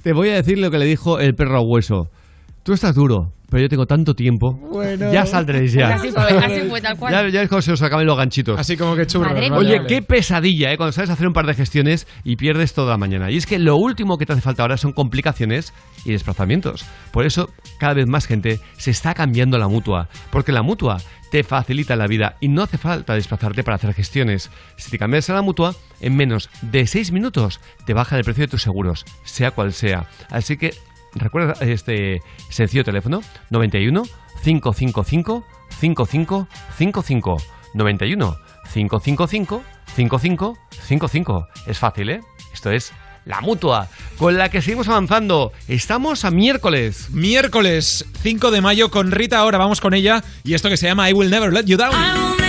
Te 0.04 0.14
voy 0.14 0.30
a 0.30 0.36
decir 0.36 0.58
lo 0.58 0.72
que 0.72 0.80
le 0.80 0.86
dijo 0.86 1.20
el 1.20 1.36
perro 1.36 1.58
a 1.60 1.62
hueso. 1.62 2.10
Tú 2.64 2.74
estás 2.74 2.94
duro, 2.94 3.34
pero 3.50 3.64
yo 3.64 3.70
tengo 3.70 3.88
tanto 3.88 4.14
tiempo. 4.14 4.54
Bueno. 4.54 5.12
Ya 5.12 5.26
saldréis 5.26 5.74
ya. 5.74 5.96
Así 5.96 6.12
fue, 6.12 6.22
así 6.22 6.70
fue, 6.70 6.80
tal 6.80 6.96
cual. 6.96 7.12
Ya, 7.12 7.28
ya 7.28 7.42
es 7.42 7.50
como 7.50 7.60
se 7.64 7.72
os 7.72 7.82
acaben 7.82 8.06
los 8.06 8.16
ganchitos. 8.16 8.60
Así 8.60 8.78
como 8.78 8.96
que 8.96 9.08
churros. 9.08 9.34
Madre 9.34 9.50
Oye, 9.52 9.78
vale. 9.78 9.88
qué 9.88 10.04
pesadilla, 10.04 10.72
¿eh? 10.72 10.78
Cuando 10.78 10.92
sabes 10.92 11.10
hacer 11.10 11.26
un 11.26 11.34
par 11.34 11.48
de 11.48 11.56
gestiones 11.56 12.06
y 12.24 12.36
pierdes 12.36 12.74
toda 12.74 12.92
la 12.92 12.98
mañana. 12.98 13.32
Y 13.32 13.38
es 13.38 13.48
que 13.48 13.58
lo 13.58 13.78
último 13.78 14.20
que 14.20 14.28
te 14.28 14.34
hace 14.34 14.44
falta 14.44 14.62
ahora 14.62 14.78
son 14.78 14.94
complicaciones 14.94 15.74
y 16.06 16.12
desplazamientos. 16.12 16.86
Por 17.12 17.26
eso, 17.26 17.50
cada 17.80 17.96
vez 17.96 18.08
más 18.08 18.28
gente 18.28 18.60
se 18.78 18.92
está 18.92 19.16
cambiando 19.16 19.58
a 19.58 19.60
la 19.60 19.68
mutua. 19.68 20.08
Porque 20.30 20.52
la 20.52 20.62
mutua 20.62 20.98
te 21.32 21.44
facilita 21.44 21.96
la 21.96 22.06
vida 22.06 22.36
y 22.42 22.48
no 22.48 22.62
hace 22.62 22.78
falta 22.78 23.16
desplazarte 23.16 23.64
para 23.64 23.78
hacer 23.78 23.96
gestiones. 23.96 24.52
Si 24.78 24.92
te 24.92 25.00
cambias 25.00 25.32
a 25.32 25.34
la 25.34 25.42
mutua, 25.42 25.74
en 26.00 26.16
menos 26.16 26.52
de 26.62 26.86
6 26.86 27.12
minutos 27.12 27.60
te 27.88 27.96
bajan 27.96 28.20
el 28.20 28.26
precio 28.26 28.44
de 28.44 28.52
tus 28.52 28.62
seguros, 28.62 29.04
sea 29.24 29.50
cual 29.50 29.74
sea. 29.74 30.08
Así 30.30 30.58
que 30.58 30.76
recuerda 31.14 31.54
este 31.62 32.22
sencillo 32.50 32.84
teléfono 32.84 33.22
91 33.50 34.04
555 34.44 35.46
5555 35.80 37.38
91 37.74 38.38
555 38.74 39.64
5555. 39.96 41.48
Es 41.68 41.80
fácil, 41.80 42.10
¿eh? 42.10 42.22
Esto 42.54 42.72
es 42.72 42.94
la 43.26 43.42
mutua, 43.42 43.88
con 44.18 44.38
la 44.38 44.50
que 44.50 44.62
seguimos 44.62 44.88
avanzando. 44.88 45.52
Estamos 45.68 46.26
a 46.26 46.32
miércoles. 46.32 47.10
Miércoles 47.12 48.06
5 48.22 48.52
de 48.52 48.62
mayo 48.62 48.90
con 48.90 49.12
Rita 49.12 49.38
ahora 49.40 49.58
vamos 49.58 49.82
con 49.82 49.94
ella 49.94 50.24
y 50.44 50.54
esto 50.54 50.70
que 50.70 50.78
se 50.78 50.88
llama 50.88 51.10
I 51.10 51.14
Will 51.14 51.30
Never 51.30 51.54
Let 51.54 51.66
You 51.66 51.78
Down. 51.78 52.41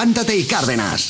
Levántate 0.00 0.34
y 0.34 0.44
Cárdenas. 0.46 1.09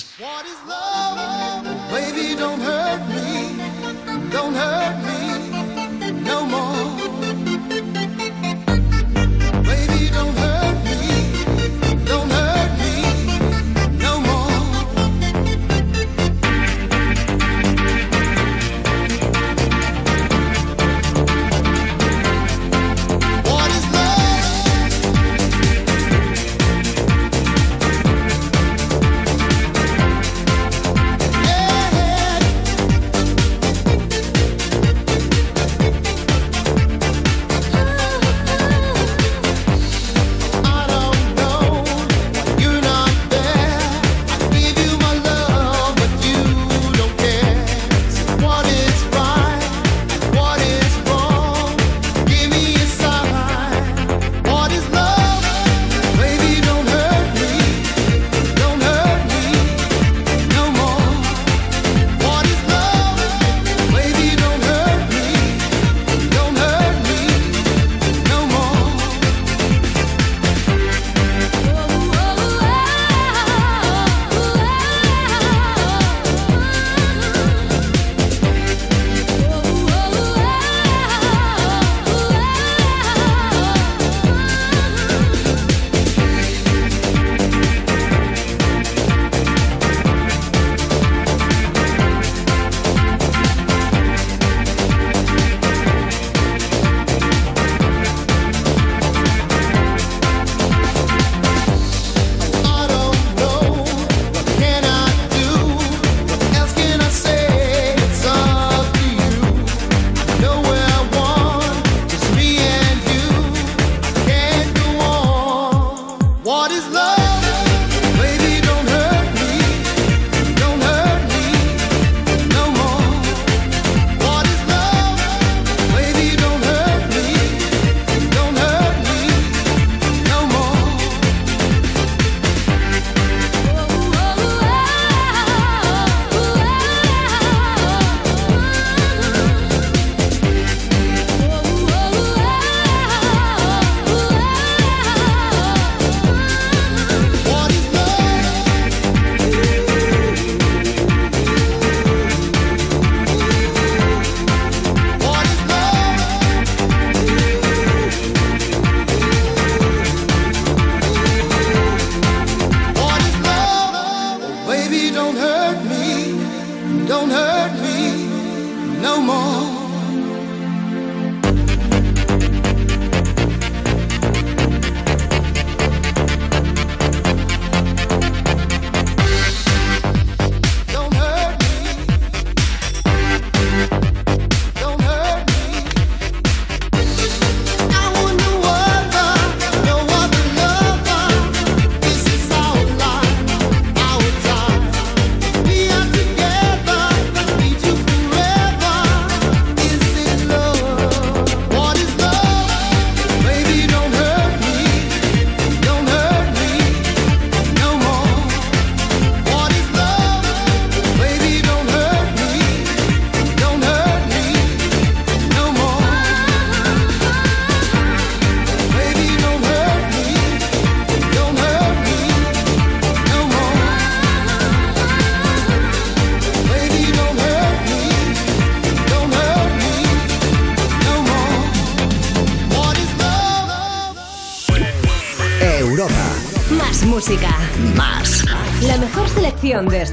don't 167.20 167.30
hurt. 167.30 167.49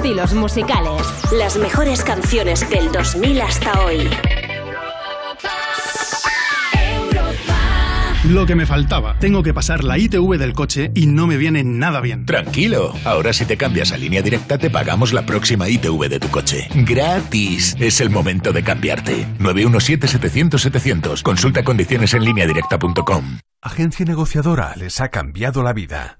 Estilos 0.07 0.34
musicales. 0.34 1.01
Las 1.34 1.57
mejores 1.57 2.01
canciones 2.01 2.69
del 2.69 2.93
2000 2.93 3.41
hasta 3.41 3.84
hoy. 3.84 4.09
Lo 8.29 8.45
que 8.45 8.55
me 8.55 8.65
faltaba. 8.65 9.17
Tengo 9.19 9.43
que 9.43 9.53
pasar 9.53 9.84
la 9.84 9.97
ITV 9.97 10.38
del 10.38 10.53
coche 10.53 10.91
y 10.95 11.07
no 11.07 11.27
me 11.27 11.35
viene 11.35 11.65
nada 11.65 11.99
bien. 11.99 12.25
Tranquilo, 12.25 12.93
ahora 13.03 13.34
si 13.34 13.43
te 13.43 13.57
cambias 13.57 13.91
a 13.91 13.97
línea 13.97 14.21
directa 14.21 14.57
te 14.57 14.69
pagamos 14.69 15.11
la 15.11 15.25
próxima 15.25 15.67
ITV 15.67 16.07
de 16.07 16.19
tu 16.21 16.29
coche. 16.29 16.69
Gratis. 16.73 17.75
Es 17.77 17.99
el 17.99 18.09
momento 18.09 18.53
de 18.53 18.63
cambiarte. 18.63 19.27
917-700-700. 19.39 21.21
Consulta 21.21 21.65
condiciones 21.65 22.13
en 22.13 22.23
lineadirecta.com. 22.23 23.39
Agencia 23.61 24.05
negociadora 24.05 24.73
les 24.77 25.01
ha 25.01 25.09
cambiado 25.09 25.63
la 25.63 25.73
vida. 25.73 26.19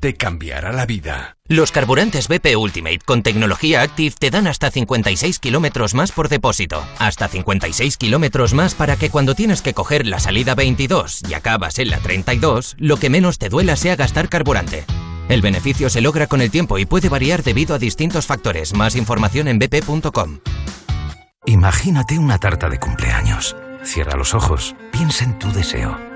Te 0.00 0.14
cambiará 0.14 0.72
la 0.72 0.84
vida. 0.84 1.38
Los 1.48 1.72
carburantes 1.72 2.28
BP 2.28 2.56
Ultimate 2.56 2.98
con 3.04 3.22
tecnología 3.22 3.82
Active 3.82 4.14
te 4.18 4.30
dan 4.30 4.46
hasta 4.46 4.70
56 4.70 5.38
kilómetros 5.38 5.94
más 5.94 6.12
por 6.12 6.28
depósito. 6.28 6.86
Hasta 6.98 7.28
56 7.28 7.96
kilómetros 7.96 8.52
más 8.52 8.74
para 8.74 8.96
que 8.96 9.10
cuando 9.10 9.34
tienes 9.34 9.62
que 9.62 9.72
coger 9.72 10.06
la 10.06 10.20
salida 10.20 10.54
22 10.54 11.22
y 11.28 11.34
acabas 11.34 11.78
en 11.78 11.90
la 11.90 11.98
32, 11.98 12.76
lo 12.78 12.98
que 12.98 13.10
menos 13.10 13.38
te 13.38 13.48
duela 13.48 13.76
sea 13.76 13.96
gastar 13.96 14.28
carburante. 14.28 14.84
El 15.28 15.40
beneficio 15.40 15.88
se 15.88 16.02
logra 16.02 16.26
con 16.26 16.40
el 16.40 16.50
tiempo 16.50 16.78
y 16.78 16.84
puede 16.84 17.08
variar 17.08 17.42
debido 17.42 17.74
a 17.74 17.78
distintos 17.78 18.26
factores. 18.26 18.74
Más 18.74 18.96
información 18.96 19.48
en 19.48 19.58
bp.com. 19.58 20.40
Imagínate 21.46 22.18
una 22.18 22.38
tarta 22.38 22.68
de 22.68 22.78
cumpleaños. 22.78 23.56
Cierra 23.82 24.16
los 24.16 24.34
ojos, 24.34 24.74
piensa 24.92 25.24
en 25.24 25.38
tu 25.38 25.50
deseo. 25.52 26.15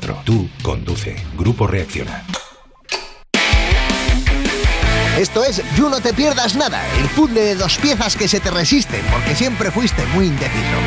Tú 0.25 0.49
conduce. 0.63 1.15
Grupo 1.37 1.67
Reacciona. 1.67 2.23
Esto 5.17 5.43
es 5.43 5.61
You 5.75 5.89
No 5.89 5.99
Te 5.99 6.13
Pierdas 6.13 6.55
Nada, 6.55 6.81
el 6.99 7.07
puzzle 7.09 7.41
de 7.41 7.55
dos 7.55 7.77
piezas 7.77 8.15
que 8.15 8.27
se 8.27 8.39
te 8.39 8.49
resisten 8.49 9.01
porque 9.11 9.35
siempre 9.35 9.69
fuiste 9.69 10.03
muy 10.15 10.25
indeciso. 10.25 10.77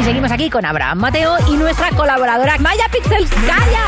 Y 0.00 0.04
seguimos 0.04 0.32
aquí 0.32 0.50
con 0.50 0.64
Abraham 0.64 0.98
Mateo 0.98 1.36
y 1.48 1.56
nuestra 1.56 1.90
colaboradora 1.90 2.58
Maya 2.58 2.84
Pixels. 2.90 3.30
¡Calla! 3.30 3.84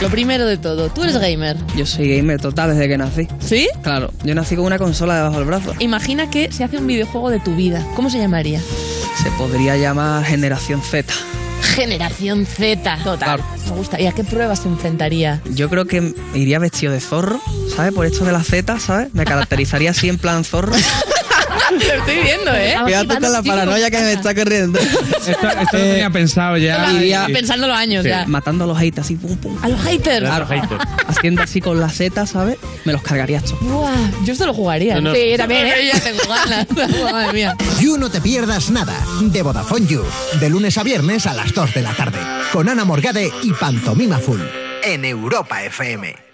Lo 0.00 0.10
primero 0.10 0.44
de 0.44 0.58
todo, 0.58 0.90
¿tú 0.90 1.04
eres 1.04 1.16
gamer? 1.16 1.56
Yo 1.76 1.86
soy 1.86 2.16
gamer 2.16 2.40
total 2.40 2.70
desde 2.70 2.88
que 2.88 2.98
nací. 2.98 3.28
¿Sí? 3.38 3.68
Claro, 3.82 4.12
yo 4.24 4.34
nací 4.34 4.56
con 4.56 4.66
una 4.66 4.78
consola 4.78 5.16
debajo 5.16 5.36
del 5.36 5.46
brazo. 5.46 5.72
Imagina 5.78 6.28
que 6.28 6.52
se 6.52 6.64
hace 6.64 6.76
un 6.76 6.86
videojuego 6.86 7.30
de 7.30 7.40
tu 7.40 7.54
vida. 7.54 7.82
¿Cómo 7.94 8.10
se 8.10 8.18
llamaría? 8.18 8.60
Se 9.22 9.30
podría 9.38 9.76
llamar 9.76 10.24
Generación 10.24 10.82
Z. 10.82 11.14
Generación 11.64 12.46
Z. 12.46 12.98
Total. 13.02 13.40
Me 13.68 13.76
gusta. 13.76 14.00
¿Y 14.00 14.06
a 14.06 14.12
qué 14.12 14.24
pruebas 14.24 14.60
se 14.60 14.68
enfrentaría? 14.68 15.40
Yo 15.50 15.68
creo 15.68 15.86
que 15.86 16.14
iría 16.34 16.58
vestido 16.58 16.92
de 16.92 17.00
zorro, 17.00 17.40
¿sabes? 17.74 17.92
Por 17.92 18.06
esto 18.06 18.24
de 18.24 18.32
la 18.32 18.42
Z, 18.42 18.78
¿sabes? 18.78 19.12
Me 19.14 19.24
caracterizaría 19.24 19.90
así 19.90 20.08
en 20.08 20.18
plan 20.18 20.44
zorro. 20.44 20.72
Lo 21.70 21.94
estoy 21.94 22.22
viendo, 22.22 22.54
¿eh? 22.54 22.76
Fíjate 22.86 23.18
con 23.20 23.32
la 23.32 23.42
paranoia 23.42 23.90
que 23.90 23.98
me 23.98 24.12
está 24.12 24.34
corriendo. 24.34 24.78
Esto, 25.24 25.48
esto 25.48 25.78
lo 25.78 25.84
tenía 25.84 26.10
pensado 26.10 26.58
ya. 26.58 26.92
Iría 26.92 27.26
Pensando 27.32 27.66
los 27.66 27.76
años 27.76 28.02
Sí, 28.02 28.10
ya. 28.10 28.26
Matando 28.26 28.64
a 28.64 28.66
los 28.66 28.78
haters 28.78 29.06
así, 29.06 29.16
pum, 29.16 29.36
pum. 29.38 29.56
¿A 29.62 29.68
los 29.68 29.80
haters? 29.82 30.20
Claro, 30.20 30.46
haciendo 31.08 31.42
así 31.42 31.60
con 31.62 31.80
la 31.80 31.88
Z, 31.88 32.26
¿sabes? 32.26 32.58
Me 32.84 32.92
los 32.92 33.02
cargaría. 33.02 33.42
Buah, 33.60 33.90
yo 34.24 34.34
esto 34.34 34.44
lo 34.46 34.52
jugaría. 34.52 34.96
No, 34.96 35.00
no. 35.00 35.14
Sí, 35.14 35.30
yo 35.30 35.36
también, 35.38 35.66
¿eh? 35.66 35.90
Ya 35.92 36.00
tengo 36.00 36.22
ganas. 36.28 36.66
Madre 37.10 37.32
mía. 37.32 37.56
You 37.80 37.96
No 37.96 38.10
Te 38.10 38.20
Pierdas 38.20 38.70
Nada, 38.70 38.94
de 39.22 39.42
Vodafone 39.42 39.86
You, 39.86 40.04
de 40.40 40.50
lunes 40.50 40.76
a 40.76 40.82
viernes 40.82 41.26
a 41.26 41.32
las 41.34 41.54
2 41.54 41.74
de 41.74 41.82
la 41.82 41.94
tarde, 41.94 42.18
con 42.52 42.68
Ana 42.68 42.84
Morgade 42.84 43.32
y 43.42 43.52
Pantomima 43.52 44.18
Full, 44.18 44.40
en 44.82 45.04
Europa 45.04 45.62
FM. 45.62 46.33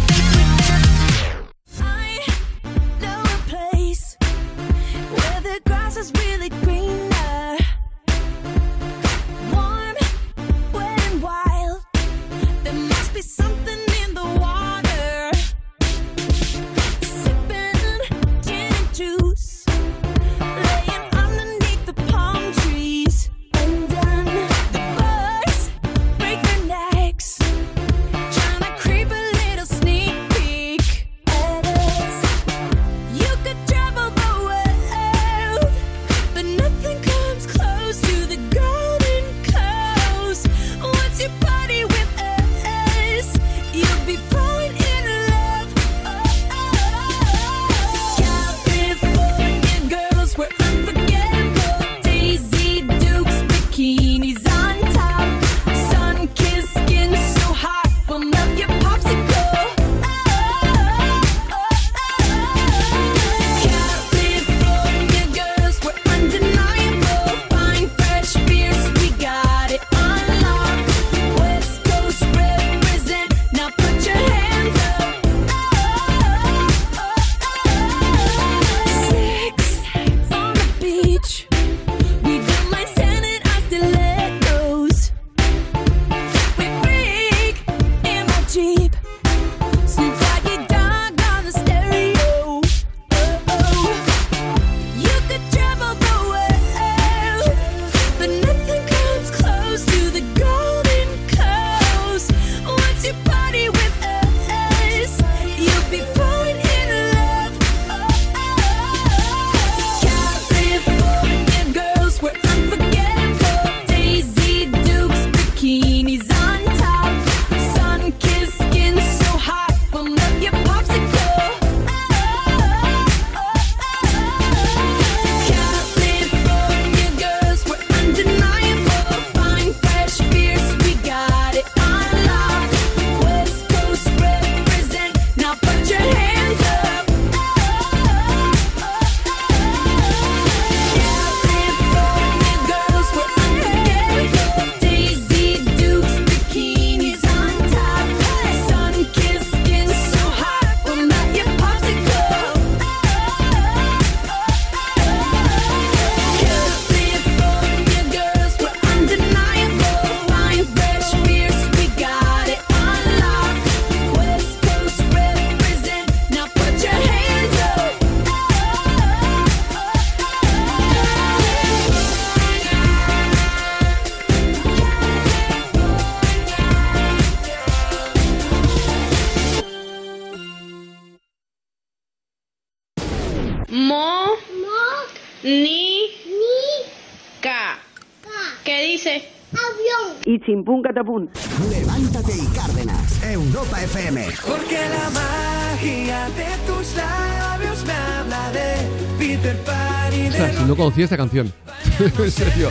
No 200.71 200.77
conocía 200.77 201.03
esta 201.03 201.17
canción. 201.17 201.51
en 201.99 202.31
serio. 202.31 202.69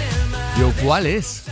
Yo, 0.59 0.72
¿cuál 0.82 1.06
es? 1.06 1.44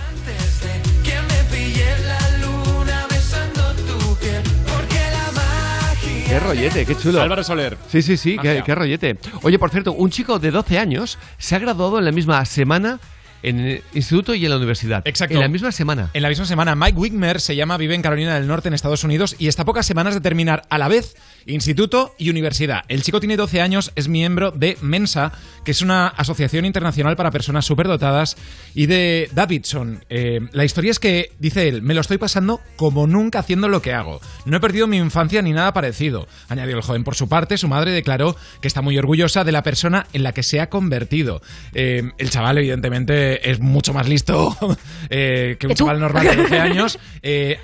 Qué 6.26 6.40
rollete, 6.40 6.86
qué 6.86 6.94
chulo. 6.96 7.20
Álvaro 7.20 7.44
Soler. 7.44 7.76
Sí, 7.88 8.00
sí, 8.00 8.16
sí, 8.16 8.38
qué, 8.40 8.74
rollete. 8.74 9.18
Oye, 9.42 9.58
por 9.58 9.70
cierto, 9.70 9.92
un 9.92 10.10
chico 10.10 10.38
de 10.38 10.50
12 10.50 10.78
años 10.78 11.18
se 11.36 11.54
ha 11.54 11.58
graduado 11.58 11.98
en 11.98 12.06
la 12.06 12.12
misma 12.12 12.42
semana 12.46 12.98
en 13.42 13.60
el 13.60 13.82
instituto 13.92 14.34
y 14.34 14.44
en 14.44 14.50
la 14.50 14.56
universidad. 14.56 15.02
Exacto. 15.06 15.34
En 15.34 15.40
la 15.40 15.48
misma 15.48 15.70
semana. 15.70 16.10
En 16.14 16.22
la 16.22 16.28
misma 16.28 16.46
semana, 16.46 16.74
Mike 16.74 16.98
Wigmer 16.98 17.40
se 17.40 17.56
llama, 17.56 17.76
vive 17.76 17.94
en 17.94 18.02
Carolina 18.02 18.34
del 18.34 18.46
Norte, 18.46 18.68
en 18.68 18.74
Estados 18.74 19.04
Unidos, 19.04 19.36
y 19.38 19.48
está 19.48 19.62
a 19.62 19.64
pocas 19.66 19.86
semanas 19.86 20.14
de 20.14 20.20
terminar 20.20 20.62
a 20.70 20.78
la 20.78 20.88
vez 20.88 21.14
instituto 21.46 22.14
y 22.18 22.30
universidad. 22.30 22.84
El 22.88 23.02
chico 23.02 23.20
tiene 23.20 23.36
12 23.36 23.60
años, 23.60 23.92
es 23.96 24.08
miembro 24.08 24.50
de 24.50 24.76
Mensa, 24.80 25.32
que 25.64 25.70
es 25.70 25.82
una 25.82 26.08
asociación 26.08 26.64
internacional 26.64 27.16
para 27.16 27.30
personas 27.30 27.64
superdotadas, 27.64 28.36
y 28.74 28.86
de 28.86 29.28
Davidson. 29.32 30.04
Eh, 30.08 30.40
la 30.52 30.64
historia 30.64 30.90
es 30.90 30.98
que, 30.98 31.32
dice 31.38 31.68
él, 31.68 31.82
me 31.82 31.94
lo 31.94 32.00
estoy 32.00 32.18
pasando 32.18 32.60
como 32.76 33.06
nunca 33.06 33.40
haciendo 33.40 33.68
lo 33.68 33.82
que 33.82 33.92
hago. 33.92 34.20
No 34.44 34.56
he 34.56 34.60
perdido 34.60 34.86
mi 34.86 34.98
infancia 34.98 35.42
ni 35.42 35.52
nada 35.52 35.72
parecido. 35.72 36.26
Añadió 36.48 36.76
el 36.76 36.82
joven. 36.82 37.04
Por 37.04 37.14
su 37.14 37.28
parte, 37.28 37.58
su 37.58 37.68
madre 37.68 37.90
declaró 37.92 38.36
que 38.60 38.68
está 38.68 38.82
muy 38.82 38.98
orgullosa 38.98 39.44
de 39.44 39.52
la 39.52 39.62
persona 39.62 40.06
en 40.12 40.22
la 40.22 40.32
que 40.32 40.42
se 40.42 40.60
ha 40.60 40.68
convertido. 40.68 41.42
Eh, 41.74 42.10
el 42.18 42.30
chaval, 42.30 42.58
evidentemente, 42.58 43.50
es 43.50 43.60
mucho 43.60 43.92
más 43.92 44.08
listo 44.08 44.56
eh, 45.10 45.56
que 45.58 45.66
un 45.66 45.74
chaval 45.74 46.00
normal 46.00 46.26
de 46.26 46.36
12 46.36 46.58
años. 46.60 46.98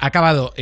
Ha 0.01 0.06
acabado 0.06 0.52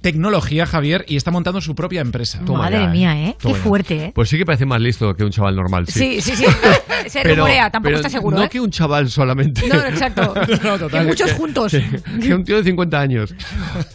tecnología, 0.00 0.66
Javier, 0.66 1.04
y 1.08 1.16
está 1.16 1.30
montando 1.30 1.60
su 1.60 1.74
propia 1.74 2.00
empresa. 2.00 2.40
Madre 2.42 2.88
mía, 2.88 3.16
¿eh? 3.20 3.36
Qué 3.38 3.42
Toma 3.48 3.56
ya. 3.56 3.62
fuerte, 3.62 4.04
¿eh? 4.06 4.12
Pues 4.14 4.28
sí 4.28 4.38
que 4.38 4.44
parece 4.46 4.66
más 4.66 4.80
listo 4.80 5.14
que 5.14 5.24
un 5.24 5.30
chaval 5.30 5.56
normal, 5.56 5.86
sí. 5.86 6.20
Sí, 6.20 6.20
sí, 6.20 6.36
sí. 6.36 6.44
Se 7.08 7.22
Pero- 7.22 7.36
rumorea, 7.36 7.70
tampoco 7.70 7.88
pero 7.88 7.96
está 7.96 8.10
seguro, 8.10 8.36
No 8.36 8.44
¿eh? 8.44 8.48
que 8.50 8.60
un 8.60 8.70
chaval 8.70 9.08
solamente. 9.10 9.66
No, 9.68 9.74
no, 9.76 9.86
exacto. 9.86 10.34
Que 10.90 11.00
muchos 11.04 11.32
juntos. 11.32 11.72
Que, 11.72 11.84
que 12.20 12.34
un 12.34 12.44
tío 12.44 12.56
de 12.58 12.64
50 12.64 13.00
años. 13.00 13.34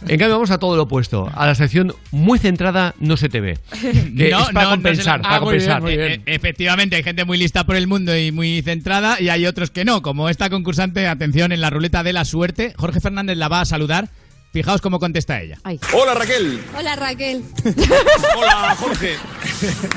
En 0.08 0.18
cambio, 0.18 0.30
vamos 0.34 0.50
a 0.50 0.58
todo 0.58 0.76
lo 0.76 0.82
opuesto. 0.82 1.30
A 1.34 1.46
la 1.46 1.54
sección 1.54 1.92
muy 2.10 2.38
centrada, 2.38 2.94
no 2.98 3.16
se 3.16 3.28
te 3.28 3.40
ve. 3.40 3.58
Que 4.16 4.30
No, 4.30 4.40
es 4.40 4.46
para 4.50 4.64
no, 4.64 4.70
no 4.70 4.76
compensar. 4.76 5.20
para 5.22 5.36
Ah, 5.36 5.40
muy 5.40 5.56
bien, 5.58 5.70
compensar. 5.70 5.82
muy 5.82 5.96
bien. 5.96 6.22
E- 6.26 6.34
efectivamente, 6.34 6.96
hay 6.96 7.02
gente 7.02 7.24
muy 7.24 7.38
lista 7.38 7.64
por 7.64 7.76
el 7.76 7.86
mundo 7.86 8.16
y 8.16 8.32
muy 8.32 8.62
centrada, 8.62 9.20
y 9.20 9.28
hay 9.28 9.46
otros 9.46 9.70
que 9.70 9.84
no, 9.84 10.02
como 10.02 10.28
esta 10.28 10.50
concursante, 10.50 11.06
atención, 11.06 11.52
en 11.52 11.60
la 11.60 11.70
ruleta 11.70 12.02
de 12.02 12.12
la 12.12 12.24
suerte. 12.24 12.74
Jorge 12.76 13.00
Fernández 13.00 13.36
la 13.36 13.48
va 13.48 13.60
a 13.60 13.64
saludar. 13.64 14.08
Fijaos 14.52 14.80
cómo 14.80 14.98
contesta 14.98 15.40
ella. 15.40 15.58
Hola 15.92 16.14
Raquel. 16.14 16.60
Hola 16.78 16.96
Raquel. 16.96 17.42
Hola 18.36 18.74
Jorge. 18.78 19.16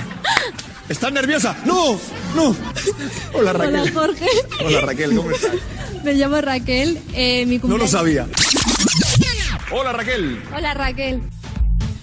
¿Estás 0.89 1.13
nerviosa? 1.13 1.55
No, 1.65 1.99
no. 2.35 2.55
Hola 3.33 3.53
Raquel. 3.53 3.75
Hola 3.79 3.91
Jorge. 3.93 4.25
Hola 4.65 4.81
Raquel, 4.81 5.15
¿cómo 5.15 5.31
estás? 5.31 5.51
Me 6.03 6.13
llamo 6.13 6.41
Raquel. 6.41 6.97
Eh, 7.13 7.45
mi 7.45 7.55
No 7.55 7.61
cumpleaños. 7.61 7.93
lo 7.93 7.99
sabía. 7.99 8.27
Hola 9.71 9.93
Raquel. 9.93 10.41
Hola 10.55 10.73
Raquel. 10.73 11.21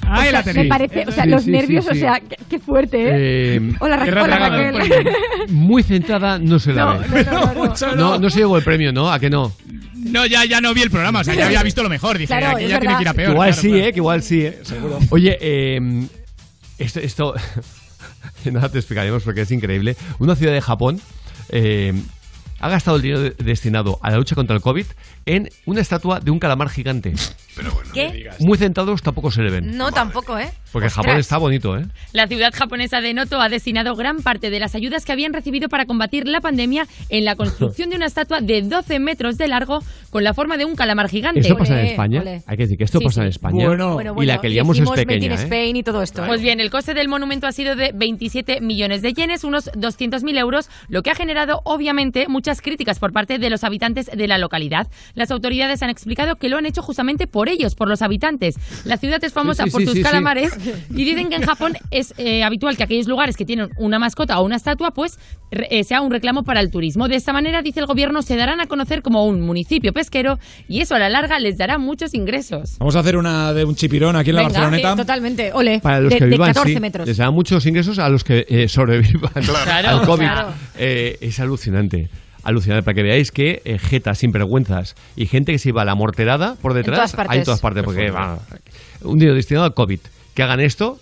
O 0.09 0.17
sea, 0.23 0.31
la 0.33 0.39
me 0.39 0.45
tenéis. 0.45 0.69
parece, 0.69 1.05
o 1.09 1.11
sea, 1.11 1.25
Sí, 1.25 1.31
los 1.31 1.43
sí, 1.43 1.51
nervios, 1.51 1.85
sí, 1.85 1.91
sí. 1.91 1.97
o 1.97 2.01
sea, 2.01 2.21
qué, 2.21 2.37
qué 2.49 2.59
fuerte, 2.61 2.97
¿eh? 3.03 3.57
Eh, 3.57 3.73
hola, 3.81 3.97
Ra- 3.97 4.23
hola. 4.23 4.49
Raquel. 4.71 5.09
Muy 5.49 5.83
centrada, 5.83 6.39
no 6.39 6.61
se 6.61 6.73
la 6.73 6.85
No, 6.85 6.99
ve. 7.01 7.25
no, 7.25 7.33
no, 7.33 7.55
no, 7.55 7.75
no. 7.75 7.95
No, 7.97 8.19
no 8.21 8.31
se 8.31 8.39
llevó 8.39 8.57
el 8.57 8.63
premio, 8.63 8.93
¿no? 8.93 9.11
¿A 9.13 9.19
que 9.19 9.29
no? 9.29 9.53
No, 10.11 10.27
ya, 10.27 10.45
ya 10.45 10.61
no 10.61 10.73
vi 10.75 10.83
el 10.83 10.91
programa, 10.91 11.21
o 11.21 11.25
sea, 11.25 11.35
ya 11.35 11.47
había 11.47 11.63
visto 11.63 11.83
lo 11.83 11.89
mejor. 11.89 12.19
Dije, 12.19 12.29
Claro, 12.29 12.57
aquí 12.57 12.67
ya 12.67 12.81
tiene 12.81 12.97
que 12.97 13.03
ir 13.03 13.09
a 13.09 13.15
peor. 13.15 13.33
igual 13.33 13.49
claro, 13.51 13.63
sí, 13.63 13.69
claro. 13.69 13.85
¿eh? 13.85 13.93
Que 13.93 13.99
igual 13.99 14.23
sí, 14.23 14.41
¿eh? 14.43 14.59
Seguro. 14.63 14.99
Oye, 15.11 15.39
eh, 15.41 16.07
esto... 16.79 17.01
esto 17.01 17.35
nada, 18.53 18.69
te 18.69 18.79
explicaremos 18.79 19.23
porque 19.23 19.43
es 19.43 19.51
increíble. 19.51 19.97
Una 20.19 20.37
ciudad 20.37 20.53
de 20.53 20.61
Japón... 20.61 21.01
eh, 21.51 21.93
ha 22.61 22.69
gastado 22.69 22.97
el 22.97 23.03
dinero 23.03 23.21
de- 23.23 23.31
destinado 23.43 23.99
a 24.03 24.11
la 24.11 24.17
lucha 24.17 24.35
contra 24.35 24.55
el 24.57 24.63
COVID 24.63 24.87
en 25.27 25.49
una 25.67 25.81
estatua 25.81 26.21
de 26.21 26.31
un 26.31 26.39
calamar 26.39 26.69
gigante. 26.69 27.13
¿Qué? 27.93 28.29
Muy 28.41 28.59
centrados 28.59 29.03
tampoco 29.03 29.31
se 29.31 29.43
le 29.43 29.51
ven. 29.51 29.77
No, 29.77 29.91
tampoco, 29.91 30.39
¿eh? 30.39 30.51
Porque 30.73 30.89
Ostras. 30.89 31.07
Japón 31.07 31.19
está 31.21 31.39
bonito, 31.39 31.77
¿eh? 31.79 31.85
La 32.13 32.27
ciudad 32.27 32.53
japonesa 32.55 33.01
de 33.01 33.15
Noto 33.15 33.41
ha 33.41 33.49
destinado 33.49 33.95
gran 33.95 34.19
parte 34.19 34.51
de 34.51 34.61
las 34.61 34.75
ayudas 34.75 35.05
que 35.07 35.13
habían 35.13 35.33
recibido 35.33 35.69
para 35.69 35.87
combatir 35.87 36.27
la 36.29 36.41
pandemia 36.41 36.87
en 37.09 37.25
la 37.25 37.35
construcción 37.35 37.89
de 37.89 37.97
una 37.97 38.07
estatua 38.07 38.41
de 38.41 38.61
12 38.63 38.99
metros 39.01 39.39
de 39.39 39.49
largo 39.49 39.79
con 40.11 40.23
la 40.23 40.35
forma 40.35 40.59
de 40.59 40.67
un 40.67 40.77
calamar 40.77 41.09
gigante. 41.09 41.41
¿Esto 41.41 41.57
pasa 41.57 41.81
en 41.81 41.87
España? 41.87 42.21
ole. 42.21 42.43
Hay 42.47 42.57
que 42.57 42.65
decir 42.65 42.77
que 42.79 42.85
esto 42.85 42.99
Sí, 42.99 43.05
pasa 43.07 43.23
en 43.25 43.33
sí. 43.33 43.37
España. 43.37 43.67
Bueno, 43.67 43.93
y 44.01 44.09
bueno, 44.11 44.23
la 44.23 44.39
que 44.39 44.49
liamos 44.51 44.79
es 44.79 44.91
pequeña, 44.91 45.33
¿eh? 45.33 45.35
Spain 45.45 45.77
y 45.77 45.83
todo 45.83 46.03
esto. 46.03 46.23
¿eh? 46.25 46.27
Pues 46.27 46.43
bien, 46.43 46.61
el 46.61 46.71
coste 46.71 46.93
del 46.93 47.09
monumento 47.09 47.47
ha 47.47 47.53
sido 47.53 47.75
de 47.75 47.93
27 47.95 48.61
millones 48.61 49.01
de 49.01 49.15
yenes, 49.15 49.45
unos 49.45 49.71
200.000 49.73 50.39
euros, 50.39 50.69
lo 50.89 51.03
que 51.03 51.11
ha 51.11 51.15
generado 51.15 51.61
obviamente 51.65 52.27
mucha 52.29 52.46
muchas 52.47 52.63
críticas 52.63 53.01
por 53.01 53.13
parte 53.13 53.41
de 53.41 53.51
los 53.51 53.65
habitantes 53.65 54.07
de 54.07 54.29
la 54.29 54.39
localidad. 54.39 54.87
Las 55.17 55.33
autoridades 55.33 55.83
han 55.83 55.91
explicado 55.91 56.37
que 56.37 56.49
lo 56.49 56.59
han 56.59 56.65
hecho 56.67 56.81
justamente 56.81 57.27
por 57.27 57.49
ellos, 57.49 57.75
por 57.75 57.89
los 57.89 58.03
habitantes. 58.03 58.55
La 58.85 58.99
ciudad 58.99 59.19
es 59.25 59.33
famosa 59.33 59.65
Sí, 59.65 59.71
sí, 59.71 59.73
por 59.73 59.81
sí, 59.81 59.87
sus 59.87 59.95
sí, 59.95 59.99
sí. 60.01 60.05
calamares 60.05 60.53
y 60.91 61.05
dicen 61.05 61.29
que 61.29 61.35
en 61.37 61.43
Japón 61.43 61.73
es 61.91 62.15
eh, 62.19 62.45
habitual 62.45 62.77
que 62.77 62.85
aquellos 62.85 63.09
lugares 63.09 63.37
que 63.37 63.45
tienen 63.45 63.71
una 63.79 63.99
mascota 63.99 64.39
o 64.39 64.45
una 64.45 64.55
estatua, 64.55 64.93
pues 64.93 65.19
eh, 65.51 65.83
sea 65.83 66.03
un 66.03 66.13
reclamo 66.13 66.45
para 66.45 66.61
el 66.61 66.71
turismo. 66.71 67.09
De 67.09 67.17
esta 67.17 67.33
manera, 67.33 67.63
dice 67.63 67.81
el 67.81 67.87
gobierno, 67.87 68.23
se 68.23 68.37
darán 68.37 68.61
a 68.61 68.67
conocer 68.67 69.03
como 69.03 69.27
un 69.27 69.41
municipio 69.41 69.93
pesquero 69.93 70.39
y 70.69 70.83
eso 70.83 70.95
a 70.95 71.01
la 71.01 71.09
larga 71.09 71.41
les 71.41 71.59
dará 71.59 71.79
muchos 71.79 72.15
ingresos. 72.15 72.77
Vamos 72.79 72.95
a 72.95 73.01
hacer 73.01 73.17
una 73.17 73.53
de 73.55 73.65
un 73.65 73.75
chipirón 73.75 74.15
aquí 74.15 74.31
en 74.31 74.37
la 74.37 74.43
Venga, 74.43 74.53
Barceloneta. 74.61 74.93
eh, 74.93 74.97
totalmente. 74.97 75.53
Ole. 75.53 75.81
Para 75.81 75.99
los 76.01 76.11
de, 76.13 76.19
que 76.19 76.25
de 76.27 76.31
vivan, 76.31 76.51
14 76.53 76.75
sí, 76.75 76.81
metros. 76.81 77.09
les 77.09 77.17
da 77.17 77.33
muchos 77.33 77.67
ingresos 77.67 77.99
a 77.99 78.09
los 78.09 78.23
que 78.23 78.47
eh, 78.49 78.69
sobrevivan 78.69 79.33
Claro, 79.65 79.89
al 79.89 80.03
COVID. 80.07 80.23
claro. 80.25 80.49
Eh, 80.79 81.17
es 81.23 81.41
alucinante. 81.41 82.09
Alucinante, 82.47 82.85
para 82.85 82.95
que 82.95 83.03
veáis 83.03 83.33
que 83.33 83.61
eh, 83.65 83.79
jetas, 83.79 84.19
sinvergüenzas 84.19 84.95
y 85.17 85.27
gente 85.27 85.51
que 85.51 85.59
se 85.59 85.71
iba 85.71 85.83
a 85.83 85.85
la 85.85 85.97
morterada 85.97 86.55
por 86.63 86.75
detrás, 86.75 86.97
todas 86.97 87.13
partes. 87.13 87.33
hay 87.33 87.39
en 87.41 87.45
todas 87.45 87.61
partes, 87.61 87.83
porque 87.83 88.11
va, 88.11 88.39
un 89.03 89.19
dinero 89.19 89.35
destinado 89.35 89.65
al 89.67 89.75
COVID. 89.75 89.99
Que 90.33 90.43
hagan 90.45 90.61
esto, 90.61 91.01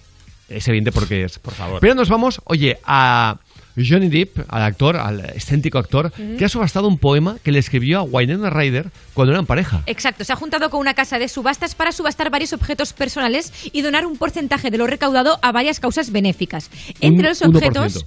es 0.48 0.66
evidente 0.68 0.90
porque 0.90 1.24
es. 1.24 1.38
Por 1.38 1.52
favor. 1.52 1.80
Pero 1.80 1.94
nos 1.94 2.08
vamos, 2.08 2.40
oye, 2.44 2.78
a 2.84 3.36
Johnny 3.76 4.08
Depp, 4.08 4.38
al 4.48 4.62
actor, 4.62 4.96
al 4.96 5.20
excéntrico 5.30 5.78
actor, 5.78 6.12
que 6.12 6.44
ha 6.44 6.48
subastado 6.48 6.86
un 6.88 6.98
poema 6.98 7.36
que 7.42 7.50
le 7.52 7.58
escribió 7.58 7.98
a 7.98 8.02
Winona 8.02 8.50
Ryder 8.50 8.90
cuando 9.14 9.32
eran 9.32 9.46
pareja. 9.46 9.82
Exacto, 9.86 10.24
se 10.24 10.32
ha 10.32 10.36
juntado 10.36 10.70
con 10.70 10.80
una 10.80 10.94
casa 10.94 11.18
de 11.18 11.28
subastas 11.28 11.74
para 11.74 11.92
subastar 11.92 12.30
varios 12.30 12.52
objetos 12.52 12.92
personales 12.92 13.52
y 13.72 13.82
donar 13.82 14.06
un 14.06 14.16
porcentaje 14.16 14.70
de 14.70 14.78
lo 14.78 14.86
recaudado 14.86 15.38
a 15.42 15.52
varias 15.52 15.80
causas 15.80 16.10
benéficas. 16.12 16.70
Entre 17.00 17.22
Un 17.26 17.28
los 17.30 17.42
1%. 17.42 17.48
objetos, 17.56 18.06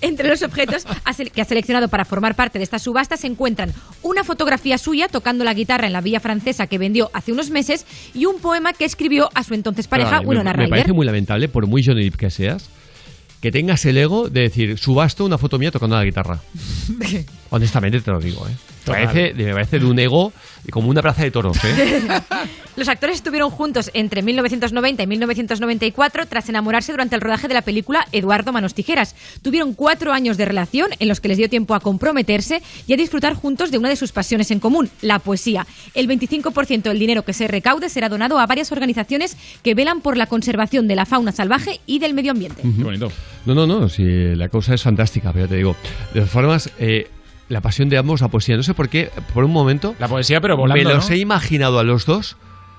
entre 0.00 0.28
los 0.28 0.42
objetos 0.42 0.84
que 1.34 1.40
ha 1.40 1.44
seleccionado 1.44 1.88
para 1.88 2.04
formar 2.04 2.34
parte 2.34 2.58
de 2.58 2.64
esta 2.64 2.78
subasta 2.78 3.16
se 3.16 3.26
encuentran 3.26 3.72
una 4.02 4.24
fotografía 4.24 4.78
suya 4.78 5.08
tocando 5.08 5.44
la 5.44 5.54
guitarra 5.54 5.86
en 5.86 5.92
la 5.92 6.00
villa 6.00 6.20
francesa 6.20 6.66
que 6.66 6.78
vendió 6.78 7.10
hace 7.14 7.32
unos 7.32 7.50
meses 7.50 7.86
y 8.14 8.26
un 8.26 8.40
poema 8.40 8.72
que 8.72 8.84
escribió 8.84 9.28
a 9.34 9.42
su 9.42 9.54
entonces 9.54 9.88
pareja 9.88 10.20
me- 10.20 10.26
Winona 10.26 10.50
me, 10.52 10.56
Ryder. 10.58 10.70
parece 10.70 10.92
muy 10.92 11.06
lamentable, 11.06 11.48
por 11.48 11.66
muy 11.66 11.84
Johnny 11.84 12.04
Depp 12.04 12.16
que 12.16 12.30
seas, 12.30 12.68
que 13.40 13.52
tengas 13.52 13.84
el 13.84 13.96
ego 13.96 14.28
de 14.28 14.42
decir, 14.42 14.78
subasto 14.78 15.24
una 15.24 15.38
foto 15.38 15.58
mía 15.58 15.70
tocando 15.70 15.96
la 15.96 16.04
guitarra. 16.04 16.40
Honestamente 17.50 18.00
te 18.00 18.10
lo 18.10 18.20
digo, 18.20 18.46
¿eh? 18.46 18.52
Me 18.86 18.94
parece, 18.94 19.34
me 19.34 19.52
parece 19.52 19.78
de 19.78 19.86
un 19.86 19.98
ego 19.98 20.32
como 20.70 20.88
una 20.88 21.02
plaza 21.02 21.22
de 21.22 21.30
toros, 21.30 21.58
¿eh? 21.64 22.02
Los 22.76 22.88
actores 22.88 23.16
estuvieron 23.16 23.50
juntos 23.50 23.90
entre 23.92 24.22
1990 24.22 25.02
y 25.02 25.06
1994 25.06 26.26
tras 26.26 26.48
enamorarse 26.48 26.92
durante 26.92 27.16
el 27.16 27.20
rodaje 27.20 27.48
de 27.48 27.54
la 27.54 27.62
película 27.62 28.06
Eduardo 28.12 28.52
Manos 28.52 28.74
Tijeras. 28.74 29.14
Tuvieron 29.42 29.74
cuatro 29.74 30.12
años 30.12 30.36
de 30.36 30.44
relación 30.44 30.90
en 30.98 31.08
los 31.08 31.20
que 31.20 31.28
les 31.28 31.38
dio 31.38 31.50
tiempo 31.50 31.74
a 31.74 31.80
comprometerse 31.80 32.62
y 32.86 32.92
a 32.92 32.96
disfrutar 32.96 33.34
juntos 33.34 33.70
de 33.70 33.78
una 33.78 33.88
de 33.88 33.96
sus 33.96 34.12
pasiones 34.12 34.50
en 34.50 34.60
común, 34.60 34.90
la 35.02 35.18
poesía. 35.18 35.66
El 35.94 36.08
25% 36.08 36.82
del 36.82 36.98
dinero 36.98 37.24
que 37.24 37.32
se 37.32 37.48
recaude 37.48 37.88
será 37.88 38.08
donado 38.08 38.38
a 38.38 38.46
varias 38.46 38.70
organizaciones 38.70 39.36
que 39.62 39.74
velan 39.74 40.00
por 40.00 40.16
la 40.16 40.26
conservación 40.26 40.86
de 40.86 40.96
la 40.96 41.04
fauna 41.04 41.32
salvaje 41.32 41.80
y 41.86 41.98
del 41.98 42.14
medio 42.14 42.30
ambiente. 42.30 42.62
Ujú. 42.66 42.90
No, 43.46 43.54
no, 43.54 43.66
no, 43.66 43.88
sí, 43.88 44.04
la 44.34 44.48
cosa 44.48 44.74
es 44.74 44.82
fantástica, 44.82 45.32
pero 45.32 45.46
ya 45.46 45.48
te 45.48 45.56
digo. 45.56 45.74
De 46.12 46.20
todas 46.20 46.30
formas, 46.30 46.70
eh, 46.78 47.08
la 47.48 47.60
pasión 47.60 47.88
de 47.88 47.98
ambos, 47.98 48.20
la 48.20 48.28
poesía, 48.28 48.56
no 48.56 48.62
sé 48.62 48.74
por 48.74 48.88
qué, 48.88 49.10
por 49.34 49.44
un 49.44 49.52
momento... 49.52 49.94
La 49.98 50.08
poesía, 50.08 50.40
pero 50.40 50.56
volando, 50.56 50.82
Me 50.84 50.94
los 50.94 51.08
¿no? 51.08 51.14
he 51.14 51.18
imaginado 51.18 51.78
a 51.78 51.82
los 51.84 52.04
dos 52.06 52.36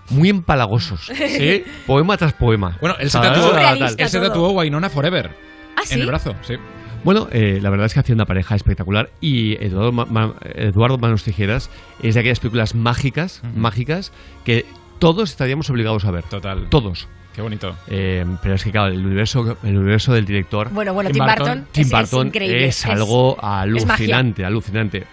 muy 0.10 0.30
empalagosos. 0.30 1.06
¿sí? 1.38 1.64
Poema 1.88 2.18
tras 2.18 2.34
poema. 2.34 2.78
Bueno, 2.82 2.96
él 3.00 3.10
se 3.10 3.20
tatuó, 3.20 3.52
él 3.98 4.10
se 4.10 4.20
tatuó 4.20 4.52
Wainona 4.52 4.90
Forever. 4.90 5.32
¿Ah, 5.78 5.82
En 5.90 6.02
el 6.02 6.08
brazo, 6.08 6.36
sí. 6.41 6.56
Bueno, 7.04 7.30
eh, 7.32 7.60
la 7.62 7.70
verdad 7.70 7.86
es 7.86 7.94
que 7.94 8.02
hacía 8.02 8.14
una 8.14 8.26
pareja 8.26 8.56
espectacular 8.56 9.10
y 9.22 9.54
Eduardo, 9.64 9.91
Ma- 9.94 10.06
Ma- 10.06 10.34
Eduardo 10.54 10.98
Manos 10.98 11.24
Tijeras 11.24 11.70
es 12.04 12.16
de 12.16 12.20
aquellas 12.20 12.41
películas 12.41 12.76
mágicas, 12.76 13.41
mágicas 13.56 14.12
que 14.44 14.66
todos 15.00 15.30
estaríamos 15.30 15.70
obligados 15.70 16.04
a 16.04 16.12
ver. 16.12 16.24
Total. 16.26 16.68
Todos. 16.70 17.08
Qué 17.40 17.44
bonito. 17.44 17.74
Eh, 17.88 18.26
pero 18.44 18.56
es 18.56 18.64
que 18.66 18.70
claro, 18.70 18.88
el 18.91 19.06
universo, 19.06 19.57
el 19.64 19.78
universo 19.78 20.11
del 20.11 20.26
director. 20.26 20.68
Bueno, 20.74 20.94
bueno, 20.94 21.10
Tim 21.10 21.24
Burton 21.24 21.68
Tim 21.72 21.84
es- 21.84 21.88
es 21.88 21.91
Burton 21.94 22.28
increíble, 22.28 22.66
es 22.66 22.86
algo 22.86 23.38
es 23.38 23.40
alucinante, 23.41 24.44
alucinante. 24.44 25.07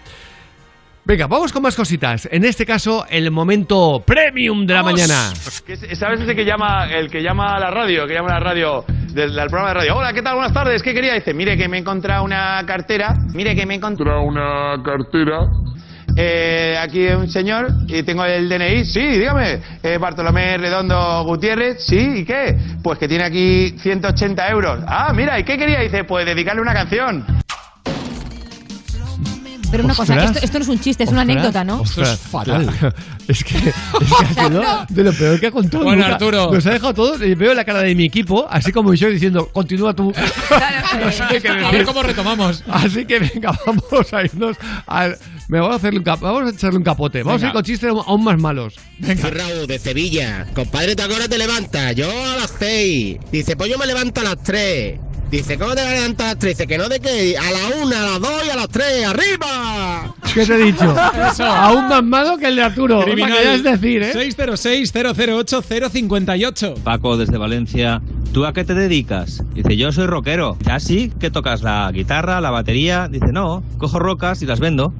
Venga, 1.05 1.27
vamos 1.27 1.53
con 1.53 1.63
más 1.63 1.73
cositas. 1.73 2.27
En 2.29 2.43
este 2.43 2.65
caso, 2.65 3.05
el 3.09 3.31
momento 3.31 4.03
premium 4.05 4.65
de 4.67 4.73
la 4.73 4.83
mañana. 4.83 5.33
¿Sabes 5.93 6.19
ese 6.19 6.35
que 6.35 6.43
llama, 6.43 6.89
el 6.91 7.09
que 7.09 7.23
llama 7.23 7.55
a 7.55 7.59
la 7.61 7.71
radio, 7.71 8.05
que 8.05 8.15
llama 8.15 8.31
a 8.31 8.33
la 8.33 8.39
radio, 8.41 8.83
del, 9.13 9.33
del 9.33 9.47
programa 9.47 9.69
de 9.69 9.73
radio? 9.75 9.95
Hola, 9.95 10.11
¿qué 10.11 10.21
tal? 10.21 10.35
Buenas 10.35 10.51
tardes. 10.51 10.83
¿Qué 10.83 10.93
quería? 10.93 11.13
Dice, 11.13 11.33
mire 11.33 11.55
que 11.55 11.69
me 11.69 11.77
he 11.77 11.79
encontrado 11.79 12.25
una 12.25 12.61
cartera. 12.67 13.15
Mire 13.33 13.55
que 13.55 13.65
me 13.65 13.75
he 13.75 13.77
encontrado 13.77 14.19
una 14.23 14.75
cartera. 14.83 15.47
Eh, 16.19 16.75
aquí 16.81 17.05
un 17.09 17.29
señor 17.29 17.71
y 17.87 18.01
tengo 18.01 18.25
el 18.25 18.49
DNI. 18.49 18.85
Sí, 18.85 18.99
dígame. 18.99 19.61
Eh, 19.83 19.99
Bartolomé 19.99 20.57
Redondo 20.57 21.23
Gutiérrez. 21.23 21.83
Sí, 21.85 21.99
¿y 22.17 22.25
qué? 22.25 22.57
Pues 22.81 22.97
que 22.97 23.07
tiene 23.07 23.23
aquí 23.23 23.75
180 23.79 24.49
euros. 24.49 24.79
Ah, 24.87 25.13
mira, 25.13 25.39
¿y 25.39 25.43
qué 25.43 25.59
quería? 25.59 25.79
Dice, 25.81 26.05
pues 26.05 26.25
dedicarle 26.25 26.61
una 26.63 26.73
canción. 26.73 27.23
Pero 29.69 29.83
una 29.83 29.93
cosa, 29.93 30.15
esto, 30.23 30.39
esto 30.41 30.59
no 30.59 30.63
es 30.63 30.69
un 30.69 30.79
chiste, 30.79 31.03
es 31.03 31.09
una 31.11 31.21
Ostras, 31.21 31.37
anécdota, 31.37 31.63
¿no? 31.63 31.81
ostras, 31.81 32.19
Es 33.27 33.43
que, 33.43 33.57
es 33.57 33.73
que 33.73 33.73
ha 34.41 34.47
sido 34.47 34.63
de 34.87 35.03
lo 35.03 35.13
peor 35.13 35.39
que 35.39 35.47
ha 35.47 35.51
contado. 35.51 35.83
Bueno, 35.83 36.01
nunca. 36.03 36.13
Arturo. 36.15 36.51
Nos 36.53 36.65
ha 36.65 36.71
dejado 36.71 36.93
todos. 36.93 37.21
Y 37.21 37.35
veo 37.35 37.53
la 37.53 37.65
cara 37.65 37.81
de 37.81 37.93
mi 37.93 38.05
equipo, 38.05 38.47
así 38.49 38.71
como 38.71 38.93
yo 38.93 39.09
diciendo, 39.09 39.49
continúa 39.51 39.93
tú. 39.93 40.13
No 40.99 41.11
sé 41.11 41.41
qué 41.41 41.49
A 41.49 41.71
ver 41.71 41.83
cómo 41.85 42.01
retomamos. 42.01 42.63
Así 42.69 43.05
que 43.05 43.19
venga, 43.19 43.51
vamos 43.65 44.13
a 44.13 44.23
irnos 44.23 44.55
al. 44.85 45.17
Me 45.49 45.59
vamos 45.59 45.75
a, 45.75 45.77
hacerle 45.77 45.99
un 45.99 46.03
cap- 46.05 46.19
vamos 46.19 46.43
a 46.43 46.49
echarle 46.49 46.77
un 46.77 46.83
capote. 46.83 47.23
Vamos 47.23 47.41
a 47.41 47.45
ir 47.45 47.49
Venga. 47.49 47.53
con 47.53 47.63
chistes 47.63 47.89
aún 47.89 48.21
más 48.23 48.37
malos. 48.39 48.75
Soy 49.01 49.15
Raúl 49.31 49.65
de 49.67 49.79
Sevilla. 49.79 50.45
Compadre, 50.53 50.93
¿tú 50.95 51.03
a 51.03 51.07
qué 51.07 51.13
hora 51.15 51.27
te 51.29 51.37
levantas? 51.37 51.95
Yo 51.95 52.09
a 52.09 52.35
las 52.35 52.53
6. 52.59 53.17
Dice, 53.31 53.55
pues 53.55 53.69
yo 53.71 53.77
me 53.77 53.85
levanto 53.85 54.19
a 54.21 54.23
las 54.25 54.43
3. 54.43 54.99
Dice, 55.31 55.57
¿cómo 55.57 55.73
te 55.75 55.81
vas 55.83 55.91
a 55.91 55.95
levantar 55.95 56.25
a 56.25 56.29
las 56.31 56.39
3? 56.39 56.57
Dice, 56.57 56.67
que 56.67 56.77
no 56.77 56.89
de 56.89 56.99
qué. 56.99 57.37
A 57.37 57.49
la 57.51 57.59
1, 57.85 57.95
a 57.95 57.99
las 58.01 58.19
2 58.19 58.31
y 58.45 58.49
a 58.49 58.55
las 58.57 58.67
3. 58.69 59.05
¡Arriba! 59.05 60.13
¿Qué 60.33 60.45
te 60.45 60.53
he 60.53 60.57
dicho? 60.65 60.93
Aún 61.43 61.87
más 61.87 62.03
malo 62.03 62.37
que 62.37 62.47
el 62.47 62.55
de 62.57 62.63
Arturo. 62.63 63.01
Criminal. 63.03 63.31
Veas 63.31 63.63
decir, 63.63 64.03
¿eh? 64.03 64.13
606-008-058. 64.13 66.75
Paco, 66.83 67.15
desde 67.17 67.37
Valencia. 67.37 68.01
¿Tú 68.33 68.45
a 68.45 68.51
qué 68.53 68.65
te 68.65 68.73
dedicas? 68.73 69.41
Dice, 69.53 69.77
yo 69.77 69.91
soy 69.93 70.07
rockero. 70.07 70.57
¿Ya 70.65 70.79
sí? 70.81 71.09
¿Qué 71.19 71.31
tocas? 71.31 71.61
¿La 71.61 71.89
guitarra? 71.93 72.41
¿La 72.41 72.49
batería? 72.51 73.07
Dice, 73.09 73.27
no, 73.31 73.63
cojo 73.77 73.97
rocas 73.99 74.41
y 74.41 74.45
las 74.45 74.59
vendo. 74.59 74.93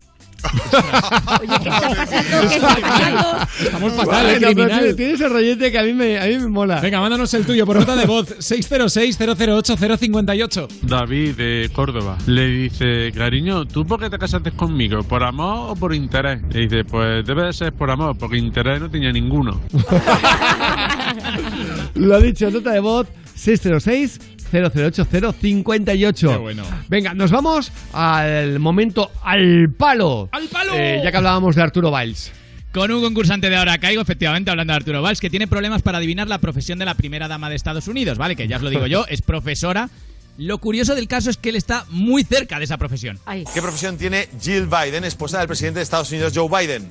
Oye, 1.40 1.54
¿qué 1.64 1.70
está 1.70 1.90
pasando? 1.90 2.50
¿Qué 2.50 2.56
está 2.56 2.76
pasando? 2.76 3.38
Estamos 3.60 3.94
fatal, 3.94 4.26
eh, 4.30 4.40
Bueno, 4.40 4.48
criminal. 4.48 4.96
Tienes 4.96 5.22
el 5.22 5.30
rollete 5.30 5.72
que 5.72 5.80
a 5.80 5.84
mí 5.84 5.94
me, 5.94 6.20
a 6.20 6.26
mí 6.26 6.38
me 6.38 6.48
mola. 6.48 6.80
Venga, 6.80 7.00
mándanos 7.00 7.34
el 7.34 7.46
tuyo 7.46 7.66
por 7.66 7.78
nota 7.78 7.96
de 7.96 8.06
voz. 8.06 8.28
606-008-058. 8.38 10.68
David 10.84 11.36
de 11.36 11.70
Córdoba 11.74 12.18
le 12.28 12.48
dice, 12.48 13.12
cariño, 13.14 13.66
¿tú 13.66 13.86
por 13.86 14.00
qué 14.00 14.10
te 14.10 14.18
casaste 14.20 14.52
conmigo? 14.52 15.04
¿Por 15.04 15.24
amor 15.24 15.72
o 15.72 15.76
por 15.76 15.94
interés? 15.94 16.42
Le 16.52 16.62
dice, 16.68 16.86
pues 16.86 17.26
debe 17.26 17.44
de 17.46 17.54
ser 17.54 17.74
por 17.74 17.90
amor, 17.92 18.18
porque 18.18 18.38
interés 18.38 18.80
no 18.80 18.90
tenía 18.90 19.12
ninguno. 19.12 19.60
Lo 21.96 22.16
ha 22.16 22.20
dicho, 22.20 22.50
nota 22.52 22.72
de 22.72 22.80
voz 22.80 23.08
606 23.36 24.20
008 24.52 25.06
058. 25.42 26.30
Qué 26.32 26.38
bueno. 26.38 26.64
Venga, 26.88 27.14
nos 27.14 27.32
vamos 27.32 27.72
al 27.94 28.60
momento 28.60 29.12
al 29.24 29.70
palo. 29.78 30.30
¡Al 30.32 30.48
palo! 30.48 30.74
Eh, 30.76 31.02
ya 31.04 31.12
que 31.12 31.18
hablábamos 31.18 31.56
de 31.56 31.62
Arturo 31.64 31.92
Valls. 31.92 32.32
Con 32.74 32.92
un 32.92 33.02
concursante 33.02 33.50
de 33.50 33.56
ahora 33.56 33.78
caigo, 33.80 34.02
efectivamente, 34.02 34.52
hablando 34.52 34.74
de 34.74 34.78
Arturo 34.78 35.02
Valls, 35.02 35.20
que 35.20 35.30
tiene 35.30 35.48
problemas 35.48 35.82
para 35.82 35.98
adivinar 35.98 36.28
la 36.28 36.38
profesión 36.40 36.78
de 36.78 36.86
la 36.86 36.94
primera 36.96 37.28
dama 37.28 37.50
de 37.50 37.56
Estados 37.56 37.88
Unidos, 37.88 38.18
¿vale? 38.18 38.36
Que 38.36 38.48
ya 38.48 38.58
os 38.58 38.62
lo 38.62 38.70
digo 38.70 38.86
yo, 38.88 39.06
es 39.10 39.22
profesora. 39.22 39.90
Lo 40.38 40.60
curioso 40.60 40.94
del 40.94 41.08
caso 41.08 41.32
es 41.32 41.38
que 41.38 41.50
él 41.50 41.56
está 41.56 41.86
muy 41.90 42.24
cerca 42.24 42.60
de 42.60 42.66
esa 42.66 42.78
profesión. 42.78 43.18
¿Qué 43.54 43.62
profesión 43.62 43.98
tiene 43.98 44.28
Jill 44.40 44.68
Biden, 44.68 45.04
esposa 45.04 45.40
del 45.40 45.48
presidente 45.48 45.80
de 45.80 45.84
Estados 45.84 46.12
Unidos, 46.12 46.34
Joe 46.36 46.48
Biden? 46.48 46.88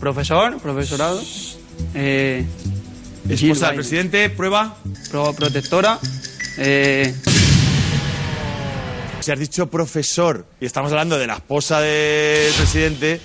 Profesor, 0.00 0.58
profesorado. 0.60 1.22
Eh, 1.94 2.44
Esposa 3.28 3.36
Jill 3.36 3.48
del 3.52 3.58
Biden. 3.60 3.74
presidente, 3.76 4.30
prueba. 4.30 4.76
Pro- 5.12 5.32
protectora. 5.34 6.00
Eh, 6.58 7.14
Si 9.20 9.32
has 9.32 9.38
dicho 9.38 9.66
profesor 9.68 10.44
y 10.60 10.66
estamos 10.66 10.90
hablando 10.92 11.18
de 11.18 11.26
la 11.26 11.34
esposa 11.34 11.80
del 11.80 12.52
presidente, 12.54 13.20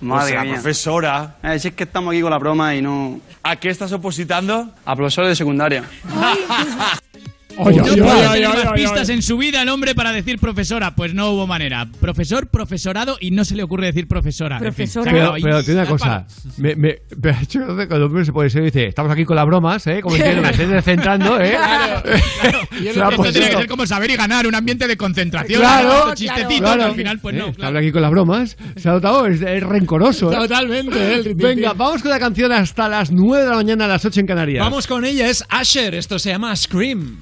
madre 0.00 0.22
pues 0.26 0.34
la 0.34 0.44
mía. 0.44 0.52
profesora. 0.54 1.36
Eh, 1.42 1.58
si 1.58 1.68
es 1.68 1.74
que 1.74 1.84
estamos 1.84 2.12
aquí 2.12 2.20
con 2.22 2.30
la 2.30 2.38
broma 2.38 2.74
y 2.76 2.82
no. 2.82 3.20
¿A 3.42 3.56
qué 3.56 3.68
estás 3.70 3.90
opositando? 3.92 4.70
A 4.84 4.94
profesor 4.96 5.26
de 5.26 5.34
secundaria. 5.34 5.84
No 7.56 7.66
ay, 7.66 8.42
más 8.44 8.72
pistas 8.74 9.08
en 9.08 9.22
su 9.22 9.36
vida 9.36 9.62
el 9.62 9.68
hombre 9.68 9.94
para 9.94 10.12
decir 10.12 10.38
profesora. 10.38 10.94
Pues 10.94 11.14
no 11.14 11.30
hubo 11.30 11.46
manera. 11.46 11.86
Profesor, 12.00 12.48
profesorado 12.48 13.16
y 13.20 13.30
no 13.30 13.44
se 13.44 13.54
le 13.56 13.62
ocurre 13.62 13.86
decir 13.86 14.06
profesora. 14.06 14.58
Profesora. 14.58 15.10
En 15.10 15.16
fin, 15.16 15.24
pero, 15.24 15.34
pero, 15.42 15.64
tiene 15.64 15.80
una 15.80 15.88
cosa. 15.88 16.26
Me, 16.56 16.74
me, 16.76 16.96
me 17.20 17.30
ha 17.30 17.42
hecho 17.42 17.60
que 17.76 17.94
el 17.94 18.02
hombre 18.02 18.24
se 18.24 18.32
puede 18.32 18.48
decir, 18.48 18.62
dice, 18.62 18.86
estamos 18.86 19.12
aquí 19.12 19.24
con 19.24 19.36
las 19.36 19.46
bromas, 19.46 19.86
¿eh? 19.86 20.00
Como 20.02 20.14
diciendo, 20.14 20.42
me 20.42 20.66
descentrando, 20.74 21.40
¿eh? 21.40 21.50
Claro, 21.50 22.02
claro. 22.92 23.10
Esto 23.10 23.32
tiene 23.32 23.50
que 23.50 23.56
ser 23.56 23.66
como 23.66 23.86
saber 23.86 24.10
y 24.10 24.16
ganar, 24.16 24.46
un 24.46 24.54
ambiente 24.54 24.86
de 24.86 24.96
concentración. 24.96 25.60
Claro, 25.60 26.14
chistecito, 26.14 26.64
claro. 26.64 26.84
al 26.84 26.94
final 26.94 27.18
pues 27.18 27.34
eh, 27.34 27.38
no. 27.38 27.44
Claro. 27.44 27.52
Estamos 27.52 27.78
aquí 27.78 27.92
con 27.92 28.02
las 28.02 28.10
bromas. 28.10 28.56
Se 28.76 28.88
ha 28.88 28.92
notado, 28.92 29.26
es, 29.26 29.40
es 29.40 29.62
rencoroso. 29.62 30.32
¿eh? 30.32 30.36
Totalmente. 30.36 31.14
El 31.14 31.34
Venga, 31.34 31.72
vamos 31.74 32.02
con 32.02 32.10
la 32.10 32.18
canción 32.18 32.52
hasta 32.52 32.88
las 32.88 33.10
9 33.10 33.44
de 33.44 33.50
la 33.50 33.56
mañana, 33.56 33.84
a 33.86 33.88
las 33.88 34.04
8 34.04 34.20
en 34.20 34.26
Canarias. 34.26 34.64
Vamos 34.64 34.86
con 34.86 35.04
ella, 35.04 35.28
es 35.28 35.44
Asher, 35.48 35.94
esto 35.94 36.18
se 36.18 36.30
llama 36.30 36.54
Scream. 36.54 37.18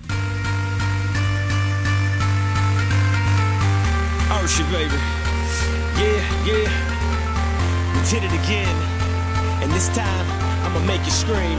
Gucci, 4.49 4.65
baby. 4.73 4.97
Yeah, 6.01 6.47
yeah. 6.49 6.69
We 7.93 8.01
did 8.09 8.25
it 8.25 8.33
again. 8.33 8.77
And 9.63 9.71
this 9.73 9.89
time, 9.89 10.27
I'ma 10.65 10.81
make 10.87 11.05
you 11.05 11.11
scream. 11.11 11.59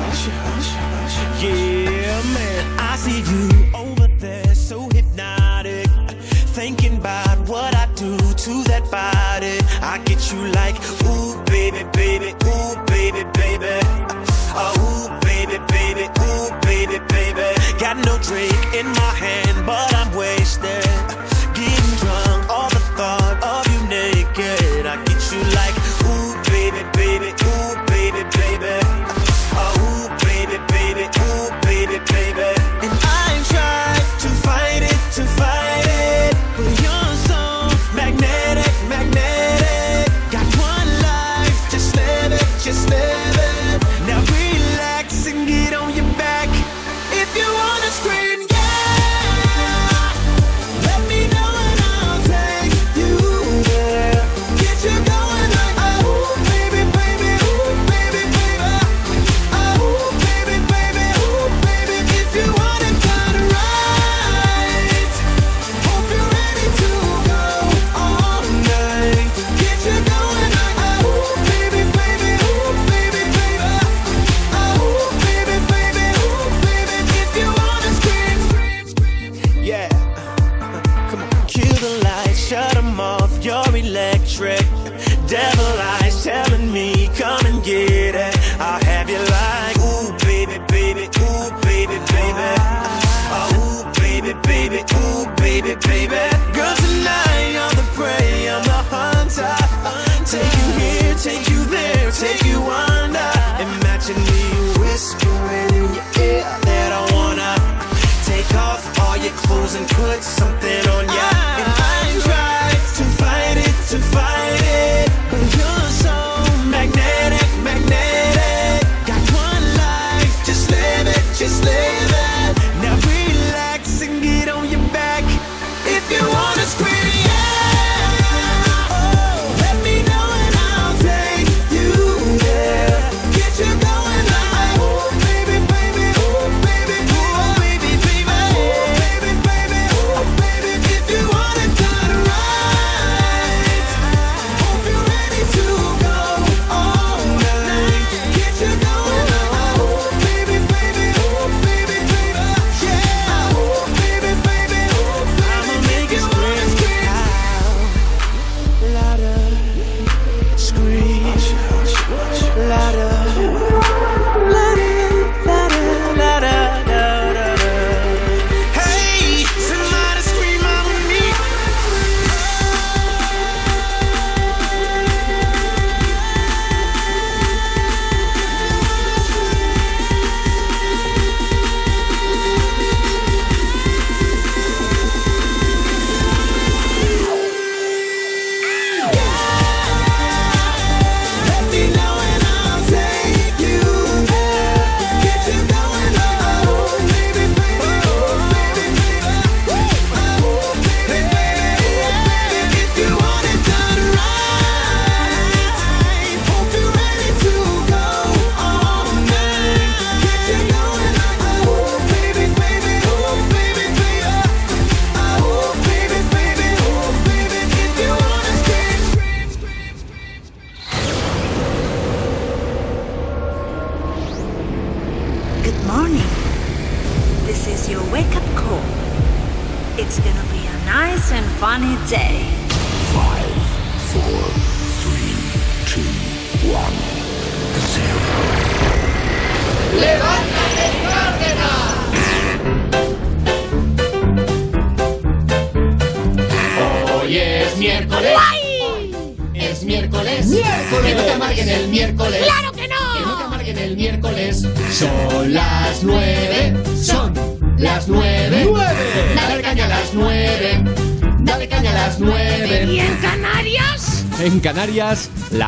Yeah, 1.39 2.21
man. 2.33 2.79
I 2.79 2.95
see 2.95 3.21
you 3.21 3.67
over 3.75 4.07
there, 4.17 4.55
so 4.55 4.89
hypnotic. 4.89 5.87
Thinking 6.57 6.97
about 6.97 7.37
what 7.47 7.75
I 7.75 7.87
do 7.93 8.17
to 8.17 8.63
that 8.69 8.89
body. 8.89 9.59
I 9.83 9.99
get 10.05 10.31
you 10.31 10.47
like, 10.53 10.75
ooh, 11.05 11.39
baby, 11.45 11.83
baby, 11.93 12.33
ooh, 12.45 12.75
baby, 12.87 13.23
baby. 13.37 13.79
Oh, 14.57 14.73
ooh, 14.81 15.19
baby, 15.21 15.59
baby, 15.67 16.09
ooh, 16.25 16.49
baby, 16.61 16.97
baby. 17.09 17.53
Got 17.77 17.97
no 17.97 18.17
drink 18.17 18.73
in 18.73 18.87
my 18.87 19.13
hand, 19.13 19.63
but 19.67 19.93
I'm 19.93 20.11
wasted. 20.15 21.38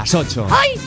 Las 0.01 0.15
8. 0.15 0.47
¡Ay! 0.49 0.80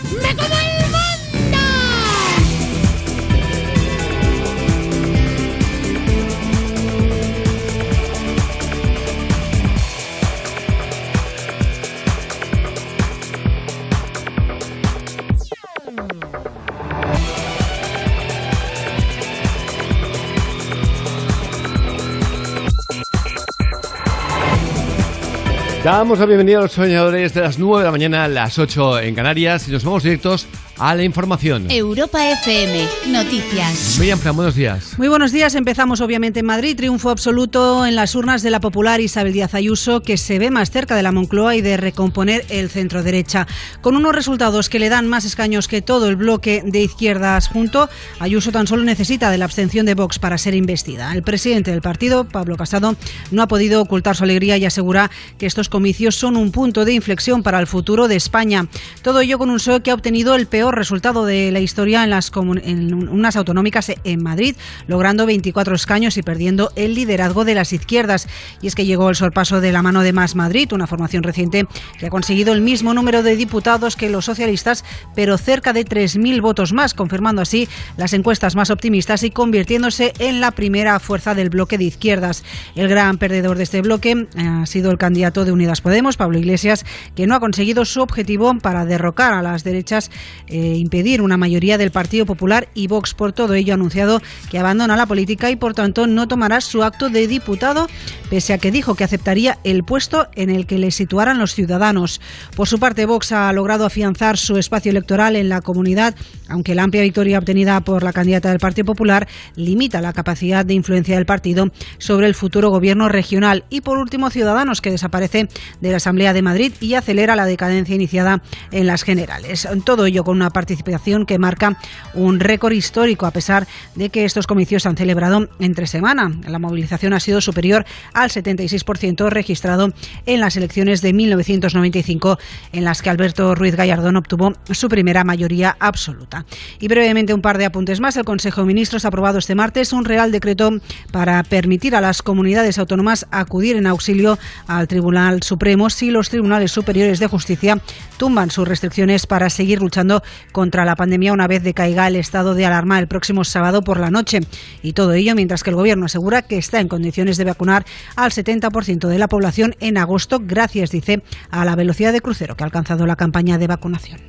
Damos 25.96 26.18
la 26.18 26.26
bienvenida 26.26 26.58
a 26.58 26.62
los 26.62 26.72
soñadores 26.72 27.34
de 27.34 27.40
las 27.40 27.56
9 27.60 27.78
de 27.78 27.84
la 27.84 27.92
mañana 27.92 28.24
a 28.24 28.28
las 28.28 28.58
8 28.58 28.98
en 28.98 29.14
Canarias 29.14 29.68
y 29.68 29.70
nos 29.70 29.84
vamos 29.84 30.02
directos 30.02 30.48
a 30.78 30.94
la 30.94 31.02
información. 31.02 31.70
Europa 31.70 32.30
FM, 32.30 32.88
noticias. 33.08 33.96
Miriam 33.98 34.18
Fran, 34.18 34.36
buenos 34.36 34.54
días. 34.54 34.98
Muy 34.98 35.08
buenos 35.08 35.32
días. 35.32 35.54
Empezamos 35.54 36.00
obviamente 36.00 36.40
en 36.40 36.46
Madrid. 36.46 36.76
Triunfo 36.76 37.10
absoluto 37.10 37.86
en 37.86 37.94
las 37.94 38.14
urnas 38.14 38.42
de 38.42 38.50
la 38.50 38.60
popular 38.60 39.00
Isabel 39.00 39.32
Díaz 39.32 39.54
Ayuso, 39.54 40.02
que 40.02 40.16
se 40.16 40.38
ve 40.38 40.50
más 40.50 40.70
cerca 40.70 40.96
de 40.96 41.02
la 41.02 41.12
Moncloa 41.12 41.56
y 41.56 41.60
de 41.60 41.76
recomponer 41.76 42.44
el 42.48 42.70
centro 42.70 43.02
derecha. 43.02 43.46
Con 43.80 43.96
unos 43.96 44.14
resultados 44.14 44.68
que 44.68 44.78
le 44.78 44.88
dan 44.88 45.08
más 45.08 45.24
escaños 45.24 45.68
que 45.68 45.82
todo 45.82 46.08
el 46.08 46.16
bloque 46.16 46.62
de 46.64 46.82
izquierdas 46.82 47.48
junto, 47.48 47.88
Ayuso 48.18 48.50
tan 48.50 48.66
solo 48.66 48.82
necesita 48.82 49.30
de 49.30 49.38
la 49.38 49.44
abstención 49.44 49.86
de 49.86 49.94
Vox 49.94 50.18
para 50.18 50.38
ser 50.38 50.54
investida. 50.54 51.12
El 51.12 51.22
presidente 51.22 51.70
del 51.70 51.82
partido, 51.82 52.24
Pablo 52.24 52.56
Casado, 52.56 52.96
no 53.30 53.42
ha 53.42 53.48
podido 53.48 53.80
ocultar 53.80 54.16
su 54.16 54.24
alegría 54.24 54.56
y 54.56 54.64
asegura 54.64 55.10
que 55.38 55.46
estos 55.46 55.68
comicios 55.68 56.16
son 56.16 56.36
un 56.36 56.50
punto 56.50 56.84
de 56.84 56.94
inflexión 56.94 57.42
para 57.42 57.60
el 57.60 57.66
futuro 57.66 58.08
de 58.08 58.16
España. 58.16 58.66
Todo 59.02 59.20
ello 59.20 59.38
con 59.38 59.50
un 59.50 59.56
PSOE 59.56 59.82
que 59.82 59.90
ha 59.90 59.94
obtenido 59.94 60.34
el 60.34 60.46
peor 60.46 60.63
resultado 60.70 61.24
de 61.24 61.50
la 61.50 61.60
historia 61.60 62.04
en, 62.04 62.10
las 62.10 62.30
en 62.62 63.08
unas 63.08 63.36
autonómicas 63.36 63.92
en 64.04 64.22
Madrid, 64.22 64.56
logrando 64.86 65.26
24 65.26 65.74
escaños 65.74 66.16
y 66.16 66.22
perdiendo 66.22 66.72
el 66.76 66.94
liderazgo 66.94 67.44
de 67.44 67.54
las 67.54 67.72
izquierdas. 67.72 68.28
Y 68.62 68.66
es 68.66 68.74
que 68.74 68.86
llegó 68.86 69.08
el 69.08 69.16
sorpaso 69.16 69.60
de 69.60 69.72
la 69.72 69.82
mano 69.82 70.02
de 70.02 70.12
Más 70.12 70.34
Madrid, 70.34 70.72
una 70.72 70.86
formación 70.86 71.22
reciente 71.22 71.66
que 71.98 72.06
ha 72.06 72.10
conseguido 72.10 72.52
el 72.52 72.60
mismo 72.60 72.94
número 72.94 73.22
de 73.22 73.36
diputados 73.36 73.96
que 73.96 74.10
los 74.10 74.24
socialistas, 74.24 74.84
pero 75.14 75.38
cerca 75.38 75.72
de 75.72 75.84
3.000 75.84 76.40
votos 76.40 76.72
más, 76.72 76.94
confirmando 76.94 77.42
así 77.42 77.68
las 77.96 78.12
encuestas 78.12 78.56
más 78.56 78.70
optimistas 78.70 79.22
y 79.22 79.30
convirtiéndose 79.30 80.12
en 80.18 80.40
la 80.40 80.50
primera 80.50 80.98
fuerza 81.00 81.34
del 81.34 81.50
bloque 81.50 81.78
de 81.78 81.84
izquierdas. 81.84 82.44
El 82.74 82.88
gran 82.88 83.18
perdedor 83.18 83.56
de 83.56 83.64
este 83.64 83.82
bloque 83.82 84.12
eh, 84.12 84.26
ha 84.46 84.66
sido 84.66 84.90
el 84.90 84.98
candidato 84.98 85.44
de 85.44 85.52
Unidas 85.52 85.80
Podemos, 85.80 86.16
Pablo 86.16 86.38
Iglesias, 86.38 86.84
que 87.14 87.26
no 87.26 87.34
ha 87.34 87.40
conseguido 87.40 87.84
su 87.84 88.00
objetivo 88.00 88.54
para 88.58 88.84
derrocar 88.84 89.34
a 89.34 89.42
las 89.42 89.64
derechas, 89.64 90.10
eh, 90.54 90.76
impedir 90.76 91.20
una 91.20 91.36
mayoría 91.36 91.78
del 91.78 91.90
Partido 91.90 92.26
Popular 92.26 92.68
y 92.74 92.86
Vox. 92.86 93.12
Por 93.12 93.32
todo 93.32 93.54
ello 93.54 93.72
ha 93.72 93.74
anunciado 93.74 94.22
que 94.52 94.60
abandona 94.60 94.96
la 94.96 95.04
política 95.04 95.50
y 95.50 95.56
por 95.56 95.74
tanto 95.74 96.06
no 96.06 96.28
tomará 96.28 96.60
su 96.60 96.84
acto 96.84 97.08
de 97.08 97.26
diputado, 97.26 97.88
pese 98.30 98.52
a 98.52 98.58
que 98.58 98.70
dijo 98.70 98.94
que 98.94 99.02
aceptaría 99.02 99.58
el 99.64 99.82
puesto 99.82 100.28
en 100.36 100.50
el 100.50 100.66
que 100.66 100.78
le 100.78 100.92
situaran 100.92 101.40
los 101.40 101.56
ciudadanos. 101.56 102.20
Por 102.54 102.68
su 102.68 102.78
parte, 102.78 103.04
Vox 103.04 103.32
ha 103.32 103.52
logrado 103.52 103.84
afianzar 103.84 104.38
su 104.38 104.56
espacio 104.56 104.90
electoral 104.90 105.34
en 105.34 105.48
la 105.48 105.60
comunidad, 105.60 106.14
aunque 106.48 106.76
la 106.76 106.84
amplia 106.84 107.02
victoria 107.02 107.40
obtenida 107.40 107.80
por 107.80 108.04
la 108.04 108.12
candidata 108.12 108.50
del 108.50 108.60
Partido 108.60 108.84
Popular 108.84 109.26
limita 109.56 110.00
la 110.00 110.12
capacidad 110.12 110.64
de 110.64 110.74
influencia 110.74 111.16
del 111.16 111.26
partido 111.26 111.72
sobre 111.98 112.28
el 112.28 112.36
futuro 112.36 112.70
gobierno 112.70 113.08
regional. 113.08 113.64
Y 113.70 113.80
por 113.80 113.98
último, 113.98 114.30
Ciudadanos, 114.30 114.80
que 114.80 114.92
desaparece 114.92 115.48
de 115.80 115.90
la 115.90 115.96
Asamblea 115.96 116.32
de 116.32 116.42
Madrid 116.42 116.72
y 116.80 116.94
acelera 116.94 117.34
la 117.34 117.46
decadencia 117.46 117.96
iniciada 117.96 118.40
en 118.70 118.86
las 118.86 119.02
generales. 119.02 119.66
Todo 119.84 120.06
ello 120.06 120.22
con 120.22 120.36
una 120.36 120.43
participación 120.50 121.26
que 121.26 121.38
marca 121.38 121.78
un 122.14 122.40
récord 122.40 122.72
histórico, 122.72 123.26
a 123.26 123.30
pesar 123.30 123.66
de 123.94 124.10
que 124.10 124.24
estos 124.24 124.46
comicios 124.46 124.82
se 124.82 124.88
han 124.88 124.96
celebrado 124.96 125.48
entre 125.58 125.86
semana. 125.86 126.32
La 126.46 126.58
movilización 126.58 127.12
ha 127.12 127.20
sido 127.20 127.40
superior 127.40 127.84
al 128.12 128.30
76% 128.30 129.28
registrado 129.28 129.92
en 130.26 130.40
las 130.40 130.56
elecciones 130.56 131.02
de 131.02 131.12
1995, 131.12 132.38
en 132.72 132.84
las 132.84 133.02
que 133.02 133.10
Alberto 133.10 133.54
Ruiz 133.54 133.76
Gallardón 133.76 134.16
obtuvo 134.16 134.52
su 134.70 134.88
primera 134.88 135.24
mayoría 135.24 135.76
absoluta. 135.80 136.44
Y 136.80 136.88
brevemente 136.88 137.34
un 137.34 137.42
par 137.42 137.58
de 137.58 137.66
apuntes 137.66 138.00
más. 138.00 138.16
El 138.16 138.24
Consejo 138.24 138.60
de 138.60 138.66
Ministros 138.66 139.04
ha 139.04 139.08
aprobado 139.08 139.38
este 139.38 139.54
martes 139.54 139.92
un 139.92 140.04
Real 140.04 140.32
Decreto 140.32 140.80
para 141.12 141.42
permitir 141.42 141.94
a 141.94 142.00
las 142.00 142.22
comunidades 142.22 142.78
autónomas 142.78 143.26
acudir 143.30 143.76
en 143.76 143.86
auxilio 143.86 144.38
al 144.66 144.88
Tribunal 144.88 145.42
Supremo 145.42 145.90
si 145.90 146.10
los 146.10 146.30
tribunales 146.30 146.72
superiores 146.72 147.18
de 147.18 147.26
justicia 147.26 147.80
tumban 148.16 148.50
sus 148.50 148.66
restricciones 148.66 149.26
para 149.26 149.50
seguir 149.50 149.80
luchando 149.80 150.22
contra 150.52 150.84
la 150.84 150.96
pandemia 150.96 151.32
una 151.32 151.46
vez 151.46 151.62
decaiga 151.62 152.06
el 152.06 152.16
estado 152.16 152.54
de 152.54 152.66
alarma 152.66 152.98
el 152.98 153.08
próximo 153.08 153.44
sábado 153.44 153.82
por 153.82 153.98
la 154.00 154.10
noche. 154.10 154.40
Y 154.82 154.92
todo 154.92 155.12
ello 155.12 155.34
mientras 155.34 155.62
que 155.62 155.70
el 155.70 155.76
Gobierno 155.76 156.06
asegura 156.06 156.42
que 156.42 156.58
está 156.58 156.80
en 156.80 156.88
condiciones 156.88 157.36
de 157.36 157.44
vacunar 157.44 157.84
al 158.16 158.30
70% 158.30 159.08
de 159.08 159.18
la 159.18 159.28
población 159.28 159.76
en 159.80 159.98
agosto, 159.98 160.40
gracias, 160.42 160.90
dice, 160.90 161.22
a 161.50 161.64
la 161.64 161.76
velocidad 161.76 162.12
de 162.12 162.20
crucero 162.20 162.56
que 162.56 162.64
ha 162.64 162.66
alcanzado 162.66 163.06
la 163.06 163.16
campaña 163.16 163.58
de 163.58 163.66
vacunación. 163.66 164.20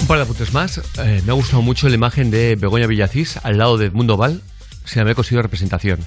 Un 0.00 0.06
par 0.06 0.18
de 0.18 0.22
apuntes 0.24 0.52
más. 0.52 0.78
Eh, 0.98 1.22
me 1.26 1.32
ha 1.32 1.34
gustado 1.34 1.62
mucho 1.62 1.88
la 1.88 1.94
imagen 1.94 2.30
de 2.30 2.56
Begoña 2.56 2.86
Villacís 2.86 3.38
al 3.42 3.58
lado 3.58 3.76
de 3.78 3.86
Edmundo 3.86 4.16
Val, 4.16 4.42
sin 4.84 5.02
haber 5.02 5.14
conseguido 5.14 5.42
representación. 5.42 6.00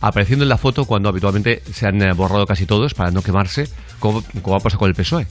Apareciendo 0.00 0.44
en 0.44 0.48
la 0.48 0.58
foto 0.58 0.84
cuando 0.84 1.08
habitualmente 1.08 1.62
se 1.72 1.86
han 1.86 2.00
eh, 2.02 2.12
borrado 2.12 2.46
casi 2.46 2.66
todos 2.66 2.94
para 2.94 3.10
no 3.10 3.22
quemarse, 3.22 3.68
como, 3.98 4.22
como 4.42 4.56
ha 4.56 4.60
pasado 4.60 4.78
con 4.78 4.88
el 4.88 4.94
PSOE. 4.94 5.26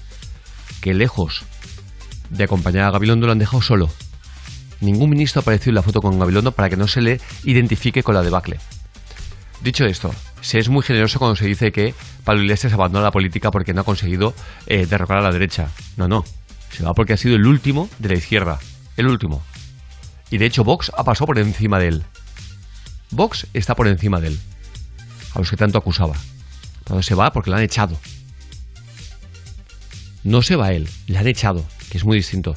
Que 0.82 0.94
lejos 0.94 1.46
de 2.30 2.44
acompañar 2.44 2.86
a 2.86 2.92
Gabilondo 2.92 3.26
lo 3.26 3.32
han 3.32 3.40
dejado 3.40 3.62
solo. 3.62 3.90
Ningún 4.82 5.10
ministro 5.10 5.40
ha 5.40 5.42
aparecido 5.42 5.72
en 5.72 5.76
la 5.76 5.82
foto 5.82 6.02
con 6.02 6.20
Gabilondo 6.20 6.52
para 6.52 6.70
que 6.70 6.78
no 6.78 6.88
se 6.88 7.02
le 7.02 7.22
identifique 7.44 8.04
con 8.04 8.16
la 8.16 8.22
debacle. 8.22 8.60
Dicho 9.62 9.86
esto, 9.86 10.14
se 10.42 10.60
es 10.60 10.70
muy 10.70 10.84
generoso 10.84 11.18
cuando 11.18 11.36
se 11.36 11.46
dice 11.46 11.72
que 11.72 11.96
Pablo 12.24 12.44
Iglesias 12.44 12.74
abandona 12.74 13.06
la 13.06 13.12
política 13.12 13.52
porque 13.52 13.74
no 13.74 13.82
ha 13.82 13.86
conseguido 13.86 14.34
eh, 14.68 14.86
derrocar 14.86 15.18
a 15.18 15.22
la 15.22 15.32
derecha. 15.32 15.70
No, 15.98 16.08
no. 16.08 16.24
Se 16.72 16.84
va 16.84 16.94
porque 16.94 17.14
ha 17.14 17.18
sido 17.18 17.36
el 17.36 17.48
último 17.48 17.90
de 18.00 18.10
la 18.10 18.16
izquierda. 18.16 18.60
El 18.98 19.08
último. 19.08 19.42
Y 20.30 20.38
de 20.38 20.46
hecho 20.46 20.64
Vox 20.64 20.92
ha 20.96 21.04
pasado 21.04 21.28
por 21.28 21.40
encima 21.40 21.80
de 21.80 21.88
él. 21.88 22.04
Vox 23.12 23.48
está 23.54 23.76
por 23.76 23.88
encima 23.88 24.20
de 24.20 24.28
él. 24.30 24.40
A 25.34 25.40
los 25.40 25.50
que 25.50 25.58
tanto 25.58 25.78
acusaba. 25.78 26.16
Pero 26.84 27.02
se 27.02 27.16
va 27.16 27.32
porque 27.32 27.50
le 27.50 27.56
han 27.58 27.64
echado. 27.64 27.98
No 30.24 30.42
se 30.42 30.56
va 30.56 30.74
él, 30.74 30.90
le 31.08 31.18
han 31.20 31.28
echado, 31.28 31.66
que 31.96 32.00
es 32.00 32.06
muy 32.06 32.18
distinto. 32.18 32.56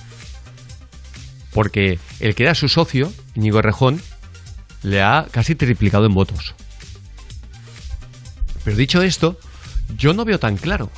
Porque 1.52 2.00
el 2.18 2.34
que 2.34 2.42
era 2.42 2.56
su 2.56 2.68
socio, 2.68 3.12
Íñigo 3.36 3.62
Rejón, 3.62 4.02
le 4.82 5.00
ha 5.00 5.28
casi 5.30 5.54
triplicado 5.54 6.06
en 6.06 6.14
votos. 6.14 6.56
Pero 8.64 8.76
dicho 8.76 9.00
esto, 9.00 9.38
yo 9.96 10.12
no 10.12 10.24
veo 10.24 10.40
tan 10.40 10.56
claro 10.56 10.90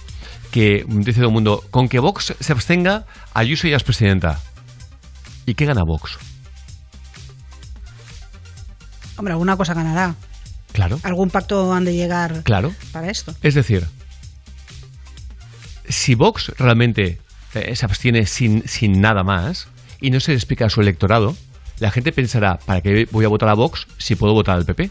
que, 0.50 0.86
dice 0.88 1.20
todo 1.20 1.28
el 1.28 1.34
mundo, 1.34 1.62
con 1.70 1.90
que 1.90 1.98
Vox 1.98 2.34
se 2.40 2.52
abstenga, 2.52 3.04
Ayuso 3.34 3.68
ya 3.68 3.76
es 3.76 3.84
presidenta. 3.84 4.40
¿Y 5.44 5.52
qué 5.52 5.66
gana 5.66 5.82
Vox? 5.82 6.18
Hombre, 9.18 9.32
alguna 9.32 9.58
cosa 9.58 9.74
ganará. 9.74 10.14
Claro, 10.72 10.98
Algún 11.02 11.28
pacto 11.28 11.74
han 11.74 11.84
de 11.84 11.94
llegar 11.94 12.42
claro. 12.44 12.72
para 12.90 13.10
esto. 13.10 13.34
Es 13.42 13.54
decir, 13.54 13.86
si 15.90 16.14
Vox 16.14 16.52
realmente 16.56 17.20
eh, 17.54 17.74
se 17.76 17.84
abstiene 17.84 18.26
sin, 18.26 18.66
sin 18.68 19.00
nada 19.00 19.24
más 19.24 19.68
y 20.00 20.10
no 20.10 20.20
se 20.20 20.32
le 20.32 20.36
explica 20.36 20.66
a 20.66 20.70
su 20.70 20.80
electorado, 20.80 21.36
la 21.78 21.90
gente 21.90 22.12
pensará, 22.12 22.58
¿para 22.58 22.80
qué 22.80 23.08
voy 23.10 23.24
a 23.24 23.28
votar 23.28 23.48
a 23.48 23.54
Vox 23.54 23.86
si 23.98 24.14
puedo 24.14 24.32
votar 24.34 24.56
al 24.56 24.64
PP? 24.64 24.90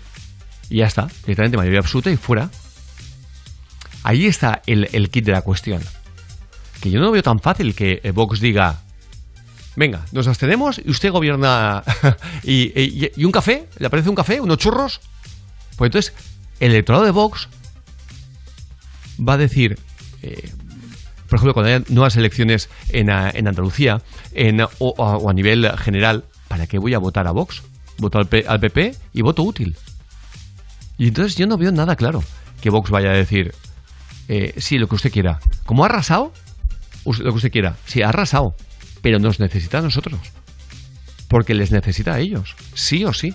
Y 0.70 0.78
ya 0.78 0.88
está, 0.88 1.08
directamente 1.22 1.58
mayoría 1.58 1.80
absoluta 1.80 2.12
y 2.12 2.18
fuera. 2.18 2.50
Ahí 4.04 4.26
está 4.26 4.62
el, 4.66 4.90
el 4.92 5.10
kit 5.10 5.26
de 5.26 5.32
la 5.32 5.42
cuestión. 5.42 5.82
Que 6.82 6.90
yo 6.90 7.00
no 7.00 7.12
veo 7.12 7.24
tan 7.24 7.40
fácil 7.40 7.76
que 7.76 8.02
eh, 8.04 8.12
Vox 8.12 8.40
diga, 8.40 8.82
venga, 9.76 10.06
nos 10.12 10.28
abstenemos 10.28 10.82
y 10.84 10.90
usted 10.90 11.12
gobierna 11.12 11.84
y, 12.44 13.24
un 13.24 13.32
café, 13.32 13.68
¿le 13.78 13.88
aparece 13.88 14.10
un 14.10 14.16
café? 14.16 14.42
¿Unos 14.42 14.58
churros? 14.58 15.00
Pues 15.76 15.90
entonces, 15.90 16.14
el 16.60 16.72
electorado 16.72 17.06
de 17.06 17.12
Vox 17.12 17.48
va 19.20 19.34
a 19.34 19.38
decir, 19.38 19.78
eh, 20.22 20.52
por 21.30 21.38
ejemplo, 21.38 21.54
cuando 21.54 21.70
haya 21.74 21.84
nuevas 21.90 22.16
elecciones 22.18 22.70
en, 22.90 23.10
a- 23.10 23.30
en 23.30 23.48
Andalucía 23.48 24.02
en, 24.34 24.62
o, 24.62 24.70
o 24.80 25.04
a- 25.06 25.18
o 25.18 25.30
a 25.30 25.34
nivel 25.34 25.70
general, 25.78 26.24
¿para 26.48 26.68
qué 26.68 26.80
voy 26.80 26.94
a 26.94 27.00
votar 27.00 27.28
a 27.28 27.32
Vox? 27.32 27.62
Voto 28.00 28.18
al, 28.18 28.28
P- 28.28 28.46
al 28.48 28.60
PP 28.60 28.96
y 29.14 29.22
voto 29.22 29.44
útil. 29.44 29.76
Y 30.98 31.08
entonces 31.08 31.36
yo 31.38 31.48
no 31.48 31.58
veo 31.58 31.72
nada 31.72 31.96
claro 31.96 32.24
que 32.62 32.70
Vox 32.70 32.90
vaya 32.90 33.10
a 33.12 33.14
decir, 33.14 33.54
eh, 34.28 34.54
sí, 34.58 34.78
lo 34.78 34.88
que 34.88 34.96
usted 34.96 35.12
quiera. 35.12 35.40
Como 35.66 35.84
ha 35.84 35.88
arrasado, 35.88 36.34
lo 37.06 37.14
que 37.32 37.38
usted 37.38 37.52
quiera. 37.52 37.76
Sí, 37.86 38.02
ha 38.02 38.10
arrasado, 38.10 38.56
pero 39.02 39.20
nos 39.20 39.40
necesita 39.40 39.78
a 39.80 39.82
nosotros. 39.82 40.20
Porque 41.28 41.54
les 41.54 41.72
necesita 41.72 42.16
a 42.16 42.20
ellos, 42.20 42.56
sí 42.74 43.06
o 43.06 43.14
sí. 43.14 43.34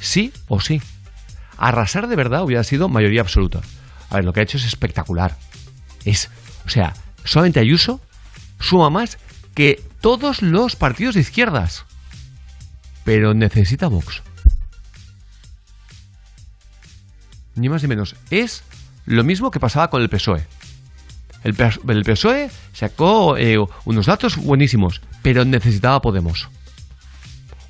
sí 0.00 0.32
o 0.48 0.60
sí. 0.60 0.80
Arrasar 1.56 2.06
de 2.08 2.16
verdad 2.16 2.44
hubiera 2.44 2.62
sido 2.62 2.88
mayoría 2.88 3.20
absoluta. 3.22 3.60
A 4.10 4.16
ver, 4.16 4.24
lo 4.24 4.32
que 4.32 4.40
ha 4.40 4.42
hecho 4.42 4.58
es 4.58 4.64
espectacular. 4.64 5.36
Es, 6.04 6.30
o 6.68 6.70
sea, 6.70 6.92
solamente 7.24 7.60
Ayuso 7.60 7.98
suma 8.60 8.90
más 8.90 9.16
que 9.54 9.82
todos 10.02 10.42
los 10.42 10.76
partidos 10.76 11.14
de 11.14 11.22
izquierdas. 11.22 11.86
Pero 13.04 13.32
necesita 13.32 13.88
Vox. 13.88 14.22
Ni 17.54 17.70
más 17.70 17.80
ni 17.82 17.88
menos. 17.88 18.14
Es 18.30 18.62
lo 19.06 19.24
mismo 19.24 19.50
que 19.50 19.58
pasaba 19.60 19.88
con 19.88 20.02
el 20.02 20.10
PSOE. 20.10 20.46
El, 21.42 21.54
PSOE 21.54 22.50
sacó 22.74 23.38
eh, 23.38 23.56
unos 23.86 24.04
datos 24.06 24.36
buenísimos, 24.36 25.00
pero 25.22 25.46
necesitaba 25.46 26.02
Podemos. 26.02 26.48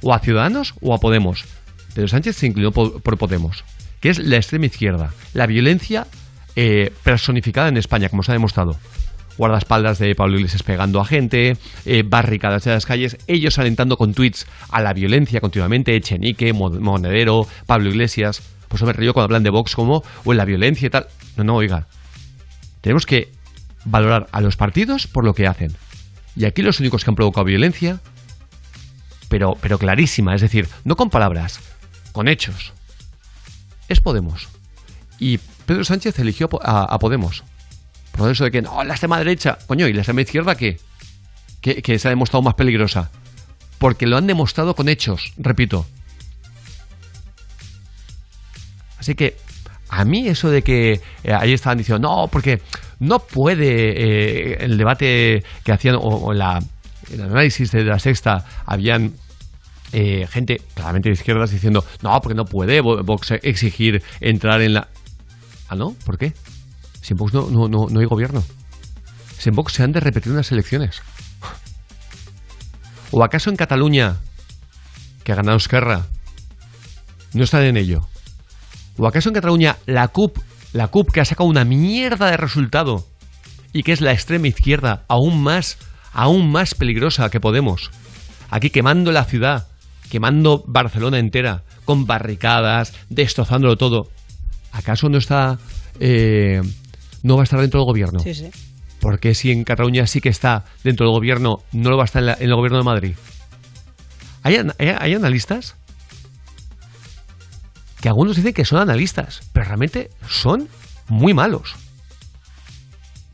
O 0.02 0.12
a 0.12 0.18
Ciudadanos 0.18 0.74
o 0.80 0.92
a 0.92 0.98
Podemos. 0.98 1.44
Pero 1.94 2.08
Sánchez 2.08 2.34
se 2.36 2.46
inclinó 2.48 2.72
po- 2.72 2.98
por 2.98 3.16
Podemos, 3.16 3.62
que 4.00 4.10
es 4.10 4.18
la 4.18 4.36
extrema 4.38 4.66
izquierda, 4.66 5.14
la 5.34 5.46
violencia 5.46 6.08
eh, 6.60 6.92
personificada 7.04 7.68
en 7.68 7.76
España, 7.76 8.08
como 8.08 8.24
se 8.24 8.32
ha 8.32 8.34
demostrado. 8.34 8.76
Guardaespaldas 9.36 10.00
de 10.00 10.16
Pablo 10.16 10.38
Iglesias 10.38 10.64
pegando 10.64 11.00
a 11.00 11.04
gente, 11.04 11.56
eh, 11.86 12.02
barricadas 12.04 12.64
de 12.64 12.72
las 12.72 12.84
calles, 12.84 13.16
ellos 13.28 13.56
alentando 13.60 13.96
con 13.96 14.12
tweets 14.12 14.44
a 14.68 14.82
la 14.82 14.92
violencia 14.92 15.40
continuamente, 15.40 15.94
Echenique, 15.94 16.52
Mo- 16.52 16.70
Monedero, 16.70 17.46
Pablo 17.66 17.90
Iglesias. 17.90 18.42
Por 18.66 18.76
eso 18.76 18.86
me 18.86 18.92
río 18.92 19.12
cuando 19.14 19.26
hablan 19.26 19.44
de 19.44 19.50
Vox 19.50 19.76
como 19.76 20.02
o 20.24 20.32
en 20.32 20.38
la 20.38 20.44
violencia 20.44 20.86
y 20.86 20.90
tal. 20.90 21.06
No, 21.36 21.44
no, 21.44 21.54
oiga. 21.54 21.86
Tenemos 22.80 23.06
que 23.06 23.30
valorar 23.84 24.26
a 24.32 24.40
los 24.40 24.56
partidos 24.56 25.06
por 25.06 25.24
lo 25.24 25.34
que 25.34 25.46
hacen. 25.46 25.76
Y 26.34 26.44
aquí 26.44 26.62
los 26.62 26.80
únicos 26.80 27.04
que 27.04 27.10
han 27.12 27.14
provocado 27.14 27.44
violencia, 27.44 28.00
pero, 29.28 29.56
pero 29.60 29.78
clarísima, 29.78 30.34
es 30.34 30.40
decir, 30.40 30.68
no 30.82 30.96
con 30.96 31.10
palabras, 31.10 31.60
con 32.10 32.26
hechos, 32.26 32.72
es 33.88 34.00
Podemos. 34.00 34.48
Y 35.20 35.38
Pedro 35.68 35.84
Sánchez 35.84 36.18
eligió 36.18 36.46
a 36.46 36.48
Po- 36.48 36.60
a, 36.64 36.82
a 36.84 36.98
Podemos. 36.98 37.44
Por 38.12 38.30
eso 38.30 38.42
de 38.44 38.50
que 38.50 38.62
no, 38.62 38.82
la 38.84 38.94
extrema 38.94 39.18
derecha, 39.18 39.58
coño, 39.66 39.86
¿y 39.86 39.92
la 39.92 40.00
extrema 40.00 40.22
izquierda 40.22 40.54
qué? 40.54 40.80
Que, 41.60 41.98
se 41.98 42.08
ha 42.08 42.10
demostrado 42.10 42.40
más 42.42 42.54
peligrosa. 42.54 43.10
Porque 43.78 44.06
lo 44.06 44.16
han 44.16 44.26
demostrado 44.26 44.74
con 44.74 44.88
hechos, 44.88 45.34
repito. 45.36 45.86
Así 48.98 49.14
que 49.14 49.36
a 49.90 50.04
mí 50.06 50.26
eso 50.26 50.48
de 50.50 50.62
que 50.62 51.00
eh, 51.22 51.32
ahí 51.34 51.52
estaban 51.52 51.76
diciendo, 51.76 52.08
no, 52.08 52.28
porque 52.28 52.60
no 52.98 53.18
puede 53.18 54.52
eh, 54.52 54.56
el 54.60 54.78
debate 54.78 55.44
que 55.64 55.72
hacían, 55.72 55.96
o, 55.96 56.00
o 56.00 56.32
la, 56.32 56.62
el 57.12 57.20
análisis 57.20 57.70
de 57.72 57.84
la 57.84 57.98
sexta, 57.98 58.44
habían 58.66 59.12
eh, 59.92 60.26
gente 60.30 60.60
claramente 60.74 61.10
de 61.10 61.12
izquierdas 61.14 61.50
diciendo, 61.50 61.84
no, 62.02 62.20
porque 62.22 62.34
no 62.34 62.46
puede 62.46 62.82
Vo- 62.82 63.04
Vox 63.04 63.32
exigir 63.42 64.02
entrar 64.20 64.62
en 64.62 64.72
la... 64.74 64.88
Ah, 65.68 65.76
¿no? 65.76 65.94
¿Por 66.04 66.18
qué? 66.18 66.32
Si 67.02 67.12
en 67.12 67.18
no, 67.32 67.50
no, 67.50 67.68
no, 67.68 67.86
no 67.90 68.00
hay 68.00 68.06
gobierno. 68.06 68.42
Si 69.38 69.50
en 69.50 69.56
se 69.68 69.82
han 69.82 69.92
de 69.92 70.00
repetir 70.00 70.32
unas 70.32 70.50
elecciones. 70.50 71.02
¿O 73.10 73.24
acaso 73.24 73.50
en 73.50 73.56
Cataluña, 73.56 74.16
que 75.24 75.32
ha 75.32 75.36
ganado 75.36 75.56
Esquerra, 75.56 76.06
no 77.32 77.44
están 77.44 77.64
en 77.64 77.76
ello? 77.76 78.06
¿O 78.96 79.06
acaso 79.06 79.28
en 79.28 79.34
Cataluña 79.34 79.76
la 79.86 80.08
CUP, 80.08 80.38
la 80.72 80.88
CUP 80.88 81.12
que 81.12 81.20
ha 81.20 81.24
sacado 81.24 81.48
una 81.48 81.64
mierda 81.64 82.30
de 82.30 82.36
resultado 82.36 83.06
y 83.72 83.82
que 83.82 83.92
es 83.92 84.00
la 84.00 84.12
extrema 84.12 84.48
izquierda 84.48 85.04
aún 85.08 85.42
más, 85.42 85.78
aún 86.12 86.50
más 86.50 86.74
peligrosa 86.74 87.30
que 87.30 87.40
Podemos? 87.40 87.90
Aquí 88.50 88.70
quemando 88.70 89.12
la 89.12 89.24
ciudad, 89.24 89.68
quemando 90.10 90.64
Barcelona 90.66 91.18
entera, 91.18 91.62
con 91.84 92.06
barricadas, 92.06 92.92
destrozándolo 93.08 93.76
todo. 93.76 94.08
¿Acaso 94.78 95.08
no 95.08 95.18
está, 95.18 95.58
eh, 96.00 96.62
no 97.22 97.34
va 97.36 97.42
a 97.42 97.44
estar 97.44 97.60
dentro 97.60 97.80
del 97.80 97.86
gobierno? 97.86 98.20
Sí, 98.20 98.32
sí. 98.34 98.48
Porque 99.00 99.34
si 99.34 99.50
en 99.50 99.64
Cataluña 99.64 100.06
sí 100.06 100.20
que 100.20 100.28
está 100.28 100.64
dentro 100.84 101.06
del 101.06 101.14
gobierno, 101.14 101.58
no 101.72 101.90
lo 101.90 101.96
va 101.96 102.04
a 102.04 102.06
estar 102.06 102.20
en, 102.22 102.26
la- 102.26 102.34
en 102.38 102.48
el 102.48 102.54
gobierno 102.54 102.78
de 102.78 102.84
Madrid. 102.84 103.14
¿Hay, 104.42 104.56
an- 104.56 104.74
hay- 104.78 104.94
hay 104.98 105.14
analistas 105.14 105.74
que 108.00 108.08
algunos 108.08 108.36
dicen 108.36 108.52
que 108.54 108.64
son 108.64 108.78
analistas, 108.80 109.40
pero 109.52 109.66
realmente 109.66 110.10
son 110.28 110.68
muy 111.08 111.34
malos. 111.34 111.74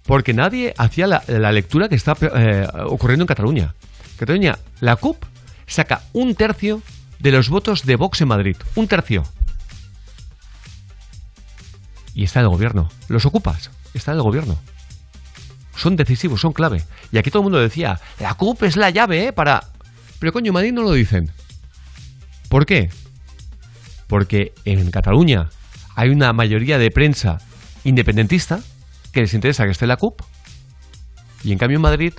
Porque 0.06 0.32
nadie 0.34 0.74
hacía 0.78 1.06
la, 1.06 1.22
la 1.28 1.52
lectura 1.52 1.88
que 1.88 1.94
está 1.94 2.14
eh, 2.20 2.66
ocurriendo 2.86 3.24
en 3.24 3.26
Cataluña. 3.28 3.74
Cataluña, 4.18 4.58
la 4.80 4.96
CUP 4.96 5.22
saca 5.66 6.02
un 6.12 6.34
tercio 6.34 6.82
de 7.18 7.32
los 7.32 7.48
votos 7.48 7.84
de 7.84 7.96
Vox 7.96 8.20
en 8.20 8.28
Madrid. 8.28 8.56
Un 8.74 8.86
tercio. 8.86 9.24
Y 12.14 12.24
está 12.24 12.40
en 12.40 12.44
el 12.44 12.50
gobierno. 12.50 12.88
Los 13.08 13.26
ocupas. 13.26 13.70
Está 13.92 14.12
en 14.12 14.18
el 14.18 14.22
gobierno. 14.22 14.58
Son 15.76 15.96
decisivos, 15.96 16.40
son 16.40 16.52
clave. 16.52 16.84
Y 17.10 17.18
aquí 17.18 17.30
todo 17.30 17.40
el 17.40 17.44
mundo 17.44 17.58
decía, 17.58 18.00
la 18.20 18.34
CUP 18.34 18.62
es 18.62 18.76
la 18.76 18.90
llave, 18.90 19.26
¿eh? 19.26 19.32
Para... 19.32 19.64
Pero 20.18 20.32
coño, 20.32 20.52
Madrid 20.52 20.72
no 20.72 20.82
lo 20.82 20.92
dicen. 20.92 21.30
¿Por 22.48 22.66
qué? 22.66 22.90
Porque 24.06 24.52
en 24.64 24.90
Cataluña 24.90 25.50
hay 25.96 26.10
una 26.10 26.32
mayoría 26.32 26.78
de 26.78 26.90
prensa 26.90 27.38
independentista 27.82 28.60
que 29.12 29.20
les 29.20 29.34
interesa 29.34 29.64
que 29.64 29.72
esté 29.72 29.86
la 29.86 29.96
CUP. 29.96 30.22
Y 31.42 31.52
en 31.52 31.58
cambio 31.58 31.76
en 31.76 31.82
Madrid 31.82 32.14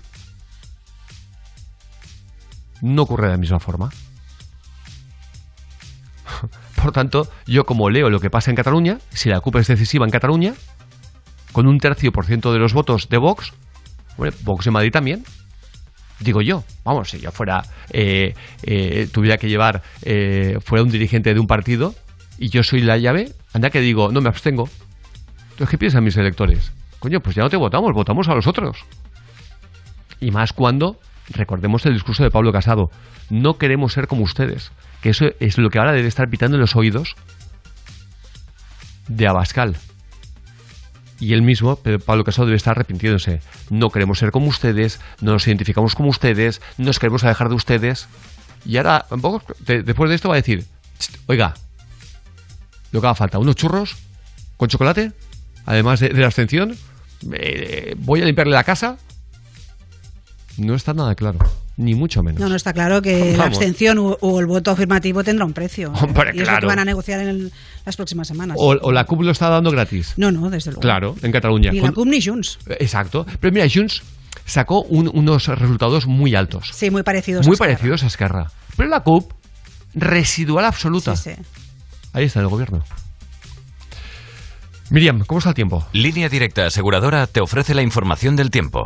no 2.82 3.04
ocurre 3.04 3.28
de 3.28 3.34
la 3.34 3.38
misma 3.38 3.60
forma. 3.60 3.90
Por 6.86 6.92
tanto, 6.92 7.28
yo 7.48 7.66
como 7.66 7.90
leo 7.90 8.12
lo 8.12 8.20
que 8.20 8.30
pasa 8.30 8.52
en 8.52 8.56
Cataluña, 8.56 9.00
si 9.10 9.30
la 9.30 9.40
CUP 9.40 9.56
es 9.56 9.66
decisiva 9.66 10.06
en 10.06 10.12
Cataluña, 10.12 10.54
con 11.52 11.66
un 11.66 11.80
tercio 11.80 12.12
por 12.12 12.28
ciento 12.28 12.54
de 12.54 12.60
los 12.60 12.76
votos 12.76 13.10
de 13.10 13.18
Vox, 13.18 13.54
hombre, 14.16 14.32
Vox 14.44 14.68
en 14.68 14.74
Madrid 14.74 14.92
también. 14.92 15.24
Digo 16.20 16.44
yo, 16.44 16.64
vamos, 16.84 17.10
si 17.10 17.20
yo 17.20 17.32
fuera, 17.32 17.64
eh, 17.90 18.36
eh, 18.62 19.08
tuviera 19.12 19.38
que 19.38 19.50
llevar, 19.50 19.82
eh, 20.04 20.60
fuera 20.64 20.84
un 20.84 20.92
dirigente 20.92 21.34
de 21.34 21.40
un 21.40 21.48
partido 21.48 21.96
y 22.38 22.50
yo 22.50 22.62
soy 22.62 22.82
la 22.82 23.00
llave, 23.00 23.34
anda 23.52 23.72
que 23.72 23.82
digo, 23.82 24.12
no 24.12 24.22
me 24.22 24.30
abstengo. 24.30 24.70
Entonces, 25.54 25.70
¿qué 25.70 25.80
piensan 25.80 26.04
mis 26.04 26.18
electores? 26.18 26.72
Coño, 27.00 27.20
pues 27.20 27.36
ya 27.36 27.42
no 27.42 27.50
te 27.50 27.58
votamos, 27.58 27.94
votamos 27.94 28.30
a 28.30 28.36
los 28.36 28.46
otros. 28.46 28.78
Y 30.20 30.30
más 30.30 30.54
cuando, 30.54 31.00
recordemos 31.30 31.86
el 31.86 31.94
discurso 31.94 32.24
de 32.24 32.32
Pablo 32.32 32.52
Casado, 32.52 32.92
no 33.30 33.58
queremos 33.58 33.94
ser 33.94 34.08
como 34.08 34.24
ustedes, 34.24 34.72
que 35.02 35.10
eso 35.10 35.26
es 35.40 35.58
lo 35.58 35.70
que 35.70 35.80
ahora 35.80 35.94
debe 35.94 36.08
estar 36.08 36.30
pitando 36.30 36.56
en 36.58 36.62
los 36.62 36.76
oídos 36.76 37.16
de 39.08 39.28
Abascal. 39.28 39.76
Y 41.20 41.34
él 41.34 41.42
mismo, 41.42 41.80
Pablo 42.06 42.24
Casado, 42.26 42.48
debe 42.48 42.58
estar 42.58 42.72
arrepintiéndose. 42.72 43.40
No 43.70 43.90
queremos 43.90 44.20
ser 44.20 44.32
como 44.32 44.48
ustedes, 44.48 45.00
no 45.22 45.32
nos 45.32 45.48
identificamos 45.48 45.96
como 45.96 46.10
ustedes, 46.10 46.62
no 46.78 46.86
nos 46.86 47.00
queremos 47.00 47.24
alejar 47.24 47.48
de 47.50 47.56
ustedes. 47.56 48.08
Y 48.66 48.78
ahora, 48.78 49.06
después 49.60 50.10
de 50.10 50.16
esto 50.16 50.28
va 50.28 50.36
a 50.36 50.38
decir, 50.38 50.66
"Cht, 51.00 51.20
oiga, 51.28 51.54
lo 52.92 53.00
que 53.00 53.08
haga 53.08 53.16
falta, 53.16 53.40
unos 53.40 53.56
churros 53.56 53.96
con 54.58 54.68
chocolate, 54.68 55.14
además 55.66 56.00
de, 56.00 56.10
de 56.10 56.20
la 56.20 56.26
abstención, 56.26 56.76
eh, 57.34 57.96
voy 57.98 58.22
a 58.22 58.26
limpiarle 58.26 58.54
la 58.54 58.64
casa. 58.64 58.98
No 60.58 60.74
está 60.76 60.94
nada 60.94 61.16
claro, 61.16 61.40
ni 61.76 61.96
mucho 61.96 62.24
menos. 62.24 62.40
No, 62.40 62.48
no 62.48 62.56
está 62.56 62.72
claro 62.72 63.02
que 63.02 63.36
la 63.36 63.46
abstención 63.46 63.98
o, 64.00 64.18
o 64.22 64.40
el 64.40 64.46
voto 64.46 64.72
afirmativo 64.72 65.24
tendrá 65.24 65.46
un 65.46 65.52
precio. 65.54 65.92
Hombre, 66.02 66.32
y 66.34 66.38
es 66.38 66.40
lo 66.40 66.44
claro. 66.46 66.60
que 66.62 66.66
van 66.68 66.80
a 66.80 66.86
negociar 66.86 67.20
en 67.20 67.28
el- 67.28 67.52
las 67.86 67.96
próximas 67.98 68.28
semanas. 68.28 68.56
O, 68.60 68.70
o 68.82 68.92
la 68.92 69.04
CUP 69.06 69.22
lo 69.22 69.32
está 69.32 69.50
dando 69.50 69.70
gratis. 69.72 70.14
No, 70.18 70.32
no, 70.32 70.50
desde 70.50 70.72
luego. 70.72 70.82
Claro, 70.82 71.16
en 71.22 71.32
Cataluña. 71.32 71.72
Ni 71.72 71.80
Con- 71.80 71.90
la 71.90 71.94
CUP 71.94 72.08
ni 72.08 72.22
Junts. 72.22 72.60
Exacto. 72.80 73.26
Pero 73.40 73.54
mira, 73.54 73.68
Junts 73.74 74.02
sacó 74.46 74.84
un- 74.84 75.10
unos 75.14 75.48
resultados 75.48 76.06
muy 76.08 76.36
altos. 76.36 76.70
Sí, 76.74 76.90
muy 76.90 77.04
parecidos. 77.04 77.46
muy 77.46 77.56
a 77.56 77.60
parecidos 77.60 78.04
a 78.04 78.08
Esquerra. 78.08 78.52
Pero 78.78 78.90
la 78.90 79.02
CUP, 79.02 79.32
residual 79.94 80.64
absoluta. 80.66 81.16
Sí, 81.18 81.32
sí. 81.36 81.42
Ahí 82.14 82.24
está 82.26 82.40
el 82.40 82.48
gobierno. 82.48 82.84
Miriam, 84.90 85.24
¿cómo 85.26 85.40
está 85.40 85.50
el 85.50 85.56
tiempo? 85.56 85.86
Línea 85.94 86.30
Directa 86.30 86.68
Aseguradora 86.68 87.28
te 87.28 87.42
ofrece 87.42 87.74
la 87.74 87.82
información 87.82 88.36
del 88.36 88.52
tiempo. 88.52 88.86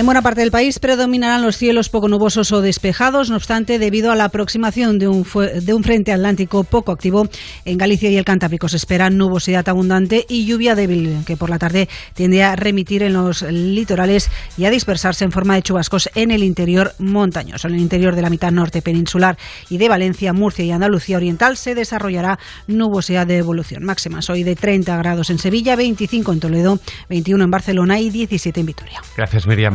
En 0.00 0.06
buena 0.06 0.22
parte 0.22 0.40
del 0.40 0.50
país 0.50 0.78
predominarán 0.78 1.42
los 1.42 1.58
cielos 1.58 1.90
poco 1.90 2.08
nubosos 2.08 2.50
o 2.52 2.62
despejados, 2.62 3.28
no 3.28 3.36
obstante, 3.36 3.78
debido 3.78 4.10
a 4.10 4.16
la 4.16 4.24
aproximación 4.24 4.98
de 4.98 5.08
un, 5.08 5.26
fue- 5.26 5.60
de 5.60 5.74
un 5.74 5.82
frente 5.84 6.10
atlántico 6.10 6.64
poco 6.64 6.90
activo, 6.90 7.28
en 7.66 7.76
Galicia 7.76 8.08
y 8.08 8.16
el 8.16 8.24
Cantábrico 8.24 8.66
se 8.66 8.78
espera 8.78 9.10
nubosidad 9.10 9.68
abundante 9.68 10.24
y 10.26 10.46
lluvia 10.46 10.74
débil, 10.74 11.18
que 11.26 11.36
por 11.36 11.50
la 11.50 11.58
tarde 11.58 11.86
tiende 12.14 12.42
a 12.42 12.56
remitir 12.56 13.02
en 13.02 13.12
los 13.12 13.42
litorales 13.42 14.30
y 14.56 14.64
a 14.64 14.70
dispersarse 14.70 15.24
en 15.26 15.32
forma 15.32 15.54
de 15.56 15.60
chubascos 15.62 16.08
en 16.14 16.30
el 16.30 16.44
interior 16.44 16.94
montañoso. 16.98 17.68
En 17.68 17.74
el 17.74 17.80
interior 17.80 18.16
de 18.16 18.22
la 18.22 18.30
mitad 18.30 18.50
norte 18.52 18.80
peninsular 18.80 19.36
y 19.68 19.76
de 19.76 19.90
Valencia, 19.90 20.32
Murcia 20.32 20.64
y 20.64 20.70
Andalucía 20.72 21.18
Oriental 21.18 21.58
se 21.58 21.74
desarrollará 21.74 22.38
nubosidad 22.66 23.26
de 23.26 23.36
evolución. 23.36 23.84
Máximas 23.84 24.30
hoy 24.30 24.44
de 24.44 24.56
30 24.56 24.96
grados 24.96 25.28
en 25.28 25.36
Sevilla, 25.36 25.76
25 25.76 26.32
en 26.32 26.40
Toledo, 26.40 26.78
21 27.10 27.44
en 27.44 27.50
Barcelona 27.50 28.00
y 28.00 28.08
17 28.08 28.60
en 28.60 28.66
Vitoria. 28.66 29.02
Gracias, 29.14 29.46
Miriam. 29.46 29.74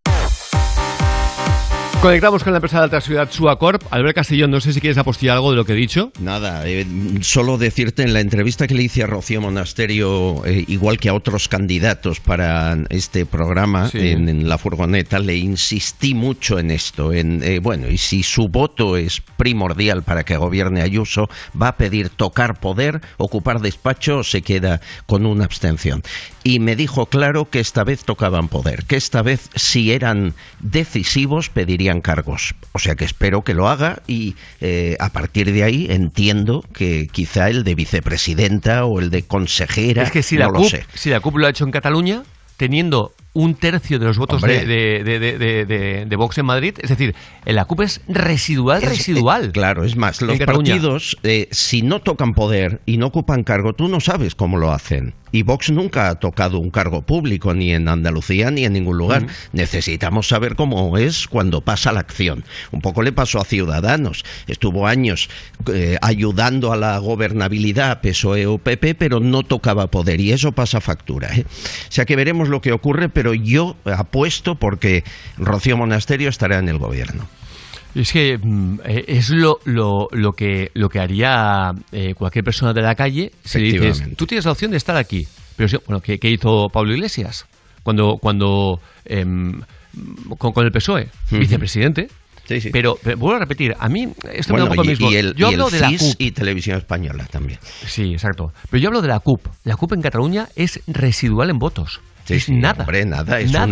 Conectamos 2.01 2.43
con 2.43 2.51
la 2.51 2.57
empresa 2.57 2.79
de 2.79 2.83
alta 2.85 2.99
ciudad 2.99 3.29
Suacorp. 3.29 3.83
Albert 3.91 4.15
Castellón, 4.15 4.49
no 4.49 4.59
sé 4.59 4.73
si 4.73 4.81
quieres 4.81 4.97
apostillar 4.97 5.35
algo 5.35 5.51
de 5.51 5.57
lo 5.57 5.65
que 5.65 5.73
he 5.73 5.75
dicho. 5.75 6.11
Nada, 6.19 6.67
eh, 6.67 6.83
solo 7.21 7.59
decirte 7.59 8.01
en 8.01 8.13
la 8.13 8.21
entrevista 8.21 8.65
que 8.65 8.73
le 8.73 8.81
hice 8.81 9.03
a 9.03 9.05
Rocío 9.05 9.39
Monasterio, 9.39 10.43
eh, 10.43 10.65
igual 10.67 10.97
que 10.97 11.09
a 11.09 11.13
otros 11.13 11.47
candidatos 11.47 12.19
para 12.19 12.75
este 12.89 13.27
programa 13.27 13.87
Sí. 13.89 13.99
en, 13.99 14.29
en 14.29 14.49
la 14.49 14.57
furgoneta, 14.57 15.19
le 15.19 15.35
insistí 15.35 16.15
mucho 16.15 16.57
en 16.57 16.71
esto. 16.71 17.13
En, 17.13 17.43
eh, 17.43 17.59
bueno, 17.61 17.87
y 17.87 17.99
si 17.99 18.23
su 18.23 18.47
voto 18.47 18.97
es 18.97 19.21
primordial 19.37 20.01
para 20.01 20.23
que 20.23 20.37
gobierne 20.37 20.81
Ayuso, 20.81 21.29
va 21.59 21.67
a 21.67 21.77
pedir 21.77 22.09
tocar 22.09 22.59
poder, 22.59 23.01
ocupar 23.17 23.59
despacho 23.61 24.17
o 24.17 24.23
se 24.23 24.41
queda 24.41 24.81
con 25.05 25.27
una 25.27 25.45
abstención. 25.45 26.01
Y 26.43 26.57
me 26.59 26.75
dijo 26.75 27.05
claro 27.05 27.47
que 27.51 27.59
esta 27.59 27.83
vez 27.83 28.05
tocaban 28.05 28.47
poder, 28.47 28.85
que 28.85 28.95
esta 28.95 29.21
vez 29.21 29.51
si 29.53 29.91
eran 29.91 30.33
decisivos 30.61 31.49
pedirían 31.49 31.90
cargos. 31.99 32.55
O 32.71 32.79
sea 32.79 32.95
que 32.95 33.03
espero 33.03 33.41
que 33.41 33.53
lo 33.53 33.67
haga 33.67 34.01
y 34.07 34.35
eh, 34.61 34.95
a 35.01 35.09
partir 35.09 35.51
de 35.51 35.63
ahí 35.65 35.87
entiendo 35.89 36.63
que 36.73 37.07
quizá 37.11 37.49
el 37.49 37.65
de 37.65 37.75
vicepresidenta 37.75 38.85
o 38.85 38.99
el 39.01 39.09
de 39.09 39.23
consejera, 39.23 40.03
Es 40.03 40.11
que 40.11 40.23
si 40.23 40.35
no 40.35 40.41
la, 40.41 40.47
lo 40.47 40.59
CUP, 40.59 40.69
sé. 40.69 40.85
si 40.93 41.09
la 41.09 41.19
CUP 41.19 41.35
lo 41.35 41.47
ha 41.47 41.49
hecho 41.49 41.65
en 41.65 41.71
Cataluña, 41.71 42.23
teniendo 42.55 43.11
un 43.33 43.55
tercio 43.55 43.97
de 43.97 44.05
los 44.05 44.17
votos 44.17 44.41
de, 44.41 44.65
de, 44.65 45.03
de, 45.03 46.05
de- 46.05 46.15
Vox 46.17 46.37
en 46.37 46.45
Madrid, 46.45 46.73
es 46.81 46.89
decir, 46.89 47.15
la 47.45 47.65
CUP 47.65 47.81
es 47.81 48.01
residual, 48.07 48.83
Es- 48.83 48.89
residual. 48.89 49.45
eh, 49.45 49.51
claro, 49.51 49.83
es 49.85 49.95
más, 49.95 50.21
los 50.21 50.37
partidos, 50.39 51.17
eh, 51.23 51.47
si 51.51 51.81
no 51.81 52.01
tocan 52.01 52.33
poder 52.33 52.81
y 52.85 52.97
no 52.97 53.07
ocupan 53.07 53.43
cargo, 53.43 53.73
tú 53.73 53.87
no 53.87 53.99
sabes 54.01 54.35
cómo 54.35 54.57
lo 54.57 54.71
hacen. 54.71 55.13
Y 55.33 55.43
Vox 55.43 55.71
nunca 55.71 56.09
ha 56.09 56.15
tocado 56.15 56.59
un 56.59 56.71
cargo 56.71 57.03
público, 57.03 57.53
ni 57.53 57.71
en 57.73 57.87
Andalucía 57.87 58.51
ni 58.51 58.65
en 58.65 58.73
ningún 58.73 58.97
lugar. 58.97 59.27
Necesitamos 59.53 60.27
saber 60.27 60.55
cómo 60.57 60.97
es 60.97 61.25
cuando 61.29 61.61
pasa 61.61 61.93
la 61.93 62.01
acción. 62.01 62.43
Un 62.71 62.81
poco 62.81 63.01
le 63.01 63.13
pasó 63.13 63.39
a 63.39 63.45
Ciudadanos. 63.45 64.25
Estuvo 64.47 64.87
años 64.87 65.29
eh, 65.73 65.97
ayudando 66.01 66.73
a 66.73 66.75
la 66.75 66.97
gobernabilidad 66.97 68.01
PSOE 68.01 68.45
o 68.45 68.57
PP, 68.57 68.95
pero 68.95 69.21
no 69.21 69.43
tocaba 69.43 69.87
poder. 69.87 70.19
Y 70.19 70.33
eso 70.33 70.51
pasa 70.51 70.81
factura. 70.81 71.29
¿eh? 71.33 71.45
O 71.47 71.91
sea 71.91 72.03
que 72.05 72.17
veremos 72.17 72.49
lo 72.49 72.59
que 72.59 72.73
ocurre, 72.73 73.07
pero 73.07 73.20
yo 73.33 73.75
apuesto 73.85 74.55
porque 74.55 75.03
Rocío 75.37 75.77
Monasterio 75.77 76.29
estará 76.29 76.59
en 76.59 76.69
el 76.69 76.77
gobierno. 76.77 77.27
Es 77.93 78.11
que 78.13 78.37
mm, 78.41 78.79
eh, 78.85 79.05
es 79.07 79.29
lo, 79.29 79.59
lo, 79.65 80.07
lo 80.11 80.31
que, 80.31 80.71
lo 80.73 80.89
que 80.89 80.99
haría 80.99 81.71
eh, 81.91 82.13
cualquier 82.13 82.45
persona 82.45 82.73
de 82.73 82.81
la 82.81 82.95
calle 82.95 83.31
si 83.43 83.59
le 83.59 83.79
dices, 83.79 84.03
tú 84.15 84.25
tienes 84.25 84.45
la 84.45 84.51
opción 84.51 84.71
de 84.71 84.77
estar 84.77 84.95
aquí. 84.95 85.27
Pero 85.57 85.67
sí, 85.67 85.77
bueno, 85.85 86.01
¿qué, 86.01 86.17
qué 86.17 86.29
hizo 86.29 86.67
Pablo 86.71 86.93
Iglesias? 86.93 87.45
Cuando, 87.83 88.17
cuando 88.21 88.79
em, 89.05 89.61
con, 90.37 90.53
con 90.53 90.65
el 90.65 90.71
PSOE, 90.71 91.09
vicepresidente. 91.31 92.07
Sí, 92.45 92.59
sí. 92.59 92.69
Pero, 92.71 92.97
pero 93.01 93.17
vuelvo 93.17 93.37
a 93.37 93.39
repetir, 93.39 93.75
a 93.79 93.87
mí 93.87 94.07
esto 94.33 94.53
Bueno, 94.53 94.65
me 94.65 94.69
da 94.69 94.71
un 94.71 94.75
poco 94.75 94.83
y, 94.85 94.87
mismo. 94.89 95.11
y 95.11 95.15
el, 95.15 95.35
yo 95.35 95.49
y 95.49 95.53
hablo 95.53 95.67
el 95.67 95.73
de 95.73 95.79
la 95.79 95.89
CUP. 95.89 96.15
y 96.17 96.31
Televisión 96.31 96.77
Española 96.77 97.25
también. 97.31 97.59
Sí, 97.63 98.11
exacto. 98.11 98.51
Pero 98.69 98.81
yo 98.81 98.89
hablo 98.89 99.01
de 99.01 99.07
la 99.07 99.19
CUP. 99.19 99.45
La 99.63 99.75
CUP 99.75 99.93
en 99.93 100.01
Cataluña 100.01 100.47
es 100.55 100.81
residual 100.87 101.49
en 101.49 101.59
votos. 101.59 102.01
Sí, 102.25 102.35
es 102.35 102.43
sí, 102.45 102.53
nada. 102.53 102.83
Hombre, 102.83 103.05
nada, 103.05 103.39
es 103.39 103.51
Nada. 103.51 103.65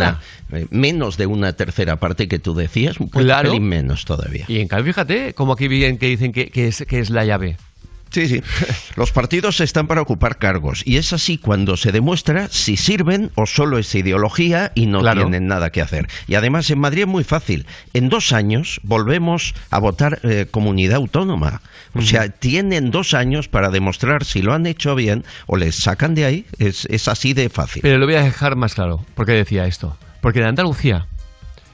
una 0.50 0.58
eh, 0.58 0.66
menos 0.70 1.16
de 1.16 1.26
una 1.26 1.52
tercera 1.52 1.96
parte 1.96 2.28
que 2.28 2.38
tú 2.38 2.54
decías, 2.54 2.98
un 3.00 3.08
Claro. 3.08 3.50
pelín 3.50 3.64
menos 3.68 4.04
todavía. 4.04 4.44
Y 4.48 4.60
en 4.60 4.68
cambio, 4.68 4.92
fíjate, 4.92 5.34
como 5.34 5.52
aquí 5.54 5.68
bien 5.68 5.98
que 5.98 6.06
dicen 6.06 6.32
que, 6.32 6.48
que 6.50 6.68
es, 6.68 6.84
que 6.88 6.98
es 7.00 7.10
la 7.10 7.24
llave. 7.24 7.56
Sí, 8.12 8.26
sí. 8.26 8.42
Los 8.96 9.12
partidos 9.12 9.60
están 9.60 9.86
para 9.86 10.02
ocupar 10.02 10.38
cargos 10.38 10.82
y 10.84 10.96
es 10.96 11.12
así 11.12 11.38
cuando 11.38 11.76
se 11.76 11.92
demuestra 11.92 12.48
si 12.48 12.76
sirven 12.76 13.30
o 13.36 13.46
solo 13.46 13.78
es 13.78 13.94
ideología 13.94 14.72
y 14.74 14.86
no 14.86 14.98
Claro. 14.98 15.20
tienen 15.20 15.46
nada 15.46 15.70
que 15.70 15.80
hacer. 15.80 16.08
Y 16.26 16.34
además 16.34 16.68
en 16.70 16.80
Madrid 16.80 17.02
es 17.02 17.06
muy 17.06 17.22
fácil. 17.22 17.66
En 17.94 18.08
dos 18.08 18.32
años 18.32 18.80
volvemos 18.82 19.54
a 19.70 19.78
votar 19.78 20.18
eh, 20.24 20.46
comunidad 20.50 20.96
autónoma. 20.96 21.62
O 21.94 22.02
sea, 22.02 22.28
tienen 22.28 22.90
dos 22.90 23.14
años 23.14 23.48
para 23.48 23.70
demostrar 23.70 24.24
si 24.24 24.42
lo 24.42 24.52
han 24.52 24.66
hecho 24.66 24.94
bien 24.94 25.24
o 25.46 25.56
les 25.56 25.76
sacan 25.76 26.14
de 26.14 26.24
ahí. 26.24 26.46
Es, 26.58 26.86
es 26.86 27.08
así 27.08 27.32
de 27.32 27.48
fácil. 27.48 27.82
Pero 27.82 27.98
lo 27.98 28.06
voy 28.06 28.14
a 28.14 28.22
dejar 28.22 28.56
más 28.56 28.74
claro. 28.74 29.04
¿Por 29.14 29.26
qué 29.26 29.32
decía 29.32 29.66
esto? 29.66 29.96
Porque 30.20 30.38
en 30.38 30.46
Andalucía, 30.46 31.06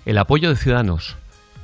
el 0.07 0.17
apoyo 0.19 0.49
de 0.49 0.57
Ciudadanos 0.57 1.17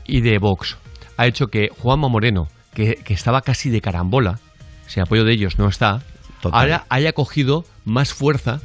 y 0.06 0.20
de 0.20 0.38
Vox 0.38 0.76
ha 1.16 1.26
hecho 1.26 1.46
que 1.46 1.68
Juanma 1.78 2.08
Moreno, 2.08 2.48
que, 2.74 2.96
que 2.96 3.14
estaba 3.14 3.40
casi 3.42 3.70
de 3.70 3.80
carambola, 3.80 4.38
sin 4.86 5.02
apoyo 5.02 5.24
de 5.24 5.32
ellos 5.32 5.58
no 5.58 5.68
está, 5.68 6.02
Total. 6.42 6.60
ahora 6.60 6.84
haya 6.90 7.12
cogido 7.12 7.64
más 7.84 8.12
fuerza 8.12 8.60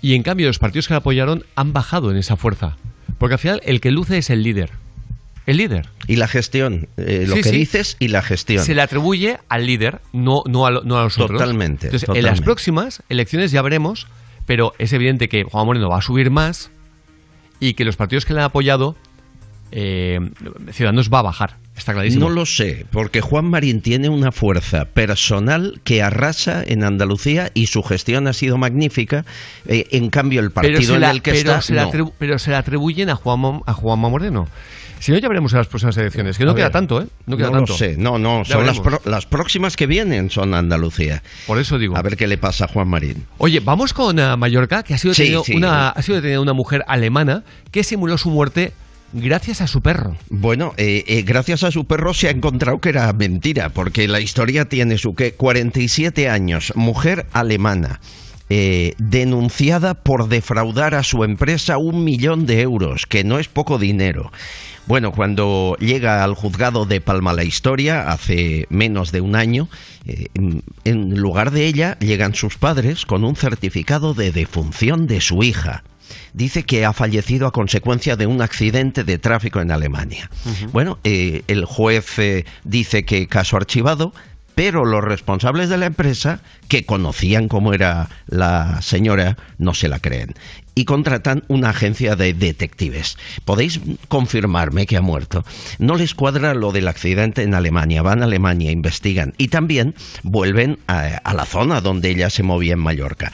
y 0.00 0.14
en 0.14 0.22
cambio 0.22 0.46
los 0.46 0.58
partidos 0.58 0.88
que 0.88 0.94
le 0.94 0.98
apoyaron 0.98 1.44
han 1.56 1.72
bajado 1.72 2.10
en 2.10 2.16
esa 2.16 2.36
fuerza. 2.36 2.76
Porque 3.18 3.34
al 3.34 3.38
final 3.40 3.60
el 3.64 3.80
que 3.80 3.90
luce 3.90 4.18
es 4.18 4.30
el 4.30 4.42
líder. 4.42 4.70
El 5.46 5.58
líder. 5.58 5.88
Y 6.08 6.16
la 6.16 6.26
gestión, 6.28 6.88
eh, 6.96 7.24
lo 7.28 7.36
Sí, 7.36 7.42
que 7.42 7.48
sí. 7.50 7.56
dices 7.56 7.96
y 8.00 8.08
la 8.08 8.20
gestión. 8.22 8.64
Se 8.64 8.74
le 8.74 8.82
atribuye 8.82 9.38
al 9.48 9.64
líder, 9.66 10.00
no, 10.12 10.42
no, 10.46 10.66
a, 10.66 10.70
no 10.70 10.98
a 10.98 11.04
los 11.04 11.18
otros. 11.18 11.38
Totalmente, 11.40 11.86
Entonces, 11.86 12.08
en 12.12 12.24
las 12.24 12.40
próximas 12.40 13.02
elecciones 13.08 13.52
ya 13.52 13.62
veremos, 13.62 14.08
pero 14.44 14.72
es 14.78 14.92
evidente 14.92 15.28
que 15.28 15.44
Juan 15.44 15.66
Moreno 15.66 15.88
va 15.88 15.98
a 15.98 16.02
subir 16.02 16.30
más 16.30 16.70
y 17.60 17.74
que 17.74 17.84
los 17.84 17.96
partidos 17.96 18.24
que 18.26 18.34
le 18.34 18.40
han 18.40 18.46
apoyado, 18.46 18.96
eh, 19.72 20.18
Ciudadanos 20.72 21.10
va 21.12 21.20
a 21.20 21.22
bajar. 21.22 21.56
Está 21.76 21.92
clarísimo. 21.92 22.28
No 22.28 22.34
lo 22.34 22.46
sé, 22.46 22.86
porque 22.90 23.20
Juan 23.20 23.44
Marín 23.50 23.82
tiene 23.82 24.08
una 24.08 24.32
fuerza 24.32 24.86
personal 24.86 25.80
que 25.84 26.02
arrasa 26.02 26.64
en 26.66 26.82
Andalucía 26.84 27.50
y 27.52 27.66
su 27.66 27.82
gestión 27.82 28.26
ha 28.28 28.32
sido 28.32 28.56
magnífica. 28.56 29.26
Eh, 29.66 29.86
en 29.90 30.08
cambio, 30.08 30.40
el 30.40 30.50
partido 30.52 30.94
en 30.94 31.02
la- 31.02 31.10
el 31.10 31.20
que 31.20 31.32
pero 31.32 31.50
está. 31.50 31.60
se 31.62 31.74
la 31.74 31.84
no. 31.86 32.12
pero 32.18 32.38
se 32.38 32.50
le 32.50 32.56
atribuyen 32.56 33.10
a 33.10 33.14
Juan, 33.16 33.60
a 33.66 33.72
Juanma 33.74 34.08
Moreno. 34.08 34.48
Si 34.98 35.12
no, 35.12 35.18
ya 35.18 35.28
veremos 35.28 35.52
en 35.52 35.58
las 35.58 35.66
próximas 35.68 35.96
elecciones. 35.96 36.36
Que 36.38 36.44
A 36.44 36.46
no 36.46 36.54
ver, 36.54 36.62
queda 36.64 36.70
tanto, 36.70 37.02
¿eh? 37.02 37.06
No 37.26 37.36
queda 37.36 37.48
lo 37.48 37.52
tanto. 37.52 37.76
sé, 37.76 37.96
no, 37.98 38.18
no, 38.18 38.42
Ya 38.44 38.54
son 38.54 38.66
las, 38.66 38.78
veremos. 38.78 39.00
pro- 39.02 39.10
las 39.10 39.26
próximas 39.26 39.76
que 39.76 39.86
vienen 39.86 40.30
son 40.30 40.54
Andalucía. 40.54 41.22
Por 41.46 41.58
eso 41.58 41.78
digo. 41.78 41.96
A 41.96 42.02
ver 42.02 42.16
qué 42.16 42.26
le 42.26 42.38
pasa 42.38 42.64
a 42.64 42.68
Juan 42.68 42.88
Marín. 42.88 43.26
Oye, 43.38 43.60
vamos 43.60 43.92
con 43.92 44.18
eh, 44.18 44.36
Mallorca, 44.36 44.82
que 44.82 44.94
ha 44.94 44.98
sido, 44.98 45.14
Sí, 45.14 45.22
detenido 45.22 45.44
sí. 45.44 45.54
una, 45.54 45.90
ha 45.90 46.02
sido 46.02 46.16
detenida 46.16 46.40
una 46.40 46.54
mujer 46.54 46.84
alemana 46.88 47.44
que 47.70 47.84
simuló 47.84 48.16
su 48.18 48.30
muerte 48.30 48.72
gracias 49.12 49.60
a 49.60 49.66
su 49.66 49.80
perro. 49.82 50.16
Bueno, 50.30 50.74
eh, 50.76 51.04
eh, 51.06 51.22
gracias 51.22 51.62
a 51.62 51.70
su 51.70 51.84
perro 51.86 52.12
se 52.12 52.28
ha 52.28 52.30
encontrado 52.30 52.80
que 52.80 52.88
era 52.88 53.12
mentira, 53.12 53.68
porque 53.68 54.08
la 54.08 54.20
historia 54.20 54.64
tiene 54.64 54.98
su 54.98 55.14
que 55.14 55.32
47 55.34 56.28
años, 56.28 56.72
mujer 56.74 57.26
alemana. 57.32 58.00
Eh, 58.48 58.94
denunciada 58.98 59.94
por 59.94 60.28
defraudar 60.28 60.94
a 60.94 61.02
su 61.02 61.24
empresa 61.24 61.78
un 61.78 62.04
millón 62.04 62.46
de 62.46 62.60
euros, 62.60 63.06
que 63.06 63.24
no 63.24 63.38
es 63.38 63.48
poco 63.48 63.78
dinero. 63.78 64.30
Bueno, 64.86 65.10
cuando 65.10 65.76
llega 65.80 66.22
al 66.22 66.34
juzgado 66.34 66.84
de 66.86 67.00
Palma 67.00 67.32
la 67.32 67.42
historia, 67.42 68.08
hace 68.12 68.66
menos 68.70 69.10
de 69.10 69.20
un 69.20 69.34
año, 69.34 69.68
eh, 70.06 70.26
en- 70.34 70.62
en 70.84 71.18
lugar 71.18 71.50
de 71.50 71.66
ella 71.66 71.98
llegan 71.98 72.34
sus 72.34 72.56
padres 72.56 73.04
con 73.04 73.24
un 73.24 73.34
certificado 73.34 74.14
de 74.14 74.30
defunción 74.30 75.08
de 75.08 75.20
su 75.20 75.42
hija. 75.42 75.82
Dice 76.34 76.62
que 76.62 76.84
ha 76.84 76.92
fallecido 76.92 77.48
a 77.48 77.52
consecuencia 77.52 78.14
de 78.14 78.26
un 78.28 78.42
accidente 78.42 79.02
de 79.02 79.18
tráfico 79.18 79.60
en 79.60 79.72
Alemania. 79.72 80.30
Bueno, 80.72 80.98
eh, 81.02 81.42
el 81.48 81.64
juez 81.64 82.16
eh, 82.20 82.44
dice 82.62 83.04
que 83.04 83.26
caso 83.26 83.56
archivado, 83.56 84.12
pero 84.56 84.86
los 84.86 85.04
responsables 85.04 85.68
de 85.68 85.76
la 85.76 85.84
empresa, 85.84 86.40
que 86.66 86.86
conocían 86.86 87.46
cómo 87.46 87.74
era 87.74 88.08
la 88.26 88.80
señora, 88.80 89.36
no 89.58 89.74
se 89.74 89.86
la 89.86 89.98
creen. 89.98 90.32
Y 90.74 90.86
contratan 90.86 91.44
una 91.48 91.70
agencia 91.70 92.16
de 92.16 92.32
detectives. 92.32 93.18
¿Podéis 93.44 93.80
confirmarme 94.08 94.86
que 94.86 94.96
ha 94.96 95.02
muerto? 95.02 95.44
No 95.78 95.96
les 95.96 96.14
cuadra 96.14 96.54
lo 96.54 96.72
del 96.72 96.88
accidente 96.88 97.42
en 97.42 97.52
Alemania. 97.52 98.00
Van 98.00 98.22
a 98.22 98.24
Alemania, 98.24 98.70
investigan 98.70 99.34
y 99.36 99.48
también 99.48 99.94
vuelven 100.22 100.78
a, 100.86 101.02
a 101.02 101.34
la 101.34 101.44
zona 101.44 101.82
donde 101.82 102.08
ella 102.08 102.30
se 102.30 102.42
movía 102.42 102.72
en 102.72 102.80
Mallorca. 102.80 103.32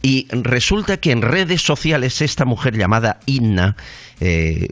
Y 0.00 0.28
resulta 0.30 0.98
que 0.98 1.10
en 1.10 1.22
redes 1.22 1.62
sociales 1.62 2.22
esta 2.22 2.44
mujer 2.44 2.76
llamada 2.76 3.18
Inna 3.26 3.76
eh, 4.20 4.68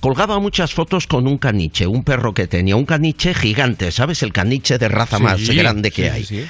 colgaba 0.00 0.38
muchas 0.38 0.72
fotos 0.72 1.06
con 1.08 1.26
un 1.26 1.36
caniche, 1.38 1.86
un 1.86 2.04
perro 2.04 2.32
que 2.32 2.46
tenía, 2.46 2.76
un 2.76 2.86
caniche 2.86 3.34
gigante, 3.34 3.90
¿sabes? 3.90 4.22
El 4.22 4.32
caniche 4.32 4.78
de 4.78 4.88
raza 4.88 5.16
Sí, 5.18 5.22
más 5.22 5.48
grande 5.50 5.90
que 5.90 6.04
sí, 6.04 6.08
hay. 6.08 6.24
sí. 6.24 6.46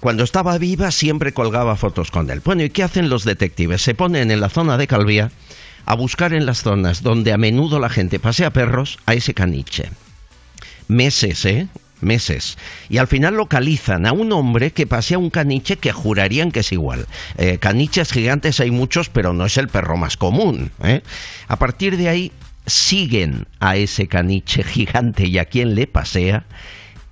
Cuando 0.00 0.24
estaba 0.24 0.58
viva 0.58 0.90
siempre 0.90 1.32
colgaba 1.32 1.76
fotos 1.76 2.10
con 2.10 2.30
él. 2.30 2.40
Bueno, 2.44 2.62
¿y 2.64 2.70
qué 2.70 2.82
hacen 2.82 3.08
los 3.08 3.24
detectives? 3.24 3.82
Se 3.82 3.94
ponen 3.94 4.30
en 4.30 4.40
la 4.40 4.48
zona 4.48 4.76
de 4.76 4.86
Calvía 4.86 5.30
a 5.86 5.94
buscar 5.94 6.32
en 6.34 6.46
las 6.46 6.62
zonas 6.62 7.02
donde 7.02 7.32
a 7.32 7.38
menudo 7.38 7.78
la 7.80 7.88
gente 7.88 8.18
pasea 8.20 8.52
perros 8.52 8.98
a 9.06 9.14
ese 9.14 9.34
caniche. 9.34 9.90
Meses, 10.88 11.44
¿eh? 11.44 11.68
Meses. 12.00 12.58
Y 12.88 12.98
al 12.98 13.06
final 13.06 13.34
localizan 13.34 14.06
a 14.06 14.12
un 14.12 14.32
hombre 14.32 14.72
que 14.72 14.86
pasea 14.86 15.18
un 15.18 15.30
caniche 15.30 15.76
que 15.76 15.92
jurarían 15.92 16.50
que 16.50 16.60
es 16.60 16.72
igual. 16.72 17.06
Eh, 17.36 17.58
caniches 17.58 18.12
gigantes 18.12 18.60
hay 18.60 18.70
muchos, 18.70 19.08
pero 19.08 19.32
no 19.32 19.46
es 19.46 19.56
el 19.56 19.68
perro 19.68 19.96
más 19.96 20.16
común. 20.16 20.70
¿eh? 20.82 21.02
A 21.48 21.56
partir 21.56 21.96
de 21.96 22.08
ahí 22.08 22.32
siguen 22.66 23.46
a 23.60 23.76
ese 23.76 24.06
caniche 24.06 24.62
gigante 24.64 25.26
y 25.26 25.38
a 25.38 25.46
quien 25.46 25.74
le 25.74 25.86
pasea 25.86 26.44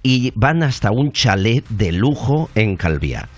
y 0.02 0.32
van 0.36 0.62
hasta 0.62 0.92
un 0.92 1.12
chalet 1.12 1.66
de 1.68 1.92
lujo 1.92 2.48
en 2.54 2.76
Calviá. 2.76 3.28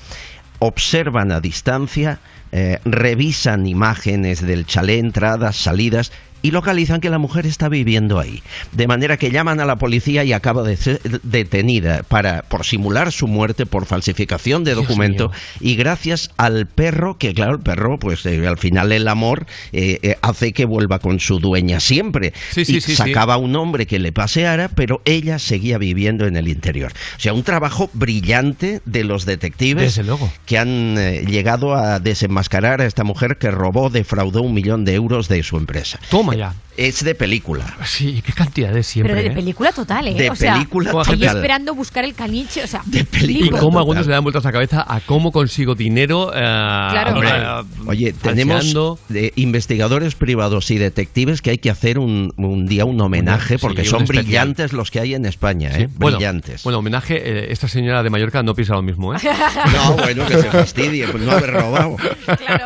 Observan 0.59 1.33
a 1.33 1.41
distancia, 1.41 2.18
eh, 2.51 2.78
revisan 2.85 3.67
imágenes 3.67 4.43
del 4.43 4.67
chalet, 4.67 4.99
entradas, 4.99 5.57
salidas 5.57 6.12
y 6.42 6.50
localizan 6.50 7.00
que 7.00 7.10
la 7.10 7.18
mujer 7.18 7.47
está 7.47 7.68
viviendo 7.68 8.18
ahí. 8.18 8.42
De 8.73 8.86
manera 8.86 9.17
que 9.17 9.31
llaman 9.31 9.60
a 9.60 9.65
la 9.65 9.76
policía 9.76 10.25
y 10.25 10.33
acaba 10.33 10.62
de 10.62 10.76
ser 10.76 11.00
detenida 11.23 12.02
para, 12.02 12.42
por 12.42 12.65
simular 12.65 13.12
su 13.12 13.26
muerte, 13.26 13.67
por 13.67 13.86
falsificación 13.86 14.65
de 14.65 14.75
documento 14.75 15.31
y 15.60 15.76
gracias 15.76 16.31
al 16.36 16.67
perro, 16.67 17.18
que 17.18 17.34
claro, 17.34 17.52
el 17.52 17.60
perro, 17.60 17.99
pues 17.99 18.25
eh, 18.26 18.47
al 18.47 18.58
final 18.58 18.92
el 18.92 19.08
amor 19.08 19.47
eh, 19.73 19.99
eh, 20.02 20.17
hace 20.23 20.52
que 20.52 20.65
vuelva 20.65 20.99
con 20.99 21.20
su 21.20 21.39
dueña 21.39 21.81
siempre. 21.81 22.33
Sí, 22.50 22.65
sí, 22.65 22.76
y 22.76 22.81
sí, 22.81 22.97
sacaba 22.97 23.36
un 23.36 23.57
hombre 23.57 23.86
que 23.86 23.99
le 23.99 24.12
paseara, 24.12 24.68
pero 24.68 25.00
ella 25.05 25.39
seguía 25.39 25.78
viviendo 25.78 26.26
en 26.26 26.36
el 26.36 26.49
interior. 26.49 26.92
O 27.17 27.20
sea, 27.20 27.33
un 27.33 27.42
trabajo 27.42 27.91
brillante 27.92 28.81
de 28.84 29.05
los 29.05 29.25
detectives 29.25 29.97
Desde 29.97 30.05
luego. 30.05 30.31
que 30.47 30.58
han 30.58 30.97
eh, 30.99 31.25
llegado 31.26 31.75
a 31.75 31.99
desenmascarar 32.00 32.81
a 32.81 32.86
esta 32.86 33.05
mujer 33.05 33.39
que 33.39 33.50
robó, 33.50 33.91
defraudó 33.91 34.42
un 34.42 34.55
millón 34.55 34.84
de 34.84 34.94
euros 34.94 35.28
de 35.28 35.42
su 35.42 35.57
empresa. 35.57 35.99
Toma 36.10 36.28
ya. 36.35 36.55
Es 36.77 37.03
de 37.03 37.17
película. 37.17 37.75
Sí, 37.85 38.23
qué 38.25 38.33
cantidades 38.33 38.87
siempre. 38.87 39.13
Pero 39.13 39.27
de 39.27 39.33
¿eh? 39.33 39.35
película 39.35 39.73
total, 39.73 40.07
¿eh? 40.07 40.15
De 40.15 40.31
o 40.31 40.37
sea, 40.37 40.53
película 40.55 40.91
ahí 40.93 41.19
total. 41.19 41.37
esperando 41.37 41.75
buscar 41.75 42.05
el 42.05 42.15
caniche, 42.15 42.63
o 42.63 42.69
sea, 42.69 42.83
Y 42.93 43.03
película. 43.03 43.59
cómo 43.59 43.81
algunos 43.81 44.07
le 44.07 44.13
dan 44.13 44.23
vueltas 44.23 44.45
a 44.45 44.49
la 44.49 44.53
cabeza 44.53 44.85
a 44.87 45.01
cómo 45.01 45.33
consigo 45.33 45.75
dinero. 45.75 46.31
eh, 46.33 47.05
Hombre, 47.13 47.31
eh, 47.31 47.63
oye, 47.85 48.13
tenemos 48.13 48.73
de 49.09 49.33
investigadores 49.35 50.15
privados 50.15 50.71
y 50.71 50.79
detectives 50.79 51.43
que 51.43 51.51
hay 51.51 51.59
que 51.59 51.69
hacer 51.71 51.99
un, 51.99 52.33
un 52.37 52.67
día 52.67 52.85
un 52.85 53.01
homenaje 53.01 53.59
porque 53.59 53.85
son 53.85 54.05
brillantes 54.05 54.73
los 54.73 54.93
que 54.93 55.01
hay 55.01 55.15
en 55.15 55.27
España, 55.27 55.71
¿eh? 55.77 55.89
Bueno, 55.97 56.19
brillantes. 56.19 56.63
Bueno, 56.63 56.79
homenaje, 56.79 57.17
eh, 57.17 57.47
esta 57.51 57.67
señora 57.67 58.05
de 58.05 58.11
Mallorca 58.11 58.45
no 58.45 58.55
piensa 58.55 58.75
lo 58.75 58.83
mismo, 58.83 59.17
¿eh? 59.17 59.19
No, 59.75 59.95
bueno, 59.97 60.25
que 60.27 60.35
se 60.35 60.45
fastidie, 60.49 61.09
pues 61.09 61.25
no 61.25 61.33
haber 61.33 61.51
robado. 61.55 61.97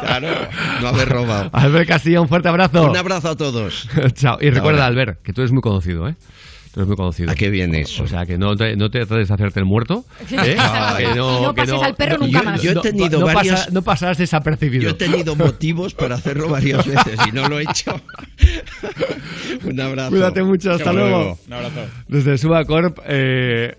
Claro, 0.03 0.29
no 0.83 0.89
haber 0.89 1.09
robado. 1.09 1.49
Albert 1.53 1.89
Castilla, 1.89 2.21
un 2.21 2.29
fuerte 2.29 2.49
abrazo. 2.49 2.91
Un 2.91 2.97
abrazo 2.97 3.31
a 3.31 3.37
todos. 3.37 3.52
Chao. 4.15 4.39
Y 4.41 4.51
recuerda, 4.51 4.85
Ahora. 4.85 4.87
Albert, 4.87 5.23
que 5.23 5.33
tú 5.33 5.41
eres 5.43 5.53
muy 5.53 5.61
conocido, 5.63 6.09
¿eh? 6.09 6.15
Tú 6.73 6.81
eres 6.81 6.89
muy 6.89 6.97
conocido. 6.97 7.31
¿A 7.31 7.35
qué 7.35 7.51
viene 7.51 7.83
eso? 7.83 8.05
O 8.05 8.07
sea, 8.07 8.25
que 8.25 8.39
no 8.39 8.57
te, 8.57 8.77
no 8.77 8.89
te 8.91 9.05
trates 9.05 9.29
de 9.29 9.35
hacerte 9.35 9.61
el 9.61 9.67
muerto. 9.67 10.07
¿eh? 10.31 10.57
Ay. 10.59 11.05
Que 11.05 11.11
Y 11.13 11.15
no 11.17 11.55
que 11.55 11.61
pases 11.63 11.83
al 11.83 11.95
perro 11.95 12.17
nunca 12.19 12.39
yo- 12.39 12.45
más. 12.45 12.63
Yo, 12.63 12.71
he 12.73 12.75
tenido 12.77 13.21
no, 13.21 13.27
varios- 13.27 13.61
pasa- 13.61 13.71
no 13.73 13.83
pasarás 13.83 14.17
desapercibido. 14.17 14.85
Yo 14.85 14.89
he 14.91 14.95
tenido 14.95 15.37
motivos 15.37 15.93
para 15.93 16.15
hacerlo 16.15 16.49
varias 16.49 16.87
veces 16.87 17.19
y 17.29 17.33
no 17.33 17.47
lo 17.47 17.59
he 17.61 17.65
hecho. 17.65 18.01
Un 19.65 19.81
abrazo. 19.81 20.11
Cuídate 20.11 20.43
mucho, 20.43 20.73
hasta 20.73 20.93
luego. 20.95 21.39
Un 21.47 21.53
abrazo. 21.53 21.81
Desde 22.09 22.39
Subacorp, 22.39 22.99
eh, 23.07 23.75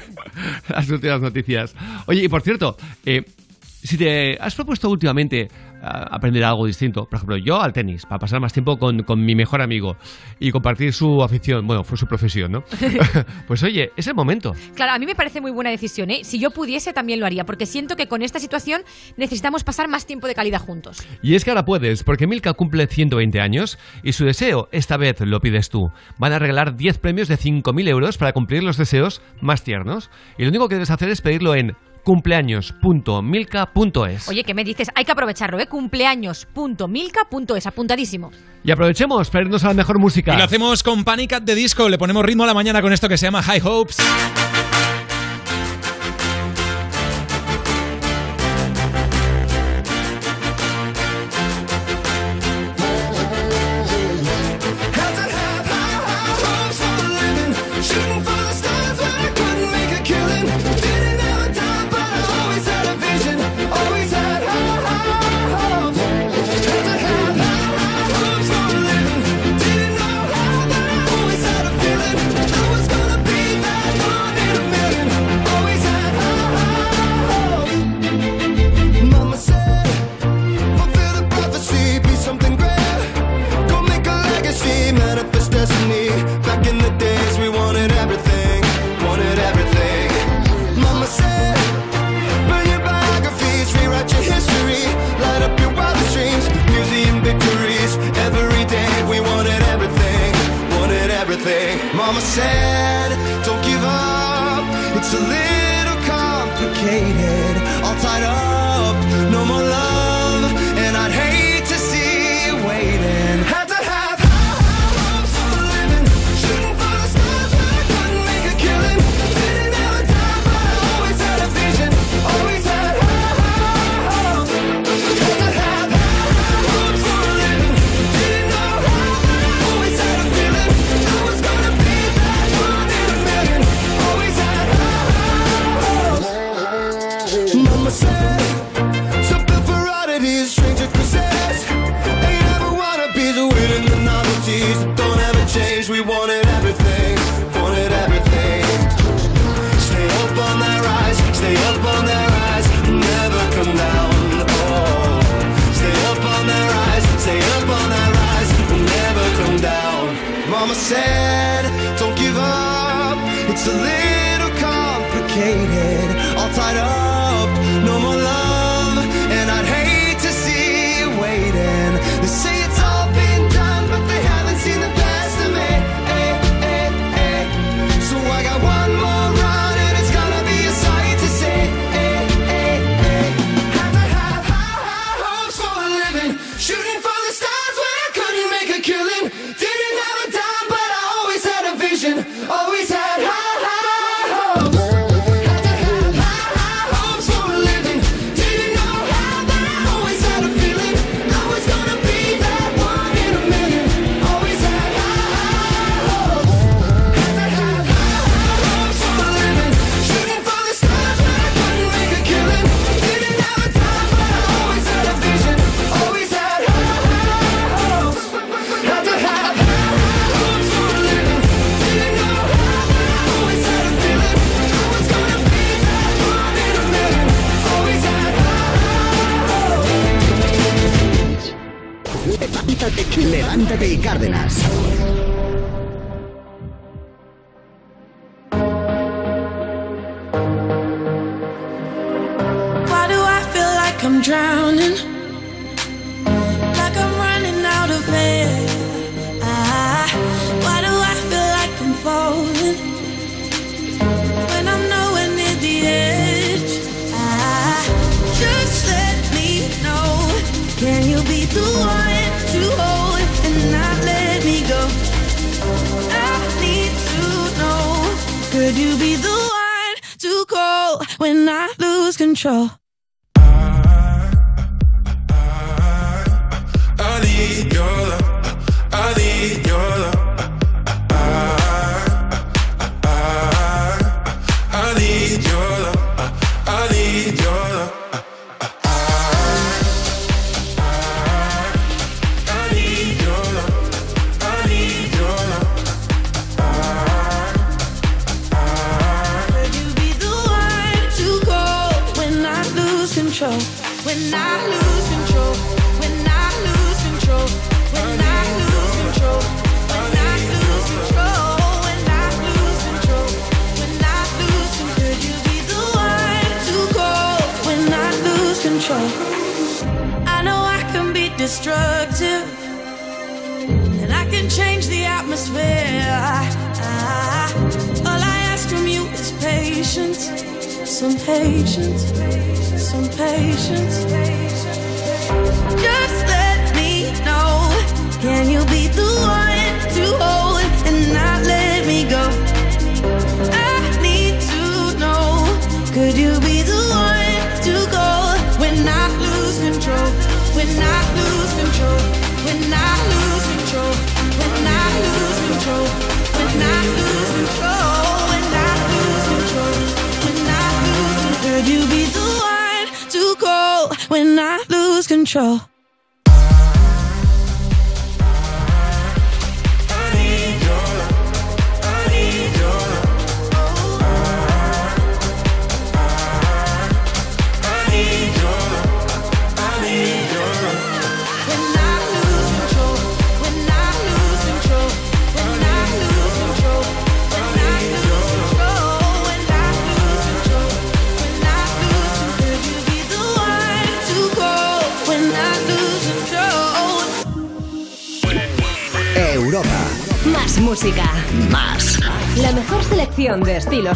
las 0.68 0.88
últimas 0.88 1.20
noticias. 1.20 1.74
Oye, 2.06 2.24
y 2.24 2.28
por 2.28 2.40
cierto, 2.42 2.76
eh, 3.04 3.22
si 3.82 3.98
te 3.98 4.38
has 4.40 4.54
propuesto 4.54 4.88
últimamente 4.88 5.48
ah, 5.52 5.71
aprender 5.82 6.44
algo 6.44 6.66
distinto, 6.66 7.06
por 7.06 7.16
ejemplo, 7.16 7.36
yo 7.36 7.60
al 7.60 7.72
tenis, 7.72 8.06
para 8.06 8.18
pasar 8.18 8.40
más 8.40 8.52
tiempo 8.52 8.78
con, 8.78 9.02
con 9.02 9.24
mi 9.24 9.34
mejor 9.34 9.62
amigo 9.62 9.96
y 10.38 10.50
compartir 10.50 10.92
su 10.92 11.22
afición, 11.22 11.66
bueno, 11.66 11.84
fue 11.84 11.98
su 11.98 12.06
profesión, 12.06 12.52
¿no? 12.52 12.64
pues 13.46 13.62
oye, 13.62 13.90
es 13.96 14.06
el 14.06 14.14
momento. 14.14 14.52
Claro, 14.74 14.92
a 14.92 14.98
mí 14.98 15.06
me 15.06 15.14
parece 15.14 15.40
muy 15.40 15.50
buena 15.50 15.70
decisión, 15.70 16.10
¿eh? 16.10 16.20
Si 16.24 16.38
yo 16.38 16.50
pudiese 16.50 16.92
también 16.92 17.20
lo 17.20 17.26
haría, 17.26 17.44
porque 17.44 17.66
siento 17.66 17.96
que 17.96 18.06
con 18.06 18.22
esta 18.22 18.38
situación 18.38 18.82
necesitamos 19.16 19.64
pasar 19.64 19.88
más 19.88 20.06
tiempo 20.06 20.26
de 20.26 20.34
calidad 20.34 20.60
juntos. 20.60 21.06
Y 21.22 21.34
es 21.34 21.44
que 21.44 21.50
ahora 21.50 21.64
puedes, 21.64 22.04
porque 22.04 22.26
Milka 22.26 22.52
cumple 22.54 22.86
120 22.86 23.40
años 23.40 23.78
y 24.02 24.12
su 24.12 24.24
deseo 24.24 24.68
esta 24.72 24.96
vez 24.96 25.20
lo 25.20 25.40
pides 25.40 25.68
tú. 25.68 25.90
Van 26.18 26.32
a 26.32 26.38
regalar 26.38 26.76
10 26.76 26.98
premios 26.98 27.28
de 27.28 27.36
5.000 27.36 27.88
euros 27.88 28.18
para 28.18 28.32
cumplir 28.32 28.62
los 28.62 28.76
deseos 28.76 29.22
más 29.40 29.64
tiernos. 29.64 30.10
Y 30.38 30.42
lo 30.42 30.50
único 30.50 30.68
que 30.68 30.76
debes 30.76 30.90
hacer 30.90 31.08
es 31.08 31.20
pedirlo 31.20 31.54
en 31.54 31.76
cumpleaños.milka.es. 32.04 34.28
Oye, 34.28 34.44
¿qué 34.44 34.54
me 34.54 34.64
dices? 34.64 34.88
Hay 34.94 35.04
que 35.04 35.12
aprovecharlo, 35.12 35.58
¿eh? 35.58 35.66
Cumpleaños.milka.es, 35.66 37.66
apuntadísimo. 37.66 38.30
Y 38.64 38.70
aprovechemos 38.70 39.28
para 39.30 39.44
irnos 39.44 39.64
a 39.64 39.68
la 39.68 39.74
mejor 39.74 39.98
música. 39.98 40.34
Y 40.34 40.38
lo 40.38 40.44
hacemos 40.44 40.82
con 40.82 41.04
Panic 41.04 41.32
at 41.32 41.42
the 41.42 41.54
Disco. 41.54 41.88
Le 41.88 41.98
ponemos 41.98 42.24
ritmo 42.24 42.44
a 42.44 42.46
la 42.46 42.54
mañana 42.54 42.80
con 42.80 42.92
esto 42.92 43.08
que 43.08 43.16
se 43.16 43.26
llama 43.26 43.42
High 43.42 43.62
Hopes. 43.64 43.96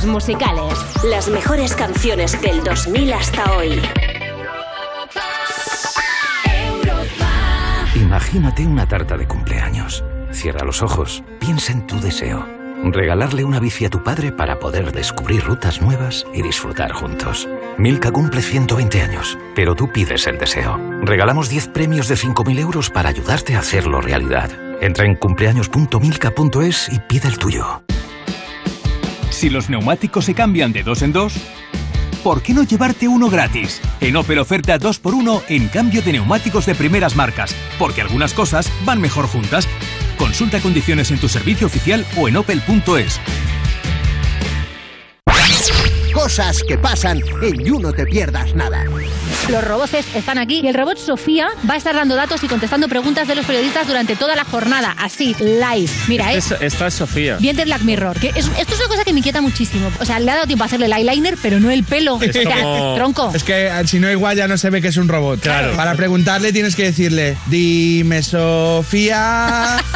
Musicales. 0.06 0.74
Las 1.04 1.28
mejores 1.28 1.74
canciones 1.74 2.40
del 2.40 2.62
2000 2.62 3.12
hasta 3.12 3.56
hoy. 3.56 3.80
Imagínate 7.96 8.66
una 8.66 8.86
tarta 8.86 9.16
de 9.16 9.26
cumpleaños. 9.26 10.04
Cierra 10.30 10.64
los 10.64 10.82
ojos, 10.82 11.22
piensa 11.40 11.72
en 11.72 11.86
tu 11.86 12.00
deseo. 12.00 12.46
Regalarle 12.84 13.42
una 13.42 13.58
bici 13.58 13.84
a 13.84 13.90
tu 13.90 14.02
padre 14.02 14.32
para 14.32 14.58
poder 14.58 14.92
descubrir 14.92 15.42
rutas 15.44 15.80
nuevas 15.80 16.24
y 16.32 16.42
disfrutar 16.42 16.92
juntos. 16.92 17.48
Milka 17.78 18.10
cumple 18.10 18.42
120 18.42 19.02
años, 19.02 19.38
pero 19.54 19.74
tú 19.74 19.90
pides 19.90 20.26
el 20.26 20.38
deseo. 20.38 20.78
Regalamos 21.02 21.48
10 21.48 21.68
premios 21.68 22.08
de 22.08 22.16
5.000 22.16 22.58
euros 22.60 22.90
para 22.90 23.08
ayudarte 23.08 23.56
a 23.56 23.60
hacerlo 23.60 24.00
realidad. 24.00 24.50
Entra 24.80 25.06
en 25.06 25.16
cumpleaños.milka.es 25.16 26.88
y 26.92 26.98
pide 27.00 27.28
el 27.28 27.38
tuyo. 27.38 27.85
Si 29.36 29.50
los 29.50 29.68
neumáticos 29.68 30.24
se 30.24 30.32
cambian 30.34 30.72
de 30.72 30.82
dos 30.82 31.02
en 31.02 31.12
dos, 31.12 31.34
¿por 32.24 32.40
qué 32.40 32.54
no 32.54 32.62
llevarte 32.62 33.06
uno 33.06 33.28
gratis? 33.28 33.82
En 34.00 34.16
Opel 34.16 34.38
oferta 34.38 34.78
2x1 34.78 35.42
en 35.48 35.68
cambio 35.68 36.00
de 36.00 36.12
neumáticos 36.12 36.64
de 36.64 36.74
primeras 36.74 37.16
marcas, 37.16 37.54
porque 37.78 38.00
algunas 38.00 38.32
cosas 38.32 38.72
van 38.86 38.98
mejor 38.98 39.26
juntas. 39.26 39.68
Consulta 40.16 40.58
condiciones 40.60 41.10
en 41.10 41.18
tu 41.18 41.28
servicio 41.28 41.66
oficial 41.66 42.06
o 42.16 42.28
en 42.28 42.38
opel.es. 42.38 43.20
Cosas 46.14 46.62
que 46.66 46.78
pasan 46.78 47.20
en 47.42 47.62
You 47.62 47.78
No 47.78 47.92
Te 47.92 48.06
Pierdas 48.06 48.54
Nada. 48.54 48.84
Los 49.50 49.62
robots 49.62 49.92
están 49.94 50.38
aquí 50.38 50.60
y 50.64 50.66
el 50.66 50.74
robot 50.74 50.96
Sofía 50.98 51.48
va 51.70 51.74
a 51.74 51.76
estar 51.76 51.94
dando 51.94 52.16
datos 52.16 52.42
y 52.42 52.48
contestando 52.48 52.88
preguntas 52.88 53.28
de 53.28 53.36
los 53.36 53.46
periodistas 53.46 53.86
durante 53.86 54.16
toda 54.16 54.34
la 54.34 54.44
jornada, 54.44 54.96
así, 54.98 55.36
live. 55.38 55.88
Mira, 56.08 56.32
¿eh? 56.32 56.38
Esta 56.38 56.56
es, 56.56 56.62
esta 56.62 56.86
es 56.88 56.94
Sofía. 56.94 57.36
Bien 57.36 57.54
de 57.54 57.64
Black 57.66 57.82
Mirror, 57.82 58.18
que 58.18 58.30
es- 58.34 58.50
me 59.16 59.20
inquieta 59.20 59.40
muchísimo. 59.40 59.90
O 59.98 60.04
sea, 60.04 60.20
le 60.20 60.30
ha 60.30 60.34
dado 60.34 60.46
tiempo 60.46 60.62
a 60.64 60.66
hacerle 60.66 60.84
el 60.86 60.92
eyeliner, 60.92 61.38
pero 61.40 61.58
no 61.58 61.70
el 61.70 61.84
pelo. 61.84 62.20
Es 62.20 62.36
o 62.36 62.42
sea, 62.42 62.60
como- 62.60 62.94
tronco. 62.96 63.32
Es 63.34 63.42
que 63.42 63.66
eh, 63.68 63.86
si 63.86 63.98
no 63.98 64.10
igual 64.10 64.36
ya 64.36 64.46
no 64.46 64.58
se 64.58 64.68
ve 64.68 64.82
que 64.82 64.88
es 64.88 64.96
un 64.98 65.08
robot. 65.08 65.40
Claro. 65.40 65.74
Para 65.74 65.94
preguntarle 65.94 66.52
tienes 66.52 66.76
que 66.76 66.84
decirle, 66.84 67.36
dime 67.46 68.22
Sofía. 68.22 69.78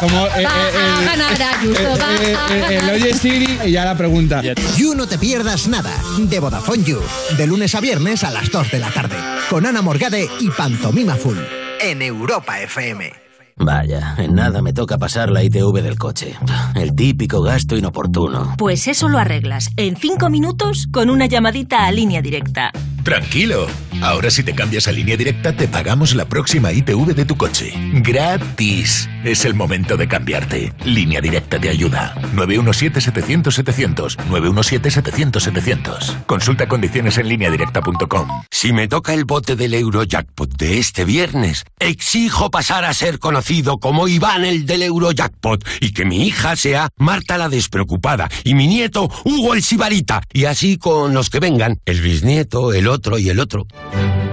Como 0.00 0.26
eh, 0.26 0.30
eh, 0.40 0.44
Va 0.44 0.50
a 0.50 1.14
el- 1.14 2.20
eh, 2.26 2.36
eh, 2.50 2.78
el 2.82 2.90
oye 2.90 3.14
Siri 3.14 3.58
y 3.64 3.70
ya 3.70 3.84
la 3.84 3.96
pregunta. 3.96 4.42
You 4.76 4.94
No 4.94 5.06
Te 5.06 5.16
Pierdas 5.16 5.68
Nada, 5.68 5.94
de 6.18 6.38
Vodafone 6.38 6.82
You, 6.84 7.00
de 7.38 7.46
lunes 7.46 7.74
a 7.74 7.80
viernes 7.80 8.22
a 8.24 8.30
las 8.30 8.50
2 8.50 8.72
de 8.72 8.78
la 8.78 8.90
tarde, 8.90 9.16
con 9.48 9.64
Ana 9.64 9.80
Morgade 9.80 10.28
y 10.40 10.50
Pantomima 10.50 11.14
Full, 11.16 11.38
en 11.80 12.02
Europa 12.02 12.60
FM. 12.60 13.25
Vaya, 13.58 14.14
en 14.18 14.34
nada 14.34 14.60
me 14.60 14.74
toca 14.74 14.98
pasar 14.98 15.30
la 15.30 15.42
ITV 15.42 15.82
del 15.82 15.96
coche. 15.96 16.34
El 16.74 16.94
típico 16.94 17.40
gasto 17.40 17.74
inoportuno. 17.76 18.54
Pues 18.58 18.86
eso 18.86 19.08
lo 19.08 19.18
arreglas 19.18 19.70
en 19.78 19.96
cinco 19.96 20.28
minutos 20.28 20.86
con 20.92 21.08
una 21.08 21.24
llamadita 21.24 21.86
a 21.86 21.90
línea 21.90 22.20
directa. 22.20 22.70
Tranquilo. 23.02 23.66
Ahora 24.02 24.30
si 24.30 24.42
te 24.42 24.54
cambias 24.54 24.88
a 24.88 24.92
línea 24.92 25.16
directa 25.16 25.56
te 25.56 25.68
pagamos 25.68 26.14
la 26.14 26.26
próxima 26.26 26.70
ITV 26.70 27.14
de 27.14 27.24
tu 27.24 27.36
coche. 27.36 27.72
Gratis. 28.02 29.08
Es 29.26 29.44
el 29.44 29.54
momento 29.54 29.96
de 29.96 30.06
cambiarte. 30.06 30.72
Línea 30.84 31.20
directa 31.20 31.58
te 31.58 31.68
ayuda. 31.68 32.14
917-700-700. 32.36 34.18
917-700-700. 34.30 36.26
Consulta 36.26 36.68
condiciones 36.68 37.18
en 37.18 37.30
lineadirecta.com. 37.30 38.28
Si 38.52 38.72
me 38.72 38.86
toca 38.86 39.14
el 39.14 39.24
bote 39.24 39.56
del 39.56 39.74
Eurojackpot 39.74 40.56
de 40.56 40.78
este 40.78 41.04
viernes, 41.04 41.64
exijo 41.80 42.52
pasar 42.52 42.84
a 42.84 42.94
ser 42.94 43.18
conocido 43.18 43.78
como 43.78 44.06
Iván 44.06 44.44
el 44.44 44.64
del 44.64 44.84
Eurojackpot 44.84 45.66
y 45.80 45.92
que 45.92 46.04
mi 46.04 46.24
hija 46.24 46.54
sea 46.54 46.90
Marta 46.96 47.36
la 47.36 47.48
despreocupada 47.48 48.28
y 48.44 48.54
mi 48.54 48.68
nieto 48.68 49.10
Hugo 49.24 49.54
el 49.54 49.64
Sibarita 49.64 50.22
y 50.32 50.44
así 50.44 50.78
con 50.78 51.14
los 51.14 51.30
que 51.30 51.40
vengan, 51.40 51.80
el 51.84 52.00
bisnieto, 52.00 52.72
el 52.72 52.86
otro 52.86 53.18
y 53.18 53.28
el 53.28 53.40
otro. 53.40 53.66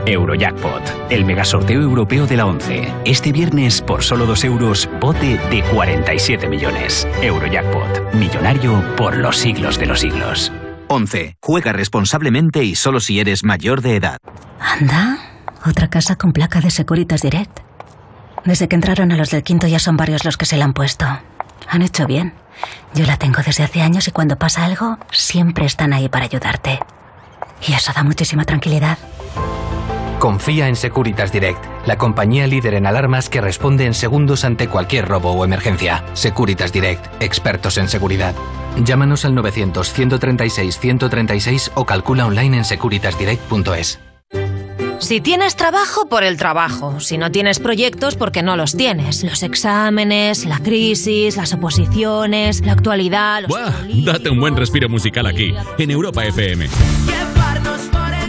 Eurojackpot, 0.06 0.82
el 1.09 1.23
megasorteo 1.25 1.82
europeo 1.82 2.27
de 2.27 2.38
la 2.38 2.45
11. 2.45 2.93
Este 3.06 3.32
viernes, 3.32 3.82
por 3.82 4.03
solo 4.03 4.25
2 4.25 4.43
euros, 4.43 4.90
bote 4.99 5.38
de 5.49 5.64
47 5.64 6.49
millones. 6.49 7.07
Eurojackpot, 7.22 8.14
millonario 8.14 8.83
por 8.95 9.15
los 9.15 9.38
siglos 9.38 9.80
de 9.80 9.85
los 9.85 10.01
siglos. 10.01 10.51
11. 10.90 11.38
Juega 11.41 11.72
responsablemente 11.72 12.64
y 12.64 12.75
solo 12.75 12.99
si 12.99 13.19
eres 13.19 13.43
mayor 13.43 13.82
de 13.82 13.95
edad. 13.95 14.17
Anda, 14.59 15.17
otra 15.65 15.90
casa 15.90 16.17
con 16.17 16.33
placa 16.33 16.59
de 16.59 16.69
Securitas 16.69 17.22
Direct. 17.22 17.59
Desde 18.43 18.67
que 18.67 18.75
entraron 18.75 19.11
a 19.11 19.15
los 19.15 19.32
del 19.32 19.43
quinto 19.43 19.67
ya 19.67 19.80
son 19.80 19.95
varios 19.95 20.25
los 20.25 20.38
que 20.38 20.45
se 20.45 20.57
la 20.57 20.65
han 20.65 20.73
puesto. 20.73 21.06
Han 21.69 21.82
hecho 21.82 22.06
bien. 22.06 22.33
Yo 22.93 23.06
la 23.06 23.17
tengo 23.17 23.41
desde 23.45 23.64
hace 23.64 23.82
años 23.82 24.07
y 24.07 24.11
cuando 24.11 24.38
pasa 24.38 24.65
algo, 24.65 24.98
siempre 25.11 25.65
están 25.65 25.93
ahí 25.93 26.09
para 26.09 26.25
ayudarte. 26.25 26.80
Y 27.65 27.73
eso 27.73 27.93
da 27.95 28.03
muchísima 28.03 28.43
tranquilidad. 28.43 28.98
Confía 30.24 30.69
en 30.69 30.77
Securitas 30.77 31.34
Direct, 31.34 31.61
la 31.85 31.98
compañía 31.98 32.48
líder 32.48 32.76
en 32.76 32.85
alarmas 32.85 33.27
que 33.27 33.42
responde 33.42 33.85
en 33.85 33.93
segundos 33.93 34.45
ante 34.45 34.69
cualquier 34.69 35.06
robo 35.06 35.34
o 35.34 35.43
emergencia. 35.43 36.06
Securitas 36.14 36.72
Direct, 36.72 37.22
expertos 37.22 37.77
en 37.77 37.90
seguridad. 37.90 38.34
Llámanos 38.85 39.26
al 39.26 39.35
900-136-136 39.35 41.72
o 41.76 41.85
calcula 41.85 42.26
online 42.26 42.60
en 42.60 42.64
securitasdirect.es. 42.64 44.00
Si 45.00 45.19
tienes 45.19 45.58
trabajo, 45.58 46.08
por 46.08 46.24
el 46.24 46.38
trabajo. 46.38 47.02
Si 47.02 47.18
no 47.18 47.30
tienes 47.30 47.60
proyectos, 47.60 48.16
porque 48.16 48.43
no 48.43 48.56
los 48.56 48.77
tienes. 48.77 49.26
Los 49.26 49.43
exámenes, 49.43 50.45
la 50.45 50.60
crisis, 50.60 51.35
las 51.35 51.52
oposiciones, 51.52 52.66
la 52.66 52.72
actualidad. 52.72 53.42
Los... 53.42 53.50
¡Buah! 53.50 53.74
Date 54.06 54.30
un 54.30 54.40
buen 54.40 54.56
respiro 54.56 54.88
musical 54.88 55.26
aquí, 55.26 55.53
en 55.77 55.92
Europa 55.92 56.24
FM. 56.24 56.69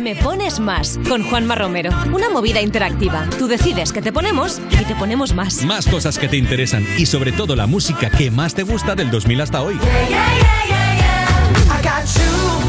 Me 0.05 0.15
pones 0.15 0.61
más 0.61 1.01
con 1.09 1.23
Juanma 1.23 1.55
Romero. 1.55 1.91
Una 2.13 2.29
movida 2.29 2.61
interactiva. 2.61 3.27
Tú 3.39 3.47
decides 3.47 3.91
que 3.91 4.03
te 4.03 4.13
ponemos 4.13 4.61
y 4.79 4.85
te 4.85 4.95
ponemos 4.97 5.35
más. 5.35 5.65
Más 5.65 5.87
cosas 5.87 6.19
que 6.19 6.29
te 6.29 6.37
interesan 6.37 6.87
y 6.99 7.07
sobre 7.07 7.33
todo 7.33 7.57
la 7.57 7.67
música 7.67 8.11
que 8.11 8.31
más 8.31 8.55
te 8.55 8.65
gusta 8.65 8.95
del 8.95 9.11
2000 9.11 9.41
hasta 9.41 9.63
hoy. 9.63 9.79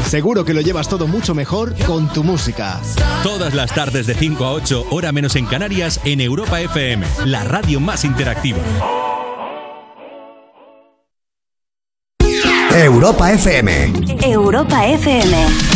Seguro 0.06 0.46
que 0.46 0.54
lo 0.54 0.62
llevas 0.62 0.88
todo 0.88 1.06
mucho 1.06 1.34
mejor 1.34 1.74
con 1.84 2.10
tu 2.10 2.24
música. 2.24 2.80
Todas 3.22 3.52
las 3.52 3.70
tardes 3.74 4.06
de 4.06 4.14
5 4.14 4.42
a 4.42 4.52
8, 4.52 4.86
hora 4.88 5.12
menos 5.12 5.36
en 5.36 5.44
Canarias, 5.44 6.00
en 6.06 6.22
Europa 6.22 6.58
FM, 6.62 7.04
la 7.26 7.44
radio 7.44 7.80
más 7.80 8.06
interactiva. 8.06 8.60
Europa 12.72 13.30
FM. 13.30 13.92
Europa 14.22 14.86
FM. 14.86 15.75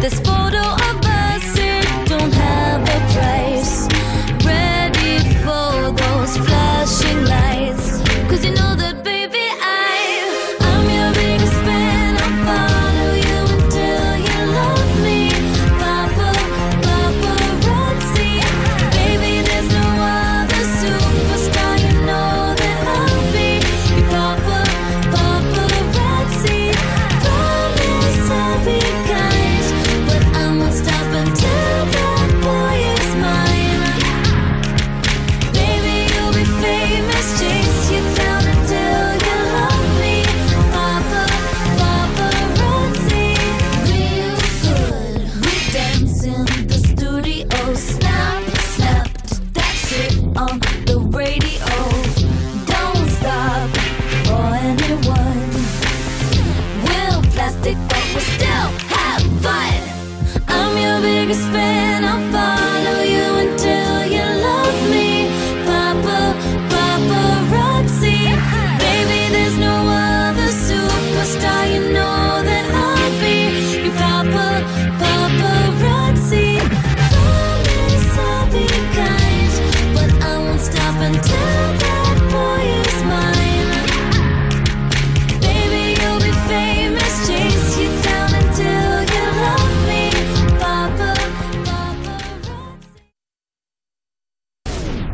this 0.00 0.18
photo 0.20 0.79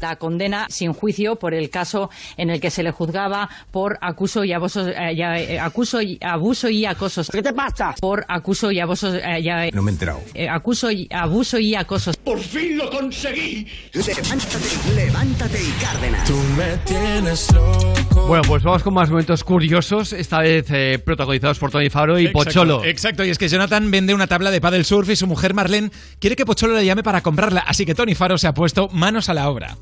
La 0.06 0.14
condena 0.16 0.66
sin 0.70 0.92
juicio 0.92 1.34
por 1.34 1.52
el 1.52 1.68
caso 1.68 2.10
en 2.36 2.50
el 2.50 2.60
que 2.60 2.70
se 2.70 2.84
le 2.84 2.92
juzgaba 2.92 3.48
por 3.72 3.98
acuso 4.00 4.44
y 4.44 4.52
abuso, 4.52 4.86
eh, 4.86 5.16
ya, 5.16 5.36
eh, 5.36 5.58
acuso 5.58 6.00
y 6.00 6.16
abuso 6.22 6.68
y 6.68 6.84
acosos. 6.86 7.28
¿Qué 7.28 7.42
te 7.42 7.52
pasa? 7.52 7.92
Por 8.00 8.24
acuso 8.28 8.70
y 8.70 8.78
abuso, 8.78 9.12
eh, 9.12 9.42
ya, 9.42 9.66
eh, 9.66 9.70
No 9.74 9.82
me 9.82 9.90
he 9.90 9.94
enterado. 9.94 10.20
eh, 10.34 10.48
acuso 10.48 10.92
y 10.92 11.08
abuso 11.10 11.58
y 11.58 11.74
acosos. 11.74 12.16
¡Por 12.18 12.38
fin 12.38 12.78
lo 12.78 12.88
conseguí! 12.88 13.66
Levántate, 13.94 14.94
levántate 14.94 15.58
y 15.60 15.70
Cárdenas. 15.82 16.24
Tú 16.24 16.36
me 16.56 16.76
tienes 16.84 17.52
loco. 17.52 18.26
Bueno, 18.28 18.44
pues 18.46 18.62
vamos 18.62 18.82
con 18.84 18.94
más 18.94 19.10
momentos 19.10 19.42
curiosos, 19.42 20.12
esta 20.12 20.38
vez 20.40 20.66
eh, 20.70 21.00
protagonizados 21.04 21.58
por 21.58 21.70
Tony 21.72 21.90
Faro 21.90 22.18
y 22.18 22.26
Exacto, 22.26 22.44
Pocholo. 22.44 22.84
Exacto, 22.84 23.24
y 23.24 23.30
es 23.30 23.38
que 23.38 23.48
Jonathan 23.48 23.90
vende 23.90 24.14
una 24.14 24.26
tabla 24.28 24.50
de 24.52 24.60
paddle 24.60 24.84
surf 24.84 25.10
y 25.10 25.16
su 25.16 25.26
mujer 25.26 25.52
Marlene 25.54 25.90
quiere 26.20 26.36
que 26.36 26.46
Pocholo 26.46 26.74
le 26.74 26.84
llame 26.84 27.02
para 27.02 27.22
comprarla, 27.22 27.60
así 27.66 27.84
que 27.84 27.94
Tony 27.94 28.14
Faro 28.14 28.38
se 28.38 28.46
ha 28.46 28.54
puesto 28.54 28.88
manos 28.88 29.28
a 29.28 29.34
la 29.34 29.48
obra. 29.48 29.76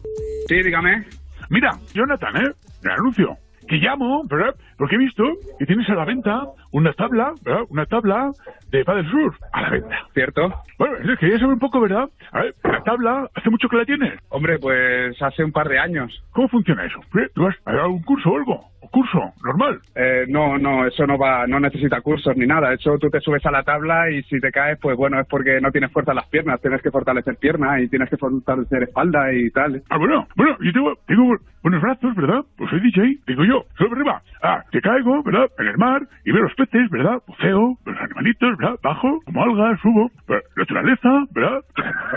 Sí, 0.48 0.62
dígame. 0.62 1.06
Mira, 1.50 1.78
Jonathan, 1.92 2.36
¿eh? 2.36 2.52
El 2.82 2.90
anuncio. 2.90 3.36
Que 3.68 3.76
llamo, 3.76 4.22
¿verdad? 4.28 4.54
Porque 4.76 4.96
he 4.96 4.98
visto 4.98 5.24
que 5.58 5.66
tienes 5.66 5.88
a 5.88 5.94
la 5.94 6.04
venta 6.04 6.42
una 6.72 6.92
tabla, 6.92 7.32
¿verdad? 7.44 7.62
Una 7.68 7.86
tabla 7.86 8.30
de 8.70 8.84
paddle 8.84 9.08
surf 9.10 9.36
a 9.52 9.62
la 9.62 9.70
venta. 9.70 9.96
¿Cierto? 10.12 10.52
Bueno, 10.78 10.96
quería 11.18 11.38
saber 11.38 11.54
un 11.54 11.60
poco, 11.60 11.80
¿verdad? 11.80 12.08
A 12.32 12.40
ver, 12.40 12.54
la 12.64 12.82
tabla, 12.82 13.28
¿hace 13.34 13.50
mucho 13.50 13.68
que 13.68 13.76
la 13.76 13.84
tienes? 13.84 14.18
Hombre, 14.30 14.58
pues 14.58 15.20
hace 15.22 15.44
un 15.44 15.52
par 15.52 15.68
de 15.68 15.78
años. 15.78 16.22
¿Cómo 16.32 16.48
funciona 16.48 16.84
eso? 16.84 17.00
¿Tú 17.34 17.46
has 17.46 17.54
dado 17.64 17.90
un 17.90 18.02
curso 18.02 18.30
o 18.30 18.36
algo? 18.36 18.74
¿Un 18.82 18.88
curso? 18.88 19.32
¿Normal? 19.44 19.80
Eh, 19.94 20.24
no, 20.28 20.58
no, 20.58 20.86
eso 20.86 21.06
no 21.06 21.16
va, 21.16 21.46
no 21.46 21.60
necesita 21.60 22.00
cursos 22.00 22.36
ni 22.36 22.46
nada. 22.46 22.72
Eso 22.72 22.98
tú 22.98 23.08
te 23.08 23.20
subes 23.20 23.44
a 23.46 23.50
la 23.50 23.62
tabla 23.62 24.10
y 24.10 24.22
si 24.24 24.40
te 24.40 24.50
caes, 24.50 24.78
pues 24.80 24.96
bueno, 24.96 25.20
es 25.20 25.26
porque 25.28 25.60
no 25.60 25.70
tienes 25.70 25.92
fuerza 25.92 26.10
en 26.10 26.16
las 26.16 26.28
piernas. 26.28 26.60
Tienes 26.60 26.82
que 26.82 26.90
fortalecer 26.90 27.36
piernas 27.36 27.80
y 27.80 27.88
tienes 27.88 28.10
que 28.10 28.16
fortalecer 28.16 28.82
espalda 28.82 29.32
y 29.32 29.50
tal. 29.50 29.82
Ah, 29.88 29.98
bueno, 29.98 30.26
bueno, 30.36 30.56
yo 30.60 30.72
tengo, 30.72 30.94
tengo 31.06 31.36
buenos 31.62 31.80
brazos, 31.80 32.14
¿verdad? 32.16 32.44
Pues 32.56 32.70
soy 32.70 32.80
DJ, 32.80 33.18
digo 33.26 33.44
yo, 33.44 33.64
sube 33.78 33.88
arriba. 33.92 34.20
Ah, 34.42 34.62
te 34.70 34.80
caigo, 34.80 35.22
¿verdad? 35.22 35.48
En 35.58 35.66
el 35.68 35.76
mar 35.78 36.02
y 36.24 36.32
veo 36.32 36.42
los 36.42 36.54
peces, 36.54 36.90
¿verdad? 36.90 37.22
Buceo, 37.26 37.78
los 37.84 38.00
animalitos, 38.00 38.56
¿verdad? 38.58 38.76
Bajo, 38.82 39.20
como 39.24 39.42
algas, 39.42 39.80
subo. 39.80 40.10
Pero, 40.26 40.40
naturaleza, 40.56 41.24
¿verdad? 41.32 41.60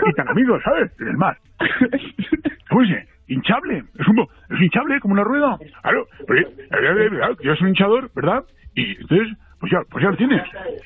Y 0.06 0.12
tan 0.14 0.28
amigos, 0.28 0.62
¿sabes? 0.64 0.90
En 1.00 1.08
el 1.08 1.16
mar. 1.16 1.36
¿Cómo 2.68 2.82
es? 2.82 3.08
Hinchable. 3.28 3.84
Es 3.98 4.08
un, 4.08 4.20
es 4.20 4.60
hinchable 4.60 5.00
como 5.00 5.14
una 5.14 5.24
rueda. 5.24 5.58
Claro, 5.82 6.06
pero 6.26 6.40
eh, 6.40 6.46
eh, 6.58 7.10
eh, 7.12 7.36
yo 7.42 7.54
soy 7.56 7.64
un 7.64 7.68
hinchador, 7.68 8.10
¿verdad? 8.14 8.42
Y 8.74 8.96
entonces, 9.00 9.36
Pues 9.60 9.72
ya, 9.72 9.78
pues 9.90 10.02
ya 10.04 10.10
lo 10.10 10.16
tienes. 10.16 10.42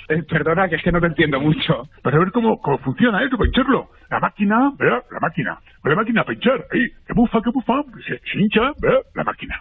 Eh, 0.08 0.22
perdona, 0.28 0.66
que 0.68 0.76
es 0.76 0.82
que 0.82 0.90
no 0.92 1.00
te 1.00 1.06
entiendo 1.06 1.38
mucho. 1.40 1.82
Para 2.02 2.18
ver 2.18 2.32
cómo, 2.32 2.58
cómo 2.58 2.78
funciona 2.78 3.22
eso, 3.22 3.36
para 3.36 3.48
hincharlo. 3.48 3.90
La 4.10 4.18
máquina, 4.18 4.72
¿verdad? 4.78 5.04
La 5.10 5.20
máquina. 5.20 5.58
Pues 5.82 5.90
la 5.94 6.00
máquina 6.00 6.24
para 6.24 6.34
hinchar. 6.34 6.64
Ahí, 6.72 6.88
que 7.06 7.12
bufa, 7.14 7.40
que 7.42 7.50
bufa. 7.50 7.82
Se, 8.06 8.18
se 8.18 8.38
hincha, 8.40 8.72
¿verdad? 8.80 9.00
La 9.14 9.24
máquina. 9.24 9.60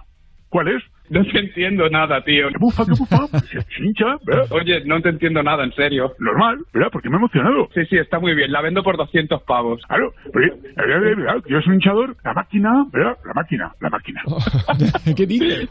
¿Cuál 0.49 0.69
es? 0.69 0.83
No 1.21 1.25
te 1.25 1.39
entiendo 1.39 1.89
nada, 1.89 2.23
tío. 2.23 2.47
Que 2.47 2.57
bufa, 2.57 2.85
que 2.85 2.91
bufa. 2.91 3.27
Hincha. 3.79 4.17
Oye, 4.49 4.83
no 4.85 5.01
te 5.01 5.09
entiendo 5.09 5.43
nada, 5.43 5.65
en 5.65 5.73
serio. 5.73 6.13
Normal, 6.19 6.59
¿verdad? 6.73 6.89
Porque 6.91 7.09
me 7.09 7.15
he 7.15 7.17
emocionado. 7.17 7.67
Sí, 7.73 7.81
sí, 7.89 7.97
está 7.97 8.19
muy 8.19 8.33
bien. 8.33 8.51
La 8.51 8.61
vendo 8.61 8.81
por 8.81 8.95
200 8.95 9.43
pavos. 9.43 9.81
Claro, 9.87 10.13
pero, 10.31 10.55
¿verdad? 10.77 11.01
¿verdad? 11.01 11.35
Yo 11.49 11.59
soy 11.61 11.69
un 11.69 11.73
hinchador. 11.75 12.15
La 12.23 12.33
máquina, 12.33 12.85
¿verdad? 12.93 13.17
La 13.25 13.33
máquina, 13.33 13.75
la 13.81 13.89
máquina. 13.89 14.21
¿Qué 15.15 15.25
dices? 15.25 15.69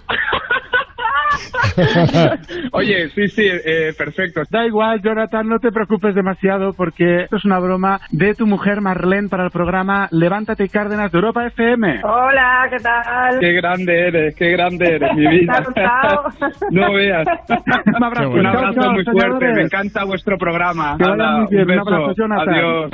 Oye, 2.72 3.08
sí, 3.10 3.28
sí, 3.28 3.42
eh, 3.46 3.92
perfecto. 3.96 4.42
Da 4.50 4.66
igual, 4.66 5.00
Jonathan, 5.02 5.48
no 5.48 5.58
te 5.58 5.70
preocupes 5.72 6.14
demasiado 6.14 6.72
porque 6.72 7.24
esto 7.24 7.36
es 7.36 7.44
una 7.44 7.58
broma 7.58 8.00
de 8.10 8.34
tu 8.34 8.46
mujer 8.46 8.80
Marlene 8.80 9.28
para 9.28 9.44
el 9.44 9.50
programa 9.50 10.08
Levántate 10.10 10.64
y 10.64 10.68
Cárdenas 10.68 11.10
de 11.12 11.18
Europa 11.18 11.46
FM. 11.46 12.00
Hola, 12.04 12.66
¿qué 12.70 12.78
tal? 12.78 13.38
Qué 13.40 13.52
grande 13.52 14.08
eres, 14.08 14.34
qué 14.36 14.50
grande 14.50 14.96
eres, 14.96 15.14
mi 15.14 15.26
vida. 15.26 15.64
¿Te 15.74 15.80
ha 15.80 16.16
gustado? 16.16 16.50
No 16.70 16.92
veas. 16.92 17.26
Un 17.96 18.04
abrazo, 18.04 18.30
Un 18.30 18.42
chao, 18.42 18.56
abrazo 18.58 18.80
chao, 18.80 18.92
muy 18.92 19.04
fuerte, 19.04 19.22
señores. 19.38 19.56
me 19.56 19.62
encanta 19.62 20.04
vuestro 20.04 20.38
programa. 20.38 20.96
Que 20.98 21.04
muy 21.04 21.16
bien, 21.50 21.62
un 21.62 21.70
un 21.70 21.78
abrazo, 21.80 22.14
Jonathan. 22.16 22.54
Adiós. 22.54 22.90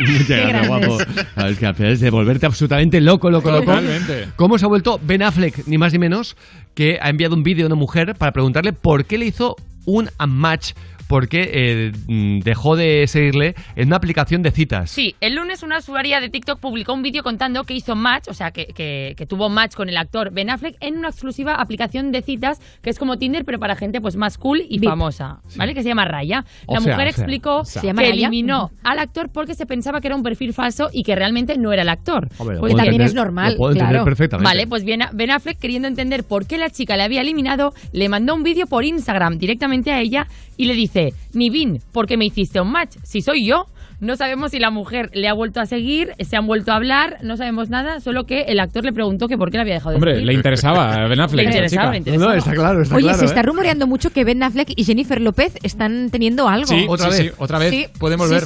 Muchas 0.00 0.26
Qué 0.26 0.46
gracias, 0.48 0.68
guapo. 0.68 0.96
Claro, 1.34 1.48
es 1.50 1.58
que 1.58 1.66
al 1.66 1.74
final 1.74 1.92
es 1.92 2.00
de 2.00 2.10
volverte 2.10 2.46
absolutamente 2.46 3.00
loco, 3.00 3.30
loco, 3.30 3.50
loco. 3.50 3.64
Totalmente. 3.66 4.28
¿Cómo 4.36 4.58
se 4.58 4.64
ha 4.64 4.68
vuelto 4.68 4.98
Ben 5.02 5.22
Affleck, 5.22 5.66
ni 5.66 5.78
más 5.78 5.92
ni 5.92 5.98
menos, 5.98 6.36
que 6.74 6.98
ha 7.00 7.08
enviado 7.08 7.34
un 7.34 7.42
vídeo 7.42 7.64
a 7.64 7.66
una 7.66 7.76
mujer 7.76 8.14
para 8.16 8.32
preguntarle 8.32 8.72
por 8.72 9.04
qué 9.04 9.18
le 9.18 9.26
hizo 9.26 9.56
un 9.86 10.08
unmatch? 10.18 10.72
Porque 11.10 11.50
eh, 11.52 11.92
mm, 12.06 12.38
dejó 12.44 12.76
de 12.76 13.04
seguirle 13.08 13.56
en 13.74 13.88
una 13.88 13.96
aplicación 13.96 14.42
de 14.42 14.52
citas. 14.52 14.90
Sí, 14.92 15.16
el 15.20 15.34
lunes 15.34 15.64
una 15.64 15.78
usuaria 15.78 16.20
de 16.20 16.28
TikTok 16.28 16.60
publicó 16.60 16.94
un 16.94 17.02
vídeo 17.02 17.24
contando 17.24 17.64
que 17.64 17.74
hizo 17.74 17.96
match, 17.96 18.28
o 18.28 18.32
sea, 18.32 18.52
que, 18.52 18.66
que- 18.66 19.14
que 19.16 19.26
tuvo 19.26 19.48
match 19.48 19.74
con 19.74 19.88
el 19.88 19.96
actor 19.96 20.30
Ben 20.32 20.50
Affleck 20.50 20.76
en 20.78 20.98
una 20.98 21.08
exclusiva 21.08 21.54
aplicación 21.56 22.12
de 22.12 22.22
citas 22.22 22.60
que 22.80 22.90
es 22.90 22.98
como 23.00 23.18
Tinder, 23.18 23.44
pero 23.44 23.58
para 23.58 23.74
gente 23.74 24.00
pues 24.00 24.14
más 24.14 24.38
cool 24.38 24.62
y 24.68 24.78
famosa, 24.78 25.40
¿vale? 25.56 25.74
Que 25.74 25.82
se 25.82 25.88
llama 25.88 26.04
Raya. 26.04 26.44
O 26.66 26.74
La 26.74 26.80
sea, 26.80 26.92
mujer 26.92 27.08
o 27.08 27.12
sea, 27.12 27.24
explicó 27.24 27.56
o 27.56 27.64
sea. 27.64 27.80
¿Se 27.82 27.88
llama 27.88 28.02
que 28.02 28.10
Raya? 28.10 28.28
eliminó 28.28 28.70
al 28.84 29.00
actor 29.00 29.30
porque 29.32 29.56
se 29.56 29.66
pensaba 29.66 30.00
que 30.00 30.06
era 30.06 30.14
un 30.14 30.22
perfil 30.22 30.54
falso 30.54 30.90
y 30.92 31.02
que 31.02 31.16
realmente 31.16 31.58
no 31.58 31.72
era 31.72 31.82
el 31.82 31.88
actor. 31.88 32.28
Hombre, 32.38 32.58
Pues 32.60 32.70
también 32.76 32.94
entender- 33.02 33.06
es 33.08 33.14
normal, 33.14 33.52
lo 33.54 33.58
puedo 33.58 33.72
entender 33.72 33.90
claro. 33.94 34.04
perfectamente. 34.04 34.48
Vale, 34.48 34.66
pues 34.68 34.84
Ben 34.84 35.30
Affleck, 35.32 35.58
queriendo 35.58 35.88
entender 35.88 36.22
por 36.22 36.46
qué 36.46 36.56
la 36.56 36.70
chica 36.70 36.96
le 36.96 37.02
había 37.02 37.20
eliminado, 37.22 37.74
le 37.92 38.08
mandó 38.08 38.36
un 38.36 38.44
vídeo 38.44 38.68
por 38.68 38.84
Instagram 38.84 39.38
directamente 39.38 39.90
a 39.90 40.00
ella 40.00 40.28
y 40.56 40.66
le 40.66 40.74
dice, 40.74 40.99
Nivin, 41.32 41.80
¿por 41.92 42.06
qué 42.06 42.16
me 42.16 42.24
hiciste 42.26 42.60
un 42.60 42.70
match? 42.70 42.96
Si 43.02 43.22
soy 43.22 43.46
yo. 43.46 43.66
No 44.02 44.16
sabemos 44.16 44.52
si 44.52 44.58
la 44.58 44.70
mujer 44.70 45.10
le 45.12 45.28
ha 45.28 45.34
vuelto 45.34 45.60
a 45.60 45.66
seguir, 45.66 46.12
se 46.18 46.34
han 46.34 46.46
vuelto 46.46 46.72
a 46.72 46.76
hablar, 46.76 47.18
no 47.22 47.36
sabemos 47.36 47.68
nada, 47.68 48.00
solo 48.00 48.24
que 48.24 48.44
el 48.48 48.58
actor 48.58 48.82
le 48.82 48.94
preguntó 48.94 49.28
que 49.28 49.36
por 49.36 49.50
qué 49.50 49.58
le 49.58 49.60
había 49.60 49.74
dejado 49.74 49.90
de 49.90 49.96
Hombre, 49.96 50.12
seguir. 50.14 50.26
le 50.26 50.32
interesaba 50.32 50.94
a 50.94 51.06
Ben 51.06 51.20
Affleck. 51.20 51.44
Le 51.44 51.50
esa 51.50 51.58
interesaba, 51.58 51.82
chica. 51.82 51.92
le 51.92 51.98
interesaba. 51.98 52.32
No, 52.32 52.38
está 52.38 52.52
claro, 52.54 52.80
está 52.82 52.94
Oye, 52.96 53.02
claro. 53.04 53.18
se 53.18 53.24
¿eh? 53.26 53.28
está 53.28 53.42
rumoreando 53.42 53.86
mucho 53.86 54.08
que 54.10 54.24
Ben 54.24 54.42
Affleck 54.42 54.72
y 54.74 54.84
Jennifer 54.84 55.20
López 55.20 55.52
están 55.62 56.08
teniendo 56.10 56.48
algo. 56.48 56.66
Sí, 56.66 56.86
Otra 56.88 57.10
sí, 57.10 57.24
vez. 57.24 57.32
sí, 57.32 57.36
otra 57.36 57.58
vez. 57.58 57.90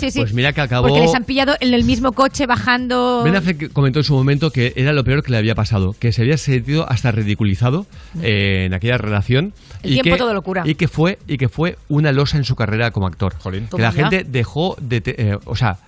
Sí, 0.01 0.11
sí. 0.11 0.19
Pues 0.19 0.35
mira 0.35 0.53
que 0.53 0.61
acabó... 0.61 0.89
Porque 0.89 1.03
les 1.03 1.15
han 1.15 1.23
pillado 1.23 1.55
en 1.61 1.73
el 1.73 1.85
mismo 1.85 2.11
coche 2.11 2.47
bajando. 2.47 3.23
Ben 3.23 3.37
Affleck 3.37 3.73
comentó 3.73 4.01
en 4.01 4.05
su 4.05 4.15
momento 4.15 4.51
que 4.51 4.73
era 4.75 4.93
lo 4.93 5.05
peor 5.05 5.23
que 5.23 5.31
le 5.31 5.37
había 5.39 5.55
pasado, 5.55 5.95
que 6.01 6.11
se 6.11 6.23
había 6.23 6.37
sentido 6.37 6.85
hasta 6.91 7.13
ridiculizado 7.13 7.87
eh, 8.25 8.65
en 8.67 8.75
aquella 8.75 8.99
relación 8.99 9.53
El 9.85 9.91
y 9.91 9.93
tiempo 9.95 10.11
que, 10.13 10.19
todo 10.19 10.35
lo 10.35 10.43
cura. 10.43 10.63
y 10.67 10.75
que 10.75 10.89
fue 10.89 11.19
y 11.29 11.37
que 11.39 11.49
fue 11.49 11.77
una 11.89 12.11
losa 12.13 12.37
en 12.37 12.45
su 12.45 12.57
carrera 12.57 12.91
como 12.91 13.07
actor. 13.07 13.35
Que 13.43 13.83
la 13.83 13.91
ya. 13.91 13.93
gente 13.93 14.25
dejó 14.25 14.77
de, 14.81 15.01
te- 15.01 15.31
eh, 15.31 15.39
o 15.45 15.55
sea, 15.57 15.79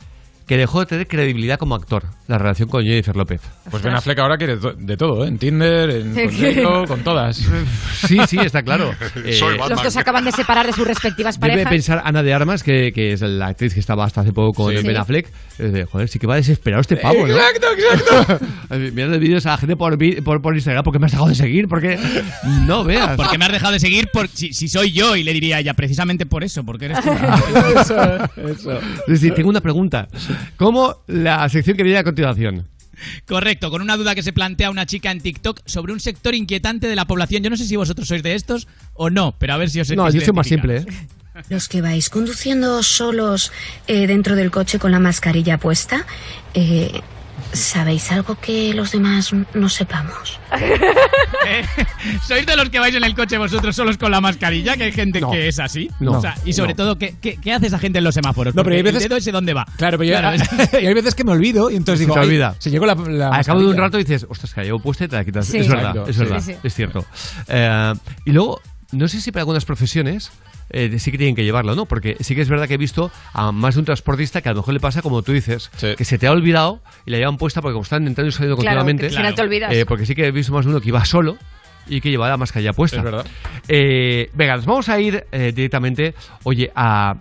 que 0.47 0.57
dejó 0.57 0.81
de 0.81 0.87
tener 0.87 1.07
credibilidad 1.09 1.59
como 1.59 1.75
actor 1.75 2.05
la 2.29 2.39
relación 2.39 2.69
con 2.69 2.83
Jennifer 2.85 3.15
López. 3.17 3.41
Pues 3.71 3.83
Ben 3.83 3.95
Affleck 3.95 4.19
ahora 4.19 4.37
quiere 4.37 4.57
to- 4.57 4.73
de 4.75 4.97
todo, 4.97 5.25
¿eh? 5.25 5.29
En 5.29 5.39
Tinder, 5.39 5.91
en 5.91 6.15
con 6.65 6.87
con 6.87 7.01
todas. 7.05 7.37
Sí, 7.37 8.19
sí, 8.29 8.39
está 8.39 8.63
claro. 8.63 8.93
Eh, 9.25 9.39
Los 9.69 9.83
dos 9.83 9.97
acaban 9.97 10.25
de 10.25 10.33
separar 10.33 10.67
de 10.67 10.73
sus 10.73 10.87
respectivas 10.87 11.37
Debe 11.41 11.53
parejas. 11.53 11.71
pensar 11.71 12.03
Ana 12.05 12.23
de 12.23 12.33
Armas, 12.35 12.63
que, 12.63 12.93
que 12.93 13.13
es 13.13 13.21
la 13.23 13.49
actriz 13.49 13.75
que 13.75 13.81
estaba 13.81 14.05
hasta 14.05 14.21
hace 14.23 14.33
poco 14.33 14.65
con 14.65 14.77
Sí. 14.77 14.87
Ben. 14.87 14.97
Affleck. 14.97 15.29
es 15.59 15.73
de, 15.73 15.85
joder, 15.85 16.09
sí 16.09 16.19
que 16.19 16.27
va 16.27 16.37
desesperado 16.37 16.81
este 16.81 16.97
pavo, 16.97 17.27
¿no? 17.27 17.35
Exacto, 17.37 17.67
exacto. 17.77 18.45
Mirando 18.93 19.19
vídeos 19.19 19.47
a 19.47 19.51
la 19.51 19.59
gente 19.59 19.77
por, 19.77 19.97
por, 20.23 20.43
por 20.43 20.55
Instagram 20.55 20.85
porque 20.85 20.99
me 20.99 21.07
has 21.07 21.13
dejado 21.13 21.29
de 21.29 21.35
seguir, 21.35 21.67
porque 21.69 21.99
no 22.67 22.85
veas. 22.85 23.17
Porque 23.17 23.39
me 23.39 23.47
has 23.47 23.53
dejado 23.53 23.73
de 23.73 23.81
seguir 23.81 24.09
por, 24.13 24.29
si, 24.29 24.53
si 24.53 24.69
soy 24.69 24.93
yo 24.93 25.17
y 25.17 25.23
le 25.25 25.33
diría 25.33 25.57
a 25.57 25.61
ella 25.61 25.75
precisamente 25.75 26.27
por 26.27 26.45
eso, 26.45 26.63
porque 26.65 26.87
eres 26.87 26.99
tú. 27.01 27.11
Sí, 29.09 29.17
sí, 29.17 29.31
tengo 29.33 29.49
una 29.49 29.61
pregunta. 29.61 30.09
¿Cómo 30.57 31.03
la 31.07 31.49
sección 31.49 31.77
que 31.77 31.83
viene 31.83 31.99
a 31.99 32.05
continuación? 32.05 32.67
Correcto, 33.27 33.71
con 33.71 33.83
una 33.83 33.97
duda 33.97 34.15
que 34.15 34.23
se 34.23 34.33
plantea 34.33 34.71
una 34.71 34.87
chica 34.87 35.11
en 35.11 35.21
TikTok 35.21 35.61
sobre 35.67 35.93
un 35.93 36.01
sector 36.01 36.35
inquietante 36.35 36.89
de 36.89 36.97
la 36.97 37.05
población. 37.05 37.43
Yo 37.43 37.51
no 37.51 37.57
sé 37.57 37.67
si 37.67 37.77
vosotros 37.77 38.09
sois 38.09 38.23
de 38.23 38.35
estos 38.35 38.69
o 38.95 39.11
no, 39.11 39.37
pero 39.39 39.55
a 39.55 39.57
ver 39.57 39.71
si 39.71 39.81
os 39.81 39.91
No, 39.91 40.11
yo 40.11 40.21
soy 40.21 40.33
más 40.33 40.47
simple, 40.47 40.79
¿eh? 40.79 40.87
Los 41.51 41.69
que 41.69 41.83
vais 41.83 42.09
conduciendo 42.09 42.83
solos 42.83 43.53
eh, 43.87 44.07
dentro 44.07 44.37
del 44.37 44.51
coche 44.51 44.79
con 44.79 44.91
la 44.91 44.99
mascarilla 44.99 45.59
puesta, 45.59 46.07
eh, 46.55 47.03
¿sabéis 47.53 48.11
algo 48.13 48.35
que 48.41 48.75
los 48.75 48.93
demás 48.93 49.33
no 49.55 49.69
sepamos? 49.69 50.39
¿Sois 52.27 52.47
de 52.47 52.57
los 52.57 52.69
que 52.71 52.79
vais 52.79 52.95
en 52.95 53.05
el 53.05 53.15
coche 53.15 53.39
vosotros 53.39 53.75
solos 53.75 53.97
con 53.99 54.11
la 54.11 54.21
mascarilla? 54.21 54.77
Que 54.77 54.85
hay 54.85 54.93
gente 54.93 55.21
que 55.31 55.49
es 55.49 55.59
así. 55.59 55.91
No. 56.01 56.13
O 56.13 56.21
sea, 56.21 56.35
y 56.45 56.53
sobre 56.53 56.71
No. 56.73 56.77
todo, 56.77 56.99
¿qué, 56.99 57.15
qué, 57.21 57.37
qué 57.41 57.53
hace 57.53 57.67
esa 57.67 57.79
gente 57.79 57.99
en 57.99 58.05
los 58.05 58.15
semáforos? 58.15 58.55
No, 58.55 58.63
pero 58.63 58.77
hay 58.77 58.83
veces- 58.83 59.03
el 59.03 59.09
dedo 59.09 59.19
ese 59.19 59.33
dónde 59.33 59.55
va. 59.55 59.67
Claro, 59.77 59.99
pero 59.99 60.11
yo, 60.11 60.19
Claro, 60.19 60.37
es- 60.37 60.73
y 60.83 60.87
hay 60.87 60.95
veces 60.95 61.15
que 61.15 61.25
me 61.25 61.33
olvido 61.33 61.71
y 61.71 61.77
entonces 61.77 62.01
Se 62.01 62.05
digo, 62.07 62.19
"Ay, 62.19 62.27
olvida. 62.27 62.55
se 62.59 62.71
llegó 62.71 62.87
la, 62.87 62.95
la 62.95 63.29
Al 63.31 63.45
cabo 63.45 63.61
de 63.61 63.67
un 63.67 63.71
mascarilla". 63.73 63.83
rato 63.83 63.99
dices, 63.99 64.27
ostras, 64.29 64.53
que 64.55 64.61
la 64.61 64.65
llevo 64.67 64.79
puesta 64.81 65.05
y 65.05 65.09
te 65.09 65.17
la 65.17 65.25
quitas. 65.25 65.47
Sí. 65.47 65.59
Es 65.59 65.69
verdad, 65.69 65.91
Exacto, 65.91 66.11
es 66.11 66.19
verdad, 66.19 66.41
Sí, 66.41 66.53
sí. 66.53 66.59
es 66.63 66.75
cierto. 66.75 67.05
Eh, 67.49 67.93
y 68.25 68.33
luego, 68.33 68.61
no 68.93 69.09
sé 69.09 69.21
si 69.21 69.33
para 69.33 69.43
algunas 69.43 69.65
profesiones 69.65 70.31
eh, 70.71 70.99
sí 70.99 71.11
que 71.13 71.19
tienen 71.19 71.35
que 71.37 71.45
llevarlo, 71.45 71.75
¿no? 71.75 71.87
Porque 71.87 72.17
sí 72.21 72.35
que 72.35 72.41
es 72.43 72.49
verdad 72.49 72.67
que 72.69 72.75
he 72.75 72.79
visto 72.79 73.11
a 73.33 73.53
más 73.53 73.75
de 73.75 73.81
un 73.81 73.85
transportista 73.85 74.41
que 74.43 74.49
a 74.49 74.53
lo 74.53 74.59
mejor 74.61 74.75
le 74.75 74.81
pasa 74.81 75.03
como 75.03 75.23
tú 75.23 75.33
dices, 75.33 75.71
que 75.97 76.05
se 76.05 76.19
te 76.19 76.27
ha 76.27 76.33
olvidado 76.33 76.81
y 77.05 77.11
la 77.13 77.19
llevan 77.19 77.37
puesta 77.37 77.61
porque 77.63 77.75
como 77.75 77.85
están 77.85 78.07
entrando 78.07 78.29
y 78.29 78.33
saliendo 78.33 78.57
Claro, 78.57 78.81
continuamente. 78.81 79.17
final 79.17 79.35
te 79.35 79.43
olvidas. 79.43 79.73
eh, 79.75 79.87
porque 79.87 80.07
sí 80.07 80.15
que 80.15 80.27
he 80.27 80.31
visto 80.31 80.53
más 80.53 80.65
de 80.65 80.71
uno 80.71 80.81
que 80.81 80.89
iba 80.89 81.05
solo 81.05 81.37
y 81.89 82.01
que 82.01 82.11
llevaba 82.11 82.31
la 82.31 82.37
mascarilla 82.37 82.73
puesta. 82.73 82.97
Es 82.99 83.05
verdad. 83.05 83.27
Eh, 83.69 84.29
venga, 84.35 84.57
nos 84.57 84.67
vamos 84.67 84.89
a 84.89 84.99
ir 85.01 85.25
eh, 85.31 85.53
directamente, 85.55 86.15
oye, 86.43 86.71
a 86.75 87.15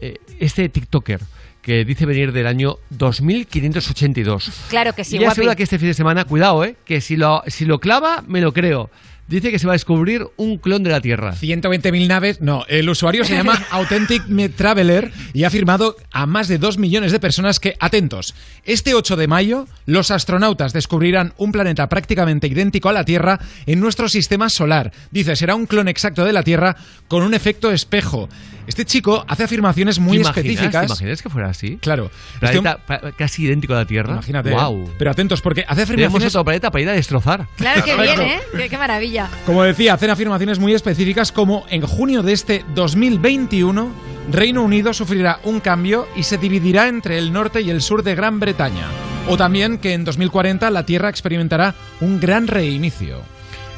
eh, 0.00 0.18
este 0.38 0.68
TikToker 0.68 1.20
que 1.62 1.84
dice 1.84 2.04
venir 2.06 2.32
del 2.32 2.46
año 2.46 2.76
2582. 2.90 4.50
Claro 4.68 4.92
que 4.94 5.04
sí, 5.04 5.16
y 5.16 5.18
guapi. 5.18 5.32
asegura 5.32 5.56
que 5.56 5.62
este 5.62 5.78
fin 5.78 5.88
de 5.88 5.94
semana, 5.94 6.24
cuidado, 6.24 6.64
eh, 6.64 6.76
que 6.84 7.00
si 7.00 7.16
lo, 7.16 7.42
si 7.46 7.64
lo 7.64 7.78
clava, 7.78 8.22
me 8.26 8.40
lo 8.40 8.52
creo. 8.52 8.90
Dice 9.28 9.50
que 9.50 9.58
se 9.58 9.66
va 9.66 9.74
a 9.74 9.76
descubrir 9.76 10.26
un 10.38 10.56
clon 10.56 10.82
de 10.82 10.88
la 10.88 11.02
Tierra. 11.02 11.34
120.000 11.34 12.06
naves. 12.06 12.40
No, 12.40 12.64
el 12.66 12.88
usuario 12.88 13.24
se 13.24 13.34
llama 13.34 13.62
Authentic 13.70 14.24
Traveler 14.56 15.12
y 15.34 15.44
ha 15.44 15.48
afirmado 15.48 15.96
a 16.10 16.24
más 16.24 16.48
de 16.48 16.56
2 16.56 16.78
millones 16.78 17.12
de 17.12 17.20
personas 17.20 17.60
que, 17.60 17.76
atentos, 17.78 18.34
este 18.64 18.94
8 18.94 19.16
de 19.16 19.28
mayo 19.28 19.66
los 19.84 20.10
astronautas 20.10 20.72
descubrirán 20.72 21.34
un 21.36 21.52
planeta 21.52 21.90
prácticamente 21.90 22.46
idéntico 22.46 22.88
a 22.88 22.94
la 22.94 23.04
Tierra 23.04 23.38
en 23.66 23.80
nuestro 23.80 24.08
sistema 24.08 24.48
solar. 24.48 24.92
Dice, 25.10 25.36
será 25.36 25.54
un 25.54 25.66
clon 25.66 25.88
exacto 25.88 26.24
de 26.24 26.32
la 26.32 26.42
Tierra 26.42 26.76
con 27.06 27.22
un 27.22 27.34
efecto 27.34 27.70
espejo. 27.70 28.30
Este 28.68 28.84
chico 28.84 29.24
hace 29.26 29.44
afirmaciones 29.44 29.98
muy 29.98 30.18
¿Te 30.18 30.20
imaginas? 30.20 30.36
específicas. 30.46 30.80
¿Te 30.86 30.92
imaginas 30.92 31.22
que 31.22 31.28
fuera 31.30 31.48
así? 31.48 31.78
Claro. 31.78 32.10
Planeta 32.38 32.78
pa- 32.86 33.00
casi 33.16 33.44
idéntico 33.44 33.72
a 33.72 33.78
la 33.78 33.84
Tierra. 33.86 34.12
Imagínate. 34.12 34.50
Wow. 34.50 34.92
Pero 34.98 35.10
atentos, 35.10 35.40
porque 35.40 35.62
hace 35.62 35.86
Tenemos 35.86 35.88
afirmaciones... 36.08 36.34
otro 36.36 36.44
planeta 36.44 36.70
para 36.70 36.82
ir 36.82 36.88
a 36.90 36.92
destrozar. 36.92 37.46
Claro 37.56 37.82
que 37.82 37.96
bien, 37.96 38.20
¿eh? 38.20 38.40
Qué, 38.56 38.68
qué 38.68 38.78
maravilla. 38.78 39.28
Como 39.46 39.62
decía, 39.64 39.94
hacen 39.94 40.10
afirmaciones 40.10 40.58
muy 40.58 40.74
específicas 40.74 41.32
como 41.32 41.64
en 41.70 41.80
junio 41.82 42.22
de 42.22 42.32
este 42.34 42.64
2021 42.74 43.90
Reino 44.30 44.62
Unido 44.62 44.92
sufrirá 44.92 45.40
un 45.44 45.60
cambio 45.60 46.06
y 46.14 46.22
se 46.24 46.36
dividirá 46.36 46.88
entre 46.88 47.16
el 47.16 47.32
norte 47.32 47.62
y 47.62 47.70
el 47.70 47.80
sur 47.80 48.02
de 48.02 48.14
Gran 48.14 48.38
Bretaña. 48.38 48.84
O 49.28 49.36
también 49.38 49.78
que 49.78 49.94
en 49.94 50.04
2040 50.04 50.70
la 50.70 50.84
Tierra 50.84 51.08
experimentará 51.08 51.74
un 52.00 52.20
gran 52.20 52.46
reinicio. 52.46 53.22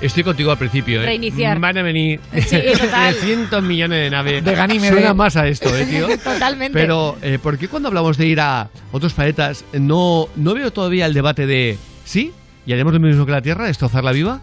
Estoy 0.00 0.22
contigo 0.22 0.50
al 0.50 0.56
principio, 0.58 1.02
¿eh? 1.02 1.04
Reiniciar. 1.06 1.58
Van 1.58 1.76
a 1.76 1.82
venir 1.82 2.20
Sí, 2.32 2.56
total. 2.72 3.14
300 3.18 3.62
millones 3.62 3.98
de 4.04 4.10
naves. 4.10 4.42
De 4.44 4.54
Ganímedes. 4.54 4.94
Suena 4.94 5.12
más 5.14 5.36
a 5.36 5.46
esto, 5.46 5.74
¿eh, 5.76 5.84
tío? 5.84 6.06
Totalmente. 6.24 6.78
Pero, 6.78 7.18
eh, 7.20 7.38
¿por 7.42 7.58
qué 7.58 7.68
cuando 7.68 7.88
hablamos 7.88 8.16
de 8.16 8.26
ir 8.26 8.40
a 8.40 8.68
otros 8.92 9.12
planetas 9.12 9.64
no, 9.74 10.28
no 10.36 10.54
veo 10.54 10.70
todavía 10.72 11.04
el 11.06 11.12
debate 11.12 11.46
de 11.46 11.76
¿sí? 12.04 12.32
¿Y 12.66 12.72
haremos 12.72 12.92
lo 12.94 13.00
mismo 13.00 13.26
que 13.26 13.32
la 13.32 13.42
Tierra? 13.42 13.66
¿Destrozarla 13.66 14.12
viva? 14.12 14.40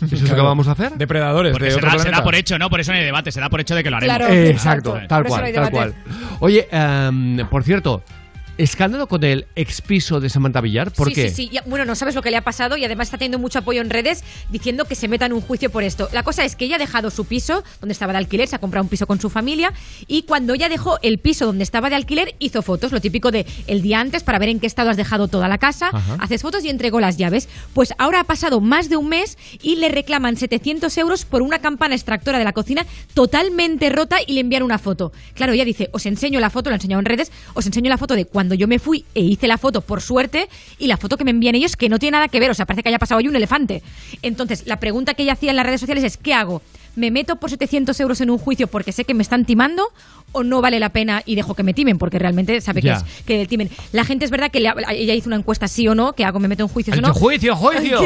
¿Eso 0.00 0.16
es 0.16 0.28
lo 0.30 0.34
que 0.34 0.40
vamos 0.40 0.66
a 0.66 0.72
hacer? 0.72 0.92
Depredadores 0.92 1.52
Porque 1.52 1.66
de 1.66 1.70
se 1.72 1.76
otro 1.76 1.86
da, 1.86 1.92
se 1.92 1.98
planeta. 1.98 2.18
da 2.18 2.24
por 2.24 2.34
hecho, 2.34 2.58
¿no? 2.58 2.68
Por 2.70 2.80
eso 2.80 2.90
no 2.92 2.98
hay 2.98 3.04
debate, 3.04 3.30
se 3.30 3.40
da 3.40 3.48
por 3.48 3.60
hecho 3.60 3.74
de 3.76 3.84
que 3.84 3.90
lo 3.90 3.98
haremos. 3.98 4.16
Claro. 4.16 4.32
Eh, 4.34 4.50
exacto. 4.50 4.96
exacto, 4.96 5.08
tal 5.08 5.22
no 5.22 5.28
cual, 5.28 5.52
tal 5.52 5.70
cual. 5.70 5.94
Oye, 6.40 6.66
em, 6.72 7.46
por 7.48 7.62
cierto, 7.62 8.02
escándalo 8.58 9.06
con 9.08 9.24
el 9.24 9.46
expiso 9.56 10.20
de 10.20 10.28
Samantha 10.28 10.60
Villar. 10.60 10.92
¿Por 10.92 11.08
sí, 11.08 11.14
qué? 11.14 11.28
sí, 11.30 11.34
sí. 11.34 11.48
Ya- 11.52 11.62
bueno, 11.66 11.84
no 11.84 11.94
sabes 11.94 12.14
lo 12.14 12.22
que 12.22 12.30
le 12.30 12.36
ha 12.36 12.42
pasado 12.44 12.76
y 12.76 12.84
además 12.84 13.08
está 13.08 13.18
teniendo 13.18 13.38
mucho 13.38 13.58
apoyo 13.60 13.80
en 13.80 13.90
redes 13.90 14.24
diciendo 14.50 14.84
que 14.84 14.94
se 14.94 15.08
meta 15.08 15.26
en 15.26 15.32
un 15.32 15.40
juicio 15.40 15.70
por 15.70 15.82
esto. 15.82 16.08
La 16.12 16.22
cosa 16.22 16.44
es 16.44 16.56
que 16.56 16.64
ella 16.66 16.76
ha 16.76 16.78
dejado 16.78 17.10
su 17.10 17.24
piso 17.24 17.64
donde 17.80 17.92
estaba 17.92 18.12
de 18.12 18.18
alquiler, 18.18 18.48
se 18.48 18.56
ha 18.56 18.58
comprado 18.60 18.82
un 18.84 18.88
piso 18.88 19.06
con 19.06 19.20
su 19.20 19.30
familia 19.30 19.72
y 20.06 20.22
cuando 20.22 20.54
ella 20.54 20.68
dejó 20.68 20.98
el 21.02 21.18
piso 21.18 21.46
donde 21.46 21.64
estaba 21.64 21.88
de 21.90 21.96
alquiler 21.96 22.34
hizo 22.38 22.62
fotos, 22.62 22.92
lo 22.92 23.00
típico 23.00 23.30
de 23.30 23.46
el 23.66 23.82
día 23.82 24.00
antes 24.00 24.22
para 24.22 24.38
ver 24.38 24.48
en 24.50 24.60
qué 24.60 24.66
estado 24.66 24.90
has 24.90 24.96
dejado 24.96 25.28
toda 25.28 25.48
la 25.48 25.58
casa, 25.58 25.90
Ajá. 25.92 26.16
haces 26.20 26.42
fotos 26.42 26.64
y 26.64 26.68
entregó 26.68 27.00
las 27.00 27.16
llaves. 27.16 27.48
Pues 27.74 27.92
ahora 27.98 28.20
ha 28.20 28.24
pasado 28.24 28.60
más 28.60 28.88
de 28.88 28.96
un 28.96 29.08
mes 29.08 29.38
y 29.62 29.76
le 29.76 29.88
reclaman 29.88 30.36
700 30.36 30.96
euros 30.98 31.24
por 31.24 31.42
una 31.42 31.58
campana 31.60 31.94
extractora 31.94 32.38
de 32.38 32.44
la 32.44 32.52
cocina 32.52 32.86
totalmente 33.14 33.88
rota 33.90 34.18
y 34.26 34.32
le 34.34 34.40
envían 34.40 34.62
una 34.62 34.78
foto. 34.78 35.12
Claro, 35.34 35.52
ella 35.52 35.64
dice, 35.64 35.88
os 35.92 36.06
enseño 36.06 36.40
la 36.40 36.50
foto, 36.50 36.70
la 36.70 36.76
he 36.76 36.78
enseñado 36.78 37.00
en 37.00 37.06
redes, 37.06 37.30
os 37.54 37.66
enseño 37.66 37.88
la 37.88 37.98
foto 37.98 38.14
de 38.14 38.24
cuando 38.26 38.51
yo 38.54 38.68
me 38.68 38.78
fui 38.78 39.04
e 39.14 39.20
hice 39.20 39.46
la 39.46 39.58
foto 39.58 39.80
por 39.80 40.00
suerte 40.00 40.48
y 40.78 40.86
la 40.86 40.96
foto 40.96 41.16
que 41.16 41.24
me 41.24 41.30
envían 41.30 41.54
ellos 41.54 41.76
que 41.76 41.88
no 41.88 41.98
tiene 41.98 42.16
nada 42.16 42.28
que 42.28 42.40
ver, 42.40 42.50
o 42.50 42.54
sea, 42.54 42.66
parece 42.66 42.82
que 42.82 42.88
haya 42.88 42.98
pasado 42.98 43.18
ahí 43.18 43.28
un 43.28 43.36
elefante. 43.36 43.82
Entonces, 44.22 44.66
la 44.66 44.78
pregunta 44.80 45.14
que 45.14 45.22
ella 45.22 45.32
hacía 45.32 45.50
en 45.50 45.56
las 45.56 45.66
redes 45.66 45.80
sociales 45.80 46.04
es, 46.04 46.16
¿qué 46.16 46.34
hago? 46.34 46.62
¿Me 46.94 47.10
meto 47.10 47.36
por 47.36 47.50
700 47.50 47.98
euros 48.00 48.20
en 48.20 48.30
un 48.30 48.38
juicio 48.38 48.66
porque 48.66 48.92
sé 48.92 49.04
que 49.04 49.14
me 49.14 49.22
están 49.22 49.44
timando 49.44 49.84
o 50.32 50.44
no 50.44 50.60
vale 50.60 50.78
la 50.80 50.90
pena 50.90 51.22
y 51.24 51.34
dejo 51.34 51.54
que 51.54 51.62
me 51.62 51.74
timen? 51.74 51.98
Porque 51.98 52.18
realmente 52.18 52.60
sabe 52.60 52.82
que 52.82 52.90
es 52.90 53.02
que 53.26 53.46
timen. 53.46 53.70
La 53.92 54.04
gente 54.04 54.24
es 54.24 54.30
verdad 54.30 54.50
que 54.50 54.60
le 54.60 54.70
ella 54.90 55.14
hizo 55.14 55.28
una 55.28 55.36
encuesta 55.36 55.68
sí 55.68 55.88
o 55.88 55.94
no, 55.94 56.12
¿qué 56.12 56.24
hago? 56.24 56.38
¿Me 56.38 56.48
meto 56.48 56.62
en 56.62 56.68
juicio 56.68 56.92
Ha 56.94 56.98
o 56.98 57.00
no? 57.00 57.14
"Juicio, 57.14 57.56
juicio". 57.56 58.00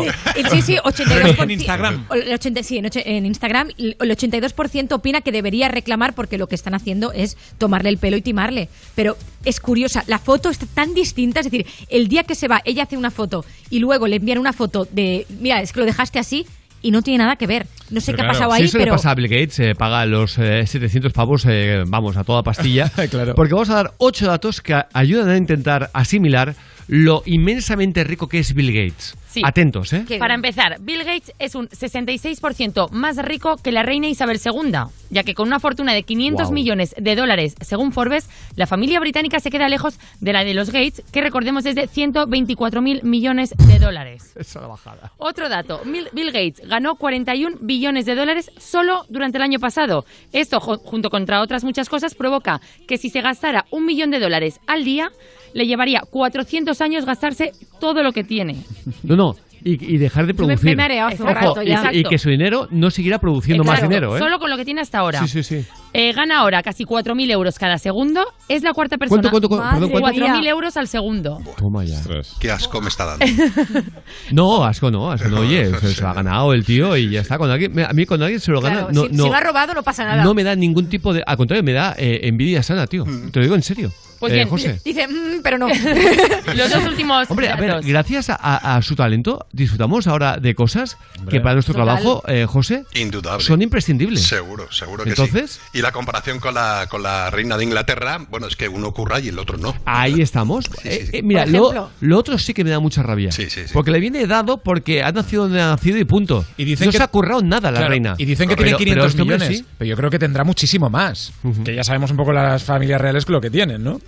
Sí, 0.50 0.62
sí, 0.62 0.76
82%. 0.76 1.36
En 1.46 1.50
Instagram. 1.50 2.06
El 2.12 2.32
80, 2.32 2.62
sí, 2.62 2.78
en, 2.78 2.88
en 2.94 3.26
Instagram 3.26 3.70
el 3.78 3.96
82% 3.98 4.92
opina 4.92 5.20
que 5.20 5.32
debería 5.32 5.68
reclamar 5.68 6.14
porque 6.14 6.38
lo 6.38 6.48
que 6.48 6.54
están 6.54 6.74
haciendo 6.74 7.12
es 7.12 7.36
tomarle 7.58 7.88
el 7.88 7.98
pelo 7.98 8.16
y 8.16 8.22
timarle. 8.22 8.68
Pero 8.94 9.16
es 9.44 9.60
curiosa, 9.60 10.04
la 10.06 10.18
foto 10.18 10.50
está 10.50 10.66
tan 10.66 10.94
distinta, 10.94 11.40
es 11.40 11.46
decir, 11.50 11.66
el 11.88 12.08
día 12.08 12.24
que 12.24 12.34
se 12.34 12.48
va, 12.48 12.62
ella 12.64 12.84
hace 12.84 12.96
una 12.96 13.10
foto 13.10 13.44
y 13.70 13.78
luego 13.78 14.06
le 14.06 14.16
envían 14.16 14.38
una 14.38 14.52
foto 14.52 14.86
de, 14.90 15.26
mira, 15.40 15.60
es 15.60 15.72
que 15.72 15.80
lo 15.80 15.86
dejaste 15.86 16.18
así 16.18 16.46
y 16.86 16.92
no 16.92 17.02
tiene 17.02 17.18
nada 17.24 17.34
que 17.34 17.48
ver. 17.48 17.66
No 17.90 18.00
sé 18.00 18.14
qué 18.14 18.22
ha 18.22 18.28
pasado 18.28 18.52
si 18.52 18.58
ahí, 18.58 18.64
eso 18.66 18.78
pero... 18.78 18.92
le 18.92 18.92
pasa 18.92 19.10
a 19.10 19.14
Bill 19.16 19.26
Gates, 19.26 19.58
eh, 19.58 19.74
paga 19.74 20.06
los 20.06 20.38
eh, 20.38 20.64
700 20.64 21.12
pavos, 21.12 21.44
eh, 21.48 21.82
vamos, 21.84 22.16
a 22.16 22.22
toda 22.22 22.44
pastilla. 22.44 22.92
Porque 23.34 23.54
vamos 23.54 23.70
a 23.70 23.74
dar 23.74 23.94
ocho 23.98 24.26
datos 24.28 24.60
que 24.60 24.80
ayudan 24.92 25.30
a 25.30 25.36
intentar 25.36 25.90
asimilar 25.92 26.54
lo 26.88 27.22
inmensamente 27.26 28.04
rico 28.04 28.28
que 28.28 28.38
es 28.38 28.54
Bill 28.54 28.72
Gates. 28.72 29.16
Sí. 29.28 29.42
Atentos, 29.44 29.92
¿eh? 29.92 30.06
Para 30.18 30.34
empezar, 30.34 30.78
Bill 30.80 31.04
Gates 31.04 31.32
es 31.38 31.54
un 31.54 31.68
66% 31.68 32.90
más 32.90 33.18
rico 33.18 33.56
que 33.58 33.70
la 33.70 33.82
reina 33.82 34.08
Isabel 34.08 34.40
II, 34.42 34.72
ya 35.10 35.24
que 35.24 35.34
con 35.34 35.46
una 35.46 35.60
fortuna 35.60 35.92
de 35.92 36.04
500 36.04 36.46
Guau. 36.46 36.54
millones 36.54 36.94
de 36.96 37.14
dólares, 37.14 37.54
según 37.60 37.92
Forbes, 37.92 38.30
la 38.54 38.66
familia 38.66 38.98
británica 38.98 39.38
se 39.40 39.50
queda 39.50 39.68
lejos 39.68 39.98
de 40.20 40.32
la 40.32 40.42
de 40.42 40.54
los 40.54 40.70
Gates, 40.70 41.02
que 41.12 41.20
recordemos 41.20 41.66
es 41.66 41.74
de 41.74 41.86
124 41.86 42.80
mil 42.80 43.02
millones 43.02 43.54
de 43.58 43.78
dólares. 43.78 44.32
Esa 44.36 44.62
la 44.62 44.68
bajada. 44.68 45.12
Otro 45.18 45.50
dato, 45.50 45.82
Bill 45.84 46.32
Gates 46.32 46.66
ganó 46.66 46.94
41 46.96 47.58
billones 47.60 48.06
de 48.06 48.14
dólares 48.14 48.50
solo 48.56 49.04
durante 49.10 49.36
el 49.36 49.42
año 49.42 49.58
pasado. 49.58 50.06
Esto, 50.32 50.60
junto 50.60 51.10
contra 51.10 51.42
otras 51.42 51.62
muchas 51.62 51.90
cosas, 51.90 52.14
provoca 52.14 52.62
que 52.88 52.96
si 52.96 53.10
se 53.10 53.20
gastara 53.20 53.66
un 53.70 53.84
millón 53.84 54.10
de 54.10 54.18
dólares 54.18 54.60
al 54.66 54.84
día, 54.84 55.10
le 55.56 55.66
llevaría 55.66 56.02
400 56.08 56.80
años 56.82 57.06
gastarse 57.06 57.52
todo 57.80 58.02
lo 58.02 58.12
que 58.12 58.24
tiene. 58.24 58.56
No, 59.02 59.16
no. 59.16 59.34
Y, 59.64 59.94
y 59.94 59.96
dejar 59.98 60.26
de 60.26 60.32
me- 60.32 60.36
producir. 60.36 60.64
me 60.66 60.72
un 61.18 61.26
Ojo, 61.26 61.34
rato 61.34 61.62
y, 61.62 61.68
ya. 61.68 61.90
y 61.92 62.04
que 62.04 62.18
su 62.18 62.28
dinero 62.28 62.68
no 62.70 62.90
seguirá 62.90 63.18
produciendo 63.18 63.64
más 63.64 63.80
dinero, 63.82 64.14
¿eh? 64.16 64.18
Solo 64.20 64.38
con 64.38 64.50
lo 64.50 64.56
que 64.56 64.64
tiene 64.64 64.82
hasta 64.82 64.98
ahora. 64.98 65.26
Sí, 65.26 65.28
sí, 65.28 65.42
sí. 65.42 65.66
Eh, 65.92 66.12
gana 66.12 66.40
ahora 66.40 66.62
casi 66.62 66.84
4.000 66.84 67.30
euros 67.30 67.58
cada 67.58 67.78
segundo. 67.78 68.22
Es 68.48 68.62
la 68.62 68.72
cuarta 68.74 68.98
persona. 68.98 69.22
¿Cuánto, 69.30 69.48
cuánto, 69.48 69.48
cuánto? 69.70 69.88
Perdón, 69.88 70.00
¿cuánto? 70.02 70.20
4.000 70.20 70.46
euros 70.48 70.76
al 70.76 70.88
segundo. 70.88 71.40
Toma 71.56 71.84
ya. 71.84 72.00
Qué 72.38 72.50
asco 72.50 72.80
me 72.82 72.88
está 72.88 73.04
dando. 73.06 73.24
No, 74.32 74.64
asco 74.64 74.90
no, 74.90 75.10
asco 75.10 75.28
no, 75.28 75.40
oye, 75.40 75.70
se, 75.80 75.94
se 75.94 76.02
lo 76.02 76.08
ha 76.08 76.12
ganado 76.14 76.52
el 76.52 76.64
tío 76.64 76.96
y 76.96 77.10
ya 77.10 77.20
está. 77.20 77.38
Cuando 77.38 77.54
alguien, 77.54 77.78
a 77.80 77.92
mí 77.92 78.06
cuando 78.06 78.26
alguien 78.26 78.40
se 78.40 78.50
lo 78.52 78.60
gana, 78.60 78.86
Claro, 78.86 78.92
no, 78.92 79.02
si, 79.04 79.08
no, 79.12 79.24
si 79.24 79.28
lo 79.30 79.34
ha 79.34 79.40
robado 79.40 79.74
no 79.74 79.82
pasa 79.82 80.04
nada. 80.04 80.22
no 80.22 80.34
me 80.34 80.42
da 80.44 80.54
ningún 80.54 80.88
tipo 80.88 81.12
de... 81.14 81.22
Al 81.26 81.36
contrario, 81.36 81.62
me 81.64 81.72
da 81.72 81.94
eh, 81.96 82.20
envidia 82.24 82.62
sana, 82.62 82.86
tío. 82.86 83.04
Te 83.04 83.38
lo 83.38 83.42
digo 83.44 83.54
en 83.54 83.62
serio. 83.62 83.92
Pues 84.18 84.32
Eh, 84.32 84.36
bien, 84.36 84.48
José. 84.48 84.80
dice, 84.82 85.06
"Mm, 85.06 85.42
pero 85.42 85.58
no. 85.58 85.68
Los 86.56 86.70
dos 86.70 86.84
últimos 86.86 87.30
Hombre, 87.30 87.50
a 87.50 87.56
ver, 87.56 87.82
gracias 87.82 88.30
a, 88.30 88.76
a- 88.76 88.80
su 88.82 88.96
talento 88.96 89.46
disfrutamos 89.52 90.06
ahora 90.06 90.38
de 90.38 90.54
cosas 90.54 90.96
que 91.28 91.38
para 91.40 91.54
nuestro 91.54 91.74
Total. 91.74 91.86
trabajo, 91.98 92.22
eh, 92.26 92.46
José, 92.46 92.84
Indudable. 92.94 93.44
son 93.44 93.60
imprescindibles. 93.60 94.22
Seguro, 94.22 94.72
seguro 94.72 95.04
que 95.04 95.10
Entonces, 95.10 95.60
sí. 95.72 95.75
Y 95.76 95.82
la 95.82 95.92
comparación 95.92 96.40
con 96.40 96.54
la, 96.54 96.86
con 96.88 97.02
la 97.02 97.28
reina 97.30 97.56
de 97.58 97.64
Inglaterra, 97.64 98.18
bueno, 98.30 98.46
es 98.46 98.56
que 98.56 98.66
uno 98.66 98.92
curra 98.92 99.20
y 99.20 99.28
el 99.28 99.38
otro 99.38 99.58
no. 99.58 99.74
ahí 99.84 100.22
estamos. 100.22 100.64
Eh, 100.84 101.10
eh, 101.12 101.22
mira, 101.22 101.44
lo, 101.44 101.90
lo 102.00 102.18
otro 102.18 102.38
sí 102.38 102.54
que 102.54 102.64
me 102.64 102.70
da 102.70 102.80
mucha 102.80 103.02
rabia. 103.02 103.30
Sí, 103.30 103.50
sí, 103.50 103.62
sí. 103.66 103.70
Porque 103.74 103.90
le 103.90 104.00
viene 104.00 104.26
dado 104.26 104.56
porque 104.58 105.02
ha 105.02 105.12
nacido 105.12 105.42
donde 105.44 105.60
ha 105.60 105.68
nacido 105.68 105.98
y 105.98 106.04
punto. 106.04 106.44
Y 106.56 106.64
dicen 106.64 106.86
no 106.86 106.92
que- 106.92 106.98
se 106.98 107.04
ha 107.04 107.08
currado 107.08 107.42
nada 107.42 107.70
la 107.70 107.78
Claro, 107.78 107.90
reina. 107.90 108.14
Y 108.16 108.24
dicen 108.24 108.48
que 108.48 108.56
Pero- 108.56 108.78
tiene 108.78 108.92
pero 108.94 109.06
500 109.06 109.10
este 109.10 109.22
millones. 109.22 109.58
sí. 109.58 109.64
Pero 109.76 109.88
yo 109.90 109.96
creo 109.96 110.10
que 110.10 110.18
tendrá 110.18 110.44
muchísimo 110.44 110.88
más. 110.88 111.32
Que 111.64 111.74
ya 111.74 111.84
sabemos 111.84 112.10
un 112.10 112.16
poco 112.16 112.32
las 112.32 112.64
familias 112.64 113.00
reales 113.00 113.28
lo 113.28 113.40
que 113.40 113.50
tienen, 113.50 113.84
¿no? 113.84 114.00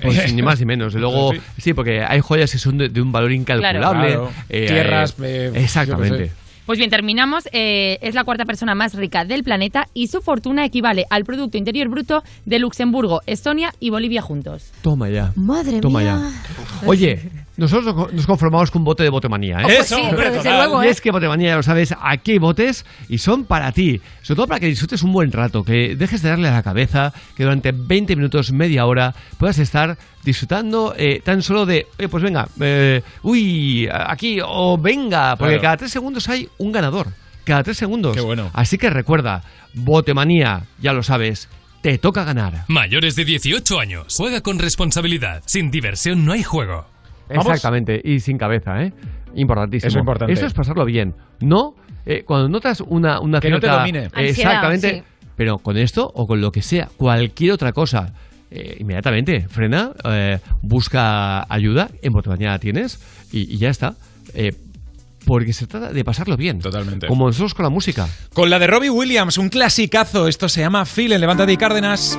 Pues 0.00 0.32
ni 0.32 0.40
más 0.42 0.58
ni 0.60 0.64
menos. 0.66 0.94
Y 0.94 0.98
Luego, 0.98 1.32
Sí. 1.34 1.40
sí, 1.58 1.74
porque 1.74 2.02
hay 2.02 2.20
joyas 2.20 2.50
que 2.52 2.58
son 2.58 2.78
de, 2.78 2.88
de 2.88 3.02
un 3.02 3.12
valor 3.12 3.32
incalculable. 3.32 4.08
Claro. 4.08 4.30
Eh, 4.48 4.66
Tierras, 4.66 5.14
eh, 5.22 5.50
exactamente. 5.56 6.32
Pues 6.66 6.78
bien, 6.78 6.90
terminamos. 6.90 7.48
Eh, 7.52 7.98
es 8.02 8.14
la 8.14 8.24
cuarta 8.24 8.44
persona 8.44 8.74
más 8.74 8.94
rica 8.94 9.24
del 9.24 9.42
planeta 9.42 9.88
y 9.94 10.06
su 10.06 10.20
fortuna 10.20 10.64
equivale 10.64 11.06
al 11.10 11.24
Producto 11.24 11.58
Interior 11.58 11.88
Bruto 11.88 12.22
de 12.44 12.58
Luxemburgo, 12.60 13.20
Estonia 13.26 13.74
y 13.80 13.90
Bolivia 13.90 14.22
juntos. 14.22 14.70
Toma 14.82 15.08
ya. 15.10 15.32
Madre 15.34 15.80
Toma 15.80 16.00
mía. 16.00 16.20
ya. 16.20 16.88
Oye, 16.88 17.20
nosotros 17.56 18.12
nos- 18.12 18.26
conformamos 18.26 18.70
con 18.70 18.80
un 18.80 18.84
bote 18.84 19.02
de 19.02 19.10
botemanía, 19.10 19.58
¿eh? 19.60 19.64
Oh, 19.64 19.66
pues 19.66 19.86
sí, 19.88 19.94
Eso, 19.94 20.16
pero 20.16 20.32
desde 20.32 20.50
luego, 20.50 20.82
Y 20.82 20.86
¿eh? 20.86 20.90
es 20.90 21.00
que 21.00 21.10
botemanía, 21.10 21.50
ya 21.50 21.56
lo 21.56 21.62
sabes, 21.62 21.94
aquí 22.00 22.32
hay 22.32 22.38
botes 22.38 22.84
y 23.08 23.18
son 23.18 23.44
para 23.44 23.72
ti. 23.72 24.00
Sobre 24.22 24.36
todo 24.36 24.46
para 24.48 24.60
que 24.60 24.66
disfrutes 24.66 25.02
un 25.02 25.12
buen 25.12 25.30
rato, 25.32 25.62
que 25.64 25.94
dejes 25.96 26.22
de 26.22 26.30
darle 26.30 26.48
a 26.48 26.52
la 26.52 26.62
cabeza, 26.62 27.12
que 27.36 27.42
durante 27.42 27.72
20 27.72 28.16
minutos, 28.16 28.52
media 28.52 28.86
hora, 28.86 29.14
puedas 29.38 29.58
estar 29.58 29.98
disfrutando 30.24 30.94
eh, 30.96 31.20
tan 31.24 31.42
solo 31.42 31.66
de, 31.66 31.86
eh, 31.98 32.08
pues 32.08 32.22
venga, 32.22 32.48
eh, 32.60 33.02
uy, 33.22 33.88
aquí, 33.92 34.38
o 34.44 34.78
venga, 34.78 35.36
porque 35.36 35.54
Claro. 35.54 35.62
cada 35.62 35.76
tres 35.76 35.90
segundos 35.92 36.28
hay 36.28 36.48
un 36.58 36.72
ganador. 36.72 37.08
Cada 37.44 37.64
tres 37.64 37.76
segundos. 37.76 38.14
Qué 38.14 38.20
bueno. 38.22 38.50
Así 38.54 38.78
que 38.78 38.88
recuerda, 38.88 39.42
botemanía, 39.74 40.62
ya 40.80 40.92
lo 40.92 41.02
sabes, 41.02 41.48
te 41.82 41.98
toca 41.98 42.22
ganar. 42.24 42.64
Mayores 42.68 43.16
de 43.16 43.24
18 43.24 43.80
años. 43.80 44.14
Juega 44.16 44.40
con 44.40 44.60
responsabilidad. 44.60 45.42
Sin 45.46 45.70
diversión 45.72 46.24
no 46.24 46.32
hay 46.32 46.44
juego. 46.44 46.86
Exactamente, 47.28 48.00
y 48.02 48.20
sin 48.20 48.38
cabeza, 48.38 48.82
¿eh? 48.82 48.92
Importantísimo. 49.34 49.88
Eso 49.88 49.98
es 49.98 50.02
importante. 50.02 50.32
Esto 50.32 50.46
es 50.46 50.52
pasarlo 50.52 50.84
bien. 50.84 51.14
No, 51.40 51.74
eh, 52.04 52.22
cuando 52.24 52.48
notas 52.48 52.80
una, 52.80 53.20
una 53.20 53.40
Que 53.40 53.50
no 53.50 53.56
te 53.60 53.66
cierta- 53.66 53.78
domine. 53.80 54.04
Eh, 54.16 54.28
Exactamente. 54.28 55.04
Pero 55.36 55.58
con 55.58 55.76
esto 55.78 56.10
o 56.14 56.26
con 56.26 56.40
lo 56.40 56.52
que 56.52 56.60
sea, 56.62 56.88
cualquier 56.96 57.52
otra 57.52 57.72
cosa, 57.72 58.12
eh, 58.50 58.76
inmediatamente 58.80 59.48
frena, 59.48 59.92
eh, 60.04 60.38
busca 60.60 61.50
ayuda, 61.52 61.88
en 62.02 62.12
la 62.52 62.58
tienes 62.58 63.00
y, 63.32 63.52
y 63.54 63.56
ya 63.56 63.70
está. 63.70 63.94
Eh, 64.34 64.52
porque 65.24 65.52
se 65.52 65.66
trata 65.66 65.92
de 65.92 66.04
pasarlo 66.04 66.36
bien. 66.36 66.58
Totalmente. 66.58 67.06
Como 67.06 67.26
nosotros 67.26 67.54
con 67.54 67.62
la 67.62 67.70
música. 67.70 68.08
Con 68.34 68.50
la 68.50 68.58
de 68.58 68.66
Robbie 68.66 68.90
Williams, 68.90 69.38
un 69.38 69.48
clasicazo. 69.48 70.28
Esto 70.28 70.48
se 70.48 70.60
llama 70.60 70.84
Phil 70.84 71.12
en 71.12 71.20
Levántate 71.20 71.52
y 71.52 71.56
Cárdenas. 71.56 72.18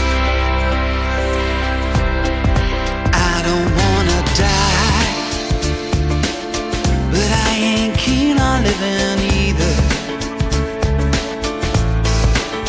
living 8.63 9.19
either. 9.41 9.73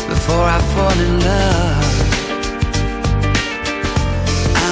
Before 0.09 0.45
I 0.57 0.59
fall 0.73 0.97
in 1.07 1.13
love 1.19 1.93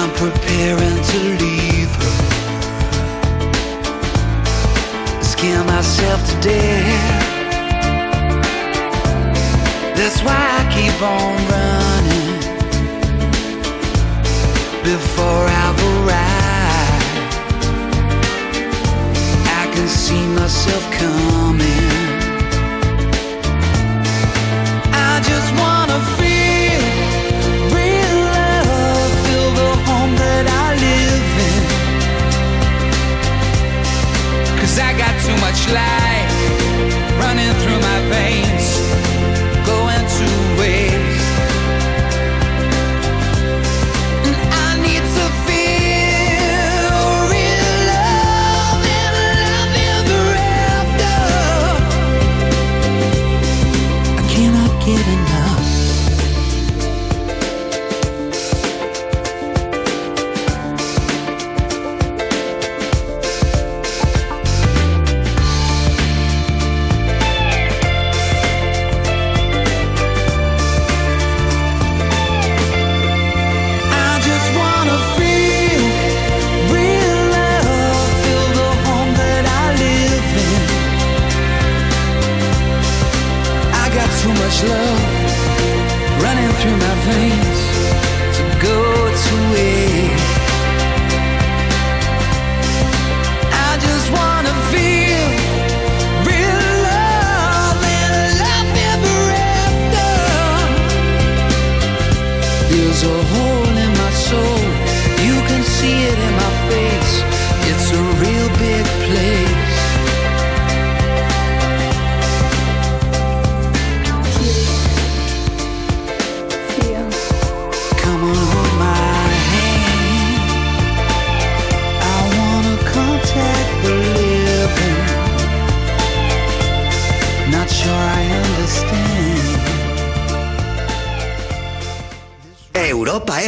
I'm 0.02 0.10
preparing 0.22 0.98
to 1.10 1.18
leave 1.42 1.92
her. 2.02 2.14
Scare 5.22 5.64
myself 5.64 6.20
to 6.28 6.34
death. 6.40 7.32
That's 9.96 10.20
why 10.26 10.40
I 10.58 10.62
keep 10.74 10.98
on 11.02 11.36
running. 11.54 12.30
Before 14.82 15.46
I've 15.46 15.80
arrived. 15.84 16.41
Can 19.74 19.88
see 19.88 20.24
myself 20.40 20.84
coming. 20.92 21.88
I 25.08 25.12
just 25.30 25.50
wanna 25.60 26.00
feel 26.18 26.82
real 27.78 28.16
love, 28.36 29.12
feel 29.26 29.50
the 29.60 29.70
home 29.88 30.14
that 30.24 30.44
I 30.64 30.66
live 30.86 31.32
in. 31.50 31.62
Cause 34.60 34.78
I 34.78 34.90
got 35.02 35.14
too 35.26 35.36
much 35.46 35.60
life 35.72 36.01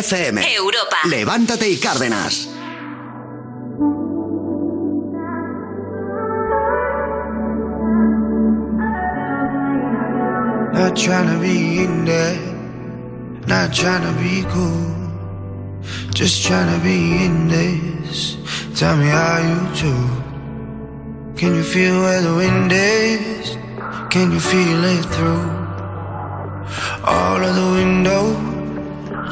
FM. 0.05 0.39
Europa. 0.55 0.99
Levántate 1.05 1.67
y 1.67 1.79
Cárdenas. 1.79 2.49
Not 10.75 10.95
trying 10.95 11.29
to 11.33 11.39
be 11.41 11.85
in 11.85 12.05
there, 12.05 12.39
not 13.47 13.73
trying 13.73 14.03
to 14.03 14.13
be 14.21 14.45
cool, 14.53 14.93
just 16.13 16.45
trying 16.47 16.71
to 16.77 16.85
be 16.85 17.25
in 17.25 17.49
this. 17.49 18.37
Tell 18.79 18.97
me 18.99 19.07
how 19.07 19.39
you 19.49 19.61
do. 19.81 19.95
Can 21.35 21.55
you 21.55 21.63
feel 21.63 21.99
where 22.03 22.21
the 22.21 22.35
wind 22.35 22.71
is? 22.73 23.57
Can 24.11 24.33
you 24.33 24.41
feel 24.41 24.85
it 24.85 25.05
through 25.15 25.45
all 27.07 27.43
of 27.43 27.55
the 27.57 27.71
windows 27.73 28.54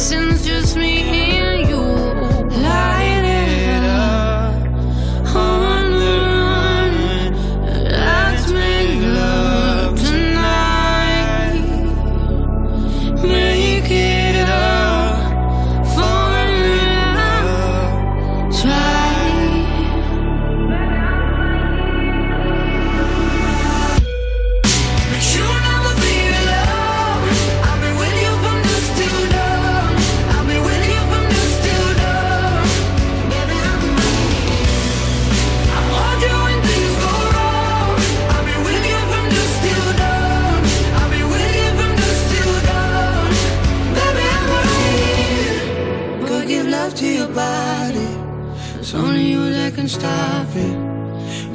and 0.00 0.12
your 0.12 0.30
sins 0.30 0.46
just 0.46 0.76
me 0.76 1.02
and 1.02 1.68
you. 1.68 2.62
Light 2.62 3.09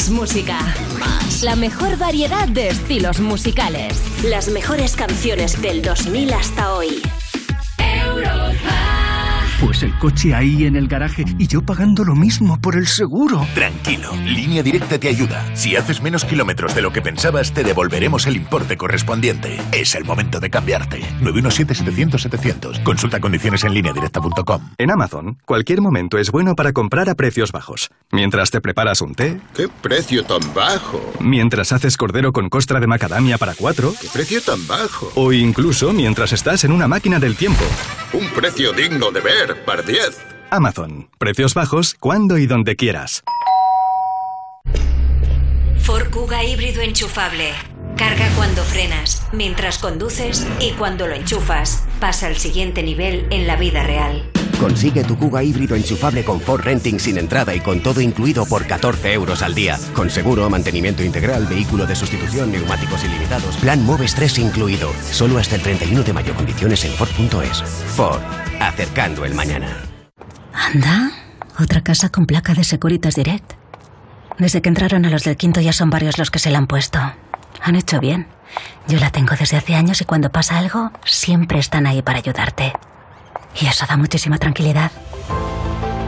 Más 0.00 0.08
música. 0.08 0.58
La 1.42 1.56
mejor 1.56 1.98
variedad 1.98 2.48
de 2.48 2.68
estilos 2.68 3.20
musicales. 3.20 4.00
Las 4.24 4.48
mejores 4.48 4.96
canciones 4.96 5.60
del 5.60 5.82
2000 5.82 6.32
hasta 6.32 6.72
hoy. 6.72 7.02
Pues 9.60 9.82
el 9.82 9.92
coche 9.98 10.34
ahí 10.34 10.64
en 10.64 10.74
el 10.74 10.88
garaje 10.88 11.22
y 11.36 11.46
yo 11.46 11.60
pagando 11.60 12.02
lo 12.02 12.14
mismo 12.14 12.58
por 12.58 12.76
el 12.76 12.86
seguro. 12.86 13.46
Tranquilo, 13.54 14.10
Línea 14.24 14.62
Directa 14.62 14.98
te 14.98 15.08
ayuda. 15.08 15.44
Si 15.54 15.76
haces 15.76 16.00
menos 16.00 16.24
kilómetros 16.24 16.74
de 16.74 16.80
lo 16.80 16.92
que 16.92 17.02
pensabas, 17.02 17.52
te 17.52 17.62
devolveremos 17.62 18.26
el 18.26 18.36
importe 18.36 18.78
correspondiente. 18.78 19.60
Es 19.70 19.94
el 19.94 20.04
momento 20.04 20.40
de 20.40 20.48
cambiarte. 20.48 21.02
917-700-700. 21.20 22.82
Consulta 22.82 23.20
condiciones 23.20 23.62
en 23.64 23.74
lineadirecta.com. 23.74 24.70
En 24.78 24.90
Amazon, 24.90 25.36
cualquier 25.44 25.82
momento 25.82 26.16
es 26.16 26.30
bueno 26.30 26.56
para 26.56 26.72
comprar 26.72 27.10
a 27.10 27.14
precios 27.14 27.52
bajos. 27.52 27.90
Mientras 28.12 28.50
te 28.50 28.62
preparas 28.62 29.02
un 29.02 29.14
té. 29.14 29.40
¿Qué 29.54 29.68
precio 29.68 30.24
tan 30.24 30.40
bajo? 30.54 31.12
Mientras 31.20 31.72
haces 31.72 31.98
cordero 31.98 32.32
con 32.32 32.48
costra 32.48 32.80
de 32.80 32.86
macadamia 32.86 33.36
para 33.36 33.54
cuatro. 33.54 33.92
¿Qué 34.00 34.08
precio 34.10 34.40
tan 34.40 34.66
bajo? 34.66 35.12
O 35.16 35.34
incluso 35.34 35.92
mientras 35.92 36.32
estás 36.32 36.64
en 36.64 36.72
una 36.72 36.88
máquina 36.88 37.18
del 37.18 37.36
tiempo. 37.36 37.62
Un 38.12 38.26
precio 38.30 38.72
digno 38.72 39.12
de 39.12 39.20
ver, 39.20 39.49
par 39.56 39.84
10. 39.84 40.18
Amazon. 40.50 41.10
Precios 41.18 41.54
bajos 41.54 41.94
cuando 41.98 42.38
y 42.38 42.46
donde 42.46 42.76
quieras. 42.76 43.22
Ford 45.78 46.10
Kuga 46.10 46.44
híbrido 46.44 46.82
enchufable. 46.82 47.52
Carga 47.96 48.28
cuando 48.36 48.62
frenas, 48.62 49.26
mientras 49.32 49.78
conduces 49.78 50.46
y 50.60 50.72
cuando 50.72 51.06
lo 51.06 51.14
enchufas. 51.14 51.84
Pasa 52.00 52.28
al 52.28 52.36
siguiente 52.36 52.82
nivel 52.82 53.26
en 53.30 53.46
la 53.46 53.56
vida 53.56 53.82
real. 53.82 54.30
Consigue 54.58 55.04
tu 55.04 55.16
Kuga 55.16 55.42
híbrido 55.42 55.74
enchufable 55.74 56.22
con 56.22 56.40
Ford 56.40 56.62
Renting 56.62 57.00
sin 57.00 57.18
entrada 57.18 57.54
y 57.54 57.60
con 57.60 57.82
todo 57.82 58.00
incluido 58.00 58.44
por 58.46 58.66
14 58.66 59.12
euros 59.14 59.42
al 59.42 59.54
día. 59.54 59.78
Con 59.94 60.10
seguro, 60.10 60.48
mantenimiento 60.50 61.02
integral, 61.02 61.46
vehículo 61.46 61.86
de 61.86 61.96
sustitución, 61.96 62.52
neumáticos 62.52 63.02
ilimitados. 63.04 63.56
Plan 63.56 63.84
Moves 63.84 64.14
3 64.14 64.38
incluido. 64.38 64.90
Solo 65.10 65.38
hasta 65.38 65.56
el 65.56 65.62
31 65.62 66.02
de 66.02 66.12
mayo. 66.12 66.34
Condiciones 66.34 66.84
en 66.84 66.92
Ford.es. 66.92 67.62
Ford. 67.96 68.20
Acercando 68.70 69.24
el 69.24 69.34
mañana. 69.34 69.66
Anda, 70.54 71.10
otra 71.58 71.82
casa 71.82 72.08
con 72.08 72.24
placa 72.24 72.54
de 72.54 72.62
Securitas 72.62 73.16
Direct. 73.16 73.54
Desde 74.38 74.62
que 74.62 74.68
entraron 74.68 75.04
a 75.04 75.10
los 75.10 75.24
del 75.24 75.36
quinto 75.36 75.60
ya 75.60 75.72
son 75.72 75.90
varios 75.90 76.18
los 76.18 76.30
que 76.30 76.38
se 76.38 76.52
la 76.52 76.58
han 76.58 76.68
puesto. 76.68 77.00
Han 77.62 77.74
hecho 77.74 77.98
bien. 77.98 78.28
Yo 78.86 79.00
la 79.00 79.10
tengo 79.10 79.34
desde 79.36 79.56
hace 79.56 79.74
años 79.74 80.00
y 80.00 80.04
cuando 80.04 80.30
pasa 80.30 80.56
algo, 80.56 80.92
siempre 81.04 81.58
están 81.58 81.88
ahí 81.88 82.00
para 82.00 82.18
ayudarte. 82.18 82.72
Y 83.60 83.66
eso 83.66 83.86
da 83.88 83.96
muchísima 83.96 84.38
tranquilidad. 84.38 84.92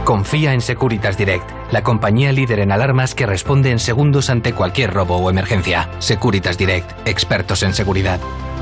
Confía 0.05 0.53
en 0.53 0.61
Securitas 0.61 1.17
Direct, 1.17 1.49
la 1.71 1.85
compañía 1.85 2.33
líder 2.33 2.59
en 2.59 2.73
alarmas 2.73 3.15
que 3.15 3.25
responde 3.25 3.71
en 3.71 3.79
segundos 3.79 4.31
ante 4.31 4.53
cualquier 4.53 4.93
robo 4.93 5.15
o 5.17 5.31
emergencia. 5.31 5.89
Securitas 6.01 6.59
Direct, 6.59 6.91
expertos 7.07 7.63
en 7.63 7.73
seguridad. 7.73 8.19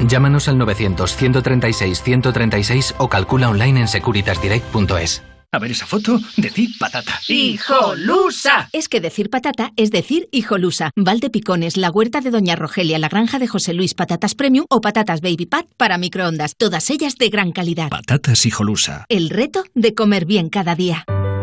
Llámanos 0.06 0.48
al 0.48 0.58
900-136-136 0.58 2.94
o 2.98 3.08
calcula 3.08 3.48
online 3.48 3.80
en 3.80 3.88
securitasdirect.es. 3.88 5.22
A 5.52 5.58
ver 5.58 5.72
esa 5.72 5.84
foto, 5.84 6.20
decid 6.36 6.70
patata. 6.78 7.18
¡Hijolusa! 7.26 8.68
Es 8.72 8.88
que 8.88 9.00
decir 9.00 9.30
patata 9.30 9.72
es 9.76 9.90
decir 9.90 10.28
hijolusa. 10.30 10.92
Valde 10.94 11.28
Picones, 11.28 11.76
la 11.76 11.90
huerta 11.90 12.20
de 12.20 12.30
Doña 12.30 12.54
Rogelia, 12.54 13.00
la 13.00 13.08
granja 13.08 13.40
de 13.40 13.48
José 13.48 13.74
Luis, 13.74 13.94
patatas 13.94 14.36
premium 14.36 14.66
o 14.68 14.80
patatas 14.80 15.22
baby 15.22 15.46
pat 15.46 15.66
para 15.76 15.98
microondas. 15.98 16.54
Todas 16.56 16.88
ellas 16.90 17.16
de 17.16 17.30
gran 17.30 17.50
calidad. 17.50 17.88
Patatas 17.88 18.46
hijolusa. 18.46 19.06
El 19.08 19.28
reto 19.28 19.64
de 19.74 19.92
comer 19.94 20.24
bien 20.24 20.50
cada 20.50 20.76
día. 20.76 21.04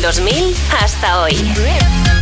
Del 0.00 0.12
2000 0.14 0.54
hasta 0.82 1.20
hoy. 1.20 2.19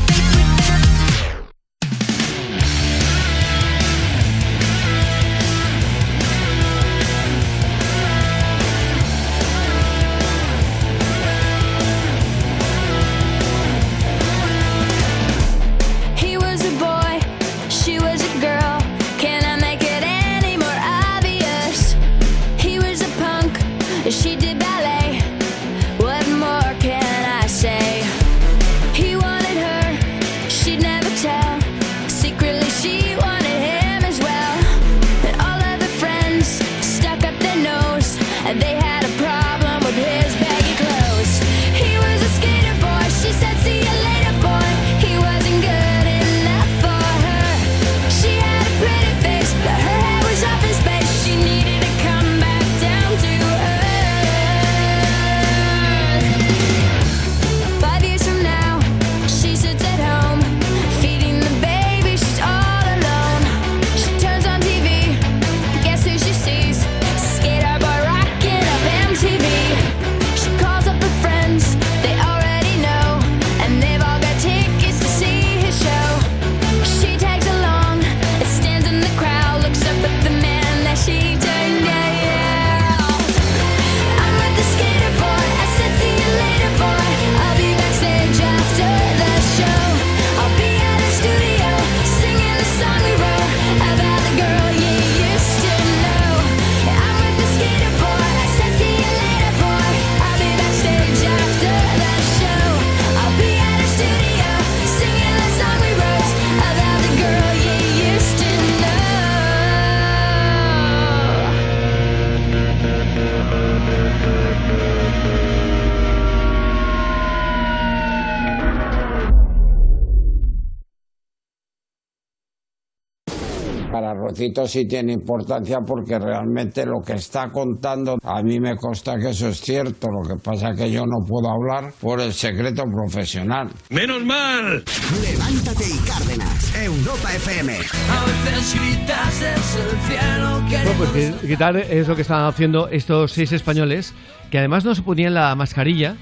Rocito 124.38 124.68
sí 124.68 124.86
tiene 124.86 125.14
importancia 125.14 125.78
porque 125.84 126.16
realmente 126.16 126.86
lo 126.86 127.00
que 127.04 127.14
está 127.14 127.50
contando 127.50 128.16
a 128.22 128.40
mí 128.40 128.60
me 128.60 128.76
consta 128.76 129.16
que 129.18 129.30
eso 129.30 129.48
es 129.48 129.60
cierto. 129.60 130.06
Lo 130.12 130.28
que 130.28 130.40
pasa 130.40 130.70
es 130.70 130.78
que 130.78 130.92
yo 130.92 131.00
no 131.06 131.26
puedo 131.26 131.50
hablar 131.50 131.92
por 132.00 132.20
el 132.20 132.32
secreto 132.32 132.84
profesional. 132.84 133.68
¡Menos 133.90 134.24
mal! 134.24 134.84
Levántate 135.20 135.84
y 135.88 135.98
Cárdenas. 136.06 136.72
Europa 136.76 137.34
FM. 137.34 137.72
A 137.74 138.24
veces 138.26 138.80
gritas 138.80 139.40
desde 139.40 139.90
el 139.90 139.98
cielo 140.06 140.62
que 140.70 140.76
Bueno, 140.84 140.98
pues 141.12 141.34
que- 141.40 141.48
quitar 141.48 141.76
es 141.76 142.06
lo 142.06 142.14
que 142.14 142.22
estaban 142.22 142.46
haciendo 142.46 142.86
estos 142.88 143.32
seis 143.32 143.50
españoles 143.50 144.14
que 144.52 144.58
además 144.58 144.84
no 144.84 144.94
se 144.94 145.02
ponían 145.02 145.34
la 145.34 145.52
mascarilla 145.56 146.14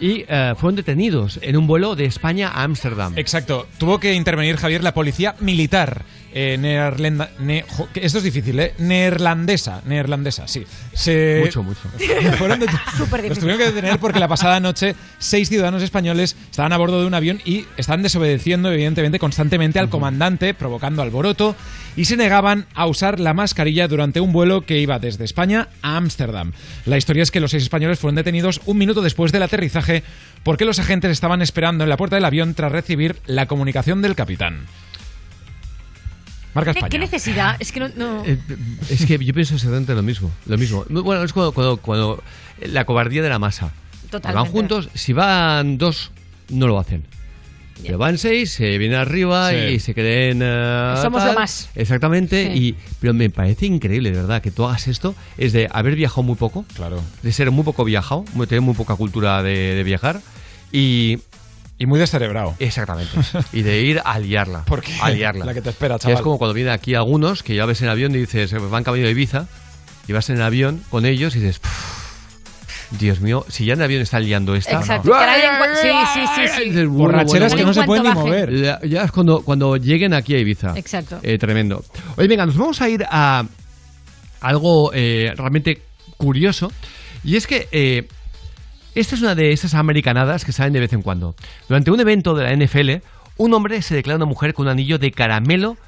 y 0.00 0.24
eh, 0.28 0.54
fueron 0.56 0.76
detenidos 0.76 1.38
en 1.42 1.56
un 1.58 1.66
vuelo 1.66 1.94
de 1.94 2.06
España 2.06 2.48
a 2.48 2.62
Ámsterdam. 2.64 3.12
Exacto. 3.16 3.66
Tuvo 3.78 4.00
que 4.00 4.14
intervenir, 4.14 4.56
Javier, 4.56 4.82
la 4.82 4.94
policía 4.94 5.34
militar 5.40 6.04
eh, 6.32 6.56
neerlanda- 6.58 7.30
ne- 7.38 7.64
jo, 7.68 7.88
que 7.92 8.04
esto 8.04 8.18
es 8.18 8.24
difícil, 8.24 8.58
¿eh? 8.60 8.74
Neerlandesa. 8.78 9.82
Neerlandesa, 9.84 10.46
sí. 10.48 10.64
Se- 10.92 11.40
Mucho, 11.44 11.62
mucho. 11.62 11.80
Fueron 12.38 12.60
de- 12.60 12.66
Súper 12.96 13.28
Los 13.28 13.38
tuvieron 13.38 13.58
que 13.58 13.66
detener 13.72 13.98
porque 13.98 14.20
la 14.20 14.28
pasada 14.28 14.60
noche 14.60 14.94
seis 15.18 15.48
ciudadanos 15.48 15.82
españoles 15.82 16.36
estaban 16.50 16.72
a 16.72 16.76
bordo 16.76 17.00
de 17.00 17.06
un 17.06 17.14
avión 17.14 17.40
y 17.44 17.66
estaban 17.76 18.02
desobedeciendo, 18.02 18.70
evidentemente, 18.72 19.18
constantemente 19.18 19.78
al 19.78 19.88
comandante, 19.90 20.54
provocando 20.54 21.02
alboroto, 21.02 21.56
y 21.96 22.04
se 22.04 22.16
negaban 22.16 22.66
a 22.74 22.86
usar 22.86 23.18
la 23.20 23.34
mascarilla 23.34 23.88
durante 23.88 24.20
un 24.20 24.32
vuelo 24.32 24.62
que 24.64 24.78
iba 24.78 24.98
desde 24.98 25.24
España 25.24 25.68
a 25.82 25.96
Ámsterdam. 25.96 26.52
La 26.86 26.96
historia 26.96 27.22
es 27.22 27.30
que 27.30 27.40
los 27.40 27.50
seis 27.50 27.64
españoles 27.64 27.98
fueron 27.98 28.14
detenidos 28.14 28.60
un 28.66 28.78
minuto 28.78 29.02
después 29.02 29.32
del 29.32 29.42
aterrizaje 29.42 30.02
porque 30.44 30.64
los 30.64 30.78
agentes 30.78 31.10
estaban 31.10 31.42
esperando 31.42 31.84
en 31.84 31.90
la 31.90 31.96
puerta 31.96 32.16
del 32.16 32.24
avión 32.24 32.54
tras 32.54 32.72
recibir 32.72 33.16
la 33.26 33.46
comunicación 33.46 34.00
del 34.02 34.14
capitán. 34.14 34.66
Marca 36.54 36.72
¿Qué, 36.72 36.78
España. 36.80 36.90
qué 36.90 36.98
necesidad? 36.98 37.56
Es 37.60 37.70
que 37.72 37.80
no... 37.80 37.88
no- 37.96 38.24
Eh, 38.26 38.38
es 38.90 39.06
que 39.06 39.18
yo 39.18 39.32
pienso 39.34 39.54
exactamente 39.54 39.94
lo 39.94 40.02
mismo. 40.02 40.30
Lo 40.46 40.58
mismo. 40.58 40.84
Bueno, 40.88 41.22
es 41.22 41.32
cuando, 41.32 41.52
cuando, 41.52 41.76
cuando 41.76 42.22
la 42.60 42.84
cobardía 42.84 43.22
de 43.22 43.28
la 43.28 43.38
masa. 43.38 43.72
Totalmente. 44.10 44.42
Van 44.44 44.52
juntos, 44.52 44.88
si 44.94 45.12
van 45.12 45.78
dos, 45.78 46.10
no 46.48 46.66
lo 46.66 46.78
hacen. 46.78 47.04
Pero 47.82 47.96
van 47.96 48.18
seis, 48.18 48.50
se 48.52 48.76
vienen 48.76 48.98
arriba 48.98 49.50
Sí. 49.52 49.56
y 49.56 49.78
se 49.78 49.94
creen. 49.94 50.40
eh, 50.42 50.94
Somos 51.00 51.22
tal. 51.22 51.32
lo 51.34 51.40
más. 51.40 51.70
Exactamente. 51.74 52.52
Sí. 52.52 52.58
Y, 52.58 52.76
pero 53.00 53.14
me 53.14 53.30
parece 53.30 53.64
increíble, 53.66 54.10
de 54.10 54.16
verdad, 54.16 54.42
que 54.42 54.50
tú 54.50 54.66
hagas 54.66 54.86
esto. 54.88 55.14
Es 55.38 55.52
de 55.54 55.66
haber 55.72 55.94
viajado 55.94 56.22
muy 56.22 56.34
poco. 56.34 56.66
Claro. 56.74 57.00
De 57.22 57.32
ser 57.32 57.50
muy 57.52 57.64
poco 57.64 57.84
viajado, 57.84 58.24
tener 58.48 58.60
muy 58.60 58.74
poca 58.74 58.96
cultura 58.96 59.42
de, 59.42 59.74
de 59.76 59.82
viajar. 59.84 60.20
Y. 60.72 61.20
Y 61.80 61.86
muy 61.86 61.98
descerebrado. 61.98 62.54
Exactamente. 62.58 63.10
y 63.54 63.62
de 63.62 63.80
ir 63.80 64.00
a 64.04 64.18
liarla. 64.18 64.64
Porque 64.66 64.92
A 65.00 65.10
liarla. 65.10 65.46
la 65.46 65.54
que 65.54 65.62
te 65.62 65.70
espera, 65.70 65.96
Que 65.96 66.02
chaval. 66.02 66.16
es 66.18 66.22
como 66.22 66.36
cuando 66.38 66.52
vienen 66.54 66.74
aquí 66.74 66.94
algunos 66.94 67.42
que 67.42 67.54
ya 67.56 67.64
ves 67.64 67.80
en 67.80 67.88
avión 67.88 68.14
y 68.14 68.18
dices, 68.18 68.52
van 68.70 68.84
camino 68.84 69.06
de 69.06 69.12
Ibiza. 69.12 69.46
Y 70.06 70.12
vas 70.12 70.28
en 70.28 70.36
el 70.36 70.42
avión 70.42 70.82
con 70.90 71.06
ellos 71.06 71.34
y 71.36 71.40
dices, 71.40 71.58
"Pff, 71.60 72.98
Dios 72.98 73.20
mío, 73.20 73.44
si 73.48 73.64
ya 73.64 73.72
en 73.74 73.78
el 73.80 73.84
avión 73.84 74.02
están 74.02 74.24
liando 74.24 74.54
esta. 74.54 74.78
Exacto. 74.80 75.10
Cua- 75.10 75.26
sí, 75.80 75.88
sí, 76.12 76.20
sí, 76.34 76.48
sí. 76.56 76.64
Dices, 76.70 76.88
Borracheras 76.88 77.52
bueno, 77.52 77.56
que 77.56 77.64
no 77.64 77.72
se 77.74 77.82
pueden 77.84 78.02
ni 78.04 78.10
mover. 78.12 78.52
Ya, 78.52 78.78
ya 78.82 79.04
es 79.04 79.12
cuando, 79.12 79.40
cuando 79.42 79.76
lleguen 79.76 80.12
aquí 80.12 80.34
a 80.34 80.38
Ibiza. 80.38 80.72
Exacto. 80.76 81.18
Eh, 81.22 81.38
tremendo. 81.38 81.82
Oye, 82.16 82.28
venga, 82.28 82.44
nos 82.44 82.56
vamos 82.58 82.80
a 82.82 82.88
ir 82.90 83.04
a 83.08 83.44
algo 84.40 84.90
eh, 84.92 85.32
realmente 85.36 85.82
curioso. 86.16 86.70
Y 87.24 87.36
es 87.36 87.46
que 87.46 87.68
eh, 87.72 88.08
esta 89.00 89.14
es 89.14 89.22
una 89.22 89.34
de 89.34 89.52
esas 89.52 89.74
americanadas 89.74 90.44
que 90.44 90.52
salen 90.52 90.72
de 90.72 90.80
vez 90.80 90.92
en 90.92 91.02
cuando. 91.02 91.34
Durante 91.68 91.90
un 91.90 92.00
evento 92.00 92.34
de 92.34 92.44
la 92.44 92.54
NFL, 92.54 93.02
un 93.40 93.54
hombre 93.54 93.80
se 93.80 93.94
declara 93.94 94.16
una 94.16 94.26
mujer 94.26 94.52
con 94.52 94.66
un 94.66 94.72
anillo 94.72 94.98
de 94.98 95.10
caramelo, 95.12 95.78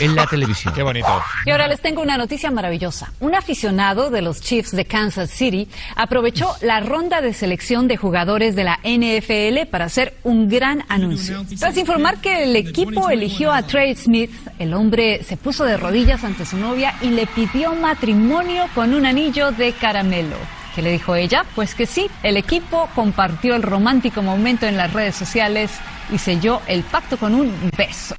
en 0.00 0.14
la 0.14 0.26
televisión. 0.26 0.72
Qué 0.74 0.82
bonito. 0.82 1.08
Y 1.44 1.50
ahora 1.50 1.68
les 1.68 1.80
tengo 1.80 2.00
una 2.00 2.16
noticia 2.16 2.50
maravillosa. 2.50 3.12
Un 3.20 3.34
aficionado 3.34 4.08
de 4.08 4.22
los 4.22 4.40
Chiefs 4.40 4.72
de 4.72 4.86
Kansas 4.86 5.28
City 5.28 5.68
aprovechó 5.94 6.56
la 6.62 6.80
ronda 6.80 7.20
de 7.20 7.34
selección 7.34 7.86
de 7.86 7.98
jugadores 7.98 8.56
de 8.56 8.64
la 8.64 8.80
NFL 8.82 9.68
para 9.70 9.84
hacer 9.84 10.14
un 10.22 10.48
gran 10.48 10.84
anuncio. 10.88 11.44
Tras 11.58 11.76
informar 11.76 12.22
que 12.22 12.44
el 12.44 12.56
equipo 12.56 13.10
eligió 13.10 13.52
a 13.52 13.62
Trey 13.62 13.94
Smith, 13.94 14.32
el 14.58 14.72
hombre 14.72 15.22
se 15.22 15.36
puso 15.36 15.64
de 15.64 15.76
rodillas 15.76 16.24
ante 16.24 16.46
su 16.46 16.56
novia 16.56 16.94
y 17.02 17.10
le 17.10 17.26
pidió 17.26 17.74
matrimonio 17.74 18.64
con 18.74 18.94
un 18.94 19.04
anillo 19.04 19.52
de 19.52 19.72
caramelo. 19.72 20.55
¿Qué 20.76 20.82
le 20.82 20.92
dijo 20.92 21.16
ella? 21.16 21.44
Pues 21.54 21.74
que 21.74 21.86
sí, 21.86 22.06
el 22.22 22.36
equipo 22.36 22.88
compartió 22.94 23.56
el 23.56 23.62
romántico 23.62 24.22
momento 24.22 24.66
en 24.66 24.76
las 24.76 24.92
redes 24.92 25.16
sociales 25.16 25.70
y 26.12 26.18
selló 26.18 26.60
el 26.68 26.82
pacto 26.82 27.16
con 27.16 27.34
un 27.34 27.50
beso. 27.76 28.14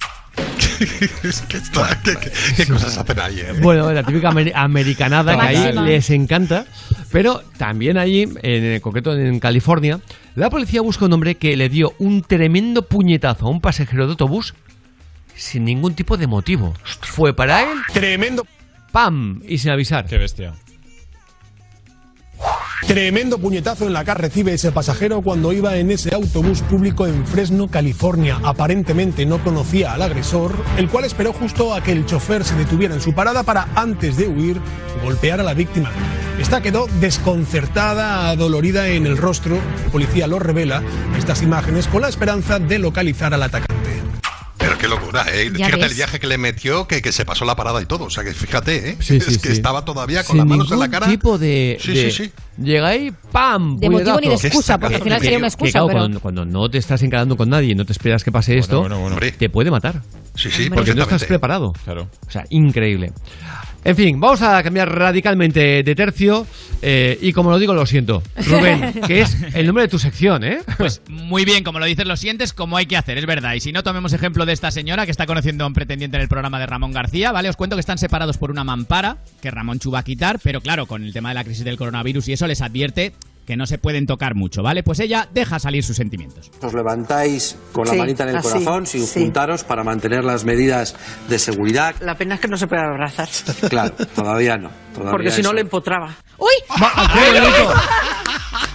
Es 1.24 1.42
que 1.42 1.58
está- 1.58 2.00
¿Qué, 2.04 2.16
qué- 2.16 2.32
qué 2.56 2.66
cosas 2.68 2.98
hacen 2.98 3.20
ahí? 3.20 3.40
eh? 3.40 3.54
Bueno, 3.62 3.92
la 3.92 4.04
típica 4.04 4.30
amer- 4.32 4.52
americanada 4.56 5.36
que 5.40 5.48
ahí 5.48 5.74
les 5.86 6.10
encanta. 6.10 6.66
Pero 7.12 7.44
también 7.58 7.98
allí, 7.98 8.24
en 8.24 8.64
el 8.64 8.82
concreto 8.82 9.16
en 9.16 9.40
California, 9.40 10.00
la 10.36 10.50
policía 10.50 10.82
busca 10.82 11.06
un 11.06 11.14
hombre 11.14 11.36
que 11.36 11.56
le 11.58 11.70
dio 11.70 11.94
un 12.00 12.22
tremendo 12.24 12.88
puñetazo 12.88 13.46
a 13.48 13.50
un 13.50 13.62
pasajero 13.62 14.06
de 14.06 14.12
autobús 14.12 14.54
sin 15.36 15.64
ningún 15.66 15.94
tipo 15.96 16.18
de 16.18 16.26
motivo. 16.28 16.74
Fue 17.02 17.36
para 17.36 17.62
él. 17.64 17.78
Tremendo. 17.94 18.46
¡Pam! 18.92 19.42
Y 19.48 19.60
sin 19.60 19.72
avisar. 19.72 20.06
Qué 20.08 20.18
bestia. 20.18 20.54
Tremendo 22.86 23.38
puñetazo 23.40 23.88
en 23.88 23.94
la 23.94 24.06
cara 24.06 24.22
recibe 24.22 24.54
ese 24.54 24.72
pasajero 24.72 25.22
cuando 25.22 25.52
iba 25.52 25.76
en 25.78 25.92
ese 25.92 26.14
autobús 26.14 26.62
público 26.62 27.08
en 27.08 27.26
Fresno, 27.26 27.68
California. 27.68 28.40
Aparentemente 28.44 29.26
no 29.26 29.44
conocía 29.44 29.94
al 29.94 30.02
agresor, 30.02 30.54
el 30.78 30.88
cual 30.88 31.06
esperó 31.06 31.34
justo 31.34 31.74
a 31.74 31.82
que 31.82 31.92
el 31.92 32.06
chofer 32.06 32.46
se 32.46 32.56
detuviera 32.56 32.94
en 32.94 33.02
su 33.02 33.14
parada 33.14 33.44
para, 33.44 33.68
antes 33.76 34.16
de 34.16 34.28
huir, 34.28 34.62
golpear 35.04 35.42
a 35.42 35.44
la 35.44 35.54
víctima. 35.54 35.92
Esta 36.40 36.62
quedó 36.62 36.88
desconcertada, 37.02 38.30
adolorida 38.30 38.88
en 38.90 39.06
el 39.06 39.18
rostro. 39.18 39.56
La 39.86 39.92
policía 39.92 40.28
lo 40.28 40.40
revela 40.40 40.84
estas 41.18 41.42
imágenes 41.42 41.88
con 41.88 42.04
la 42.04 42.10
esperanza 42.10 42.60
de 42.60 42.80
localizar 42.80 43.34
al 43.34 43.44
atacante. 43.44 43.78
Pero 44.58 44.78
qué 44.78 44.88
locura, 44.88 45.26
¿eh? 45.32 45.52
Fíjate 45.54 45.76
ves. 45.78 45.92
el 45.92 45.94
viaje 45.96 46.20
que 46.20 46.26
le 46.28 46.38
metió, 46.38 46.88
que, 46.88 47.02
que 47.02 47.12
se 47.12 47.26
pasó 47.26 47.46
la 47.46 47.56
parada 47.56 47.80
y 47.82 47.86
todo. 47.86 48.06
O 48.06 48.10
sea, 48.10 48.24
que 48.24 48.34
fíjate, 48.34 48.90
¿eh? 48.90 48.98
Sí, 49.00 49.20
sí, 49.22 49.32
es 49.34 49.38
que 49.38 49.50
sí. 49.50 49.54
estaba 49.54 49.86
todavía 49.86 50.24
con 50.24 50.32
Sin 50.34 50.38
las 50.40 50.48
manos 50.48 50.72
en 50.72 50.80
la 50.80 50.90
cara. 50.90 51.08
tipo 51.08 51.38
de, 51.38 51.78
Sí, 51.80 51.94
de- 51.94 52.12
sí, 52.12 52.24
sí. 52.26 52.32
Llega 52.64 52.88
ahí, 52.88 53.14
¡pam! 53.32 53.78
De 53.78 53.88
motivo 53.90 54.20
ni 54.20 54.30
de 54.30 54.34
excusa, 54.34 54.80
porque 54.80 54.96
al 54.96 55.04
final 55.04 55.20
sería 55.22 55.38
una 55.38 55.46
Que, 55.48 55.54
excusa, 55.54 55.72
claro, 55.74 55.88
pero... 55.88 56.00
cuando, 56.00 56.20
cuando 56.22 56.46
no 56.46 56.70
te 56.70 56.80
estás 56.80 57.04
encarando 57.04 57.38
con 57.38 57.50
nadie 57.50 57.74
y 57.74 57.76
no 57.76 57.86
te 57.86 57.92
esperas 57.94 58.24
que 58.24 58.32
pase 58.32 58.58
esto, 58.58 58.80
bueno, 58.80 59.00
bueno. 59.00 59.18
te 59.38 59.50
puede 59.50 59.70
matar. 59.70 60.02
Sí, 60.34 60.50
sí, 60.52 60.70
Porque 60.70 60.96
no 60.96 61.04
estás 61.04 61.24
preparado. 61.26 61.74
Claro. 61.84 62.10
O 62.28 62.32
sea, 62.32 62.46
increíble. 62.50 63.12
En 63.88 63.96
fin, 63.96 64.20
vamos 64.20 64.42
a 64.42 64.62
cambiar 64.64 64.94
radicalmente 64.94 65.82
de 65.82 65.96
tercio. 65.96 66.46
eh, 66.82 67.18
y 67.22 67.32
como 67.32 67.52
lo 67.52 67.58
digo, 67.58 67.74
lo 67.74 67.86
siento. 67.86 68.22
Rubén, 68.36 68.92
que 69.08 69.22
es 69.22 69.38
el 69.54 69.66
nombre 69.66 69.84
de 69.84 69.88
tu 69.88 69.98
sección, 69.98 70.44
¿eh? 70.44 70.60
Pues 70.78 71.02
muy 71.08 71.46
bien, 71.46 71.64
como 71.64 71.80
lo 71.80 71.86
dices, 71.86 72.06
lo 72.06 72.18
sientes 72.18 72.52
como 72.52 72.76
hay 72.76 72.86
que 72.86 72.98
hacer, 72.98 73.18
es 73.18 73.26
verdad. 73.26 73.54
Y 73.54 73.62
si 73.62 73.72
no, 73.72 73.84
tomemos 73.84 74.12
ejemplo 74.12 74.46
de 74.46 74.52
esta 74.52 74.72
señora 74.72 75.06
que 75.06 75.12
está 75.12 75.26
conociendo 75.26 75.64
a 75.64 75.68
un 75.68 75.74
pretendiente 75.74 76.18
en 76.18 76.24
el 76.24 76.28
programa 76.28 76.60
de 76.60 76.66
Ramón 76.66 76.92
García, 76.92 77.32
¿vale? 77.32 77.48
Os 77.48 77.56
cuento 77.56 77.78
que 77.78 77.80
están 77.80 77.98
separados 77.98 78.38
por 78.38 78.52
una 78.52 78.66
mampara 78.66 79.20
que 79.42 79.52
Ramón 79.52 79.80
Chu 79.80 79.90
va 79.90 80.00
a 80.00 80.04
quitar, 80.04 80.38
pero 80.44 80.60
claro, 80.60 80.86
con 80.86 81.06
el 81.06 81.14
tema 81.14 81.30
de 81.30 81.36
la 81.36 81.46
crisis 81.46 81.64
del 81.64 81.78
coronavirus 81.78 82.28
y 82.28 82.34
eso 82.34 82.46
les 82.46 82.62
advierte 82.62 83.14
que 83.48 83.56
no 83.56 83.66
se 83.66 83.78
pueden 83.78 84.06
tocar 84.06 84.36
mucho, 84.36 84.62
¿vale? 84.62 84.84
Pues 84.84 85.00
ella 85.00 85.28
deja 85.34 85.58
salir 85.58 85.82
sus 85.84 85.96
sentimientos. 85.96 86.52
Os 86.62 86.74
levantáis 86.74 87.56
con 87.72 87.86
la 87.88 87.94
Sí, 87.94 87.98
manita 87.98 88.24
en 88.24 88.30
el 88.30 88.36
así, 88.36 88.50
corazón 88.50 88.86
sin 88.86 89.08
sí. 89.08 89.22
juntaros 89.22 89.64
para 89.64 89.86
mantener 89.86 90.26
las 90.26 90.44
medidas 90.44 90.96
de 91.30 91.40
seguridad. 91.40 91.96
La 92.02 92.16
pena 92.16 92.36
es 92.36 92.42
que 92.42 92.50
no 92.50 92.58
se 92.58 92.68
puede 92.68 92.82
abrazar. 92.84 93.30
Claro, 93.70 93.96
todavía 94.14 94.58
no. 94.58 94.70
todavía 94.94 95.12
Porque 95.12 95.32
si 95.32 95.42
no 95.42 95.54
le 95.54 95.62
empotraba. 95.62 96.14
¡Uy! 96.38 96.50
¡Qué 97.14 97.40
bonito! 97.40 97.74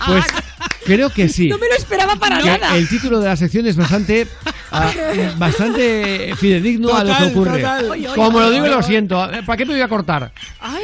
Pues 0.07 0.25
creo 0.87 1.11
que 1.11 1.29
sí. 1.29 1.49
No 1.49 1.59
me 1.59 1.69
lo 1.69 1.75
esperaba 1.75 2.17
para 2.17 2.39
Que 2.39 2.47
nada. 2.59 2.75
el 2.77 2.89
título 2.89 3.21
de 3.21 3.29
la 3.29 3.37
sección 3.37 3.67
es 3.67 3.77
bastante 3.77 4.27
ah, 4.73 4.91
bastante 5.39 6.35
fidedigno 6.37 6.95
a 6.95 7.05
lo 7.05 7.17
que 7.17 7.25
ocurre. 7.25 7.65
Como 8.15 8.41
lo 8.41 8.51
digo, 8.51 8.67
lo 8.67 8.83
siento. 8.83 9.29
¿Para 9.47 9.57
qué 9.57 9.65
me 9.65 9.75
voy 9.75 9.83
a 9.83 9.89
cortar? 9.89 10.33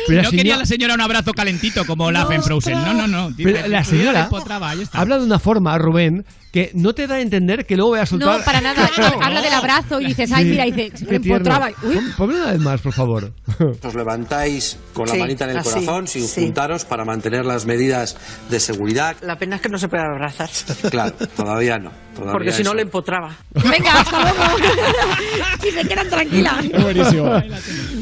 Pero 0.07 0.23
la 0.23 0.23
no 0.23 0.31
quería 0.31 0.57
la 0.57 0.67
señora 0.67 0.95
un 0.95 1.01
abrazo 1.01 1.33
calentito 1.33 1.85
como 1.87 2.11
en 2.11 2.43
Frozen. 2.43 2.75
No, 2.75 2.95
no, 2.95 3.07
no. 3.07 3.31
Pero 3.37 3.67
la 3.69 3.85
"Si 3.85 3.91
pudiera, 3.91 4.09
señora 4.09 4.13
le 4.13 4.25
empotraba", 4.25 4.75
ya 4.75 4.83
está. 4.83 5.01
habla 5.01 5.19
de 5.19 5.25
una 5.25 5.39
forma, 5.39 5.77
Rubén, 5.79 6.25
que 6.53 6.71
no 6.75 6.95
te 6.95 7.07
da 7.07 7.17
a 7.17 7.21
entender 7.21 7.67
que 7.67 7.77
luego 7.77 7.91
voy 7.91 8.01
a 8.01 8.07
soltar. 8.07 8.39
No, 8.39 8.45
para 8.45 8.61
nada. 8.61 8.89
Habla 9.23 9.43
del 9.43 9.53
abrazo 9.53 10.01
y 10.01 10.07
dices, 10.07 10.33
ay, 10.33 10.47
mira, 10.47 10.65
dice, 10.65 10.93
se 10.97 11.05
me 11.05 11.11
Qué 11.11 11.21
tierno. 11.21 11.37
empotraba. 11.55 11.71
Ponme 12.17 12.35
una 12.37 12.53
vez 12.53 12.61
más, 12.61 12.81
por 12.81 12.93
favor. 12.93 13.33
Os 13.83 13.95
levantáis 13.95 14.79
con 14.95 15.07
la 15.07 15.13
Sí, 15.15 15.21
manita 15.21 15.45
en 15.45 15.51
el 15.51 15.57
así, 15.59 15.71
corazón 15.71 16.09
sin 16.09 16.27
sí. 16.27 16.43
juntaros 16.45 16.85
para 16.87 17.05
mantener 17.05 17.45
las 17.45 17.67
medidas 17.67 18.17
de 18.51 18.61
seguridad. 18.61 19.17
La 19.21 19.37
pena 19.39 19.57
es 19.57 19.63
que 19.63 19.69
no 19.69 19.79
se 19.79 19.89
puede 19.89 20.03
abrazar. 20.05 20.49
Claro, 20.91 21.13
todavía 21.37 21.79
no. 21.79 21.91
Todavía 22.19 22.33
Porque 22.33 22.53
si 22.53 22.63
no 22.63 22.75
le 22.75 22.83
empotraba. 22.83 23.37
venga, 23.55 24.01
hasta 24.01 24.21
luego. 24.21 24.43
y 25.69 25.71
se 25.71 25.89
quedan 25.89 26.09
tranquilas. 26.09 26.69
Buenísimo. 26.83 27.43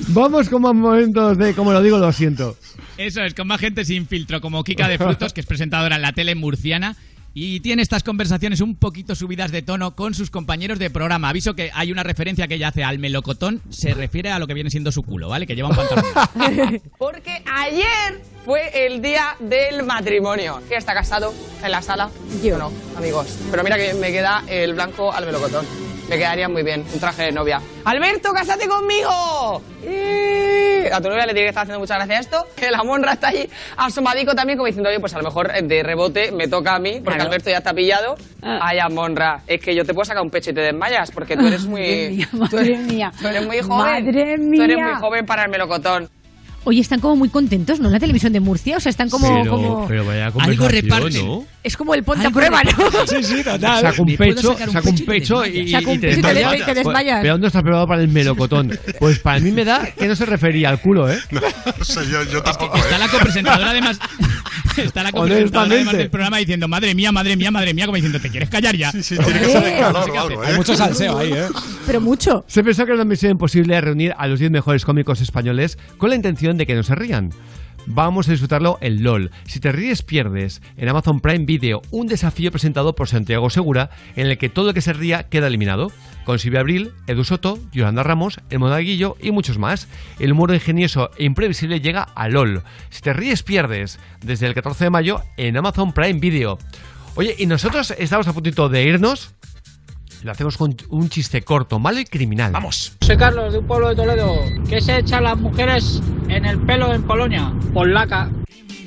Vamos 0.08 0.48
con 0.48 0.62
más 0.62 0.74
momentos 0.74 1.38
de, 1.38 1.54
como 1.54 1.72
lo 1.72 1.82
digo, 1.82 1.98
lo 1.98 2.12
siento. 2.12 2.56
Eso 2.96 3.22
es, 3.22 3.34
con 3.34 3.46
más 3.46 3.60
gente 3.60 3.84
sin 3.84 4.06
filtro, 4.06 4.40
como 4.40 4.64
Kika 4.64 4.88
de 4.88 4.98
Frutos, 4.98 5.32
que 5.32 5.40
es 5.40 5.46
presentadora 5.46 5.96
en 5.96 6.02
la 6.02 6.12
tele 6.12 6.34
murciana. 6.34 6.96
Y 7.38 7.60
tiene 7.60 7.82
estas 7.82 8.02
conversaciones 8.02 8.62
un 8.62 8.76
poquito 8.76 9.14
subidas 9.14 9.52
de 9.52 9.60
tono 9.60 9.94
con 9.94 10.14
sus 10.14 10.30
compañeros 10.30 10.78
de 10.78 10.88
programa. 10.88 11.28
Aviso 11.28 11.54
que 11.54 11.70
hay 11.74 11.92
una 11.92 12.02
referencia 12.02 12.48
que 12.48 12.54
ella 12.54 12.68
hace 12.68 12.82
al 12.82 12.98
melocotón, 12.98 13.60
se 13.68 13.92
refiere 13.92 14.30
a 14.30 14.38
lo 14.38 14.46
que 14.46 14.54
viene 14.54 14.70
siendo 14.70 14.90
su 14.90 15.02
culo, 15.02 15.28
¿vale? 15.28 15.46
Que 15.46 15.54
lleva 15.54 15.68
un 15.68 15.76
pantalón. 15.76 16.80
Porque 16.98 17.42
ayer 17.44 18.22
fue 18.46 18.86
el 18.86 19.02
día 19.02 19.36
del 19.38 19.82
matrimonio. 19.82 20.62
¿Quién 20.66 20.78
está 20.78 20.94
casado 20.94 21.34
en 21.62 21.70
la 21.70 21.82
sala? 21.82 22.08
Yo 22.42 22.56
no, 22.56 22.72
amigos. 22.96 23.38
Pero 23.50 23.62
mira 23.62 23.76
que 23.76 23.92
me 23.92 24.10
queda 24.12 24.42
el 24.48 24.72
blanco 24.72 25.12
al 25.12 25.26
melocotón. 25.26 25.66
Me 26.08 26.16
quedaría 26.18 26.48
muy 26.48 26.62
bien, 26.62 26.84
un 26.92 27.00
traje 27.00 27.24
de 27.24 27.32
novia. 27.32 27.60
¡Alberto, 27.84 28.32
cásate 28.32 28.68
conmigo! 28.68 29.60
Y 29.82 30.86
A 30.92 31.00
tu 31.00 31.08
novia 31.08 31.26
le 31.26 31.32
tiene 31.32 31.46
que 31.46 31.48
estar 31.48 31.62
haciendo 31.64 31.80
mucha 31.80 31.96
gracia 31.96 32.20
esto. 32.20 32.46
Que 32.54 32.70
la 32.70 32.84
monra 32.84 33.14
está 33.14 33.28
ahí 33.28 33.48
asomadico 33.76 34.32
también, 34.34 34.56
como 34.56 34.66
diciendo, 34.66 34.88
oye, 34.88 35.00
pues 35.00 35.12
a 35.14 35.18
lo 35.18 35.24
mejor 35.24 35.50
de 35.52 35.82
rebote 35.82 36.30
me 36.30 36.46
toca 36.46 36.76
a 36.76 36.78
mí, 36.78 37.00
porque 37.00 37.16
Claro. 37.16 37.24
Alberto 37.24 37.50
ya 37.50 37.58
está 37.58 37.72
pillado. 37.74 38.14
Ay, 38.40 38.78
monra, 38.90 39.40
es 39.48 39.60
que 39.60 39.74
yo 39.74 39.84
te 39.84 39.92
puedo 39.94 40.04
sacar 40.04 40.22
un 40.22 40.30
pecho 40.30 40.50
y 40.50 40.54
te 40.54 40.60
desmayas, 40.60 41.10
porque 41.10 41.36
tú 41.36 41.44
eres 41.46 41.66
muy. 41.66 41.80
Madre 41.80 42.08
mía, 42.10 42.28
tú 42.50 42.56
eres, 42.58 42.78
madre 42.78 42.92
mía. 42.92 43.12
tú 43.20 43.26
eres 43.28 43.46
muy 43.46 43.60
joven. 43.60 44.04
Madre 44.04 44.12
Tú 44.12 44.62
eres 44.62 44.76
mía. 44.76 44.86
muy 44.92 45.00
joven 45.00 45.26
para 45.26 45.42
el 45.44 45.50
melocotón. 45.50 46.08
Oye, 46.68 46.80
están 46.80 46.98
como 46.98 47.14
muy 47.14 47.28
contentos, 47.28 47.78
¿no? 47.78 47.86
En 47.86 47.92
la 47.92 48.00
televisión 48.00 48.32
de 48.32 48.40
Murcia, 48.40 48.76
o 48.78 48.80
sea, 48.80 48.90
están 48.90 49.08
como... 49.08 49.28
pero, 49.28 49.50
como... 49.50 49.86
pero 49.86 50.04
vaya 50.04 50.26
Algo 50.36 50.66
reparten. 50.68 51.24
¿no? 51.24 51.44
Es 51.62 51.76
como 51.76 51.94
el 51.94 52.02
ponte 52.02 52.26
a 52.26 52.30
prueba, 52.30 52.60
¿no? 52.64 52.72
Sí, 53.06 53.22
sí, 53.22 53.44
total. 53.44 53.82
Saca 53.82 54.02
un 54.02 54.08
¿Me 54.08 54.16
puedo 54.16 54.34
pecho, 54.34 54.58
saca 54.72 54.88
un 54.90 54.98
pecho 55.04 55.46
y? 55.46 55.70
Saca 55.70 55.88
un 55.90 55.94
y 55.94 55.98
te 55.98 56.08
pecho 56.08 56.18
y 56.18 56.22
te 56.22 56.34
desmayas. 56.34 56.50
des- 56.50 56.60
y 56.60 56.64
te 56.64 56.74
desmayas. 56.74 57.20
Pero 57.22 57.34
¿dónde 57.34 57.46
estás 57.46 57.62
preparado 57.62 57.86
para 57.86 58.02
el 58.02 58.08
melocotón? 58.08 58.76
Pues 58.98 59.20
para 59.20 59.38
mí 59.38 59.52
me 59.52 59.64
da 59.64 59.86
que 59.96 60.08
no 60.08 60.16
se 60.16 60.26
refería 60.26 60.68
al 60.70 60.80
culo, 60.80 61.08
¿eh? 61.08 61.18
No 61.30 61.84
sé, 61.84 62.00
yo, 62.10 62.24
yo 62.24 62.42
tampoco. 62.42 62.76
Está 62.76 62.98
la 62.98 63.08
copresentadora 63.08 63.70
además. 63.70 63.98
Está 64.76 65.02
la 65.04 65.12
copresentadora 65.12 65.74
además 65.74 65.96
del 65.96 66.10
programa 66.10 66.36
diciendo, 66.38 66.68
madre 66.68 66.94
mía, 66.94 67.10
madre 67.10 67.36
mía, 67.36 67.50
madre 67.50 67.72
mía, 67.74 67.86
como 67.86 67.96
diciendo, 67.96 68.20
¿te 68.20 68.28
quieres 68.28 68.50
callar 68.50 68.76
ya? 68.76 68.90
Sí, 68.92 69.02
sí, 69.02 69.16
tiene 69.16 69.40
que 69.40 69.46
ser 69.46 69.78
calor 69.78 70.10
o 70.10 70.20
algo, 70.20 70.42
¿eh? 70.44 70.46
Hay 70.48 70.56
mucho 70.56 70.76
salseo 70.76 71.16
ahí, 71.18 71.32
¿eh? 71.32 71.46
Pero 71.86 72.00
mucho. 72.00 72.44
Se 72.48 72.62
pensó 72.62 72.84
que 72.84 72.90
era 72.92 72.96
una 73.00 73.08
misión 73.08 73.32
imposible 73.32 73.80
reunir 73.80 74.14
a 74.18 74.26
los 74.26 74.38
10 74.38 74.50
mejores 74.50 74.84
cómicos 74.84 75.20
españoles 75.20 75.78
con 75.96 76.10
la 76.10 76.16
intención 76.16 76.55
de 76.56 76.66
que 76.66 76.74
no 76.74 76.82
se 76.82 76.94
rían. 76.94 77.32
Vamos 77.88 78.26
a 78.26 78.32
disfrutarlo 78.32 78.78
en 78.80 79.04
LOL. 79.04 79.30
Si 79.44 79.60
te 79.60 79.70
ríes, 79.70 80.02
pierdes. 80.02 80.60
En 80.76 80.88
Amazon 80.88 81.20
Prime 81.20 81.44
Video, 81.44 81.82
un 81.92 82.08
desafío 82.08 82.50
presentado 82.50 82.96
por 82.96 83.08
Santiago 83.08 83.48
Segura, 83.48 83.90
en 84.16 84.26
el 84.26 84.38
que 84.38 84.48
todo 84.48 84.70
el 84.70 84.74
que 84.74 84.80
se 84.80 84.92
ría 84.92 85.28
queda 85.28 85.46
eliminado. 85.46 85.92
Con 86.24 86.40
Silvia 86.40 86.60
Abril, 86.60 86.90
Edu 87.06 87.22
Soto, 87.22 87.60
Yolanda 87.72 88.02
Ramos, 88.02 88.40
El 88.50 88.58
Monaguillo 88.58 89.16
y 89.20 89.30
muchos 89.30 89.58
más. 89.58 89.86
El 90.18 90.32
humor 90.32 90.52
ingenioso 90.52 91.10
e 91.16 91.24
imprevisible 91.24 91.80
llega 91.80 92.02
a 92.02 92.28
LOL. 92.28 92.64
Si 92.90 93.02
te 93.02 93.12
ríes, 93.12 93.44
pierdes. 93.44 94.00
Desde 94.20 94.48
el 94.48 94.54
14 94.54 94.84
de 94.84 94.90
mayo 94.90 95.22
en 95.36 95.56
Amazon 95.56 95.92
Prime 95.92 96.18
Video. 96.18 96.58
Oye, 97.14 97.36
y 97.38 97.46
nosotros 97.46 97.94
estamos 97.96 98.26
a 98.26 98.32
puntito 98.32 98.68
de 98.68 98.82
irnos. 98.82 99.35
Lo 100.26 100.32
hacemos 100.32 100.56
con 100.56 100.74
un 100.90 101.08
chiste 101.08 101.42
corto, 101.42 101.78
malo 101.78 102.00
y 102.00 102.04
criminal. 102.04 102.50
Vamos. 102.50 102.94
Soy 103.00 103.16
Carlos, 103.16 103.52
de 103.52 103.60
un 103.60 103.66
pueblo 103.68 103.90
de 103.90 103.94
Toledo. 103.94 104.34
¿Qué 104.68 104.80
se 104.80 104.98
echan 104.98 105.22
las 105.22 105.38
mujeres 105.38 106.02
en 106.28 106.44
el 106.44 106.58
pelo 106.66 106.92
en 106.92 107.04
Polonia? 107.04 107.52
Polaca. 107.72 108.28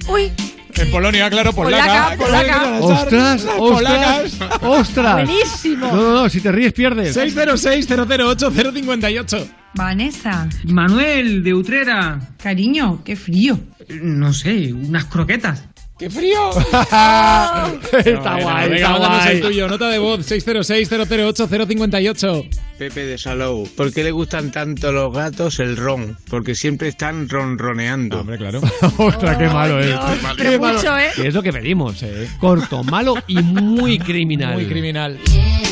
Uy. 0.10 0.34
En 0.76 0.92
Polonia, 0.92 1.30
claro, 1.30 1.54
polaca. 1.54 2.18
Polaca, 2.18 2.18
polaca. 2.18 2.80
¡Ostras! 2.82 3.48
¡Ostras! 3.58 4.36
Polacas. 4.38 4.64
¡Ostras! 4.64 5.14
Buenísimo. 5.14 5.88
No, 5.88 5.96
no, 5.96 6.24
no, 6.24 6.30
si 6.30 6.42
te 6.42 6.52
ríes 6.52 6.74
pierdes. 6.74 7.16
606-008-058. 7.16 9.50
Vanessa. 9.76 10.50
Manuel, 10.66 11.42
de 11.42 11.54
Utrera. 11.54 12.20
Cariño, 12.44 13.02
qué 13.06 13.16
frío. 13.16 13.58
No 14.02 14.34
sé, 14.34 14.74
unas 14.74 15.06
croquetas. 15.06 15.64
¡Qué 16.00 16.10
frío! 16.10 16.50
está 16.58 17.72
Bueno, 17.92 18.22
guay, 18.42 18.70
venga, 18.70 18.76
está 18.78 18.90
mándanos 19.00 19.26
el 19.28 19.40
guay. 19.40 19.52
tuyo. 19.52 19.68
Nota 19.68 19.90
de 19.90 20.00
voz 20.00 20.32
606-008-058. 20.32 22.50
Pepe 22.78 23.06
de 23.06 23.18
Salou. 23.18 23.68
¿Por 23.76 23.92
qué 23.92 24.04
le 24.06 24.12
gustan 24.12 24.52
tanto 24.52 24.94
los 24.94 25.14
gatos 25.14 25.60
el 25.60 25.76
ron? 25.76 26.16
Porque 26.30 26.56
siempre 26.56 26.88
están 26.88 27.28
ronroneando. 27.28 28.22
Hombre, 28.22 28.38
claro. 28.38 28.62
Ostras, 28.98 29.36
qué 29.38 29.48
malo 29.48 29.82
es. 29.82 29.94
pero 30.38 30.52
Qué 30.52 30.60
malo. 30.60 30.78
mucho, 30.78 30.98
¿eh? 30.98 31.10
Que 31.16 31.28
es 31.28 31.34
lo 31.34 31.44
que 31.44 31.52
pedimos. 31.52 31.98
Corto, 32.40 32.82
malo 32.86 33.16
y 33.28 33.42
muy 33.42 34.00
criminal. 34.00 34.54
Muy 34.54 34.68
criminal. 34.68 35.20
Si 35.26 35.69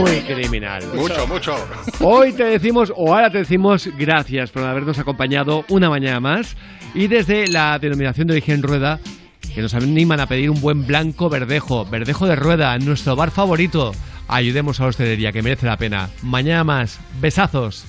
Muy 0.00 0.20
criminal. 0.20 0.82
Mucho, 0.94 1.26
mucho. 1.26 1.56
Hoy 2.00 2.32
te 2.32 2.44
decimos, 2.44 2.92
o 2.94 3.14
ahora 3.14 3.30
te 3.30 3.38
decimos, 3.38 3.88
gracias 3.96 4.50
por 4.50 4.62
habernos 4.62 4.98
acompañado 4.98 5.64
una 5.68 5.88
mañana 5.88 6.20
más. 6.20 6.56
Y 6.94 7.06
desde 7.06 7.46
la 7.46 7.78
denominación 7.78 8.26
de 8.26 8.34
origen 8.34 8.62
Rueda, 8.62 9.00
que 9.54 9.62
nos 9.62 9.72
animan 9.74 10.20
a 10.20 10.26
pedir 10.26 10.50
un 10.50 10.60
buen 10.60 10.86
blanco 10.86 11.30
verdejo, 11.30 11.86
verdejo 11.86 12.26
de 12.26 12.36
rueda, 12.36 12.76
nuestro 12.78 13.16
bar 13.16 13.30
favorito. 13.30 13.92
Ayudemos 14.28 14.80
a 14.80 14.82
la 14.82 14.88
hostelería, 14.90 15.32
que 15.32 15.40
merece 15.40 15.66
la 15.66 15.78
pena. 15.78 16.10
Mañana 16.22 16.62
más. 16.64 16.98
Besazos. 17.20 17.86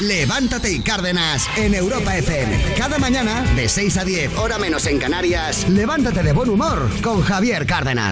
Levántate 0.00 0.72
y 0.72 0.80
Cárdenas 0.80 1.48
en 1.56 1.72
Europa 1.74 2.16
FM. 2.16 2.74
Cada 2.76 2.98
mañana, 2.98 3.42
de 3.54 3.68
6 3.68 3.98
a 3.98 4.04
10, 4.04 4.36
hora 4.38 4.58
menos 4.58 4.86
en 4.86 4.98
Canarias, 4.98 5.68
levántate 5.68 6.24
de 6.24 6.32
buen 6.32 6.50
humor 6.50 6.90
con 7.00 7.22
Javier 7.22 7.64
Cárdenas. 7.64 8.02